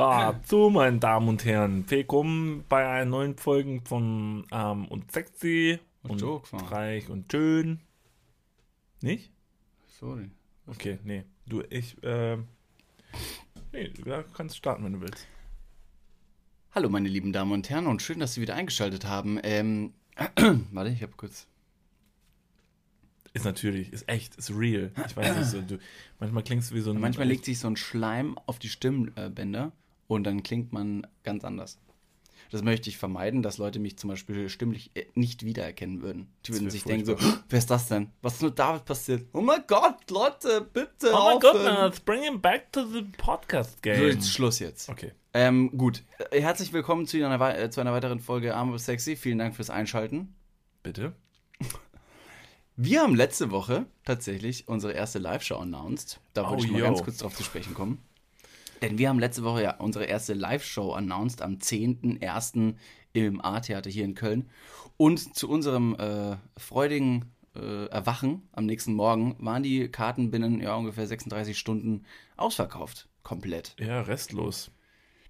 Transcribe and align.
Ja, 0.00 0.40
so, 0.46 0.70
meine 0.70 0.98
Damen 0.98 1.28
und 1.28 1.44
Herren, 1.44 1.84
willkommen 1.90 2.64
bei 2.70 2.88
einer 2.88 3.04
neuen 3.04 3.36
Folge 3.36 3.82
von 3.84 4.46
Arm 4.48 4.86
und 4.86 5.12
Sexy 5.12 5.78
Und 6.02 6.22
und 6.22 6.72
reich 6.72 7.10
und 7.10 7.30
schön. 7.30 7.80
Nicht? 9.02 9.30
Sorry. 9.98 10.30
Okay, 10.66 10.98
nee. 11.04 11.24
Du, 11.44 11.62
ich, 11.68 11.98
ähm, 12.02 12.48
nee, 13.72 13.88
du 13.88 14.24
kannst 14.32 14.56
starten, 14.56 14.84
wenn 14.84 14.94
du 14.94 15.02
willst. 15.02 15.28
Hallo, 16.74 16.88
meine 16.88 17.10
lieben 17.10 17.34
Damen 17.34 17.52
und 17.52 17.68
Herren, 17.68 17.86
und 17.86 18.00
schön, 18.00 18.20
dass 18.20 18.32
Sie 18.32 18.40
wieder 18.40 18.54
eingeschaltet 18.54 19.04
haben. 19.04 19.38
Ähm, 19.42 19.92
warte, 20.72 20.92
ich 20.92 21.02
habe 21.02 21.12
kurz. 21.18 21.46
Ist 23.34 23.44
natürlich, 23.44 23.92
ist 23.92 24.08
echt, 24.08 24.34
ist 24.36 24.50
real. 24.50 24.92
Ich 25.06 25.14
weiß 25.14 25.36
nicht, 25.36 25.50
so, 25.50 25.60
du, 25.60 25.78
manchmal 26.18 26.42
klingst 26.42 26.70
du 26.70 26.74
wie 26.74 26.80
so 26.80 26.90
ein. 26.90 27.00
Manchmal 27.00 27.28
legt 27.28 27.44
sich 27.44 27.58
so 27.58 27.68
ein 27.68 27.76
Schleim 27.76 28.38
auf 28.46 28.58
die 28.58 28.70
Stimmbänder 28.70 29.72
und 30.10 30.24
dann 30.24 30.42
klingt 30.42 30.72
man 30.72 31.06
ganz 31.22 31.44
anders. 31.44 31.78
Das 32.50 32.62
möchte 32.64 32.90
ich 32.90 32.96
vermeiden, 32.98 33.42
dass 33.42 33.58
Leute 33.58 33.78
mich 33.78 33.96
zum 33.96 34.10
Beispiel 34.10 34.48
stimmlich 34.48 34.90
äh, 34.94 35.06
nicht 35.14 35.44
wiedererkennen 35.44 36.02
würden. 36.02 36.26
Die 36.46 36.52
würden 36.52 36.68
sich 36.68 36.82
denken 36.82 37.06
so, 37.06 37.16
wer 37.48 37.58
ist 37.58 37.70
das 37.70 37.86
denn? 37.86 38.10
Was 38.22 38.34
ist 38.34 38.42
mit 38.42 38.58
David 38.58 38.84
passiert? 38.84 39.28
Oh 39.32 39.40
mein 39.40 39.62
Gott, 39.68 40.10
Leute, 40.10 40.62
bitte 40.72 41.12
Oh 41.12 41.28
my 41.30 41.36
aufhören. 41.36 41.40
goodness, 41.76 42.00
bring 42.00 42.22
him 42.24 42.40
back 42.40 42.72
to 42.72 42.84
the 42.86 43.02
podcast 43.18 43.74
So, 43.74 43.78
game. 43.82 44.02
jetzt 44.08 44.30
Schluss 44.32 44.58
jetzt. 44.58 44.88
Okay. 44.88 45.12
Ähm, 45.32 45.70
gut. 45.78 46.02
Äh, 46.32 46.40
Herzlich 46.40 46.72
willkommen 46.72 47.06
zu 47.06 47.24
einer, 47.24 47.56
äh, 47.56 47.70
zu 47.70 47.80
einer 47.80 47.92
weiteren 47.92 48.18
Folge 48.18 48.56
Arm 48.56 48.76
Sexy. 48.78 49.14
Vielen 49.14 49.38
Dank 49.38 49.54
fürs 49.54 49.70
Einschalten. 49.70 50.34
Bitte? 50.82 51.12
Wir 52.76 53.02
haben 53.02 53.14
letzte 53.14 53.50
Woche 53.52 53.86
tatsächlich 54.04 54.66
unsere 54.66 54.92
erste 54.94 55.18
Live-Show 55.20 55.56
announced. 55.58 56.18
Da 56.32 56.48
wollte 56.48 56.62
Oh, 56.62 56.66
ich 56.66 56.72
mal 56.72 56.78
yo. 56.80 56.84
ganz 56.86 57.02
kurz 57.04 57.18
drauf 57.18 57.36
zu 57.36 57.44
sprechen 57.44 57.74
kommen. 57.74 57.98
Denn 58.82 58.98
wir 58.98 59.08
haben 59.08 59.18
letzte 59.18 59.44
Woche 59.44 59.62
ja 59.62 59.76
unsere 59.76 60.04
erste 60.04 60.34
Live-Show 60.34 60.92
announced 60.92 61.42
am 61.42 61.56
10.01. 61.56 62.74
im 63.12 63.44
A-Theater 63.44 63.90
hier 63.90 64.04
in 64.04 64.14
Köln. 64.14 64.48
Und 64.96 65.36
zu 65.36 65.48
unserem 65.48 65.94
äh, 65.94 66.36
freudigen 66.56 67.32
äh, 67.54 67.86
Erwachen 67.86 68.48
am 68.52 68.66
nächsten 68.66 68.94
Morgen 68.94 69.36
waren 69.38 69.62
die 69.62 69.88
Karten 69.88 70.30
binnen 70.30 70.60
ja, 70.60 70.74
ungefähr 70.76 71.06
36 71.06 71.58
Stunden 71.58 72.04
ausverkauft. 72.36 73.08
Komplett. 73.22 73.76
Ja, 73.78 74.00
restlos. 74.02 74.70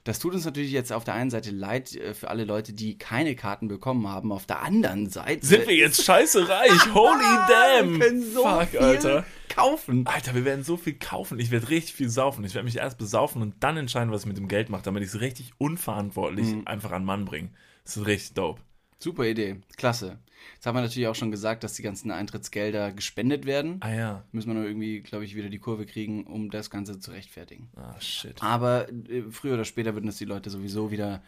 Das 0.05 0.19
tut 0.19 0.33
uns 0.35 0.45
natürlich 0.47 0.73
jetzt 0.73 0.93
auf 0.93 1.05
der 1.05 1.15
einen 1.15 1.29
Seite 1.31 1.51
leid 1.51 1.95
äh, 1.95 2.15
für 2.15 2.31
alle 2.31 2.45
Leute, 2.45 2.73
die 2.73 2.97
keine 2.97 3.37
Karten 3.37 3.69
bekommen 3.69 4.09
haben. 4.09 4.33
Auf 4.33 4.47
der 4.47 4.63
anderen 4.63 5.11
Seite 5.11 5.45
Sind 5.47 5.69
wir 5.69 5.75
jetzt 5.77 6.03
scheiße 6.05 6.49
reich? 6.49 6.71
Holy 6.95 7.23
damn! 7.49 7.93
Wir 8.01 8.07
können 8.07 8.23
so 8.33 8.43
Fuck, 8.43 8.69
viel 8.69 8.79
Alter. 8.81 9.25
kaufen. 9.51 10.07
Alter, 10.07 10.35
wir 10.35 10.45
werden 10.47 10.65
so 10.65 10.77
viel 10.79 10.95
kaufen. 10.95 11.39
Ich 11.39 11.51
werde 11.51 11.69
richtig 11.69 11.95
viel 11.95 12.09
saufen. 12.09 12.45
Ich 12.45 12.55
werde 12.55 12.65
mich 12.65 12.79
erst 12.79 12.97
besaufen 12.99 13.43
und 13.43 13.55
dann 13.61 13.77
entscheiden, 13.77 14.11
was 14.11 14.23
ich 14.23 14.27
mit 14.29 14.39
dem 14.39 14.49
Geld 14.49 14.71
mache, 14.71 14.83
damit 14.83 15.03
ich 15.03 15.11
es 15.11 15.21
richtig 15.21 15.53
unverantwortlich 15.59 16.47
Mhm. 16.49 16.63
einfach 16.67 16.93
an 16.93 17.05
Mann 17.05 17.25
bringe. 17.27 17.51
Das 17.85 17.97
ist 17.99 18.07
richtig 18.07 18.35
dope. 18.35 18.61
Super 19.03 19.25
Idee, 19.25 19.57
klasse. 19.79 20.19
Jetzt 20.55 20.67
haben 20.67 20.77
wir 20.77 20.83
natürlich 20.83 21.09
auch 21.09 21.15
schon 21.15 21.31
gesagt, 21.31 21.65
dass 21.65 21.73
die 21.73 21.83
ganzen 21.83 22.11
Eintrittsgelder 22.11 22.93
gespendet 22.93 23.47
werden. 23.47 23.79
Ah 23.81 23.95
ja. 23.95 24.25
Müssen 24.31 24.49
wir 24.49 24.55
nur 24.55 24.67
irgendwie, 24.67 25.01
glaube 25.01 25.25
ich, 25.25 25.35
wieder 25.35 25.49
die 25.49 25.59
Kurve 25.59 25.87
kriegen, 25.87 26.25
um 26.25 26.51
das 26.51 26.69
Ganze 26.69 26.99
zu 26.99 27.11
rechtfertigen. 27.11 27.71
Ah, 27.77 27.99
shit. 27.99 28.43
Aber 28.43 28.89
äh, 28.91 29.23
früher 29.31 29.55
oder 29.55 29.65
später 29.65 29.95
würden 29.95 30.09
es 30.09 30.19
die 30.19 30.27
Leute 30.27 30.51
sowieso 30.51 30.91
wieder 30.91 31.23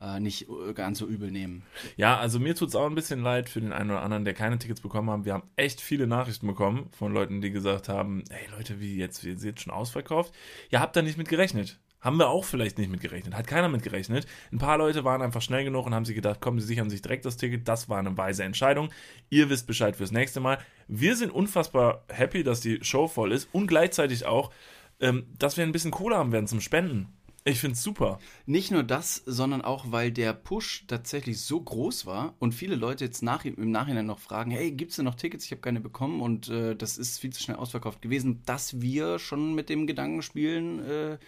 äh, 0.00 0.20
nicht 0.20 0.48
äh, 0.48 0.72
ganz 0.72 1.00
so 1.00 1.06
übel 1.06 1.30
nehmen. 1.30 1.64
Ja, 1.96 2.18
also 2.18 2.38
mir 2.40 2.54
tut 2.54 2.70
es 2.70 2.74
auch 2.74 2.86
ein 2.86 2.94
bisschen 2.94 3.20
leid 3.20 3.50
für 3.50 3.60
den 3.60 3.74
einen 3.74 3.90
oder 3.90 4.02
anderen, 4.02 4.24
der 4.24 4.34
keine 4.34 4.58
Tickets 4.58 4.80
bekommen 4.80 5.10
haben. 5.10 5.24
Wir 5.26 5.34
haben 5.34 5.48
echt 5.56 5.82
viele 5.82 6.06
Nachrichten 6.06 6.46
bekommen 6.46 6.88
von 6.92 7.12
Leuten, 7.12 7.42
die 7.42 7.50
gesagt 7.50 7.90
haben, 7.90 8.24
hey 8.30 8.48
Leute, 8.56 8.80
wie 8.80 8.96
jetzt, 8.96 9.22
wir 9.24 9.36
sind 9.36 9.60
schon 9.60 9.72
ausverkauft. 9.72 10.32
Ja, 10.70 10.80
habt 10.80 10.96
da 10.96 11.02
nicht 11.02 11.18
mit 11.18 11.28
gerechnet. 11.28 11.78
Haben 12.00 12.18
wir 12.18 12.28
auch 12.28 12.44
vielleicht 12.44 12.78
nicht 12.78 12.90
mit 12.90 13.00
gerechnet. 13.00 13.34
Hat 13.34 13.46
keiner 13.46 13.68
mit 13.68 13.82
gerechnet. 13.82 14.26
Ein 14.52 14.58
paar 14.58 14.78
Leute 14.78 15.04
waren 15.04 15.20
einfach 15.20 15.42
schnell 15.42 15.64
genug 15.64 15.86
und 15.86 15.94
haben 15.94 16.04
sich 16.04 16.14
gedacht, 16.14 16.38
komm, 16.40 16.60
sie 16.60 16.66
sichern 16.66 16.90
sich 16.90 17.02
direkt 17.02 17.24
das 17.24 17.36
Ticket. 17.36 17.66
Das 17.66 17.88
war 17.88 17.98
eine 17.98 18.16
weise 18.16 18.44
Entscheidung. 18.44 18.90
Ihr 19.30 19.50
wisst 19.50 19.66
Bescheid 19.66 19.96
fürs 19.96 20.12
nächste 20.12 20.40
Mal. 20.40 20.58
Wir 20.86 21.16
sind 21.16 21.32
unfassbar 21.32 22.04
happy, 22.08 22.44
dass 22.44 22.60
die 22.60 22.78
Show 22.82 23.08
voll 23.08 23.32
ist 23.32 23.48
und 23.52 23.66
gleichzeitig 23.66 24.26
auch, 24.26 24.52
ähm, 25.00 25.26
dass 25.38 25.56
wir 25.56 25.64
ein 25.64 25.72
bisschen 25.72 25.90
Kohle 25.90 26.16
haben 26.16 26.32
werden 26.32 26.46
zum 26.46 26.60
Spenden. 26.60 27.12
Ich 27.44 27.60
find's 27.60 27.82
super. 27.82 28.18
Nicht 28.46 28.70
nur 28.70 28.82
das, 28.82 29.22
sondern 29.24 29.62
auch, 29.62 29.86
weil 29.90 30.12
der 30.12 30.34
Push 30.34 30.84
tatsächlich 30.86 31.40
so 31.40 31.60
groß 31.60 32.04
war 32.04 32.34
und 32.40 32.54
viele 32.54 32.74
Leute 32.74 33.06
jetzt 33.06 33.22
nach, 33.22 33.44
im 33.44 33.70
Nachhinein 33.70 34.04
noch 34.04 34.18
fragen, 34.18 34.50
hey, 34.50 34.70
gibt's 34.70 34.96
denn 34.96 35.06
noch 35.06 35.14
Tickets? 35.14 35.46
Ich 35.46 35.50
habe 35.52 35.62
keine 35.62 35.80
bekommen 35.80 36.20
und 36.20 36.48
äh, 36.48 36.76
das 36.76 36.98
ist 36.98 37.18
viel 37.18 37.32
zu 37.32 37.42
schnell 37.42 37.56
ausverkauft 37.56 38.02
gewesen, 38.02 38.42
dass 38.44 38.82
wir 38.82 39.18
schon 39.18 39.54
mit 39.54 39.70
dem 39.70 39.86
Gedanken 39.86 40.20
spielen, 40.20 40.84
äh, 40.84 41.18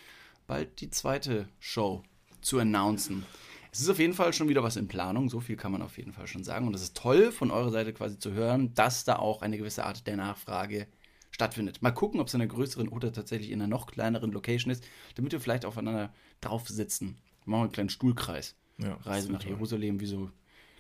bald 0.50 0.81
die 0.81 0.91
zweite 0.91 1.49
Show 1.61 2.03
zu 2.41 2.59
announcen. 2.59 3.25
Es 3.71 3.78
ist 3.78 3.88
auf 3.88 4.00
jeden 4.00 4.15
Fall 4.15 4.33
schon 4.33 4.49
wieder 4.49 4.65
was 4.65 4.75
in 4.75 4.88
Planung, 4.88 5.31
so 5.31 5.38
viel 5.38 5.55
kann 5.55 5.71
man 5.71 5.81
auf 5.81 5.97
jeden 5.97 6.12
Fall 6.12 6.27
schon 6.27 6.43
sagen. 6.43 6.66
Und 6.66 6.75
es 6.75 6.83
ist 6.83 6.97
toll 6.97 7.31
von 7.31 7.53
eurer 7.53 7.71
Seite 7.71 7.93
quasi 7.93 8.19
zu 8.19 8.33
hören, 8.33 8.75
dass 8.75 9.05
da 9.05 9.15
auch 9.15 9.43
eine 9.43 9.59
gewisse 9.59 9.84
Art 9.84 10.09
der 10.09 10.16
Nachfrage 10.16 10.88
stattfindet. 11.31 11.83
Mal 11.83 11.93
gucken, 11.93 12.19
ob 12.19 12.27
es 12.27 12.34
in 12.34 12.41
einer 12.41 12.50
größeren 12.50 12.88
oder 12.88 13.12
tatsächlich 13.12 13.53
in 13.53 13.61
einer 13.61 13.69
noch 13.69 13.87
kleineren 13.87 14.33
Location 14.33 14.72
ist, 14.72 14.83
damit 15.15 15.31
wir 15.31 15.38
vielleicht 15.38 15.65
aufeinander 15.65 16.12
drauf 16.41 16.69
sitzen. 16.69 17.17
Wir 17.44 17.53
machen 17.53 17.62
einen 17.62 17.72
kleinen 17.72 17.91
Stuhlkreis. 17.91 18.56
Ja, 18.78 18.94
Reise 19.05 19.31
nach 19.31 19.38
toll. 19.38 19.53
Jerusalem, 19.53 20.00
wie 20.00 20.06
so 20.06 20.32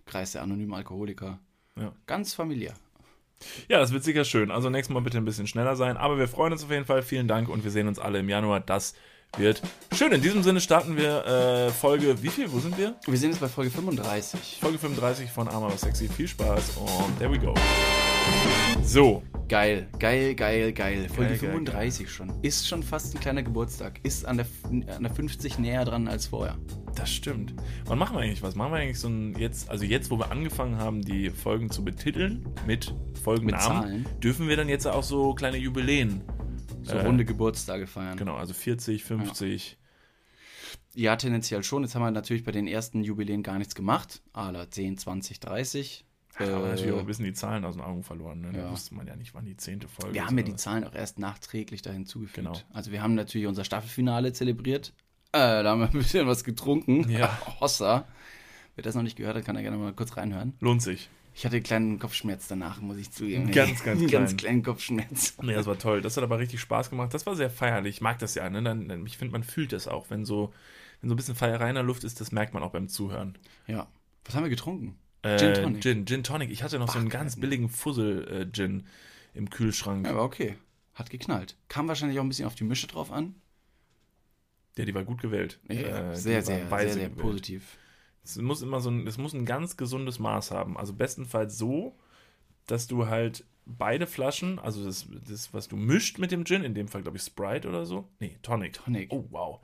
Kreis 0.04 0.32
der 0.32 0.42
anonymen 0.42 0.74
Alkoholiker. 0.74 1.38
Ja. 1.76 1.92
Ganz 2.06 2.34
familiär. 2.34 2.74
Ja, 3.68 3.78
das 3.78 3.92
wird 3.92 4.02
sicher 4.02 4.24
schön. 4.24 4.50
Also 4.50 4.68
nächstes 4.68 4.92
Mal 4.92 5.00
bitte 5.00 5.18
ein 5.18 5.24
bisschen 5.24 5.46
schneller 5.46 5.76
sein. 5.76 5.96
Aber 5.96 6.18
wir 6.18 6.26
freuen 6.26 6.52
uns 6.52 6.64
auf 6.64 6.72
jeden 6.72 6.86
Fall. 6.86 7.02
Vielen 7.04 7.28
Dank 7.28 7.48
und 7.48 7.62
wir 7.62 7.70
sehen 7.70 7.86
uns 7.86 8.00
alle 8.00 8.18
im 8.18 8.28
Januar. 8.28 8.58
Das 8.58 8.94
wird 9.36 9.62
schön. 9.94 10.12
In 10.12 10.22
diesem 10.22 10.42
Sinne 10.42 10.60
starten 10.60 10.96
wir 10.96 11.24
äh, 11.26 11.70
Folge, 11.70 12.22
wie 12.22 12.28
viel? 12.28 12.50
Wo 12.50 12.58
sind 12.58 12.76
wir? 12.78 12.94
Wir 13.06 13.18
sind 13.18 13.30
jetzt 13.30 13.40
bei 13.40 13.48
Folge 13.48 13.70
35. 13.70 14.58
Folge 14.60 14.78
35 14.78 15.30
von 15.30 15.48
Arm 15.48 15.64
aber 15.64 15.76
sexy. 15.76 16.08
Viel 16.08 16.28
Spaß 16.28 16.76
und 16.76 17.18
there 17.18 17.30
we 17.30 17.38
go. 17.38 17.54
So, 18.82 19.22
Geil, 19.50 19.88
geil, 19.98 20.36
geil, 20.36 20.72
geil. 20.72 21.08
Folge 21.08 21.30
Geil, 21.30 21.38
geil, 21.40 21.50
35 21.50 22.08
schon. 22.08 22.32
Ist 22.40 22.68
schon 22.68 22.84
fast 22.84 23.16
ein 23.16 23.20
kleiner 23.20 23.42
Geburtstag. 23.42 23.98
Ist 24.04 24.24
an 24.24 24.36
der, 24.36 24.46
an 24.70 25.02
der 25.02 25.12
50 25.12 25.58
näher 25.58 25.84
dran 25.84 26.06
als 26.06 26.26
vorher. 26.26 26.56
das 26.94 27.10
stimmt. 27.10 27.52
Wann 27.86 27.98
machen 27.98 28.16
wir 28.16 28.20
eigentlich 28.22 28.44
was? 28.44 28.54
Machen 28.54 28.70
wir 28.72 28.78
eigentlich 28.78 29.00
so 29.00 29.08
ein 29.08 29.34
jetzt, 29.36 29.68
also 29.68 29.84
jetzt, 29.84 30.08
wo 30.12 30.18
wir 30.18 30.30
angefangen 30.30 30.78
haben, 30.78 31.02
die 31.02 31.30
Folgen 31.30 31.68
zu 31.68 31.82
betiteln 31.84 32.46
mit 32.64 32.94
Folgennamen, 33.24 33.60
Zahlen. 33.60 34.06
dürfen 34.22 34.46
wir 34.46 34.56
dann 34.56 34.68
jetzt 34.68 34.86
auch 34.86 35.02
so 35.02 35.34
kleine 35.34 35.56
Jubiläen. 35.56 36.22
So 36.90 36.96
Äh, 36.96 37.06
runde 37.06 37.24
Geburtstage 37.24 37.86
feiern. 37.86 38.16
Genau, 38.16 38.36
also 38.36 38.52
40, 38.54 39.04
50. 39.04 39.76
Ja, 40.94 41.16
tendenziell 41.16 41.62
schon. 41.62 41.82
Jetzt 41.84 41.94
haben 41.94 42.02
wir 42.02 42.10
natürlich 42.10 42.44
bei 42.44 42.52
den 42.52 42.66
ersten 42.66 43.02
Jubiläen 43.04 43.42
gar 43.42 43.58
nichts 43.58 43.74
gemacht. 43.74 44.22
Ala 44.32 44.70
10, 44.70 44.98
20, 44.98 45.40
30. 45.40 46.04
Ja. 46.38 46.56
Aber 46.56 46.66
Äh, 46.66 46.70
natürlich 46.70 46.92
auch 46.92 46.98
ein 47.00 47.06
bisschen 47.06 47.24
die 47.26 47.32
Zahlen 47.32 47.64
aus 47.64 47.74
den 47.76 47.82
Augen 47.84 48.02
verloren. 48.02 48.40
Ne? 48.40 48.52
Da 48.52 48.60
Ja. 48.62 48.70
wusste 48.70 48.94
man 48.94 49.06
ja 49.06 49.14
nicht, 49.16 49.34
wann 49.34 49.44
die 49.44 49.56
zehnte 49.56 49.88
Folge 49.88 50.14
Wir 50.14 50.26
haben 50.26 50.36
ja 50.36 50.42
oder 50.44 50.52
die 50.52 50.56
Zahlen 50.56 50.84
auch 50.84 50.94
erst 50.94 51.18
nachträglich 51.18 51.82
da 51.82 51.90
hinzugefügt. 51.90 52.36
Genau. 52.36 52.54
Also 52.72 52.90
wir 52.92 53.02
haben 53.02 53.14
natürlich 53.14 53.46
unser 53.46 53.64
Staffelfinale 53.64 54.32
zelebriert. 54.32 54.92
Äh, 55.32 55.62
da 55.62 55.70
haben 55.70 55.80
wir 55.80 55.86
ein 55.86 55.92
bisschen 55.92 56.26
was 56.26 56.42
getrunken. 56.44 57.08
Ja. 57.08 57.38
Hossa. 57.60 58.04
Wer 58.74 58.82
das 58.82 58.94
noch 58.94 59.02
nicht 59.02 59.16
gehört 59.16 59.36
hat, 59.36 59.44
kann 59.44 59.54
da 59.54 59.62
gerne 59.62 59.76
mal 59.76 59.92
kurz 59.92 60.16
reinhören. 60.16 60.54
Lohnt 60.60 60.82
sich. 60.82 61.08
Ich 61.34 61.44
hatte 61.44 61.56
einen 61.56 61.62
kleinen 61.64 61.98
Kopfschmerz 61.98 62.48
danach, 62.48 62.80
muss 62.80 62.96
ich 62.98 63.10
zugeben. 63.12 63.50
Ganz, 63.52 63.84
ganz 63.84 64.00
Einen 64.00 64.10
ganz 64.10 64.30
klein. 64.30 64.36
kleinen 64.36 64.62
Kopfschmerz. 64.62 65.34
Nee, 65.42 65.54
das 65.54 65.66
war 65.66 65.78
toll. 65.78 66.02
Das 66.02 66.16
hat 66.16 66.24
aber 66.24 66.38
richtig 66.38 66.60
Spaß 66.60 66.90
gemacht. 66.90 67.14
Das 67.14 67.24
war 67.26 67.36
sehr 67.36 67.50
feierlich. 67.50 67.96
Ich 67.96 68.00
mag 68.00 68.18
das 68.18 68.34
ja. 68.34 68.48
Ne? 68.50 68.62
Dann, 68.62 69.06
ich 69.06 69.16
finde, 69.16 69.32
man 69.32 69.44
fühlt 69.44 69.72
das 69.72 69.86
auch. 69.88 70.10
Wenn 70.10 70.24
so, 70.24 70.52
wenn 71.00 71.08
so 71.08 71.14
ein 71.14 71.16
bisschen 71.16 71.36
Feierei 71.36 71.68
in 71.68 71.76
der 71.76 71.84
Luft 71.84 72.04
ist, 72.04 72.20
das 72.20 72.32
merkt 72.32 72.52
man 72.52 72.62
auch 72.62 72.72
beim 72.72 72.88
Zuhören. 72.88 73.38
Ja. 73.66 73.86
Was 74.24 74.34
haben 74.34 74.42
wir 74.42 74.50
getrunken? 74.50 74.96
Äh, 75.22 75.38
Gin 75.38 75.54
Tonic. 75.54 75.82
Gin, 75.82 76.06
Gin 76.06 76.22
Tonic. 76.24 76.50
Ich 76.50 76.62
hatte 76.62 76.78
noch 76.78 76.90
so 76.90 76.98
einen 76.98 77.08
Ach, 77.08 77.12
ganz 77.12 77.34
geil. 77.36 77.42
billigen 77.42 77.68
Fussel-Gin 77.68 78.86
im 79.34 79.50
Kühlschrank. 79.50 80.06
Ja, 80.06 80.12
aber 80.12 80.24
okay. 80.24 80.56
Hat 80.94 81.10
geknallt. 81.10 81.56
Kam 81.68 81.88
wahrscheinlich 81.88 82.18
auch 82.18 82.24
ein 82.24 82.28
bisschen 82.28 82.46
auf 82.46 82.54
die 82.54 82.64
Mische 82.64 82.86
drauf 82.88 83.12
an. 83.12 83.34
Ja, 84.76 84.84
die 84.84 84.94
war 84.94 85.04
gut 85.04 85.20
gewählt. 85.20 85.60
Ja, 85.68 86.12
Äh, 86.12 86.16
sehr, 86.16 86.42
sehr, 86.42 86.66
sehr, 86.68 86.68
sehr 86.68 86.88
gewählt. 86.94 87.16
positiv. 87.16 87.76
Es 88.22 88.36
muss 88.36 88.62
immer 88.62 88.80
so 88.80 88.90
ein, 88.90 89.06
es 89.06 89.18
muss 89.18 89.32
ein 89.34 89.46
ganz 89.46 89.76
gesundes 89.76 90.18
Maß 90.18 90.50
haben. 90.50 90.76
Also 90.76 90.92
bestenfalls 90.92 91.56
so, 91.58 91.96
dass 92.66 92.86
du 92.86 93.06
halt 93.06 93.44
beide 93.66 94.06
Flaschen, 94.06 94.58
also 94.58 94.84
das, 94.84 95.06
das 95.28 95.52
was 95.54 95.68
du 95.68 95.76
mischt 95.76 96.18
mit 96.18 96.30
dem 96.32 96.44
Gin, 96.44 96.64
in 96.64 96.74
dem 96.74 96.88
Fall 96.88 97.02
glaube 97.02 97.16
ich 97.18 97.22
Sprite 97.22 97.68
oder 97.68 97.86
so. 97.86 98.08
Nee, 98.18 98.36
Tonic. 98.42 98.74
Tonic. 98.74 99.12
Oh, 99.12 99.24
wow. 99.30 99.60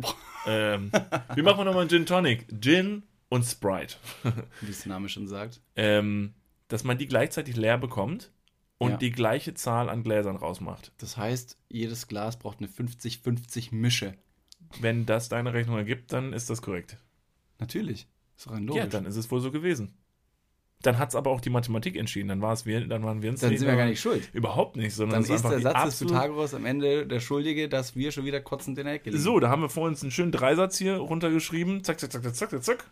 ähm, 0.46 0.90
wie 1.34 1.42
machen 1.42 1.58
wir 1.58 1.64
nochmal 1.64 1.82
einen 1.82 1.90
Gin 1.90 2.06
Tonic? 2.06 2.46
Gin 2.60 3.02
und 3.28 3.44
Sprite. 3.44 3.96
Wie 4.60 4.70
es 4.70 4.82
der 4.82 4.90
Name 4.92 5.08
schon 5.08 5.26
sagt. 5.26 5.60
ähm, 5.74 6.34
dass 6.68 6.84
man 6.84 6.98
die 6.98 7.06
gleichzeitig 7.06 7.56
leer 7.56 7.78
bekommt 7.78 8.30
und 8.78 8.90
Ja. 8.92 8.96
die 8.98 9.10
gleiche 9.12 9.54
Zahl 9.54 9.88
an 9.88 10.02
Gläsern 10.04 10.36
rausmacht. 10.36 10.92
Das 10.98 11.16
heißt, 11.16 11.58
jedes 11.68 12.06
Glas 12.08 12.38
braucht 12.38 12.58
eine 12.58 12.68
50-50 12.68 13.74
Mische. 13.74 14.14
Wenn 14.80 15.06
das 15.06 15.28
deine 15.28 15.52
Rechnung 15.54 15.76
ergibt, 15.76 16.12
dann 16.12 16.32
ist 16.32 16.50
das 16.50 16.62
korrekt. 16.62 16.96
Natürlich. 17.58 18.06
Ist 18.36 18.50
rein 18.50 18.62
Ja, 18.68 18.74
logisch. 18.74 18.88
dann 18.90 19.06
ist 19.06 19.16
es 19.16 19.30
wohl 19.30 19.40
so 19.40 19.50
gewesen. 19.50 19.94
dann 20.82 20.98
hat 20.98 21.08
es 21.08 21.14
aber 21.16 21.30
auch 21.30 21.40
die 21.40 21.50
Mathematik 21.50 21.96
entschieden. 21.96 22.28
Dann, 22.28 22.42
war 22.42 22.52
es 22.52 22.66
wir, 22.66 22.86
dann 22.86 23.02
waren 23.02 23.22
wir 23.22 23.30
uns 23.30 23.40
Dann 23.40 23.56
sind 23.56 23.66
wir 23.66 23.76
gar 23.76 23.86
nicht 23.86 24.00
schuld. 24.00 24.28
Überhaupt 24.34 24.76
nicht, 24.76 24.94
sondern 24.94 25.22
Dann 25.22 25.22
es 25.24 25.30
ist 25.30 25.42
der 25.48 25.56
die 25.56 25.62
Satz 25.62 25.98
des 25.98 26.08
Pythagoras 26.08 26.54
am 26.54 26.66
Ende 26.66 27.06
der 27.06 27.20
Schuldige, 27.20 27.68
dass 27.68 27.96
wir 27.96 28.12
schon 28.12 28.24
wieder 28.24 28.40
kotzend 28.40 28.78
in 28.78 28.84
der 28.84 28.94
Ecke 28.94 29.10
liegen. 29.10 29.22
So, 29.22 29.40
da 29.40 29.48
haben 29.48 29.62
wir 29.62 29.68
vor 29.70 29.88
uns 29.88 30.02
einen 30.02 30.10
schönen 30.12 30.32
Dreisatz 30.32 30.76
hier 30.78 30.96
runtergeschrieben. 30.98 31.82
Zack, 31.82 31.98
zack, 31.98 32.12
zack, 32.12 32.22
zack, 32.22 32.50
zack, 32.50 32.62
zack. 32.62 32.84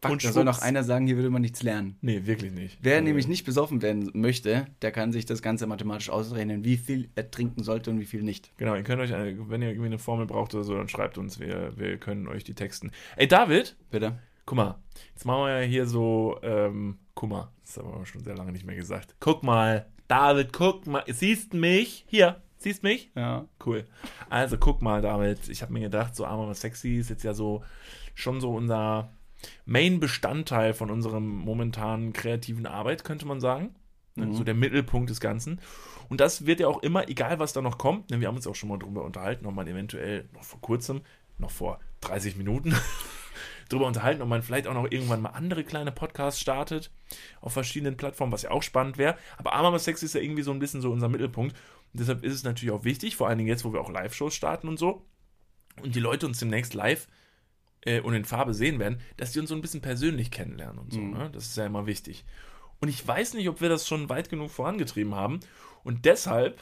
Fuck, 0.00 0.10
und 0.10 0.24
da 0.24 0.32
soll 0.32 0.42
noch 0.42 0.60
einer 0.62 0.82
sagen, 0.82 1.06
hier 1.06 1.14
würde 1.14 1.30
man 1.30 1.42
nichts 1.42 1.62
lernen. 1.62 1.96
Nee, 2.00 2.26
wirklich 2.26 2.50
nicht. 2.52 2.78
Wer 2.82 2.94
Also, 2.94 3.04
nämlich 3.04 3.28
nicht 3.28 3.44
besoffen 3.44 3.82
werden 3.82 4.10
möchte, 4.14 4.66
der 4.82 4.90
kann 4.90 5.12
sich 5.12 5.26
das 5.26 5.42
Ganze 5.42 5.68
mathematisch 5.68 6.10
ausrechnen, 6.10 6.64
wie 6.64 6.76
viel 6.76 7.08
er 7.14 7.30
trinken 7.30 7.62
sollte 7.62 7.90
und 7.90 8.00
wie 8.00 8.04
viel 8.04 8.24
nicht. 8.24 8.50
Genau, 8.56 8.74
ihr 8.74 8.82
könnt 8.82 9.00
euch, 9.00 9.14
eine, 9.14 9.48
wenn 9.48 9.62
ihr 9.62 9.68
irgendwie 9.68 9.86
eine 9.86 10.00
Formel 10.00 10.26
braucht 10.26 10.54
oder 10.54 10.64
so, 10.64 10.74
dann 10.76 10.88
schreibt 10.88 11.18
uns, 11.18 11.38
wir, 11.38 11.72
wir 11.76 11.98
können 11.98 12.26
euch 12.26 12.42
die 12.42 12.54
texten. 12.54 12.90
Ey, 13.16 13.28
David, 13.28 13.76
Bitte? 13.92 14.18
Guck 14.46 14.56
mal, 14.56 14.76
jetzt 15.14 15.24
machen 15.24 15.44
wir 15.44 15.60
ja 15.60 15.66
hier 15.66 15.86
so, 15.86 16.38
ähm, 16.42 16.98
guck 17.14 17.30
mal, 17.30 17.52
das 17.64 17.76
haben 17.76 17.98
wir 17.98 18.06
schon 18.06 18.24
sehr 18.24 18.36
lange 18.36 18.52
nicht 18.52 18.66
mehr 18.66 18.76
gesagt. 18.76 19.16
Guck 19.20 19.42
mal, 19.42 19.86
David, 20.08 20.52
guck 20.52 20.86
mal, 20.86 21.04
siehst 21.06 21.54
mich? 21.54 22.04
Hier, 22.08 22.42
siehst 22.58 22.82
mich? 22.82 23.10
Ja. 23.14 23.46
Cool. 23.64 23.84
Also 24.28 24.58
guck 24.58 24.82
mal, 24.82 25.00
David, 25.02 25.48
ich 25.48 25.62
habe 25.62 25.72
mir 25.72 25.80
gedacht, 25.80 26.14
so 26.14 26.26
armer 26.26 26.54
sexy 26.54 26.98
ist 26.98 27.10
jetzt 27.10 27.24
ja 27.24 27.34
so 27.34 27.62
schon 28.14 28.40
so 28.40 28.54
unser 28.54 29.10
Main-Bestandteil 29.64 30.74
von 30.74 30.90
unserem 30.90 31.26
momentanen 31.26 32.12
kreativen 32.12 32.66
Arbeit, 32.66 33.04
könnte 33.04 33.26
man 33.26 33.40
sagen. 33.40 33.74
Ne, 34.14 34.26
Mhm. 34.26 34.34
So 34.34 34.44
der 34.44 34.54
Mittelpunkt 34.54 35.10
des 35.10 35.20
Ganzen. 35.20 35.60
Und 36.08 36.20
das 36.20 36.44
wird 36.44 36.60
ja 36.60 36.68
auch 36.68 36.82
immer, 36.82 37.08
egal 37.08 37.38
was 37.38 37.54
da 37.54 37.62
noch 37.62 37.78
kommt, 37.78 38.10
denn 38.10 38.20
wir 38.20 38.28
haben 38.28 38.36
uns 38.36 38.46
auch 38.46 38.54
schon 38.54 38.68
mal 38.68 38.78
drüber 38.78 39.04
unterhalten, 39.04 39.46
man 39.54 39.66
eventuell 39.66 40.28
noch 40.34 40.44
vor 40.44 40.60
kurzem, 40.60 41.00
noch 41.38 41.50
vor 41.50 41.80
30 42.02 42.36
Minuten, 42.36 42.74
drüber 43.72 43.86
unterhalten, 43.86 44.22
ob 44.22 44.28
man 44.28 44.42
vielleicht 44.42 44.66
auch 44.66 44.74
noch 44.74 44.90
irgendwann 44.90 45.22
mal 45.22 45.30
andere 45.30 45.64
kleine 45.64 45.92
Podcasts 45.92 46.40
startet 46.40 46.90
auf 47.40 47.52
verschiedenen 47.52 47.96
Plattformen, 47.96 48.32
was 48.32 48.42
ja 48.42 48.50
auch 48.50 48.62
spannend 48.62 48.98
wäre. 48.98 49.16
Aber 49.38 49.52
Armor 49.52 49.78
Sex 49.78 50.02
ist 50.02 50.14
ja 50.14 50.20
irgendwie 50.20 50.42
so 50.42 50.50
ein 50.52 50.58
bisschen 50.58 50.80
so 50.80 50.90
unser 50.90 51.08
Mittelpunkt. 51.08 51.56
Und 51.92 52.00
deshalb 52.00 52.24
ist 52.24 52.34
es 52.34 52.44
natürlich 52.44 52.72
auch 52.72 52.84
wichtig, 52.84 53.16
vor 53.16 53.28
allen 53.28 53.38
Dingen 53.38 53.48
jetzt, 53.48 53.64
wo 53.64 53.72
wir 53.72 53.80
auch 53.80 53.90
Live-Shows 53.90 54.34
starten 54.34 54.68
und 54.68 54.78
so, 54.78 55.04
und 55.82 55.94
die 55.94 56.00
Leute 56.00 56.26
uns 56.26 56.38
demnächst 56.38 56.74
live 56.74 57.08
äh, 57.82 58.00
und 58.00 58.14
in 58.14 58.24
Farbe 58.24 58.54
sehen 58.54 58.78
werden, 58.78 59.00
dass 59.16 59.32
die 59.32 59.40
uns 59.40 59.48
so 59.48 59.54
ein 59.54 59.60
bisschen 59.62 59.80
persönlich 59.80 60.30
kennenlernen 60.30 60.78
und 60.78 60.92
so. 60.92 61.00
Mhm. 61.00 61.12
Ne? 61.12 61.30
Das 61.32 61.46
ist 61.46 61.56
ja 61.56 61.66
immer 61.66 61.86
wichtig. 61.86 62.24
Und 62.80 62.88
ich 62.88 63.06
weiß 63.06 63.34
nicht, 63.34 63.48
ob 63.48 63.60
wir 63.60 63.68
das 63.68 63.86
schon 63.86 64.08
weit 64.08 64.28
genug 64.28 64.50
vorangetrieben 64.50 65.14
haben. 65.14 65.40
Und 65.84 66.04
deshalb 66.04 66.60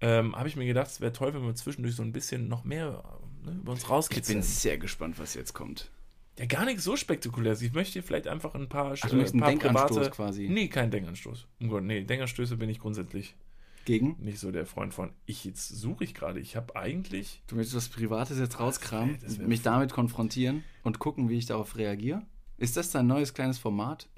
ähm, 0.00 0.34
habe 0.36 0.48
ich 0.48 0.56
mir 0.56 0.66
gedacht, 0.66 0.88
es 0.88 1.00
wäre 1.00 1.12
toll, 1.12 1.32
wenn 1.34 1.44
wir 1.46 1.54
zwischendurch 1.54 1.96
so 1.96 2.02
ein 2.02 2.12
bisschen 2.12 2.48
noch 2.48 2.64
mehr 2.64 3.02
äh, 3.44 3.50
ne, 3.50 3.58
über 3.60 3.72
uns 3.72 3.84
Ich 3.84 3.90
rauskitzeln. 3.90 4.40
bin 4.40 4.42
sehr 4.42 4.78
gespannt, 4.78 5.18
was 5.18 5.34
jetzt 5.34 5.54
kommt. 5.54 5.90
Ja, 6.38 6.46
gar 6.46 6.64
nichts 6.64 6.82
so 6.84 6.96
spektakuläres. 6.96 7.62
Ich 7.62 7.72
möchte 7.72 8.02
vielleicht 8.02 8.26
einfach 8.26 8.54
ein 8.54 8.68
paar, 8.68 8.94
Ach, 9.00 9.08
du 9.08 9.16
möchtest 9.16 9.34
ein 9.36 9.40
paar 9.40 9.50
Denkanstoß 9.50 10.10
quasi. 10.10 10.48
Nee, 10.48 10.68
kein 10.68 10.90
Denkanstoß. 10.90 11.46
Um 11.60 11.68
Gott, 11.68 11.84
nee, 11.84 12.02
Denkanstöße 12.02 12.56
bin 12.56 12.68
ich 12.68 12.80
grundsätzlich 12.80 13.36
Gegen? 13.84 14.16
nicht 14.18 14.40
so 14.40 14.50
der 14.50 14.66
Freund 14.66 14.92
von. 14.94 15.12
Ich 15.26 15.44
jetzt 15.44 15.68
suche 15.68 16.02
ich 16.04 16.12
gerade. 16.14 16.40
Ich 16.40 16.56
habe 16.56 16.74
eigentlich. 16.74 17.42
Du 17.46 17.54
möchtest 17.54 17.76
was 17.76 17.88
Privates 17.88 18.38
jetzt 18.40 18.58
rauskramen, 18.58 19.18
das 19.22 19.38
wär- 19.38 19.46
mich 19.46 19.62
damit 19.62 19.92
konfrontieren 19.92 20.64
und 20.82 20.98
gucken, 20.98 21.28
wie 21.28 21.38
ich 21.38 21.46
darauf 21.46 21.76
reagiere? 21.76 22.22
Ist 22.56 22.76
das 22.76 22.90
dein 22.90 23.06
neues 23.06 23.34
kleines 23.34 23.58
Format? 23.58 24.08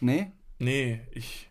Nee? 0.00 0.30
Nee, 0.58 1.00
ich 1.12 1.48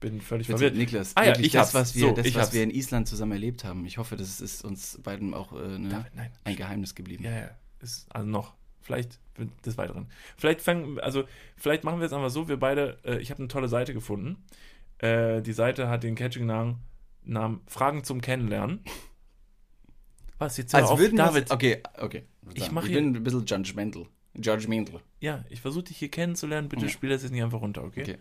bin 0.00 0.20
völlig 0.20 0.46
Bitte, 0.48 0.58
verwirrt. 0.58 0.76
Niklas, 0.76 1.12
Ah 1.16 1.24
ja, 1.24 1.38
ich 1.38 1.52
das, 1.52 1.66
hab's. 1.68 1.74
was 1.74 1.94
wir, 1.94 2.08
So, 2.08 2.12
das, 2.14 2.26
was 2.34 2.34
hab's. 2.42 2.52
wir 2.52 2.62
in 2.62 2.70
Island 2.70 3.08
zusammen 3.08 3.32
erlebt 3.32 3.64
haben. 3.64 3.84
Ich 3.86 3.98
hoffe, 3.98 4.16
das 4.16 4.40
ist 4.40 4.64
uns 4.64 4.98
beiden 5.02 5.34
auch 5.34 5.52
äh, 5.52 5.78
ne, 5.78 5.88
David, 5.88 6.32
ein 6.44 6.56
Geheimnis 6.56 6.94
geblieben. 6.94 7.24
Ja, 7.24 7.30
ja. 7.30 7.50
Ist 7.80 8.06
also 8.14 8.28
noch. 8.28 8.54
Vielleicht 8.86 9.18
des 9.66 9.76
Weiteren. 9.76 10.06
Vielleicht 10.36 10.60
fangen, 10.62 11.00
also 11.00 11.24
vielleicht 11.56 11.82
machen 11.82 11.98
wir 11.98 12.06
es 12.06 12.12
einfach 12.12 12.30
so, 12.30 12.48
wir 12.48 12.56
beide, 12.56 12.98
äh, 13.04 13.18
ich 13.18 13.30
habe 13.30 13.40
eine 13.40 13.48
tolle 13.48 13.66
Seite 13.68 13.92
gefunden. 13.92 14.44
Äh, 14.98 15.42
die 15.42 15.52
Seite 15.52 15.88
hat 15.88 16.04
den 16.04 16.14
Catching-Namen 16.14 16.76
Namen 17.24 17.60
Fragen 17.66 18.04
zum 18.04 18.20
Kennenlernen. 18.20 18.80
Was, 20.38 20.56
jetzt 20.56 20.74
Als 20.74 20.88
auf, 20.88 20.98
würden 21.00 21.16
David. 21.16 21.48
wir 21.48 21.54
Okay, 21.54 21.82
okay. 21.98 22.22
Ich 22.54 22.70
mach 22.70 22.84
ich 22.84 22.90
hier- 22.90 23.00
bin 23.00 23.16
ein 23.16 23.24
bisschen 23.24 23.44
judgmental. 23.44 24.06
Judgmental. 24.40 25.00
Ja, 25.18 25.44
ich 25.48 25.60
versuche 25.60 25.84
dich 25.84 25.96
hier 25.96 26.10
kennenzulernen. 26.10 26.68
Bitte 26.68 26.84
Ja. 26.86 26.88
spiel 26.90 27.10
das 27.10 27.22
jetzt 27.22 27.32
nicht 27.32 27.42
einfach 27.42 27.60
runter, 27.60 27.82
okay? 27.82 28.02
Okay. 28.02 28.18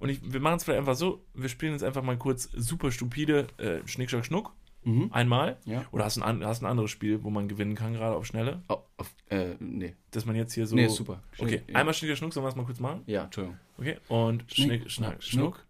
Und 0.00 0.08
ich, 0.08 0.20
wir 0.32 0.40
machen 0.40 0.56
es 0.56 0.64
vielleicht 0.64 0.80
einfach 0.80 0.96
so: 0.96 1.24
Wir 1.34 1.48
spielen 1.48 1.72
jetzt 1.72 1.84
einfach 1.84 2.02
mal 2.02 2.16
kurz 2.18 2.50
super 2.52 2.90
stupide 2.90 3.46
äh, 3.58 3.86
Schnick, 3.86 4.10
Schnack, 4.10 4.26
Schnuck. 4.26 4.52
Mhm. 4.84 5.08
Einmal. 5.12 5.56
Ja. 5.64 5.84
Oder 5.92 6.04
hast 6.04 6.16
du 6.18 6.22
ein, 6.22 6.44
hast 6.44 6.62
ein 6.62 6.66
anderes 6.66 6.90
Spiel, 6.90 7.22
wo 7.24 7.30
man 7.30 7.48
gewinnen 7.48 7.74
kann, 7.74 7.94
gerade 7.94 8.14
auf 8.16 8.26
Schnelle? 8.26 8.62
Oh, 8.68 8.78
auf, 8.98 9.14
äh, 9.30 9.54
nee. 9.58 9.94
Dass 10.10 10.24
man 10.26 10.36
jetzt 10.36 10.52
hier 10.52 10.66
so. 10.66 10.74
Nee, 10.76 10.88
super. 10.88 11.22
Okay, 11.38 11.62
Ja. 11.68 11.76
einmal 11.76 11.94
Schnick, 11.94 12.16
Schnuck, 12.16 12.32
sollen 12.32 12.44
wir 12.44 12.50
es 12.50 12.56
mal 12.56 12.64
kurz 12.66 12.80
machen? 12.80 13.02
Ja, 13.06 13.24
Entschuldigung. 13.24 13.58
Okay, 13.78 13.98
und 14.08 14.44
Schnick, 14.52 14.82
Schnick, 14.82 14.90
Schnack, 14.90 15.22
Schnuck. 15.22 15.66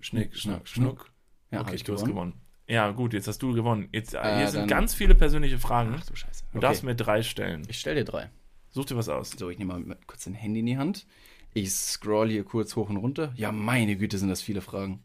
Schnick, 0.00 0.36
Schnack, 0.36 0.66
Schnuck. 0.68 1.10
Ja, 1.50 1.60
okay, 1.60 1.74
ich 1.76 1.84
du 1.84 1.92
hast 1.92 2.00
gewonnen. 2.04 2.14
gewonnen. 2.32 2.40
Ja, 2.66 2.90
gut, 2.92 3.12
jetzt 3.12 3.28
hast 3.28 3.42
du 3.42 3.52
gewonnen. 3.52 3.88
Jetzt, 3.92 4.14
äh, 4.14 4.38
hier 4.38 4.48
sind 4.48 4.68
ganz 4.68 4.94
viele 4.94 5.14
persönliche 5.14 5.58
Fragen. 5.58 5.94
Ach 5.98 6.06
du 6.06 6.16
Scheiße. 6.16 6.44
Du 6.52 6.58
Okay. 6.58 6.60
darfst 6.66 6.82
mir 6.82 6.94
drei 6.94 7.22
stellen. 7.22 7.62
Ich 7.68 7.78
stell 7.78 7.94
dir 7.94 8.04
drei. 8.04 8.30
Such 8.70 8.86
dir 8.86 8.96
was 8.96 9.08
aus. 9.10 9.30
So, 9.30 9.50
ich 9.50 9.58
nehme 9.58 9.78
mal 9.78 9.96
kurz 10.06 10.26
ein 10.26 10.34
Handy 10.34 10.60
in 10.60 10.66
die 10.66 10.78
Hand. 10.78 11.06
Ich 11.52 11.70
scroll 11.72 12.30
hier 12.30 12.42
kurz 12.44 12.74
hoch 12.74 12.88
und 12.88 12.96
runter. 12.96 13.32
Ja, 13.36 13.52
meine 13.52 13.96
Güte, 13.96 14.16
sind 14.18 14.28
das 14.30 14.40
viele 14.42 14.62
Fragen. 14.62 15.04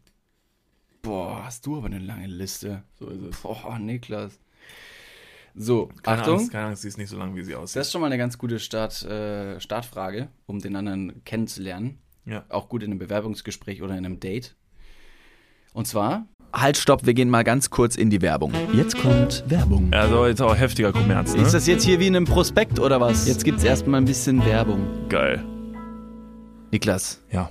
Boah, 1.02 1.42
hast 1.44 1.66
du 1.66 1.76
aber 1.78 1.86
eine 1.86 1.98
lange 1.98 2.26
Liste. 2.26 2.82
So 2.98 3.08
ist 3.08 3.22
es. 3.22 3.40
Boah, 3.40 3.78
Niklas. 3.78 4.38
So, 5.54 5.88
Keine 6.02 6.20
Achtung. 6.20 6.38
Angst, 6.38 6.52
keine 6.52 6.66
Angst, 6.68 6.82
sie 6.82 6.88
ist 6.88 6.96
nicht 6.98 7.08
so 7.08 7.18
lang, 7.18 7.34
wie 7.34 7.42
sie 7.42 7.54
aussieht. 7.56 7.76
Das 7.80 7.88
ist 7.88 7.92
schon 7.92 8.00
mal 8.00 8.06
eine 8.06 8.18
ganz 8.18 8.38
gute 8.38 8.60
Start, 8.60 9.02
äh, 9.02 9.58
Startfrage, 9.60 10.28
um 10.46 10.60
den 10.60 10.76
anderen 10.76 11.24
kennenzulernen. 11.24 11.98
Ja. 12.24 12.44
Auch 12.48 12.68
gut 12.68 12.82
in 12.84 12.90
einem 12.90 12.98
Bewerbungsgespräch 13.00 13.82
oder 13.82 13.96
in 13.96 14.04
einem 14.06 14.20
Date. 14.20 14.54
Und 15.72 15.88
zwar. 15.88 16.26
Halt, 16.52 16.76
stopp, 16.76 17.06
wir 17.06 17.14
gehen 17.14 17.30
mal 17.30 17.42
ganz 17.44 17.70
kurz 17.70 17.96
in 17.96 18.10
die 18.10 18.22
Werbung. 18.22 18.52
Jetzt 18.72 18.96
kommt 18.98 19.44
Werbung. 19.48 19.92
Also 19.92 20.26
jetzt 20.26 20.42
auch 20.42 20.56
heftiger 20.56 20.92
Kommerz, 20.92 21.34
ne? 21.34 21.42
Ist 21.42 21.52
das 21.54 21.66
jetzt 21.66 21.84
hier 21.84 21.98
wie 22.00 22.06
in 22.08 22.16
einem 22.16 22.26
Prospekt 22.26 22.78
oder 22.78 23.00
was? 23.00 23.26
Jetzt 23.26 23.44
gibt's 23.44 23.64
erstmal 23.64 24.00
ein 24.00 24.04
bisschen 24.04 24.44
Werbung. 24.44 25.08
geil? 25.08 25.44
Niklas, 26.72 27.20
Ja. 27.32 27.50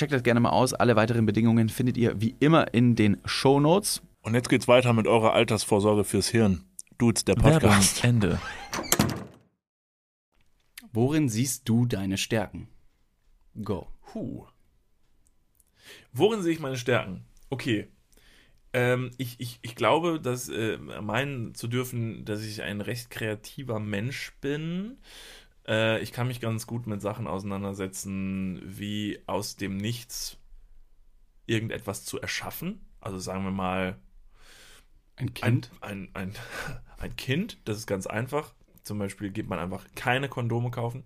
Checkt 0.00 0.14
das 0.14 0.22
gerne 0.22 0.40
mal 0.40 0.48
aus. 0.48 0.72
Alle 0.72 0.96
weiteren 0.96 1.26
Bedingungen 1.26 1.68
findet 1.68 1.98
ihr 1.98 2.18
wie 2.22 2.34
immer 2.40 2.72
in 2.72 2.96
den 2.96 3.18
Show 3.26 3.60
Notes. 3.60 4.00
Und 4.22 4.32
jetzt 4.32 4.48
geht's 4.48 4.66
weiter 4.66 4.94
mit 4.94 5.06
eurer 5.06 5.34
Altersvorsorge 5.34 6.04
fürs 6.04 6.28
Hirn. 6.28 6.64
Dudes, 6.96 7.26
der 7.26 7.34
Podcast. 7.34 8.02
Werbung, 8.02 8.22
Ende. 8.22 8.40
Worin 10.94 11.28
siehst 11.28 11.68
du 11.68 11.84
deine 11.84 12.16
Stärken? 12.16 12.68
Go. 13.62 13.88
Puh. 14.00 14.46
Worin 16.14 16.40
sehe 16.40 16.54
ich 16.54 16.60
meine 16.60 16.78
Stärken? 16.78 17.26
Okay. 17.50 17.88
Ähm, 18.72 19.10
ich, 19.18 19.38
ich, 19.38 19.58
ich 19.60 19.74
glaube, 19.74 20.18
dass 20.18 20.48
äh, 20.48 20.78
meinen 20.78 21.54
zu 21.54 21.68
dürfen, 21.68 22.24
dass 22.24 22.42
ich 22.42 22.62
ein 22.62 22.80
recht 22.80 23.10
kreativer 23.10 23.80
Mensch 23.80 24.32
bin. 24.40 24.96
Äh, 25.70 26.00
ich 26.00 26.12
kann 26.12 26.26
mich 26.26 26.40
ganz 26.40 26.66
gut 26.66 26.86
mit 26.86 27.00
Sachen 27.00 27.26
auseinandersetzen, 27.26 28.60
wie 28.64 29.20
aus 29.26 29.56
dem 29.56 29.76
Nichts 29.76 30.36
irgendetwas 31.46 32.04
zu 32.04 32.20
erschaffen. 32.20 32.84
Also 33.00 33.18
sagen 33.18 33.44
wir 33.44 33.52
mal. 33.52 33.98
Ein 35.16 35.32
Kind? 35.32 35.70
Ein, 35.80 36.10
ein, 36.14 36.32
ein, 36.32 36.34
ein 36.98 37.16
Kind, 37.16 37.58
das 37.64 37.78
ist 37.78 37.86
ganz 37.86 38.06
einfach. 38.06 38.52
Zum 38.82 38.98
Beispiel 38.98 39.30
geht 39.30 39.48
man 39.48 39.58
einfach 39.58 39.84
keine 39.94 40.28
Kondome 40.28 40.70
kaufen. 40.70 41.04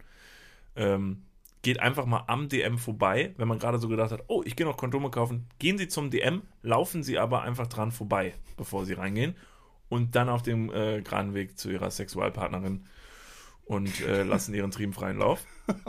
Ähm, 0.76 1.24
geht 1.62 1.80
einfach 1.80 2.06
mal 2.06 2.24
am 2.26 2.48
DM 2.48 2.78
vorbei, 2.78 3.34
wenn 3.36 3.48
man 3.48 3.58
gerade 3.58 3.78
so 3.78 3.88
gedacht 3.88 4.12
hat, 4.12 4.24
oh, 4.28 4.42
ich 4.44 4.54
gehe 4.56 4.66
noch 4.66 4.76
Kondome 4.76 5.10
kaufen. 5.10 5.48
Gehen 5.58 5.78
Sie 5.78 5.88
zum 5.88 6.10
DM, 6.10 6.42
laufen 6.62 7.02
Sie 7.02 7.18
aber 7.18 7.42
einfach 7.42 7.66
dran 7.66 7.90
vorbei, 7.90 8.34
bevor 8.56 8.84
Sie 8.84 8.92
reingehen. 8.94 9.34
Und 9.88 10.14
dann 10.14 10.28
auf 10.28 10.42
dem 10.42 10.70
äh, 10.70 11.02
geraden 11.02 11.34
Weg 11.34 11.58
zu 11.58 11.70
Ihrer 11.70 11.90
Sexualpartnerin 11.90 12.84
und 13.64 14.00
äh, 14.00 14.22
lassen 14.22 14.54
ihren 14.54 14.70
Trieben 14.70 14.92
freien 14.92 15.18
Lauf. 15.18 15.44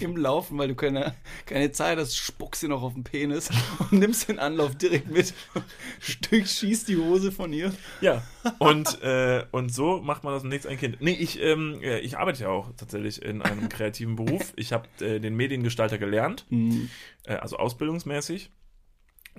Im 0.00 0.16
Laufen, 0.16 0.58
weil 0.58 0.66
du 0.66 0.74
keine, 0.74 1.14
keine 1.46 1.70
Zeit 1.70 1.98
hast, 1.98 2.16
spuckst 2.16 2.62
sie 2.62 2.68
noch 2.68 2.82
auf 2.82 2.94
den 2.94 3.04
Penis 3.04 3.48
und 3.78 3.92
nimmst 3.92 4.28
den 4.28 4.40
Anlauf 4.40 4.74
direkt 4.74 5.08
mit. 5.08 5.32
Stück 6.00 6.48
schießt 6.48 6.88
die 6.88 6.96
Hose 6.96 7.30
von 7.30 7.52
ihr. 7.52 7.72
Ja, 8.00 8.24
und, 8.58 9.00
äh, 9.02 9.44
und 9.52 9.72
so 9.72 10.00
macht 10.00 10.24
man 10.24 10.34
das 10.34 10.42
nächstes 10.42 10.72
ein 10.72 10.78
Kind. 10.78 10.96
Nee, 11.00 11.12
ich, 11.12 11.40
ähm, 11.40 11.78
äh, 11.80 12.00
ich 12.00 12.18
arbeite 12.18 12.42
ja 12.42 12.48
auch 12.48 12.72
tatsächlich 12.76 13.22
in 13.22 13.40
einem 13.40 13.68
kreativen 13.68 14.16
Beruf. 14.16 14.52
Ich 14.56 14.72
habe 14.72 14.88
äh, 14.98 15.20
den 15.20 15.36
Mediengestalter 15.36 15.98
gelernt, 15.98 16.44
mhm. 16.48 16.90
äh, 17.24 17.34
also 17.34 17.56
ausbildungsmäßig. 17.58 18.50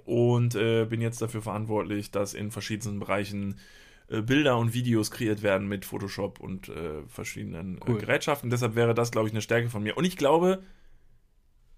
Und 0.06 0.56
äh, 0.56 0.86
bin 0.86 1.02
jetzt 1.02 1.22
dafür 1.22 1.42
verantwortlich, 1.42 2.12
dass 2.12 2.34
in 2.34 2.52
verschiedenen 2.52 3.00
Bereichen 3.00 3.60
äh, 4.08 4.22
Bilder 4.22 4.58
und 4.58 4.74
Videos 4.74 5.12
kreiert 5.12 5.42
werden 5.42 5.68
mit 5.68 5.86
Photoshop 5.86 6.40
und 6.40 6.70
äh, 6.70 7.04
verschiedenen 7.08 7.78
äh, 7.78 7.82
cool. 7.88 7.98
Gerätschaften. 7.98 8.50
Deshalb 8.50 8.76
wäre 8.76 8.94
das, 8.94 9.12
glaube 9.12 9.28
ich, 9.28 9.34
eine 9.34 9.42
Stärke 9.42 9.70
von 9.70 9.84
mir. 9.84 9.98
Und 9.98 10.06
ich 10.06 10.18
glaube, 10.18 10.64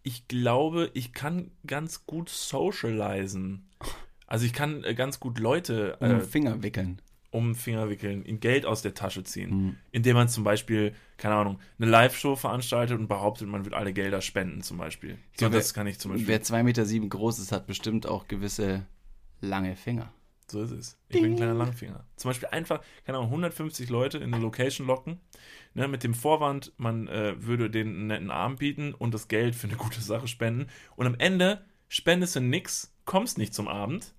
ich 0.03 0.27
glaube, 0.27 0.91
ich 0.93 1.13
kann 1.13 1.51
ganz 1.65 2.05
gut 2.05 2.29
socialisen. 2.29 3.69
Also 4.25 4.45
ich 4.45 4.53
kann 4.53 4.83
äh, 4.83 4.93
ganz 4.93 5.19
gut 5.19 5.39
Leute 5.39 5.97
um 5.99 6.21
Finger 6.21 6.61
wickeln. 6.63 7.01
Um 7.29 7.55
Finger 7.55 7.89
wickeln, 7.89 8.23
in 8.23 8.39
Geld 8.39 8.65
aus 8.65 8.81
der 8.81 8.93
Tasche 8.93 9.23
ziehen. 9.23 9.49
Mhm. 9.49 9.75
Indem 9.91 10.15
man 10.15 10.29
zum 10.29 10.43
Beispiel, 10.43 10.93
keine 11.17 11.35
Ahnung, 11.35 11.59
eine 11.77 11.89
Live-Show 11.91 12.35
veranstaltet 12.35 12.97
und 12.97 13.07
behauptet, 13.07 13.47
man 13.47 13.65
wird 13.65 13.73
alle 13.73 13.93
Gelder 13.93 14.21
spenden, 14.21 14.61
zum 14.61 14.77
Beispiel. 14.77 15.17
So, 15.37 15.45
ja, 15.45 15.49
das 15.49 15.73
kann 15.73 15.87
ich 15.87 15.99
zum 15.99 16.11
Beispiel. 16.11 16.27
Wer 16.27 16.41
2,7 16.41 16.63
Meter 16.63 16.85
sieben 16.85 17.09
groß 17.09 17.39
ist, 17.39 17.51
hat 17.51 17.67
bestimmt 17.67 18.05
auch 18.05 18.27
gewisse 18.27 18.85
lange 19.41 19.75
Finger. 19.75 20.11
So 20.49 20.61
ist 20.61 20.71
es. 20.71 20.97
Ich 21.09 21.13
Ding. 21.13 21.23
bin 21.23 21.31
ein 21.33 21.37
kleiner 21.37 21.53
Langfinger. 21.53 22.05
Zum 22.15 22.29
Beispiel 22.29 22.49
einfach, 22.49 22.81
keine 23.05 23.17
Ahnung, 23.17 23.31
150 23.31 23.89
Leute 23.89 24.17
in 24.17 24.33
eine 24.33 24.41
Location 24.41 24.87
locken, 24.87 25.19
ne, 25.73 25.87
mit 25.87 26.03
dem 26.03 26.13
Vorwand, 26.13 26.71
man 26.77 27.07
äh, 27.07 27.35
würde 27.37 27.69
den 27.69 27.87
einen 27.87 28.07
netten 28.07 28.31
Arm 28.31 28.55
bieten 28.55 28.93
und 28.93 29.13
das 29.13 29.27
Geld 29.27 29.55
für 29.55 29.67
eine 29.67 29.77
gute 29.77 30.01
Sache 30.01 30.27
spenden. 30.27 30.67
Und 30.95 31.05
am 31.05 31.15
Ende 31.15 31.65
spendest 31.89 32.35
du 32.35 32.39
nix, 32.39 32.93
kommst 33.03 33.37
nicht 33.37 33.53
zum 33.53 33.67
Abend, 33.67 34.13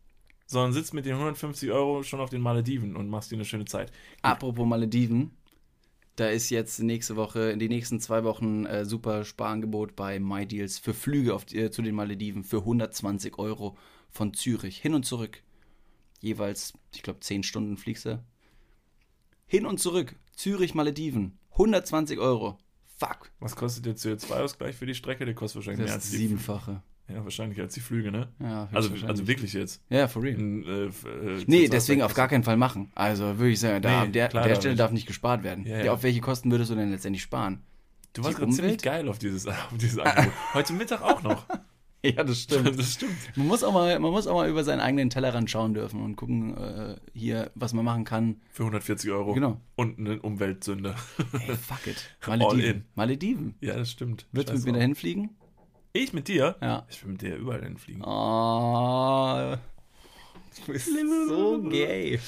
sondern 0.47 0.73
sitzt 0.73 0.93
mit 0.93 1.07
den 1.07 1.15
150 1.15 1.71
Euro 1.71 2.03
schon 2.03 2.21
auf 2.21 2.31
den 2.31 2.43
Malediven 2.43 2.95
und 2.95 3.09
machst 3.09 3.31
dir 3.31 3.37
eine 3.37 3.45
schöne 3.45 3.65
Zeit. 3.65 3.91
Apropos 4.21 4.67
Malediven, 4.67 5.31
da 6.17 6.29
ist 6.29 6.51
jetzt 6.51 6.81
nächste 6.81 7.17
Woche, 7.17 7.51
in 7.51 7.59
den 7.59 7.69
nächsten 7.69 8.01
zwei 8.01 8.25
Wochen 8.25 8.67
äh, 8.67 8.85
super 8.85 9.25
Sparangebot 9.25 9.97
bei 9.97 10.19
MyDeals 10.19 10.79
für 10.79 10.93
Flüge 10.93 11.35
auf, 11.35 11.53
äh, 11.55 11.71
zu 11.71 11.81
den 11.81 11.95
Malediven 11.95 12.45
für 12.45 12.59
120 12.59 13.39
Euro 13.39 13.79
von 14.11 14.35
Zürich 14.35 14.79
hin 14.79 14.95
und 14.95 15.05
zurück 15.05 15.43
jeweils, 16.21 16.73
ich 16.95 17.03
glaube, 17.03 17.21
10 17.21 17.43
Stunden 17.43 17.77
fliegst 17.77 18.07
du. 18.07 18.23
Hin 19.47 19.67
und 19.67 19.79
zurück, 19.81 20.17
Zürich, 20.35 20.75
Malediven, 20.75 21.39
120 21.53 22.19
Euro. 22.19 22.59
Fuck. 22.99 23.31
Was 23.41 23.57
kostet 23.57 23.87
der 23.87 23.97
CO2-Ausgleich 23.97 24.75
für 24.75 24.87
die 24.87 24.95
Strecke? 24.95 25.25
Der 25.25 25.35
kostet 25.35 25.57
wahrscheinlich 25.57 25.83
das 25.83 25.89
mehr 25.89 25.95
als 25.95 26.11
die 26.11 26.17
Siebenfache. 26.17 26.83
Ja, 27.09 27.25
wahrscheinlich 27.25 27.59
als 27.59 27.73
die 27.73 27.81
Flüge, 27.81 28.13
ne? 28.13 28.29
Ja, 28.39 28.69
also, 28.71 28.93
also 29.07 29.27
wirklich 29.27 29.55
jetzt. 29.55 29.83
Ja, 29.89 30.09
for 30.09 30.23
real. 30.23 30.39
Äh, 30.39 30.87
äh, 30.87 31.45
nee, 31.47 31.69
deswegen 31.69 32.03
auf 32.03 32.13
gar 32.13 32.29
keinen 32.29 32.45
Fall 32.45 32.59
machen. 32.59 32.91
Also 32.95 33.39
würde 33.39 33.51
ich 33.51 33.61
sagen, 33.61 33.81
da, 33.81 34.05
nee, 34.05 34.13
der, 34.13 34.29
der 34.29 34.55
Stelle 34.57 34.75
nicht. 34.75 34.81
darf 34.81 34.91
nicht 34.91 35.07
gespart 35.07 35.43
werden. 35.43 35.65
Ja, 35.65 35.85
ja. 35.85 35.93
Auf 35.93 36.03
welche 36.03 36.21
Kosten 36.21 36.51
würdest 36.51 36.71
du 36.71 36.75
denn 36.75 36.91
letztendlich 36.91 37.23
sparen? 37.23 37.63
Du 38.13 38.25
warst 38.25 38.37
gerade 38.37 38.53
ziemlich 38.53 38.83
geil 38.83 39.09
auf 39.09 39.19
dieses, 39.19 39.47
auf 39.47 39.79
dieses 39.81 39.99
Angebot. 39.99 40.33
Heute 40.55 40.73
Mittag 40.75 41.03
auch 41.03 41.23
noch. 41.23 41.47
Ja, 42.05 42.23
das 42.23 42.43
stimmt. 42.43 42.79
das 42.79 42.95
stimmt. 42.95 43.17
Man 43.35 43.49
muss, 43.49 43.65
auch 43.65 43.73
mal, 43.73 43.99
man 43.99 44.13
muss 44.13 44.29
auch 44.29 44.35
mal 44.35 44.49
über 44.49 44.63
seinen 44.63 44.81
eigenen 44.81 45.11
Tellerrand 45.11 45.51
schauen 45.51 45.75
dürfen 45.75 46.01
und 46.01 46.15
gucken, 46.15 46.57
äh, 46.57 46.97
hier, 47.13 47.51
was 47.57 47.73
man 47.73 47.85
machen 47.85 48.05
kann. 48.05 48.41
Für 48.53 48.63
140 48.63 49.11
Euro. 49.11 49.35
Genau. 49.35 49.61
Und 49.75 49.99
eine 49.99 50.21
Umweltsünde. 50.23 50.95
Ey, 51.33 51.57
fuck 51.57 51.87
it. 51.89 52.09
Malediven. 52.27 52.51
All 52.51 52.61
in. 52.61 52.85
Malediven. 52.95 53.55
Ja, 53.61 53.77
das 53.77 53.91
stimmt. 53.91 54.27
Willst 54.31 54.51
du 54.51 54.55
mit 54.55 54.65
mir 54.65 54.73
dahin 54.75 54.95
fliegen? 54.95 55.31
Ich 55.93 56.13
mit 56.13 56.29
dir? 56.29 56.57
Ja. 56.61 56.87
Ich 56.89 57.03
will 57.03 57.13
mit 57.13 57.23
dir 57.23 57.37
überall 57.37 57.65
hinfliegen. 57.65 58.03
Oh. 58.05 59.57
Du 60.67 60.73
bist 60.73 60.91
so 61.29 61.63
gay. 61.63 62.21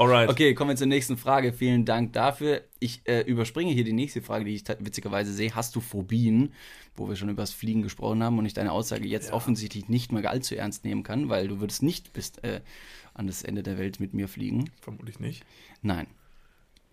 Alright. 0.00 0.30
Okay, 0.30 0.54
kommen 0.54 0.70
wir 0.70 0.76
zur 0.76 0.86
nächsten 0.86 1.16
Frage. 1.16 1.52
Vielen 1.52 1.84
Dank 1.84 2.14
dafür. 2.14 2.62
Ich 2.78 3.02
äh, 3.06 3.20
überspringe 3.20 3.72
hier 3.72 3.84
die 3.84 3.92
nächste 3.92 4.22
Frage, 4.22 4.46
die 4.46 4.54
ich 4.54 4.64
witzigerweise 4.66 5.32
sehe. 5.32 5.54
Hast 5.54 5.76
du 5.76 5.80
Phobien? 5.80 6.54
Wo 6.96 7.08
wir 7.08 7.16
schon 7.16 7.28
über 7.28 7.42
das 7.42 7.52
Fliegen 7.52 7.82
gesprochen 7.82 8.22
haben 8.22 8.38
und 8.38 8.46
ich 8.46 8.54
deine 8.54 8.72
Aussage 8.72 9.06
jetzt 9.06 9.28
ja. 9.28 9.34
offensichtlich 9.34 9.88
nicht 9.88 10.12
mal 10.12 10.26
allzu 10.26 10.56
ernst 10.56 10.84
nehmen 10.84 11.02
kann, 11.02 11.28
weil 11.28 11.48
du 11.48 11.60
würdest 11.60 11.82
nicht 11.82 12.12
bis 12.12 12.36
äh, 12.38 12.60
an 13.14 13.26
das 13.26 13.42
Ende 13.42 13.62
der 13.62 13.78
Welt 13.78 14.00
mit 14.00 14.14
mir 14.14 14.28
fliegen. 14.28 14.70
Vermutlich 14.80 15.20
nicht. 15.20 15.44
Nein. 15.82 16.06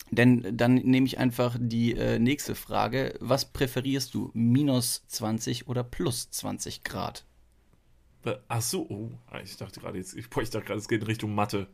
Denn 0.09 0.55
dann 0.55 0.75
nehme 0.75 1.05
ich 1.05 1.17
einfach 1.17 1.57
die 1.59 1.93
äh, 1.93 2.19
nächste 2.19 2.55
Frage. 2.55 3.15
Was 3.19 3.51
präferierst 3.51 4.13
du? 4.13 4.31
Minus 4.33 5.03
20 5.07 5.67
oder 5.67 5.83
plus 5.83 6.29
20 6.31 6.83
Grad? 6.83 7.25
Ach 8.47 8.61
so, 8.61 8.85
oh, 8.89 9.11
ich 9.41 9.55
dachte 9.55 9.79
gerade 9.79 9.97
jetzt, 9.97 10.13
ich, 10.13 10.25
ich 10.25 10.49
dachte 10.49 10.65
gerade, 10.65 10.79
es 10.79 10.87
geht 10.87 11.01
in 11.01 11.07
Richtung 11.07 11.33
Mathe. 11.33 11.67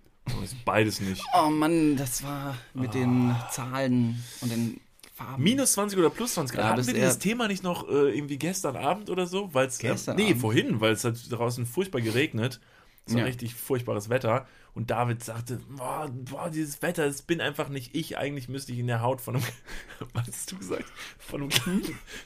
Beides 0.66 1.02
nicht. 1.02 1.24
Oh 1.34 1.50
Mann, 1.50 1.98
das 1.98 2.24
war 2.24 2.56
mit 2.74 2.90
oh. 2.90 2.94
den 2.94 3.36
Zahlen 3.52 4.24
und 4.42 4.52
den. 4.52 4.80
Farben. 5.24 5.44
Minus 5.44 5.74
20 5.74 6.00
oder 6.00 6.10
plus 6.10 6.34
20 6.34 6.56
Grad. 6.56 6.64
Ja, 6.64 6.70
Hatten 6.72 6.78
das 6.78 6.88
wir 6.88 6.94
dieses 6.94 7.20
Thema 7.20 7.48
nicht 7.48 7.64
noch 7.64 7.88
äh, 7.90 8.16
irgendwie 8.16 8.38
gestern 8.38 8.76
Abend 8.76 9.10
oder 9.10 9.26
so? 9.28 9.54
Weil's, 9.54 9.78
Gestern 9.80 10.18
äh, 10.18 10.24
nee, 10.24 10.30
Abend? 10.30 10.42
vorhin, 10.42 10.82
weil 10.82 10.94
es 10.94 11.04
hat 11.04 11.16
draußen 11.30 11.66
furchtbar 11.66 12.02
geregnet. 12.02 12.60
War 13.08 13.20
Ja. 13.20 13.24
richtig 13.26 13.54
furchtbares 13.56 14.10
Wetter. 14.10 14.48
Und 14.76 14.90
David 14.90 15.24
sagte, 15.24 15.60
boah, 15.70 16.10
boah, 16.10 16.50
dieses 16.50 16.82
Wetter, 16.82 17.06
das 17.06 17.22
bin 17.22 17.42
einfach 17.42 17.68
nicht 17.70 17.94
ich. 17.96 18.18
Eigentlich 18.18 18.48
müsste 18.50 18.72
ich 18.72 18.80
in 18.80 18.88
der 18.88 19.02
Haut 19.02 19.20
von 19.22 19.36
einem... 19.36 19.44
Was 20.14 20.28
hast 20.28 20.52
du 20.52 20.58
gesagt? 20.58 20.86
Von 21.20 21.42
einem. 21.44 21.50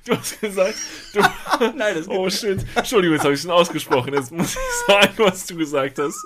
Du 0.05 0.15
hast 0.15 0.39
gesagt... 0.39 0.75
Du, 1.13 1.19
Nein, 1.75 1.95
das 1.95 2.07
oh, 2.07 2.29
shit. 2.29 2.63
Entschuldigung, 2.75 3.15
jetzt 3.15 3.25
habe 3.25 3.33
ich 3.33 3.41
schon 3.41 3.51
ausgesprochen. 3.51 4.13
Jetzt 4.13 4.31
muss 4.31 4.51
ich 4.53 4.85
sagen, 4.87 5.13
was 5.17 5.45
du 5.47 5.57
gesagt 5.57 5.97
hast. 5.99 6.17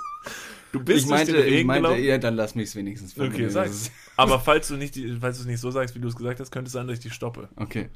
Du 0.71 0.79
bist 0.83 1.03
ich 1.05 1.09
meinte, 1.09 1.33
durch 1.33 1.43
den 1.43 1.51
ich 1.53 1.57
Regen 1.59 1.67
meinte, 1.67 1.89
gelaufen. 1.89 2.03
ja, 2.05 2.17
dann 2.17 2.35
lass 2.35 2.55
mich 2.55 2.69
es 2.69 2.75
wenigstens 2.75 3.11
Okay, 3.13 3.25
formulieren. 3.25 3.51
sag. 3.51 3.65
Das 3.67 3.75
ist- 3.75 3.91
Aber 4.17 4.39
falls 4.39 4.67
du 4.69 4.77
nicht, 4.77 4.95
die- 4.95 5.17
falls 5.19 5.37
du 5.37 5.41
es 5.43 5.47
nicht 5.47 5.59
so 5.59 5.69
sagst, 5.71 5.95
wie 5.95 5.99
du 5.99 6.07
es 6.07 6.15
gesagt 6.15 6.39
hast, 6.39 6.51
könnte 6.51 6.67
es 6.67 6.73
sein, 6.73 6.87
dass 6.87 6.97
ich 6.97 7.03
dich 7.03 7.13
stoppe. 7.13 7.49
Okay. 7.57 7.89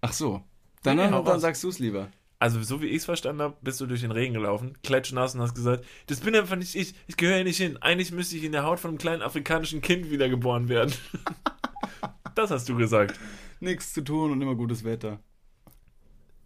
Ach 0.00 0.12
so. 0.12 0.42
Dann, 0.82 0.96
Nee, 0.96 1.10
dann, 1.10 1.24
dann 1.24 1.40
sagst 1.40 1.62
du 1.64 1.68
es 1.68 1.78
lieber. 1.78 2.10
Also, 2.38 2.60
so 2.62 2.82
wie 2.82 2.86
ich 2.86 2.96
es 2.96 3.04
verstanden 3.04 3.40
habe, 3.40 3.56
bist 3.62 3.80
du 3.80 3.86
durch 3.86 4.00
den 4.00 4.10
Regen 4.10 4.34
gelaufen, 4.34 4.76
klatschnass 4.82 5.34
und 5.36 5.40
hast 5.42 5.54
gesagt, 5.54 5.84
das 6.08 6.18
bin 6.20 6.34
einfach 6.34 6.56
nicht 6.56 6.74
ich, 6.74 6.94
ich 7.06 7.16
gehöre 7.16 7.36
hier 7.36 7.44
nicht 7.44 7.56
hin. 7.58 7.76
Eigentlich 7.80 8.10
müsste 8.10 8.36
ich 8.36 8.42
in 8.42 8.50
der 8.50 8.64
Haut 8.64 8.80
von 8.80 8.88
einem 8.90 8.98
kleinen 8.98 9.22
afrikanischen 9.22 9.80
Kind 9.80 10.10
wiedergeboren 10.10 10.68
werden. 10.68 10.92
das 12.34 12.50
hast 12.50 12.68
du 12.68 12.76
gesagt. 12.76 13.18
Nichts 13.60 13.92
zu 13.92 14.00
tun 14.02 14.32
und 14.32 14.42
immer 14.42 14.56
gutes 14.56 14.82
Wetter. 14.82 15.20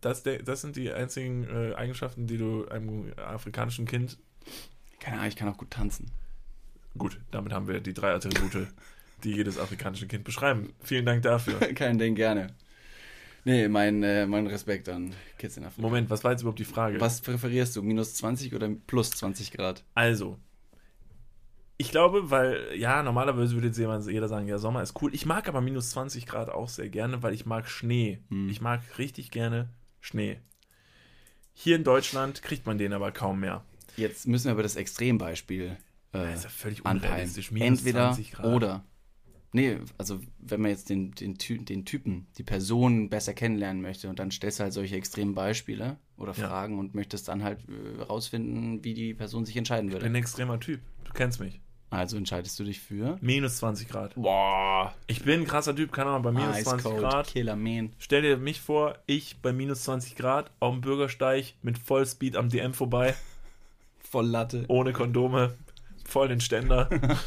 Das, 0.03 0.23
das 0.23 0.61
sind 0.61 0.77
die 0.77 0.93
einzigen 0.93 1.45
äh, 1.45 1.75
Eigenschaften, 1.75 2.27
die 2.27 2.37
du 2.37 2.67
einem 2.69 3.13
afrikanischen 3.17 3.87
Kind. 3.87 4.19
Keine 5.01 5.19
Ahnung, 5.19 5.29
ich 5.29 5.37
kann 5.37 5.49
auch 5.49 5.59
gut 5.59 5.71
tanzen. 5.71 6.11
Gut, 6.97 7.21
damit 7.31 7.53
haben 7.53 7.69
wir 7.69 7.81
die 7.81 7.95
drei 7.95 8.13
Attribute, 8.13 8.69
die 9.25 9.33
jedes 9.33 9.59
afrikanische 9.59 10.07
Kind 10.07 10.25
beschreiben. 10.25 10.73
Vielen 10.83 11.05
Dank 11.05 11.23
dafür. 11.23 11.59
Kein 11.75 11.99
Ding, 11.99 12.15
gerne. 12.15 12.55
Nee, 13.45 13.69
mein, 13.69 14.03
äh, 14.03 14.27
mein 14.27 14.47
Respekt 14.49 14.89
an 14.89 15.15
Kids 15.39 15.57
in 15.57 15.65
Afrika. 15.65 15.83
Moment, 15.83 16.11
was 16.11 16.25
war 16.25 16.33
jetzt 16.33 16.41
überhaupt 16.41 16.59
die 16.59 16.65
Frage? 16.65 17.01
Was 17.01 17.21
präferierst 17.21 17.77
du? 17.77 17.83
Minus 17.83 18.15
20 18.15 18.55
oder 18.55 18.69
plus 18.87 19.11
20 19.11 19.53
Grad? 19.53 19.85
Also, 19.95 20.39
ich 21.79 21.91
glaube, 21.91 22.31
weil, 22.31 22.75
ja, 22.75 23.03
normalerweise 23.03 23.55
würde 23.55 23.67
jetzt 23.69 23.79
jemand, 23.79 24.07
jeder 24.07 24.29
sagen, 24.29 24.49
ja, 24.49 24.59
Sommer 24.59 24.83
ist 24.83 25.01
cool. 25.03 25.15
Ich 25.15 25.27
mag 25.27 25.47
aber 25.47 25.61
minus 25.61 25.91
20 25.91 26.27
Grad 26.27 26.49
auch 26.49 26.69
sehr 26.69 26.89
gerne, 26.89 27.23
weil 27.23 27.35
ich 27.35 27.45
mag 27.45 27.69
Schnee. 27.69 28.21
Hm. 28.31 28.49
Ich 28.49 28.61
mag 28.61 28.81
richtig 28.99 29.31
gerne 29.31 29.69
Schnee. 30.01 30.41
Hier 31.53 31.77
in 31.77 31.85
Deutschland 31.85 32.43
kriegt 32.43 32.67
man 32.67 32.79
den 32.79 32.93
aber 32.93 33.13
kaum 33.13 33.41
mehr. 33.41 33.63
Jetzt 33.97 34.27
müssen 34.27 34.45
wir 34.47 34.53
aber 34.53 34.63
das 34.63 34.77
Extrembeispiel 34.77 35.77
äh, 36.13 36.19
Das 36.19 36.35
ist 36.39 36.45
ja 36.45 36.51
völlig 36.51 36.85
unrealistisch. 36.85 37.51
Entweder 37.53 38.13
20 38.13 38.33
Grad. 38.33 38.47
oder. 38.47 38.85
Nee, 39.53 39.79
also 39.97 40.21
wenn 40.39 40.61
man 40.61 40.71
jetzt 40.71 40.91
den, 40.91 41.13
den, 41.13 41.35
den 41.65 41.85
Typen, 41.87 42.27
die 42.37 42.43
Person 42.43 43.09
besser 43.09 43.33
kennenlernen 43.33 43.81
möchte 43.81 44.09
und 44.11 44.19
dann 44.19 44.31
stellst 44.31 44.59
du 44.59 44.65
halt 44.65 44.73
solche 44.75 44.97
extremen 44.97 45.35
Beispiele 45.35 45.97
oder 46.19 46.33
Ja. 46.35 46.49
Fragen 46.49 46.79
und 46.79 46.95
möchtest 46.95 47.29
dann 47.29 47.43
halt 47.43 47.61
äh, 47.69 48.03
rausfinden, 48.03 48.85
wie 48.85 48.93
die 48.93 49.15
Person 49.15 49.47
sich 49.47 49.57
entscheiden 49.57 49.89
Ich 49.89 49.95
bin 49.95 50.03
würde. 50.03 50.13
ein 50.13 50.15
extremer 50.17 50.61
Typ. 50.61 50.81
Du 51.05 51.13
kennst 51.13 51.41
mich. 51.41 51.61
Also 51.89 52.17
entscheidest 52.19 52.59
du 52.59 52.65
dich 52.65 52.81
für. 52.81 53.17
Minus 53.23 53.59
20 53.59 53.89
Grad. 53.89 54.15
Boah, 54.17 54.93
Ich 55.07 55.23
bin 55.23 55.41
ein 55.43 55.47
krasser 55.47 55.75
Typ, 55.75 55.93
keine 55.93 56.11
Ahnung, 56.11 56.23
bei 56.25 56.33
minus 56.33 56.57
Ice 56.59 56.65
20 56.65 56.85
Cold 56.85 56.99
Grad. 57.01 57.27
Killer 57.29 57.57
Man. 57.57 57.93
Stell 57.99 58.23
dir 58.23 58.37
mich 58.37 58.61
vor, 58.61 58.99
ich 59.07 59.37
bei 59.41 59.53
minus 59.53 59.85
20 59.85 60.17
Grad 60.17 60.51
auf 60.61 60.75
dem 60.75 60.81
Bürgersteig 60.83 61.55
mit 61.63 61.79
Vollspeed 61.79 62.37
am 62.37 62.49
DM 62.51 62.75
vorbei. 62.75 63.15
Voll 64.11 64.27
Latte. 64.27 64.65
ohne 64.69 64.93
Kondome, 64.93 65.55
voll 66.05 66.29
den 66.29 66.41
Ständer. 66.41 66.89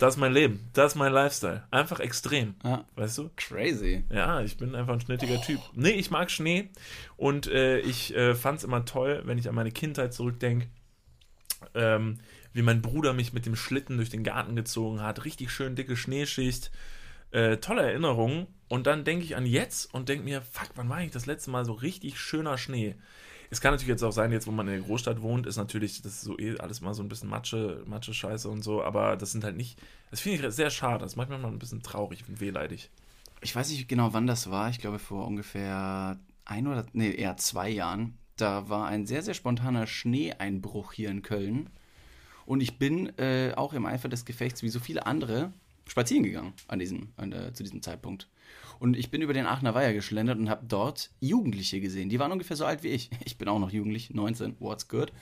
Das 0.00 0.14
ist 0.14 0.20
mein 0.20 0.32
Leben, 0.32 0.68
das 0.72 0.92
ist 0.92 0.96
mein 0.96 1.12
Lifestyle. 1.12 1.62
Einfach 1.70 2.00
extrem, 2.00 2.56
Ah, 2.64 2.80
weißt 2.96 3.18
du? 3.18 3.30
crazy. 3.36 4.02
Ja, 4.10 4.40
ich 4.40 4.56
bin 4.56 4.74
einfach 4.74 4.94
ein 4.94 5.00
schnittiger 5.00 5.40
Typ. 5.40 5.60
Nee, 5.74 5.90
ich 5.92 6.10
mag 6.10 6.28
Schnee 6.32 6.70
und 7.16 7.46
äh, 7.46 7.78
ich 7.78 8.12
äh, 8.16 8.34
fand 8.34 8.58
es 8.58 8.64
immer 8.64 8.84
toll, 8.84 9.22
wenn 9.26 9.38
ich 9.38 9.48
an 9.48 9.54
meine 9.54 9.70
Kindheit 9.70 10.12
zurückdenke, 10.12 10.66
ähm, 11.74 12.18
wie 12.52 12.62
mein 12.62 12.82
Bruder 12.82 13.12
mich 13.12 13.32
mit 13.32 13.46
dem 13.46 13.54
Schlitten 13.54 13.96
durch 13.96 14.10
den 14.10 14.24
Garten 14.24 14.56
gezogen 14.56 15.00
hat. 15.02 15.24
Richtig 15.24 15.52
schön 15.52 15.76
dicke 15.76 15.96
Schneeschicht. 15.96 16.72
Äh, 17.30 17.58
tolle 17.58 17.82
Erinnerungen. 17.82 18.48
Und 18.68 18.88
dann 18.88 19.04
denke 19.04 19.24
ich 19.24 19.36
an 19.36 19.46
jetzt 19.46 19.94
und 19.94 20.08
denke 20.08 20.24
mir, 20.24 20.42
fuck, 20.42 20.70
wann 20.74 20.88
war 20.88 21.00
ich 21.02 21.12
das 21.12 21.26
letzte 21.26 21.50
Mal 21.52 21.64
so 21.64 21.72
richtig 21.74 22.18
schöner 22.18 22.58
Schnee? 22.58 22.96
Es 23.50 23.60
kann 23.60 23.72
natürlich 23.72 23.88
jetzt 23.88 24.02
auch 24.02 24.12
sein, 24.12 24.32
jetzt 24.32 24.46
wo 24.46 24.50
man 24.50 24.66
in 24.66 24.74
der 24.74 24.82
Großstadt 24.82 25.22
wohnt, 25.22 25.46
ist 25.46 25.56
natürlich 25.56 26.02
das 26.02 26.12
ist 26.12 26.22
so 26.22 26.38
eh 26.38 26.58
alles 26.58 26.80
mal 26.80 26.94
so 26.94 27.02
ein 27.02 27.08
bisschen 27.08 27.28
Matsche, 27.28 27.82
Matsche-Scheiße 27.86 28.48
und 28.48 28.62
so, 28.62 28.82
aber 28.82 29.16
das 29.16 29.32
sind 29.32 29.44
halt 29.44 29.56
nicht, 29.56 29.78
das 30.10 30.20
finde 30.20 30.46
ich 30.46 30.54
sehr 30.54 30.70
schade, 30.70 31.04
das 31.04 31.16
macht 31.16 31.30
mich 31.30 31.38
mal 31.38 31.48
ein 31.48 31.58
bisschen 31.58 31.82
traurig 31.82 32.24
und 32.28 32.40
wehleidig. 32.40 32.90
Ich 33.42 33.54
weiß 33.54 33.70
nicht 33.70 33.88
genau, 33.88 34.12
wann 34.12 34.26
das 34.26 34.50
war. 34.50 34.70
Ich 34.70 34.78
glaube 34.78 34.98
vor 34.98 35.26
ungefähr 35.26 36.18
ein 36.44 36.66
oder 36.66 36.86
nee, 36.92 37.12
eher 37.12 37.36
zwei 37.36 37.68
Jahren. 37.68 38.16
Da 38.36 38.68
war 38.68 38.86
ein 38.86 39.06
sehr, 39.06 39.22
sehr 39.22 39.34
spontaner 39.34 39.86
Schneeeinbruch 39.86 40.92
hier 40.92 41.10
in 41.10 41.22
Köln. 41.22 41.70
Und 42.44 42.60
ich 42.60 42.78
bin 42.78 43.16
äh, 43.18 43.52
auch 43.56 43.72
im 43.72 43.86
Eifer 43.86 44.08
des 44.08 44.24
Gefechts, 44.24 44.62
wie 44.62 44.68
so 44.68 44.78
viele 44.78 45.06
andere, 45.06 45.52
spazieren 45.88 46.22
gegangen 46.22 46.52
an 46.68 46.78
diesem, 46.78 47.12
an, 47.16 47.32
äh, 47.32 47.52
zu 47.52 47.62
diesem 47.62 47.82
Zeitpunkt. 47.82 48.28
Und 48.78 48.96
ich 48.96 49.10
bin 49.10 49.22
über 49.22 49.32
den 49.32 49.46
Aachener 49.46 49.74
Weiher 49.74 49.94
geschlendert 49.94 50.38
und 50.38 50.50
habe 50.50 50.66
dort 50.66 51.10
Jugendliche 51.20 51.80
gesehen. 51.80 52.08
Die 52.08 52.18
waren 52.18 52.32
ungefähr 52.32 52.56
so 52.56 52.64
alt 52.64 52.82
wie 52.82 52.88
ich. 52.88 53.10
Ich 53.24 53.38
bin 53.38 53.48
auch 53.48 53.58
noch 53.58 53.70
jugendlich, 53.70 54.10
19, 54.10 54.56
what's 54.60 54.88
good. 54.88 55.12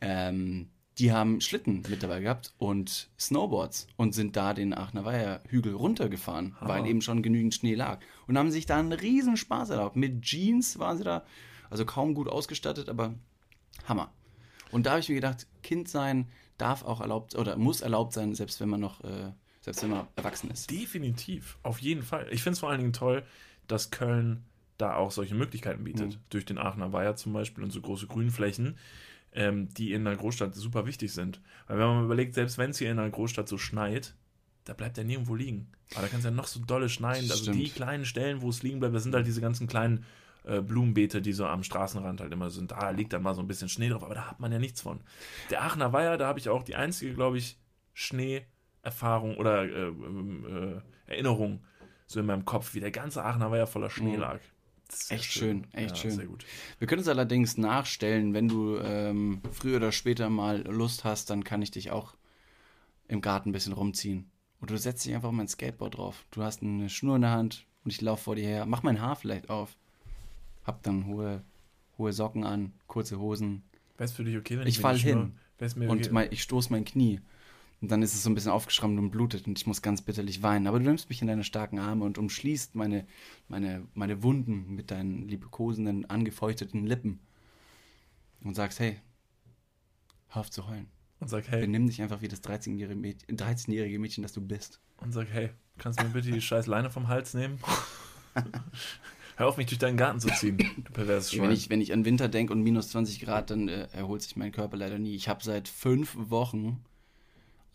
Ähm, 0.00 0.68
die 0.98 1.12
haben 1.12 1.40
Schlitten 1.42 1.82
mit 1.88 2.02
dabei 2.02 2.20
gehabt 2.20 2.54
und 2.56 3.10
Snowboards 3.18 3.86
und 3.96 4.14
sind 4.14 4.36
da 4.36 4.54
den 4.54 4.72
Aachener 4.72 5.04
Weiher 5.04 5.42
Hügel 5.48 5.74
runtergefahren, 5.74 6.58
Hammer. 6.58 6.70
weil 6.70 6.86
eben 6.86 7.02
schon 7.02 7.22
genügend 7.22 7.54
Schnee 7.54 7.74
lag. 7.74 8.00
Und 8.26 8.38
haben 8.38 8.50
sich 8.50 8.64
da 8.64 8.78
einen 8.78 8.92
riesen 8.92 9.36
Spaß 9.36 9.70
erlaubt. 9.70 9.96
Mit 9.96 10.22
Jeans 10.22 10.78
waren 10.78 10.96
sie 10.96 11.04
da, 11.04 11.24
also 11.68 11.84
kaum 11.84 12.14
gut 12.14 12.28
ausgestattet, 12.28 12.88
aber 12.88 13.14
Hammer. 13.86 14.10
Und 14.70 14.86
da 14.86 14.92
habe 14.92 15.00
ich 15.00 15.08
mir 15.08 15.16
gedacht, 15.16 15.46
Kind 15.62 15.88
sein 15.88 16.28
darf 16.56 16.82
auch 16.82 17.00
erlaubt 17.00 17.34
oder 17.34 17.56
muss 17.56 17.82
erlaubt 17.82 18.14
sein, 18.14 18.34
selbst 18.34 18.60
wenn 18.60 18.70
man 18.70 18.80
noch, 18.80 19.04
äh, 19.04 19.32
selbst 19.66 19.82
wenn 19.82 19.90
man 19.90 20.06
erwachsen 20.14 20.48
ist. 20.48 20.70
Definitiv, 20.70 21.58
auf 21.64 21.80
jeden 21.80 22.04
Fall. 22.04 22.28
Ich 22.30 22.44
finde 22.44 22.52
es 22.52 22.60
vor 22.60 22.70
allen 22.70 22.78
Dingen 22.78 22.92
toll, 22.92 23.24
dass 23.66 23.90
Köln 23.90 24.44
da 24.78 24.94
auch 24.94 25.10
solche 25.10 25.34
Möglichkeiten 25.34 25.82
bietet. 25.82 26.14
Mhm. 26.14 26.20
Durch 26.30 26.44
den 26.44 26.56
Aachener 26.56 26.92
Weiher 26.92 27.16
zum 27.16 27.32
Beispiel 27.32 27.64
und 27.64 27.72
so 27.72 27.80
große 27.80 28.06
Grünflächen, 28.06 28.78
ähm, 29.32 29.68
die 29.74 29.92
in 29.92 30.06
einer 30.06 30.16
Großstadt 30.16 30.54
super 30.54 30.86
wichtig 30.86 31.12
sind. 31.12 31.40
Weil 31.66 31.78
wenn 31.78 31.86
man 31.86 32.04
überlegt, 32.04 32.34
selbst 32.34 32.58
wenn 32.58 32.70
es 32.70 32.78
hier 32.78 32.92
in 32.92 33.00
einer 33.00 33.10
Großstadt 33.10 33.48
so 33.48 33.58
schneit, 33.58 34.14
da 34.66 34.72
bleibt 34.72 34.98
er 34.98 35.04
nirgendwo 35.04 35.34
liegen. 35.34 35.66
Aber 35.94 36.02
da 36.02 36.08
kann 36.08 36.20
es 36.20 36.24
ja 36.24 36.30
noch 36.30 36.46
so 36.46 36.60
dolle 36.60 36.88
schneien. 36.88 37.28
Also 37.28 37.42
Stimmt. 37.42 37.56
die 37.56 37.68
kleinen 37.68 38.04
Stellen, 38.04 38.42
wo 38.42 38.50
es 38.50 38.62
liegen 38.62 38.78
bleibt, 38.78 38.94
das 38.94 39.02
sind 39.02 39.16
halt 39.16 39.26
diese 39.26 39.40
ganzen 39.40 39.66
kleinen 39.66 40.04
äh, 40.44 40.60
Blumenbeete, 40.60 41.20
die 41.20 41.32
so 41.32 41.44
am 41.44 41.64
Straßenrand 41.64 42.20
halt 42.20 42.32
immer 42.32 42.50
sind. 42.50 42.70
Da 42.70 42.90
liegt 42.90 43.12
dann 43.12 43.22
mal 43.22 43.34
so 43.34 43.40
ein 43.40 43.48
bisschen 43.48 43.68
Schnee 43.68 43.88
drauf, 43.88 44.04
aber 44.04 44.14
da 44.14 44.30
hat 44.30 44.38
man 44.38 44.52
ja 44.52 44.60
nichts 44.60 44.80
von. 44.80 45.00
Der 45.50 45.64
Aachener 45.64 45.92
Weiher, 45.92 46.18
da 46.18 46.28
habe 46.28 46.38
ich 46.38 46.48
auch 46.48 46.62
die 46.62 46.76
einzige, 46.76 47.14
glaube 47.14 47.38
ich, 47.38 47.58
Schneeerfahrung 48.90 49.36
oder 49.36 49.64
äh, 49.64 49.88
äh, 49.88 50.80
Erinnerung 51.06 51.60
so 52.06 52.20
in 52.20 52.26
meinem 52.26 52.44
Kopf, 52.44 52.74
wie 52.74 52.80
der 52.80 52.90
ganze 52.90 53.24
Aachener 53.24 53.50
Weiher 53.50 53.66
voller 53.66 53.90
Schnee 53.90 54.14
Mhm. 54.14 54.20
lag. 54.20 54.40
Ist 54.88 55.08
sehr 55.08 55.16
Echt 55.18 55.24
schön, 55.32 55.66
echt 55.72 55.98
schön. 55.98 56.12
Sehr 56.12 56.26
gut. 56.26 56.44
Wir 56.78 56.86
können 56.86 57.02
es 57.02 57.08
allerdings 57.08 57.58
nachstellen, 57.58 58.34
wenn 58.34 58.46
du 58.46 58.78
ähm, 58.78 59.40
früher 59.50 59.78
oder 59.78 59.90
später 59.90 60.30
mal 60.30 60.62
Lust 60.68 61.02
hast, 61.04 61.30
dann 61.30 61.42
kann 61.42 61.60
ich 61.62 61.72
dich 61.72 61.90
auch 61.90 62.14
im 63.08 63.20
Garten 63.20 63.48
ein 63.48 63.52
bisschen 63.52 63.72
rumziehen. 63.72 64.30
Oder 64.62 64.74
du 64.74 64.78
setzt 64.78 65.04
dich 65.04 65.14
einfach 65.14 65.28
auf 65.28 65.34
mein 65.34 65.48
Skateboard 65.48 65.96
drauf. 65.96 66.24
Du 66.30 66.42
hast 66.42 66.62
eine 66.62 66.88
Schnur 66.88 67.16
in 67.16 67.22
der 67.22 67.32
Hand 67.32 67.66
und 67.84 67.90
ich 67.92 68.00
laufe 68.00 68.22
vor 68.22 68.36
dir 68.36 68.46
her. 68.46 68.66
Mach 68.66 68.84
mein 68.84 69.00
Haar 69.00 69.16
vielleicht 69.16 69.50
auf. 69.50 69.76
Hab 70.64 70.82
dann 70.84 71.06
hohe, 71.06 71.42
hohe 71.98 72.12
Socken 72.12 72.44
an, 72.44 72.72
kurze 72.86 73.18
Hosen. 73.18 73.64
Wäre 73.96 74.04
es 74.04 74.12
für 74.12 74.24
dich 74.24 74.36
okay, 74.36 74.58
wenn 74.58 74.66
Ich 74.68 74.78
mir 74.78 74.82
fall 74.82 74.96
Schnur- 74.96 75.04
hin. 75.08 75.38
wär's 75.58 75.74
mir 75.74 75.90
Und 75.90 75.98
okay? 76.02 76.10
mein, 76.12 76.28
ich 76.30 76.42
stoße 76.42 76.70
mein 76.72 76.84
Knie. 76.84 77.20
Und 77.82 77.90
dann 77.90 78.02
ist 78.02 78.14
es 78.14 78.22
so 78.22 78.30
ein 78.30 78.34
bisschen 78.34 78.52
aufgeschrammt 78.52 78.98
und 78.98 79.10
blutet 79.10 79.46
und 79.46 79.58
ich 79.58 79.66
muss 79.66 79.82
ganz 79.82 80.00
bitterlich 80.02 80.42
weinen. 80.42 80.66
Aber 80.66 80.78
du 80.78 80.86
nimmst 80.86 81.08
mich 81.10 81.20
in 81.20 81.28
deine 81.28 81.44
starken 81.44 81.78
Arme 81.78 82.04
und 82.04 82.16
umschließt 82.18 82.74
meine, 82.74 83.06
meine, 83.48 83.86
meine 83.94 84.22
Wunden 84.22 84.74
mit 84.74 84.90
deinen 84.90 85.28
liebkosenden, 85.28 86.08
angefeuchteten 86.08 86.86
Lippen. 86.86 87.20
Und 88.42 88.54
sagst, 88.54 88.80
hey, 88.80 89.00
hör 90.28 90.40
auf 90.40 90.50
zu 90.50 90.66
heulen. 90.68 90.86
und 91.20 91.28
sag, 91.28 91.48
hey, 91.48 91.60
Benimm 91.62 91.86
dich 91.86 92.00
einfach 92.00 92.22
wie 92.22 92.28
das 92.28 92.42
13-jährige 92.42 92.98
Mädchen, 92.98 93.36
13 93.36 94.00
Mädchen, 94.00 94.22
das 94.22 94.32
du 94.32 94.40
bist. 94.40 94.80
und 94.98 95.12
sag, 95.12 95.28
hey, 95.30 95.50
kannst 95.78 96.00
du 96.00 96.04
mir 96.04 96.10
bitte 96.10 96.30
die 96.30 96.40
scheiß 96.40 96.66
Leine 96.66 96.90
vom 96.90 97.08
Hals 97.08 97.34
nehmen? 97.34 97.58
Hör 99.36 99.48
auf, 99.48 99.56
mich 99.58 99.66
durch 99.66 99.78
deinen 99.78 99.98
Garten 99.98 100.18
zu 100.20 100.28
ziehen, 100.28 100.56
du 100.58 100.92
perverses 100.92 101.32
Wenn 101.32 101.40
Schwein. 101.40 101.50
ich, 101.50 101.68
wenn 101.70 101.80
ich 101.82 101.92
an 101.92 102.04
Winter 102.06 102.28
denke 102.28 102.52
und 102.54 102.62
minus 102.62 102.88
20 102.90 103.20
Grad, 103.20 103.50
dann 103.50 103.68
äh, 103.68 103.86
erholt 103.92 104.22
sich 104.22 104.36
mein 104.36 104.50
Körper 104.52 104.78
leider 104.78 104.98
nie. 104.98 105.14
Ich 105.14 105.28
habe 105.28 105.44
seit 105.44 105.68
fünf 105.68 106.16
Wochen 106.16 106.82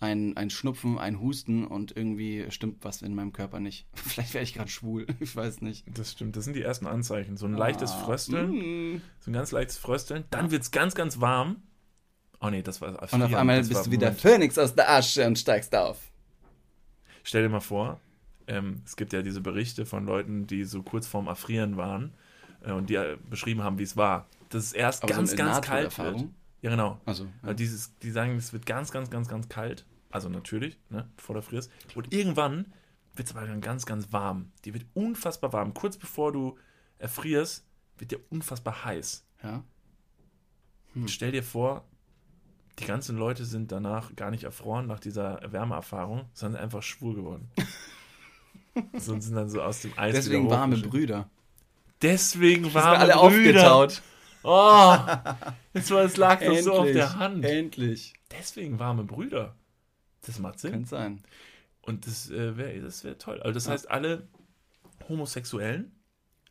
ein, 0.02 0.36
ein 0.36 0.50
Schnupfen, 0.50 0.98
ein 0.98 1.20
Husten 1.20 1.66
und 1.66 1.96
irgendwie 1.96 2.48
stimmt 2.50 2.84
was 2.84 3.02
in 3.02 3.16
meinem 3.16 3.32
Körper 3.32 3.60
nicht. 3.60 3.86
Vielleicht 3.94 4.34
werde 4.34 4.44
ich 4.44 4.54
gerade 4.54 4.70
schwul, 4.70 5.08
ich 5.20 5.36
weiß 5.36 5.62
nicht. 5.62 5.86
Das 5.98 6.12
stimmt, 6.12 6.36
das 6.36 6.44
sind 6.46 6.56
die 6.56 6.64
ersten 6.64 6.88
Anzeichen. 6.88 7.38
So 7.38 7.46
ein 7.46 7.54
leichtes 7.54 7.92
Ah, 7.92 8.04
Frösteln, 8.06 8.96
mm. 8.96 9.02
so 9.20 9.32
ein 9.32 9.34
ganz 9.34 9.52
leichtes 9.52 9.78
Frösteln. 9.78 10.26
Dann 10.32 10.52
wird 10.52 10.64
es 10.64 10.72
ganz, 10.72 10.96
ganz 10.96 11.22
warm. 11.22 11.64
Oh 12.42 12.50
nee, 12.50 12.64
das 12.64 12.82
war 12.82 12.90
Und 13.14 13.22
auf 13.22 13.34
einmal 13.36 13.60
das 13.60 13.70
bist 13.70 13.86
du 13.86 13.92
wie 13.92 13.98
der 13.98 14.10
Moment. 14.10 14.22
Phönix 14.22 14.58
aus 14.58 14.74
der 14.74 14.90
Asche 14.90 15.26
und 15.28 15.38
steigst 15.38 15.76
auf. 15.76 16.12
Stell 17.24 17.44
dir 17.44 17.50
mal 17.50 17.60
vor, 17.60 18.00
ähm, 18.48 18.82
es 18.84 18.96
gibt 18.96 19.14
ja 19.14 19.22
diese 19.22 19.42
Berichte 19.42 19.86
von 19.86 20.06
Leuten, 20.06 20.48
die 20.48 20.64
so 20.64 20.82
kurz 20.82 21.06
vorm 21.06 21.28
Erfrieren 21.28 21.78
waren 21.78 22.14
äh, 22.66 22.72
und 22.72 22.90
die 22.90 22.96
äh, 22.96 23.18
beschrieben 23.30 23.64
haben, 23.64 23.78
wie 23.78 23.84
es 23.84 23.96
war. 23.96 24.28
Dass 24.50 24.64
es 24.64 24.74
erst 24.74 25.04
Aber 25.04 25.14
so 25.14 25.20
ganz, 25.20 25.30
eine 25.34 25.38
ganz 25.38 25.62
kalt 25.62 25.98
wird. 26.00 26.26
Ja, 26.62 26.72
genau. 26.72 27.00
Also, 27.06 27.28
Weil 27.44 27.56
Dieses, 27.56 27.98
die 28.00 28.12
sagen, 28.12 28.36
es 28.38 28.54
wird 28.54 28.66
ganz, 28.66 28.92
ganz, 28.92 29.12
ganz, 29.12 29.28
ganz 29.28 29.48
kalt. 29.48 29.86
Also 30.12 30.30
natürlich, 30.30 30.78
ne, 30.90 31.10
bevor 31.16 31.36
du 31.36 31.42
frierst. 31.42 31.72
Und 31.96 32.14
irgendwann 32.14 32.74
wird 33.16 33.28
es 33.30 33.36
aber 33.36 33.46
dann 33.46 33.62
ganz, 33.62 33.86
ganz 33.86 34.12
warm. 34.12 34.52
Die 34.66 34.74
wird 34.74 34.86
unfassbar 34.94 35.54
warm. 35.54 35.74
Kurz 35.74 35.98
bevor 35.98 36.32
du 36.32 36.58
erfrierst, 36.98 37.66
wird 37.98 38.12
dir 38.12 38.20
unfassbar 38.30 38.86
heiß. 38.86 39.26
ja. 39.44 39.64
Und 40.94 41.10
stell 41.10 41.32
dir 41.32 41.44
vor, 41.44 41.86
die 42.80 42.86
ganzen 42.86 43.18
Leute 43.18 43.46
sind 43.46 43.72
danach 43.72 44.14
gar 44.18 44.30
nicht 44.30 44.44
erfroren 44.44 44.88
nach 44.88 45.00
dieser 45.00 45.40
Wärmeerfahrung, 45.50 46.26
sondern 46.34 46.62
einfach 46.62 46.84
schwul 46.84 47.16
geworden. 47.16 47.50
so 48.98 49.14
und 49.14 49.22
sind 49.22 49.36
dann 49.36 49.50
so 49.50 49.62
aus 49.62 49.82
dem 49.82 49.98
Eis 49.98 50.16
Deswegen 50.16 50.50
warme. 50.50 50.78
Brüder. 50.78 51.30
Deswegen 52.02 52.74
warme 52.74 52.98
alle 52.98 53.14
Brüder. 53.14 53.22
aufgetaut. 53.22 54.02
Oh, 54.44 54.98
das 55.74 55.92
war, 55.92 56.02
es 56.02 56.18
lag 56.18 56.44
doch 56.44 56.58
so 56.58 56.74
auf 56.74 56.92
der 56.92 57.16
Hand. 57.16 57.46
Endlich. 57.46 58.14
Deswegen 58.32 58.80
warme 58.80 59.04
Brüder. 59.04 59.56
Das 60.26 60.40
macht 60.40 60.60
Sinn. 60.60 60.72
Kann 60.72 60.86
sein. 60.86 61.24
Und 61.82 62.06
das 62.06 62.30
äh, 62.30 62.58
wäre 62.58 62.80
das 62.82 63.04
wär 63.04 63.18
toll. 63.18 63.42
Also 63.42 63.54
das 63.54 63.66
Ja. 63.66 63.72
heißt, 63.72 63.90
alle 63.90 64.28
Homosexuellen, 65.10 65.92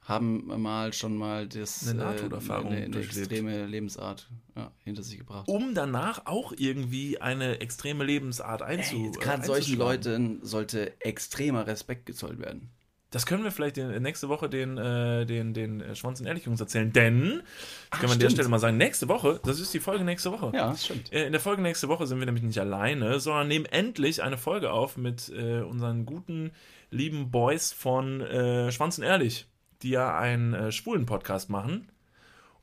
Haben 0.03 0.47
mal 0.63 0.93
schon 0.93 1.17
mal 1.17 1.47
das, 1.47 1.87
Eine 1.87 1.99
Nahtoderfahrung 2.03 2.69
eine, 2.73 2.77
eine 2.85 2.91
durchlebt. 2.91 3.31
extreme 3.31 3.67
Lebensart 3.67 4.29
ja, 4.57 4.73
hinter 4.83 5.03
sich 5.03 5.19
gebracht. 5.19 5.47
um 5.47 5.75
danach 5.75 6.27
auch 6.27 6.53
irgendwie 6.57 7.21
eine 7.21 7.61
extreme 7.61 8.03
Lebensart 8.05 8.63
einzu 8.63 8.97
Ey, 8.97 9.11
gerade 9.21 9.43
äh, 9.43 9.47
solchen. 9.47 9.77
Leuten 9.79 10.45
sollte 10.45 10.99
extremer 11.01 11.67
Respekt 11.67 12.07
gezollt 12.07 12.39
werden. 12.41 12.71
Das 13.11 13.27
können 13.27 13.43
wir 13.43 13.51
vielleicht 13.51 13.77
den, 13.77 14.03
nächste 14.03 14.29
Woche 14.29 14.49
den, 14.49 14.79
äh, 14.79 15.27
den, 15.27 15.53
den 15.53 15.81
äh, 15.81 15.97
Schwanz 15.97 16.21
und 16.21 16.27
Ehrlich 16.27 16.45
Jungs 16.45 16.61
erzählen, 16.61 16.93
denn, 16.93 17.43
das 17.91 17.99
können 17.99 18.11
wir 18.11 18.15
an 18.15 18.19
der. 18.21 18.31
Stelle 18.31 18.49
mal 18.49 18.61
sagen, 18.61 18.77
nächste 18.77 19.09
Woche, 19.09 19.41
das 19.45 19.59
ist 19.59 19.75
die 19.75 19.81
Folge 19.81 20.05
nächste 20.05 20.31
Woche. 20.31 20.53
Ja, 20.55 20.71
das 20.71 20.85
stimmt. 20.85 21.13
Äh, 21.13 21.27
In 21.27 21.33
der 21.33 21.41
Folge 21.41 21.61
nächste 21.61 21.89
Woche 21.89 22.07
sind 22.07 22.21
wir 22.21 22.27
nämlich 22.27 22.45
nicht 22.45 22.61
alleine, 22.61 23.19
sondern 23.19 23.49
nehmen 23.49 23.65
endlich 23.65 24.23
eine 24.23 24.39
Folge 24.39 24.71
auf 24.71 24.97
mit 24.97 25.29
äh, 25.31 25.63
unseren 25.63 26.07
guten, 26.07 26.53
lieben 26.91 27.33
Boys 27.33 27.73
von 27.73 28.21
äh, 28.21 28.71
Schwanz 28.71 28.99
und 28.99 29.05
Ehrlich, 29.05 29.49
die 29.83 29.91
ja 29.91 30.17
einen 30.17 30.55
äh, 30.55 30.73
schwulen 30.73 31.07
Podcast 31.07 31.51
machen. 31.51 31.91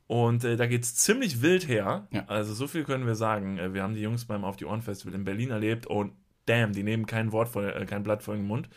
Und 0.06 0.44
äh, 0.44 0.56
da 0.56 0.66
geht's 0.66 0.94
ziemlich 0.94 1.42
wild 1.42 1.68
her. 1.68 2.08
Ja. 2.10 2.24
Also 2.26 2.54
so 2.54 2.66
viel 2.66 2.84
können 2.84 3.06
wir 3.06 3.14
sagen. 3.14 3.58
Äh, 3.58 3.74
wir 3.74 3.82
haben 3.82 3.94
die 3.94 4.00
Jungs 4.00 4.24
beim 4.24 4.44
Auf 4.44 4.56
die 4.56 4.64
Ohren 4.64 4.80
Festival 4.80 5.14
in 5.14 5.24
Berlin 5.24 5.50
erlebt 5.50 5.86
und 5.86 6.12
damn, 6.46 6.72
die 6.72 6.82
nehmen 6.82 7.04
kein 7.04 7.32
Wort 7.32 7.54
äh, 7.56 7.84
kein 7.84 8.02
Blatt 8.02 8.22
vor 8.22 8.34
den 8.34 8.46
Mund. 8.46 8.70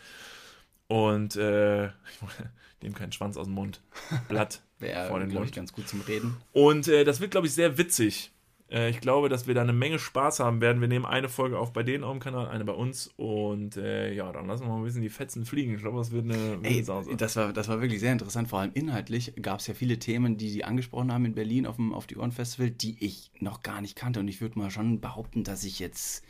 Und 0.92 1.36
äh, 1.36 1.88
nehmen 2.82 2.94
keinen 2.94 3.12
Schwanz 3.12 3.38
aus 3.38 3.46
dem 3.46 3.54
Mund. 3.54 3.80
Blatt 4.28 4.60
Wäre, 4.78 5.08
vor 5.08 5.20
den 5.20 5.30
ich, 5.42 5.52
ganz 5.52 5.72
gut 5.72 5.88
zum 5.88 6.02
Reden. 6.02 6.36
Und 6.52 6.86
äh, 6.86 7.04
das 7.04 7.20
wird, 7.20 7.30
glaube 7.30 7.46
ich, 7.46 7.54
sehr 7.54 7.78
witzig. 7.78 8.30
Äh, 8.70 8.90
ich 8.90 9.00
glaube, 9.00 9.30
dass 9.30 9.46
wir 9.46 9.54
da 9.54 9.62
eine 9.62 9.72
Menge 9.72 9.98
Spaß 9.98 10.40
haben 10.40 10.60
werden. 10.60 10.82
Wir 10.82 10.88
nehmen 10.88 11.06
eine 11.06 11.30
Folge 11.30 11.58
auf 11.58 11.72
bei 11.72 11.82
denen 11.82 12.04
auf 12.04 12.12
dem 12.12 12.20
Kanal, 12.20 12.48
eine 12.48 12.66
bei 12.66 12.74
uns. 12.74 13.10
Und 13.16 13.78
äh, 13.78 14.12
ja, 14.12 14.30
dann 14.32 14.46
lassen 14.46 14.64
wir 14.64 14.68
mal 14.68 14.76
ein 14.76 14.84
bisschen 14.84 15.00
die 15.00 15.08
Fetzen 15.08 15.46
fliegen. 15.46 15.74
Ich 15.74 15.80
glaube, 15.80 15.96
das 15.96 16.10
wird 16.10 16.24
eine 16.24 16.58
Ey, 16.62 16.84
das 17.16 17.36
war, 17.36 17.54
das 17.54 17.68
war 17.68 17.80
wirklich 17.80 18.00
sehr 18.00 18.12
interessant. 18.12 18.48
Vor 18.48 18.58
allem 18.58 18.72
inhaltlich 18.74 19.32
gab 19.40 19.60
es 19.60 19.68
ja 19.68 19.72
viele 19.72 19.98
Themen, 19.98 20.36
die 20.36 20.52
die 20.52 20.64
angesprochen 20.66 21.10
haben 21.10 21.24
in 21.24 21.34
Berlin 21.34 21.64
auf 21.64 21.76
dem 21.76 21.94
Auf 21.94 22.06
die 22.06 22.18
Ohren 22.18 22.32
Festival, 22.32 22.70
die 22.70 23.02
ich 23.02 23.30
noch 23.40 23.62
gar 23.62 23.80
nicht 23.80 23.96
kannte. 23.96 24.20
Und 24.20 24.28
ich 24.28 24.42
würde 24.42 24.58
mal 24.58 24.70
schon 24.70 25.00
behaupten, 25.00 25.42
dass 25.42 25.64
ich 25.64 25.78
jetzt 25.78 26.22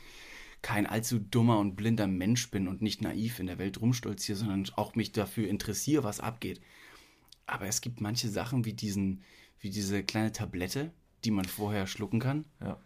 kein 0.63 0.87
allzu 0.87 1.19
dummer 1.19 1.59
und 1.59 1.75
blinder 1.75 2.07
Mensch 2.07 2.49
bin 2.49 2.67
und 2.67 2.81
nicht 2.81 3.01
naiv 3.03 3.39
in 3.39 3.45
der 3.45 3.59
Welt 3.59 3.79
rumstolziere, 3.79 4.37
sondern 4.39 4.65
auch 4.75 4.95
mich 4.95 5.11
dafür 5.11 5.47
interessiere, 5.47 6.03
was 6.03 6.19
abgeht. 6.19 6.59
Aber 7.45 7.67
es 7.67 7.81
gibt 7.81 8.01
manche 8.01 8.29
Sachen 8.29 8.65
wie 8.65 8.73
diesen, 8.73 9.21
wie 9.59 9.69
diese 9.69 10.03
kleine 10.03 10.31
Tablette, 10.31 10.91
die 11.25 11.31
man 11.31 11.45
vorher 11.45 11.85
schlucken 11.85 12.19
kann, 12.21 12.45
Ja. 12.61 12.77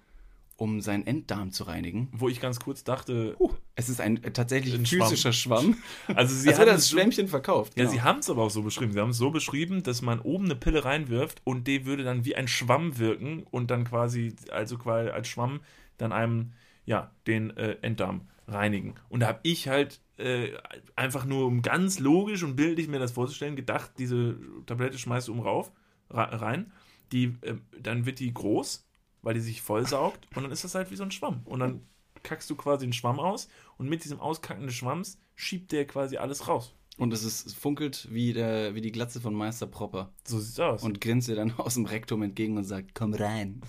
um 0.57 0.81
seinen 0.81 1.05
Enddarm 1.05 1.51
zu 1.51 1.65
reinigen. 1.65 2.09
Wo 2.11 2.29
ich 2.29 2.41
ganz 2.41 2.59
kurz 2.59 2.83
dachte, 2.83 3.37
Es 3.75 3.89
ist 3.89 4.01
ein 4.01 4.23
äh, 4.23 4.31
tatsächlich 4.31 4.73
Ein 4.73 4.85
physischer 4.87 5.31
Schwamm. 5.31 5.77
also 6.07 6.33
sie 6.33 6.47
wird 6.47 6.57
haben 6.57 6.79
so, 6.79 6.95
Schwämmchen 6.95 7.27
verkauft. 7.27 7.73
ja, 7.77 7.83
genau. 7.83 7.93
sie 7.93 8.01
haben 8.01 8.19
es 8.19 8.29
aber 8.31 8.41
auch 8.41 8.49
so 8.49 8.63
beschrieben. 8.63 8.91
Sie 8.91 8.99
haben 8.99 9.11
es 9.11 9.17
so 9.17 9.29
beschrieben, 9.29 9.83
dass 9.83 10.01
man 10.01 10.19
oben 10.19 10.45
eine 10.45 10.55
Pille 10.55 10.83
reinwirft 10.83 11.41
und 11.43 11.67
die 11.67 11.85
würde 11.85 12.03
dann 12.03 12.25
wie 12.25 12.35
ein 12.35 12.47
Schwamm 12.47 12.97
wirken 12.97 13.43
und 13.51 13.69
dann 13.69 13.83
quasi, 13.85 14.35
also 14.49 14.79
quasi 14.79 15.09
als 15.11 15.27
Schwamm 15.27 15.59
dann 15.99 16.11
einem, 16.11 16.53
ja, 16.87 17.11
den 17.27 17.55
äh, 17.55 17.77
Enddarm 17.83 18.27
reinigen. 18.47 18.95
Und 19.09 19.19
da 19.19 19.27
habe 19.27 19.41
ich 19.43 19.67
halt 19.67 20.01
äh, 20.17 20.53
einfach 20.95 21.25
nur, 21.25 21.45
um 21.45 21.61
ganz 21.61 21.99
logisch 21.99 22.41
und 22.43 22.55
bildlich 22.55 22.87
mir 22.87 22.97
das 22.97 23.11
vorzustellen, 23.11 23.55
gedacht, 23.55 23.91
diese 23.99 24.37
Tablette 24.65 24.97
schmeißt 24.97 25.27
du 25.27 25.33
um 25.33 25.41
rauf, 25.41 25.71
ra- 26.09 26.23
rein, 26.35 26.71
die, 27.11 27.35
äh, 27.41 27.55
dann 27.79 28.05
wird 28.07 28.19
die 28.19 28.33
groß, 28.33 28.87
weil 29.21 29.35
die 29.35 29.41
sich 29.41 29.61
vollsaugt 29.61 30.27
und 30.35 30.43
dann 30.43 30.51
ist 30.51 30.63
das 30.63 30.73
halt 30.73 30.89
wie 30.89 30.95
so 30.95 31.03
ein 31.03 31.11
Schwamm. 31.11 31.41
Und 31.45 31.59
dann 31.59 31.81
kackst 32.23 32.49
du 32.49 32.55
quasi 32.55 32.85
einen 32.85 32.93
Schwamm 32.93 33.19
aus 33.19 33.49
und 33.77 33.89
mit 33.89 34.03
diesem 34.03 34.19
Auskacken 34.19 34.65
des 34.65 34.75
Schwamms 34.75 35.19
schiebt 35.35 35.71
der 35.71 35.85
quasi 35.85 36.17
alles 36.17 36.47
raus. 36.47 36.73
Und 36.97 37.13
es, 37.13 37.23
ist, 37.23 37.45
es 37.45 37.53
funkelt 37.53 38.07
wie, 38.11 38.33
der, 38.33 38.73
wie 38.73 38.81
die 38.81 38.91
Glatze 38.91 39.21
von 39.21 39.35
Meister 39.35 39.67
Propper. 39.67 40.11
So 40.25 40.39
sieht's 40.39 40.59
aus. 40.59 40.81
Und 40.81 40.99
grinst 40.99 41.27
dir 41.27 41.35
dann 41.35 41.51
aus 41.57 41.75
dem 41.75 41.85
Rektum 41.85 42.23
entgegen 42.23 42.57
und 42.57 42.63
sagt, 42.63 42.95
komm 42.95 43.13
rein. 43.13 43.61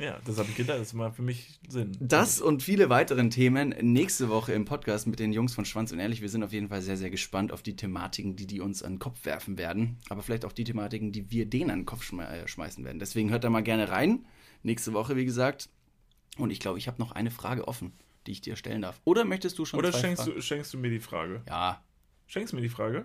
Ja, 0.00 0.18
das 0.24 0.38
habe 0.38 0.48
ich 0.48 0.56
gedacht, 0.56 0.80
das 0.80 0.92
macht 0.94 1.16
für 1.16 1.22
mich 1.22 1.60
Sinn. 1.68 1.96
Das 2.00 2.40
und 2.40 2.62
viele 2.62 2.88
weiteren 2.88 3.30
Themen 3.30 3.74
nächste 3.80 4.28
Woche 4.30 4.52
im 4.52 4.64
Podcast 4.64 5.06
mit 5.06 5.18
den 5.18 5.32
Jungs 5.32 5.54
von 5.54 5.64
Schwanz 5.64 5.92
und 5.92 5.98
Ehrlich. 5.98 6.22
Wir 6.22 6.28
sind 6.28 6.42
auf 6.42 6.52
jeden 6.52 6.68
Fall 6.68 6.80
sehr, 6.80 6.96
sehr 6.96 7.10
gespannt 7.10 7.52
auf 7.52 7.62
die 7.62 7.76
Thematiken, 7.76 8.34
die 8.34 8.46
die 8.46 8.60
uns 8.60 8.82
an 8.82 8.94
den 8.94 8.98
Kopf 8.98 9.24
werfen 9.24 9.58
werden. 9.58 9.98
Aber 10.08 10.22
vielleicht 10.22 10.44
auch 10.44 10.52
die 10.52 10.64
Thematiken, 10.64 11.12
die 11.12 11.30
wir 11.30 11.46
denen 11.46 11.70
an 11.70 11.78
den 11.80 11.86
Kopf 11.86 12.12
äh, 12.12 12.48
schmeißen 12.48 12.84
werden. 12.84 12.98
Deswegen 12.98 13.30
hört 13.30 13.44
da 13.44 13.50
mal 13.50 13.62
gerne 13.62 13.90
rein. 13.90 14.26
Nächste 14.62 14.92
Woche, 14.92 15.16
wie 15.16 15.24
gesagt. 15.24 15.68
Und 16.38 16.50
ich 16.50 16.60
glaube, 16.60 16.78
ich 16.78 16.86
habe 16.88 16.98
noch 16.98 17.12
eine 17.12 17.30
Frage 17.30 17.68
offen, 17.68 17.92
die 18.26 18.32
ich 18.32 18.40
dir 18.40 18.56
stellen 18.56 18.82
darf. 18.82 19.00
Oder 19.04 19.24
möchtest 19.24 19.58
du 19.58 19.64
schon 19.64 19.78
Oder 19.78 19.92
schenkst 19.92 20.26
du, 20.26 20.40
schenkst 20.40 20.72
du 20.72 20.78
mir 20.78 20.90
die 20.90 21.00
Frage? 21.00 21.42
Ja. 21.46 21.84
Schenkst 22.26 22.52
du 22.52 22.56
mir 22.56 22.62
die 22.62 22.68
Frage? 22.68 23.04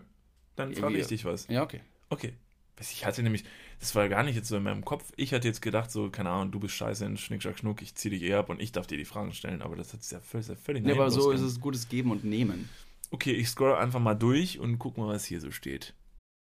Dann 0.55 0.73
frage 0.73 0.97
ich 0.97 1.07
dich 1.07 1.25
was. 1.25 1.47
Ja, 1.47 1.63
okay. 1.63 1.81
Okay. 2.09 2.33
Weiß 2.77 2.91
Ich 2.91 3.05
hatte 3.05 3.23
nämlich, 3.23 3.45
das 3.79 3.95
war 3.95 4.09
gar 4.09 4.23
nicht 4.23 4.35
jetzt 4.35 4.49
so 4.49 4.57
in 4.57 4.63
meinem 4.63 4.83
Kopf. 4.83 5.11
Ich 5.15 5.33
hatte 5.33 5.47
jetzt 5.47 5.61
gedacht, 5.61 5.91
so, 5.91 6.09
keine 6.09 6.29
Ahnung, 6.29 6.51
du 6.51 6.59
bist 6.59 6.75
scheiße 6.75 7.05
in 7.05 7.17
Schnick, 7.17 7.41
Schnack, 7.41 7.59
Schnuck, 7.59 7.81
ich 7.81 7.95
zieh 7.95 8.09
dich 8.09 8.23
eh 8.23 8.33
ab 8.33 8.49
und 8.49 8.61
ich 8.61 8.71
darf 8.71 8.87
dir 8.87 8.97
die 8.97 9.05
Fragen 9.05 9.33
stellen. 9.33 9.61
Aber 9.61 9.75
das 9.75 9.93
hat 9.93 10.03
sich 10.03 10.11
ja 10.11 10.19
völlig, 10.19 10.47
völlig 10.59 10.83
Nee, 10.83 10.91
aber 10.91 11.09
so 11.09 11.31
ist 11.31 11.41
es 11.41 11.61
gutes 11.61 11.87
Geben 11.87 12.11
und 12.11 12.25
Nehmen. 12.25 12.69
Okay, 13.11 13.31
ich 13.31 13.49
scroll 13.49 13.75
einfach 13.75 13.99
mal 13.99 14.15
durch 14.15 14.59
und 14.59 14.77
guck 14.79 14.97
mal, 14.97 15.07
was 15.07 15.25
hier 15.25 15.39
so 15.39 15.51
steht. 15.51 15.93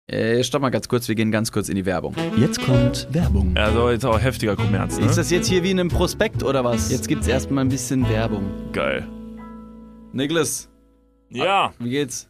Äh, 0.07 0.43
stopp 0.43 0.61
mal 0.61 0.69
ganz 0.69 0.87
kurz, 0.87 1.07
wir 1.07 1.15
gehen 1.15 1.31
ganz 1.31 1.51
kurz 1.51 1.67
in 1.67 1.75
die 1.75 1.85
Werbung. 1.85 2.15
Jetzt 2.37 2.61
kommt 2.61 3.07
Werbung. 3.11 3.57
Also 3.57 3.89
jetzt 3.89 4.05
auch 4.05 4.19
heftiger 4.19 4.55
Kommerz, 4.55 4.99
ne? 4.99 5.05
Ist 5.05 5.17
das 5.17 5.31
jetzt 5.31 5.47
hier 5.47 5.63
wie 5.63 5.71
in 5.71 5.79
einem 5.79 5.89
Prospekt 5.89 6.43
oder 6.43 6.63
was? 6.63 6.91
Jetzt 6.91 7.07
gibt's 7.07 7.27
erstmal 7.27 7.65
ein 7.65 7.69
bisschen 7.69 8.07
Werbung. 8.07 8.71
geil. 8.71 9.07
Niklas, 10.13 10.69
Ja, 11.29 11.73
wie 11.79 11.89
geht's? 11.89 12.29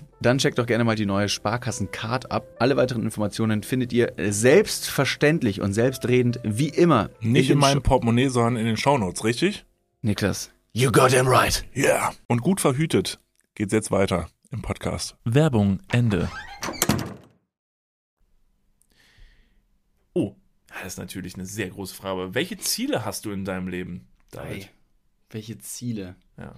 dann 0.21 0.37
checkt 0.37 0.59
doch 0.59 0.67
gerne 0.67 0.83
mal 0.83 0.95
die 0.95 1.07
neue 1.07 1.29
Sparkassen-Card 1.29 2.31
ab. 2.31 2.45
Alle 2.59 2.77
weiteren 2.77 3.01
Informationen 3.01 3.63
findet 3.63 3.91
ihr 3.91 4.13
selbstverständlich 4.17 5.61
und 5.61 5.73
selbstredend 5.73 6.39
wie 6.43 6.69
immer. 6.69 7.09
Nicht 7.21 7.49
in 7.49 7.55
den 7.55 7.59
meinem 7.59 7.81
Portemonnaie, 7.81 8.27
sondern 8.27 8.57
in 8.57 8.67
den 8.67 8.77
Shownotes, 8.77 9.23
richtig? 9.23 9.65
Niklas. 10.03 10.51
You 10.73 10.91
got 10.91 11.11
him 11.11 11.27
right. 11.27 11.65
Ja. 11.73 11.83
Yeah. 11.83 12.13
Und 12.27 12.41
gut 12.41 12.61
verhütet 12.61 13.19
geht's 13.55 13.73
jetzt 13.73 13.89
weiter 13.89 14.29
im 14.51 14.61
Podcast. 14.61 15.15
Werbung 15.25 15.79
Ende. 15.91 16.29
Oh, 20.13 20.35
das 20.67 20.93
ist 20.93 20.97
natürlich 20.99 21.33
eine 21.33 21.47
sehr 21.47 21.69
große 21.69 21.95
Frage. 21.95 22.21
Aber 22.21 22.35
welche 22.35 22.57
Ziele 22.57 23.05
hast 23.05 23.25
du 23.25 23.31
in 23.31 23.43
deinem 23.43 23.67
Leben, 23.67 24.07
David? 24.29 24.65
Hey, 24.65 24.69
welche 25.31 25.57
Ziele? 25.57 26.15
Ja. 26.37 26.53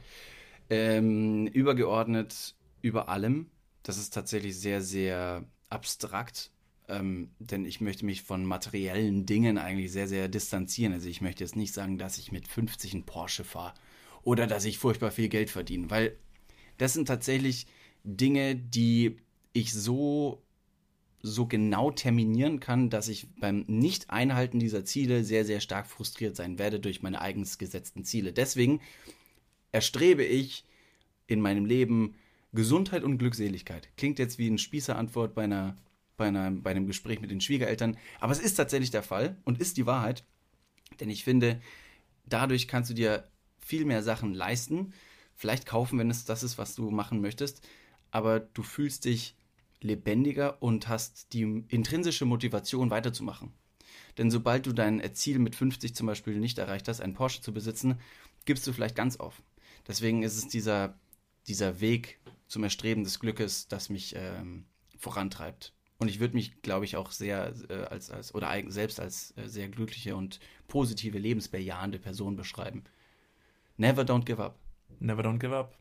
Ähm, 0.69 1.47
übergeordnet 1.47 2.56
über 2.84 3.10
allem. 3.10 3.47
Das 3.84 3.98
ist 3.98 4.13
tatsächlich 4.13 4.58
sehr, 4.58 4.82
sehr 4.82 5.46
abstrakt. 5.69 6.52
Ähm, 6.89 7.32
denn 7.39 7.65
ich 7.65 7.80
möchte 7.80 8.06
mich 8.06 8.24
von 8.24 8.46
materiellen 8.46 9.26
Dingen 9.26 9.58
eigentlich 9.58 9.91
sehr, 9.91 10.08
sehr 10.08 10.28
distanzieren. 10.28 10.93
Also 10.93 11.08
ich 11.08 11.22
möchte 11.22 11.43
jetzt 11.43 11.56
nicht 11.56 11.74
sagen, 11.74 11.98
dass 11.98 12.17
ich 12.17 12.32
mit 12.32 12.48
50 12.48 12.93
einen 12.93 13.06
Porsche 13.06 13.43
fahre 13.43 13.74
oder 14.24 14.48
dass 14.48 14.65
ich 14.65 14.80
furchtbar 14.80 15.12
viel 15.12 15.30
Geld 15.30 15.50
verdiene, 15.50 15.89
weil 15.89 16.17
das 16.78 16.93
sind 16.93 17.08
tatsächlich 17.08 17.67
Dinge, 18.04 18.56
die 18.56 19.17
ich 19.54 19.74
so 19.74 20.41
so 21.26 21.46
genau 21.46 21.89
terminieren 21.89 22.60
kann, 22.60 22.89
dass 22.89 23.08
ich 23.08 23.28
beim 23.39 23.63
Nicht-Einhalten 23.67 24.60
dieser 24.60 24.84
Ziele 24.84 25.24
sehr, 25.24 25.46
sehr 25.46 25.62
stark 25.62 25.88
frustriert 25.88 26.36
sein 26.36 26.60
werde 26.60 26.82
durch 26.82 27.02
meine 27.02 27.22
eigens 27.22 27.58
gesetzten 27.58 28.04
Ziele. 28.04 28.34
Deswegen 28.34 28.82
erstrebe 29.72 30.26
ich 30.26 30.65
in 31.26 31.39
meinem 31.39 31.65
Leben 31.65 32.15
Gesundheit 32.54 33.04
und 33.04 33.18
Glückseligkeit. 33.18 33.89
Klingt 33.98 34.20
jetzt 34.20 34.38
wie 34.38 34.48
eine 34.48 34.58
Spießerantwort 34.58 35.34
bei, 35.34 35.44
einer, 35.44 35.76
bei, 36.18 36.28
einer, 36.28 36.52
bei 36.52 36.72
einem 36.72 36.88
Gespräch 36.88 37.20
mit 37.20 37.32
den 37.32 37.42
Schwiegereltern, 37.42 37.98
aber 38.20 38.32
es 38.32 38.39
ist 38.39 38.56
tatsächlich 38.56 38.92
der 38.92 39.04
Fall 39.04 39.38
und 39.44 39.60
ist 39.60 39.78
die 39.78 39.86
Wahrheit. 39.86 40.24
Denn 41.00 41.10
ich 41.10 41.24
finde, 41.24 41.60
dadurch 42.26 42.68
kannst 42.68 42.89
du 42.89 42.94
dir 42.94 43.28
viel 43.58 43.86
mehr 43.86 44.04
Sachen 44.04 44.34
leisten, 44.34 44.94
vielleicht 45.36 45.66
kaufen, 45.66 45.98
wenn 45.98 46.12
es 46.12 46.26
das 46.26 46.44
ist, 46.44 46.58
was 46.58 46.76
du 46.76 46.92
machen 46.92 47.22
möchtest, 47.22 47.68
aber 48.12 48.39
du 48.39 48.62
fühlst 48.62 49.06
dich 49.06 49.36
lebendiger 49.82 50.62
und 50.62 50.88
hast 50.88 51.34
die 51.34 51.66
intrinsische 51.70 52.26
Motivation 52.26 52.89
weiterzumachen. 52.89 53.54
Denn 54.18 54.32
sobald 54.32 54.66
du 54.66 54.74
dein 54.74 55.02
Ziel 55.13 55.39
mit 55.39 55.56
50 55.56 55.96
zum 55.96 56.08
Beispiel 56.08 56.39
nicht 56.39 56.58
erreicht 56.58 56.88
hast, 56.88 57.02
einen 57.02 57.13
Porsche 57.16 57.42
zu 57.42 57.54
besitzen, 57.54 58.00
gibst 58.46 58.66
du 58.68 58.74
vielleicht 58.74 58.96
ganz 58.96 59.18
auf. 59.18 59.42
Deswegen 59.88 60.24
ist 60.24 60.38
es 60.38 60.48
dieser, 60.48 61.00
dieser 61.48 61.82
Weg 61.82 62.20
zum 62.54 62.63
Erstreben 62.63 63.04
des 63.04 63.20
Glückes, 63.20 63.68
das 63.68 63.89
mich 63.89 64.13
ähm, 64.16 64.66
vorantreibt. 64.98 65.74
Und 65.98 66.08
ich 66.08 66.20
würde 66.20 66.36
mich, 66.36 66.62
glaube 66.62 66.86
ich, 66.86 66.96
auch 66.98 67.12
sehr 67.12 67.52
äh, 67.70 67.74
als, 67.86 68.12
als 68.12 68.36
oder 68.36 68.52
selbst 68.68 69.00
als 69.00 69.36
äh, 69.38 69.48
sehr 69.48 69.70
glückliche 69.70 70.16
und 70.16 70.39
positive, 70.68 71.18
lebensbejahende 71.18 71.98
Person 71.98 72.36
beschreiben. 72.36 72.84
Never 73.78 74.04
don't 74.04 74.24
give 74.26 74.44
up. 74.44 74.60
Never 75.00 75.24
don't 75.24 75.39
give 75.39 75.56
up. 75.56 75.78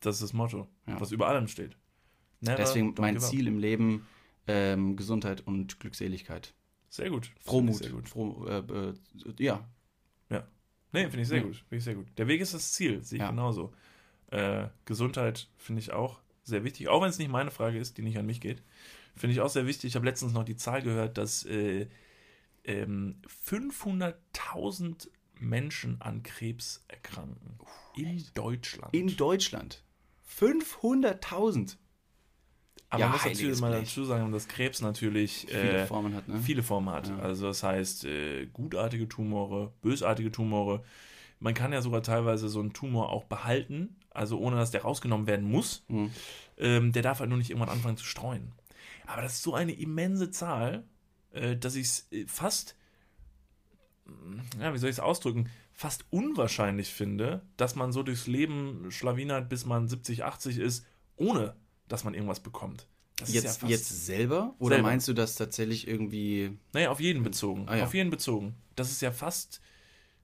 Das 0.00 0.16
ist 0.16 0.22
das 0.22 0.32
Motto, 0.32 0.66
Ja. 0.88 1.00
was 1.00 1.12
über 1.12 1.28
allem 1.28 1.46
steht. 1.46 1.76
Never 2.40 2.56
Deswegen 2.56 2.94
mein 2.98 3.14
give 3.14 3.24
up. 3.24 3.30
Ziel 3.30 3.46
im 3.46 3.58
Leben 3.58 4.06
ähm, 4.48 4.96
Gesundheit 4.96 5.46
und 5.46 5.78
Glückseligkeit. 5.78 6.52
Sehr 6.88 7.10
gut. 7.10 7.30
Frohmut. 7.40 7.76
Sehr 7.76 7.90
gut. 7.90 8.08
Froh, 8.08 8.44
äh, 8.46 8.58
äh, 8.58 8.94
ja, 9.38 9.68
Nee, 10.92 11.02
finde 11.02 11.20
ich 11.20 11.28
sehr 11.28 11.38
Ja. 11.38 11.44
gut. 11.44 11.56
Finde 11.56 11.76
ich 11.76 11.84
sehr 11.84 11.94
gut. 11.94 12.06
Der 12.16 12.26
Weg 12.28 12.40
ist 12.40 12.54
das 12.54 12.72
Ziel, 12.72 13.02
sehe 13.04 13.18
ich 13.18 13.22
Ja. 13.22 13.30
genauso. 13.30 13.74
Äh, 14.30 14.68
Gesundheit 14.84 15.48
finde 15.56 15.80
ich 15.80 15.92
auch 15.92 16.18
sehr 16.42 16.64
wichtig, 16.64 16.88
auch 16.88 17.02
wenn 17.02 17.10
es 17.10 17.18
nicht 17.18 17.30
meine 17.30 17.50
Frage 17.50 17.78
ist, 17.78 17.98
die 17.98 18.02
nicht 18.02 18.18
an 18.18 18.26
mich 18.26 18.40
geht. 18.40 18.62
Finde 19.16 19.34
ich 19.34 19.40
auch 19.40 19.48
sehr 19.50 19.66
wichtig. 19.66 19.88
Ich 19.88 19.96
habe 19.96 20.06
letztens 20.06 20.32
noch 20.32 20.44
die 20.44 20.56
Zahl 20.56 20.82
gehört, 20.82 21.18
dass 21.18 21.44
äh, 21.44 21.88
ähm, 22.64 23.16
500.000 23.44 25.08
Menschen 25.40 26.00
an 26.00 26.22
Krebs 26.22 26.84
erkranken. 26.88 27.58
in 27.96 28.24
Deutschland. 28.34 28.94
in 28.94 29.16
Deutschland. 29.16 29.82
500.000. 30.38 31.76
Aber 32.90 33.00
Ja, 33.00 33.06
man 33.08 33.16
muss 33.16 33.24
natürlich 33.24 33.60
mal 33.60 33.72
dazu 33.72 34.04
sagen, 34.04 34.32
dass 34.32 34.48
Krebs 34.48 34.80
natürlich 34.80 35.46
Viele 35.48 35.82
äh, 35.82 35.86
Formen 35.86 36.14
hat, 36.14 36.26
ne? 36.28 36.40
viele 36.40 36.62
Formen 36.62 36.90
hat. 36.90 37.08
Ja. 37.08 37.18
Also 37.18 37.46
das 37.46 37.62
heißt, 37.62 38.04
äh, 38.04 38.46
gutartige 38.46 39.08
Tumore, 39.08 39.72
bösartige 39.82 40.32
Tumore. 40.32 40.82
Man 41.38 41.54
kann 41.54 41.72
ja 41.72 41.82
sogar 41.82 42.02
teilweise 42.02 42.48
so 42.48 42.60
einen 42.60 42.72
Tumor 42.72 43.10
auch 43.10 43.24
behalten, 43.24 43.96
also 44.10 44.38
ohne 44.38 44.56
dass 44.56 44.70
der 44.70 44.82
rausgenommen 44.82 45.26
werden 45.26 45.48
muss. 45.48 45.84
Mhm. 45.88 46.10
Ähm, 46.56 46.92
der 46.92 47.02
darf 47.02 47.20
halt 47.20 47.28
nur 47.28 47.38
nicht 47.38 47.50
irgendwann 47.50 47.68
anfangen 47.68 47.96
zu 47.96 48.04
streuen. 48.04 48.52
Aber 49.06 49.22
das 49.22 49.34
ist 49.34 49.42
so 49.42 49.54
eine 49.54 49.72
immense 49.72 50.30
Zahl, 50.30 50.84
äh, 51.32 51.56
dass 51.56 51.76
ich 51.76 51.86
es 51.86 52.06
äh, 52.12 52.26
fast, 52.26 52.76
mm, 54.06 54.60
ja, 54.60 54.74
wie 54.74 54.78
soll 54.78 54.90
ich 54.90 54.96
es 54.96 55.00
ausdrücken, 55.00 55.48
fast 55.72 56.04
unwahrscheinlich 56.10 56.92
finde, 56.92 57.42
dass 57.56 57.76
man 57.76 57.92
so 57.92 58.02
durchs 58.02 58.26
Leben 58.26 58.90
schlawinert, 58.90 59.48
bis 59.48 59.64
man 59.64 59.88
70, 59.88 60.24
80 60.24 60.58
ist, 60.58 60.84
ohne 61.16 61.54
dass 61.88 62.04
man 62.04 62.14
irgendwas 62.14 62.40
bekommt. 62.40 62.86
Das 63.16 63.30
ist 63.30 63.34
ja 63.34 63.42
Jetzt, 63.42 63.62
jetzt 63.64 64.06
selber? 64.06 64.54
Oder 64.58 64.76
Selber. 64.76 64.88
meinst 64.88 65.08
du 65.08 65.12
das 65.12 65.34
tatsächlich 65.34 65.88
irgendwie. 65.88 66.56
Naja, 66.72 66.90
auf 66.90 67.00
jeden 67.00 67.22
bezogen. 67.24 67.68
Ah, 67.68 67.76
ja. 67.76 67.84
Auf 67.84 67.94
jeden 67.94 68.10
bezogen. 68.10 68.54
Dass 68.76 68.92
es 68.92 69.00
ja 69.00 69.10
fast, 69.10 69.60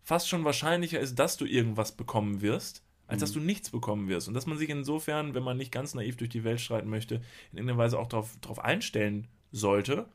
fast 0.02 0.28
schon 0.28 0.44
wahrscheinlicher 0.44 1.00
ist, 1.00 1.18
dass 1.18 1.36
du 1.36 1.44
irgendwas 1.44 1.92
bekommen 1.92 2.40
wirst, 2.40 2.83
als 3.06 3.18
Mhm. 3.18 3.20
dass 3.20 3.32
du 3.32 3.40
nichts 3.40 3.70
bekommen 3.70 4.08
wirst. 4.08 4.28
Und 4.28 4.34
dass 4.34 4.46
man 4.46 4.58
sich 4.58 4.70
insofern, 4.70 5.34
wenn 5.34 5.42
man 5.42 5.56
nicht 5.56 5.72
ganz 5.72 5.94
naiv 5.94 6.16
durch 6.16 6.30
die 6.30 6.44
Welt 6.44 6.60
streiten 6.60 6.88
möchte, 6.88 7.16
in 7.52 7.58
irgendeiner 7.58 7.78
Weise 7.78 7.98
auch 7.98 8.08
darauf 8.08 8.58
einstellen 8.60 9.28
sollte. 9.52 10.06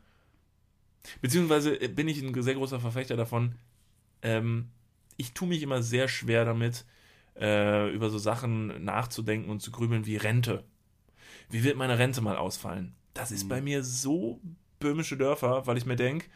Beziehungsweise 1.21 1.79
äh, 1.81 1.87
bin 1.87 2.07
ich 2.07 2.21
ein 2.21 2.39
sehr 2.41 2.55
großer 2.55 2.79
Verfechter 2.79 3.15
davon, 3.15 3.55
ähm, 4.21 4.69
ich 5.17 5.33
tue 5.33 5.47
mich 5.47 5.61
immer 5.61 5.81
sehr 5.81 6.07
schwer 6.07 6.45
damit, 6.45 6.85
äh, 7.39 7.89
über 7.93 8.09
so 8.09 8.17
Sachen 8.17 8.83
nachzudenken 8.83 9.49
und 9.49 9.61
zu 9.61 9.71
grübeln 9.71 10.05
wie 10.05 10.17
Rente. 10.17 10.63
Wie 11.49 11.63
wird 11.63 11.77
meine 11.77 11.97
Rente 11.99 12.21
mal 12.21 12.37
ausfallen? 12.37 12.95
Das 13.13 13.31
ist 13.31 13.45
Mhm. 13.45 13.49
bei 13.49 13.61
mir 13.61 13.83
so 13.83 14.39
böhmische 14.79 15.17
Dörfer, 15.17 15.67
weil 15.67 15.77
ich 15.77 15.85
mir 15.85 15.95
denke, 15.95 16.27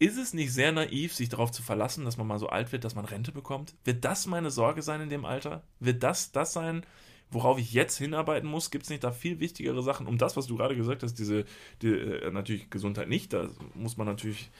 ist 0.00 0.16
es 0.16 0.32
nicht 0.34 0.52
sehr 0.52 0.72
naiv, 0.72 1.14
sich 1.14 1.28
darauf 1.28 1.52
zu 1.52 1.62
verlassen, 1.62 2.06
dass 2.06 2.16
man 2.16 2.26
mal 2.26 2.38
so 2.38 2.48
alt 2.48 2.72
wird, 2.72 2.84
dass 2.84 2.94
man 2.94 3.04
Rente 3.04 3.32
bekommt? 3.32 3.74
Wird 3.84 4.04
das 4.04 4.26
meine 4.26 4.50
Sorge 4.50 4.82
sein 4.82 5.02
in 5.02 5.10
dem 5.10 5.26
Alter? 5.26 5.62
Wird 5.78 6.02
das 6.02 6.32
das 6.32 6.54
sein, 6.54 6.86
worauf 7.30 7.58
ich 7.58 7.74
jetzt 7.74 7.98
hinarbeiten 7.98 8.48
muss? 8.48 8.70
Gibt 8.70 8.84
es 8.84 8.90
nicht 8.90 9.04
da 9.04 9.12
viel 9.12 9.40
wichtigere 9.40 9.82
Sachen? 9.82 10.06
Um 10.06 10.16
das, 10.16 10.38
was 10.38 10.46
du 10.46 10.56
gerade 10.56 10.74
gesagt 10.74 11.02
hast, 11.02 11.14
diese, 11.18 11.44
die, 11.82 11.88
äh, 11.88 12.30
natürlich 12.30 12.70
Gesundheit 12.70 13.10
nicht, 13.10 13.34
da 13.34 13.50
muss 13.74 13.98
man 13.98 14.06
natürlich, 14.06 14.50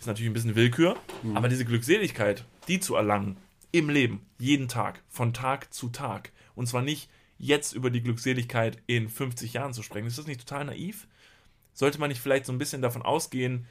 ist 0.00 0.08
natürlich 0.08 0.30
ein 0.30 0.34
bisschen 0.34 0.56
Willkür, 0.56 0.96
aber 1.34 1.48
diese 1.48 1.64
Glückseligkeit, 1.64 2.44
die 2.66 2.80
zu 2.80 2.96
erlangen, 2.96 3.36
im 3.70 3.90
Leben, 3.90 4.26
jeden 4.40 4.66
Tag, 4.66 5.04
von 5.08 5.32
Tag 5.32 5.72
zu 5.72 5.90
Tag, 5.90 6.32
und 6.56 6.66
zwar 6.66 6.82
nicht 6.82 7.08
jetzt 7.38 7.72
über 7.72 7.90
die 7.90 8.02
Glückseligkeit 8.02 8.82
in 8.88 9.08
50 9.08 9.52
Jahren 9.52 9.74
zu 9.74 9.84
sprechen, 9.84 10.08
ist 10.08 10.18
das 10.18 10.26
nicht 10.26 10.40
total 10.40 10.64
naiv? 10.64 11.06
Sollte 11.72 12.00
man 12.00 12.08
nicht 12.08 12.20
vielleicht 12.20 12.46
so 12.46 12.52
ein 12.52 12.58
bisschen 12.58 12.82
davon 12.82 13.02
ausgehen, 13.02 13.66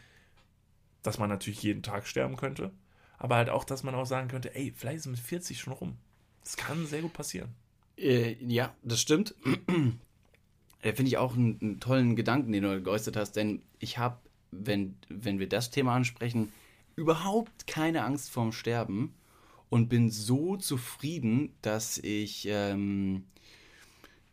dass 1.04 1.20
man 1.20 1.30
natürlich 1.30 1.64
jeden 1.64 1.84
Tag 1.84 2.08
sterben 2.08 2.38
könnte, 2.38 2.72
aber 3.18 3.36
halt 3.36 3.50
auch, 3.50 3.64
dass 3.64 3.84
man 3.84 3.96
auch 3.96 4.06
sagen 4.06 4.28
könnte, 4.28 4.56
ey, 4.56 4.74
vielleicht 4.76 4.98
ist 5.00 5.08
mit 5.08 5.20
40 5.20 5.60
schon 5.60 5.74
rum. 5.74 5.98
Das 6.44 6.58
kann 6.58 6.86
sehr 6.86 7.02
gut 7.02 7.14
passieren. 7.14 7.50
Äh, 7.98 8.36
ja, 8.46 8.74
das 8.84 9.02
stimmt. 9.02 9.36
äh, 10.82 10.94
Finde 10.94 11.10
ich 11.10 11.18
auch 11.18 11.36
einen, 11.36 11.60
einen 11.62 11.80
tollen 11.80 12.16
Gedanken, 12.16 12.52
den 12.52 12.64
du 12.64 12.82
geäußert 12.82 13.16
hast, 13.16 13.34
denn 13.34 13.62
ich 13.80 13.98
habe, 13.98 14.18
wenn, 14.52 14.96
wenn 15.10 15.40
wir 15.40 15.50
das 15.50 15.72
Thema 15.72 15.96
ansprechen, 15.96 16.52
überhaupt 16.96 17.68
keine 17.68 18.04
Angst 18.04 18.30
vorm 18.30 18.52
Sterben 18.52 19.14
und 19.70 19.90
bin 19.90 20.10
so 20.10 20.58
zufrieden, 20.58 21.54
dass 21.62 21.98
ich, 21.98 22.48
ähm, 22.50 23.26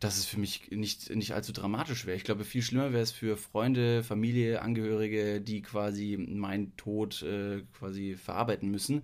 dass 0.04 0.18
es 0.18 0.26
für 0.26 0.38
mich 0.38 0.70
nicht, 0.70 1.08
nicht 1.16 1.32
allzu 1.32 1.50
dramatisch 1.52 2.04
wäre. 2.04 2.14
Ich 2.14 2.24
glaube, 2.24 2.44
viel 2.44 2.60
schlimmer 2.60 2.92
wäre 2.92 3.02
es 3.02 3.10
für 3.10 3.38
Freunde, 3.38 4.02
Familie, 4.02 4.60
Angehörige, 4.60 5.40
die 5.40 5.62
quasi 5.62 6.18
meinen 6.18 6.76
Tod 6.76 7.22
äh, 7.22 7.62
quasi 7.78 8.14
verarbeiten 8.14 8.70
müssen. 8.70 9.00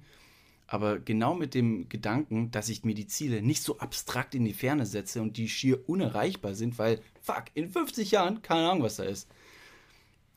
Aber 0.66 0.98
genau 0.98 1.34
mit 1.34 1.54
dem 1.54 1.88
Gedanken, 1.88 2.50
dass 2.50 2.68
ich 2.68 2.84
mir 2.84 2.94
die 2.94 3.06
Ziele 3.06 3.40
nicht 3.40 3.62
so 3.62 3.78
abstrakt 3.78 4.34
in 4.34 4.44
die 4.44 4.52
Ferne 4.52 4.84
setze 4.84 5.22
und 5.22 5.38
die 5.38 5.48
schier 5.48 5.88
unerreichbar 5.88 6.54
sind, 6.54 6.78
weil, 6.78 7.00
fuck, 7.22 7.44
in 7.54 7.70
50 7.70 8.10
Jahren, 8.10 8.42
keine 8.42 8.68
Ahnung, 8.68 8.82
was 8.82 8.96
da 8.96 9.04
ist, 9.04 9.26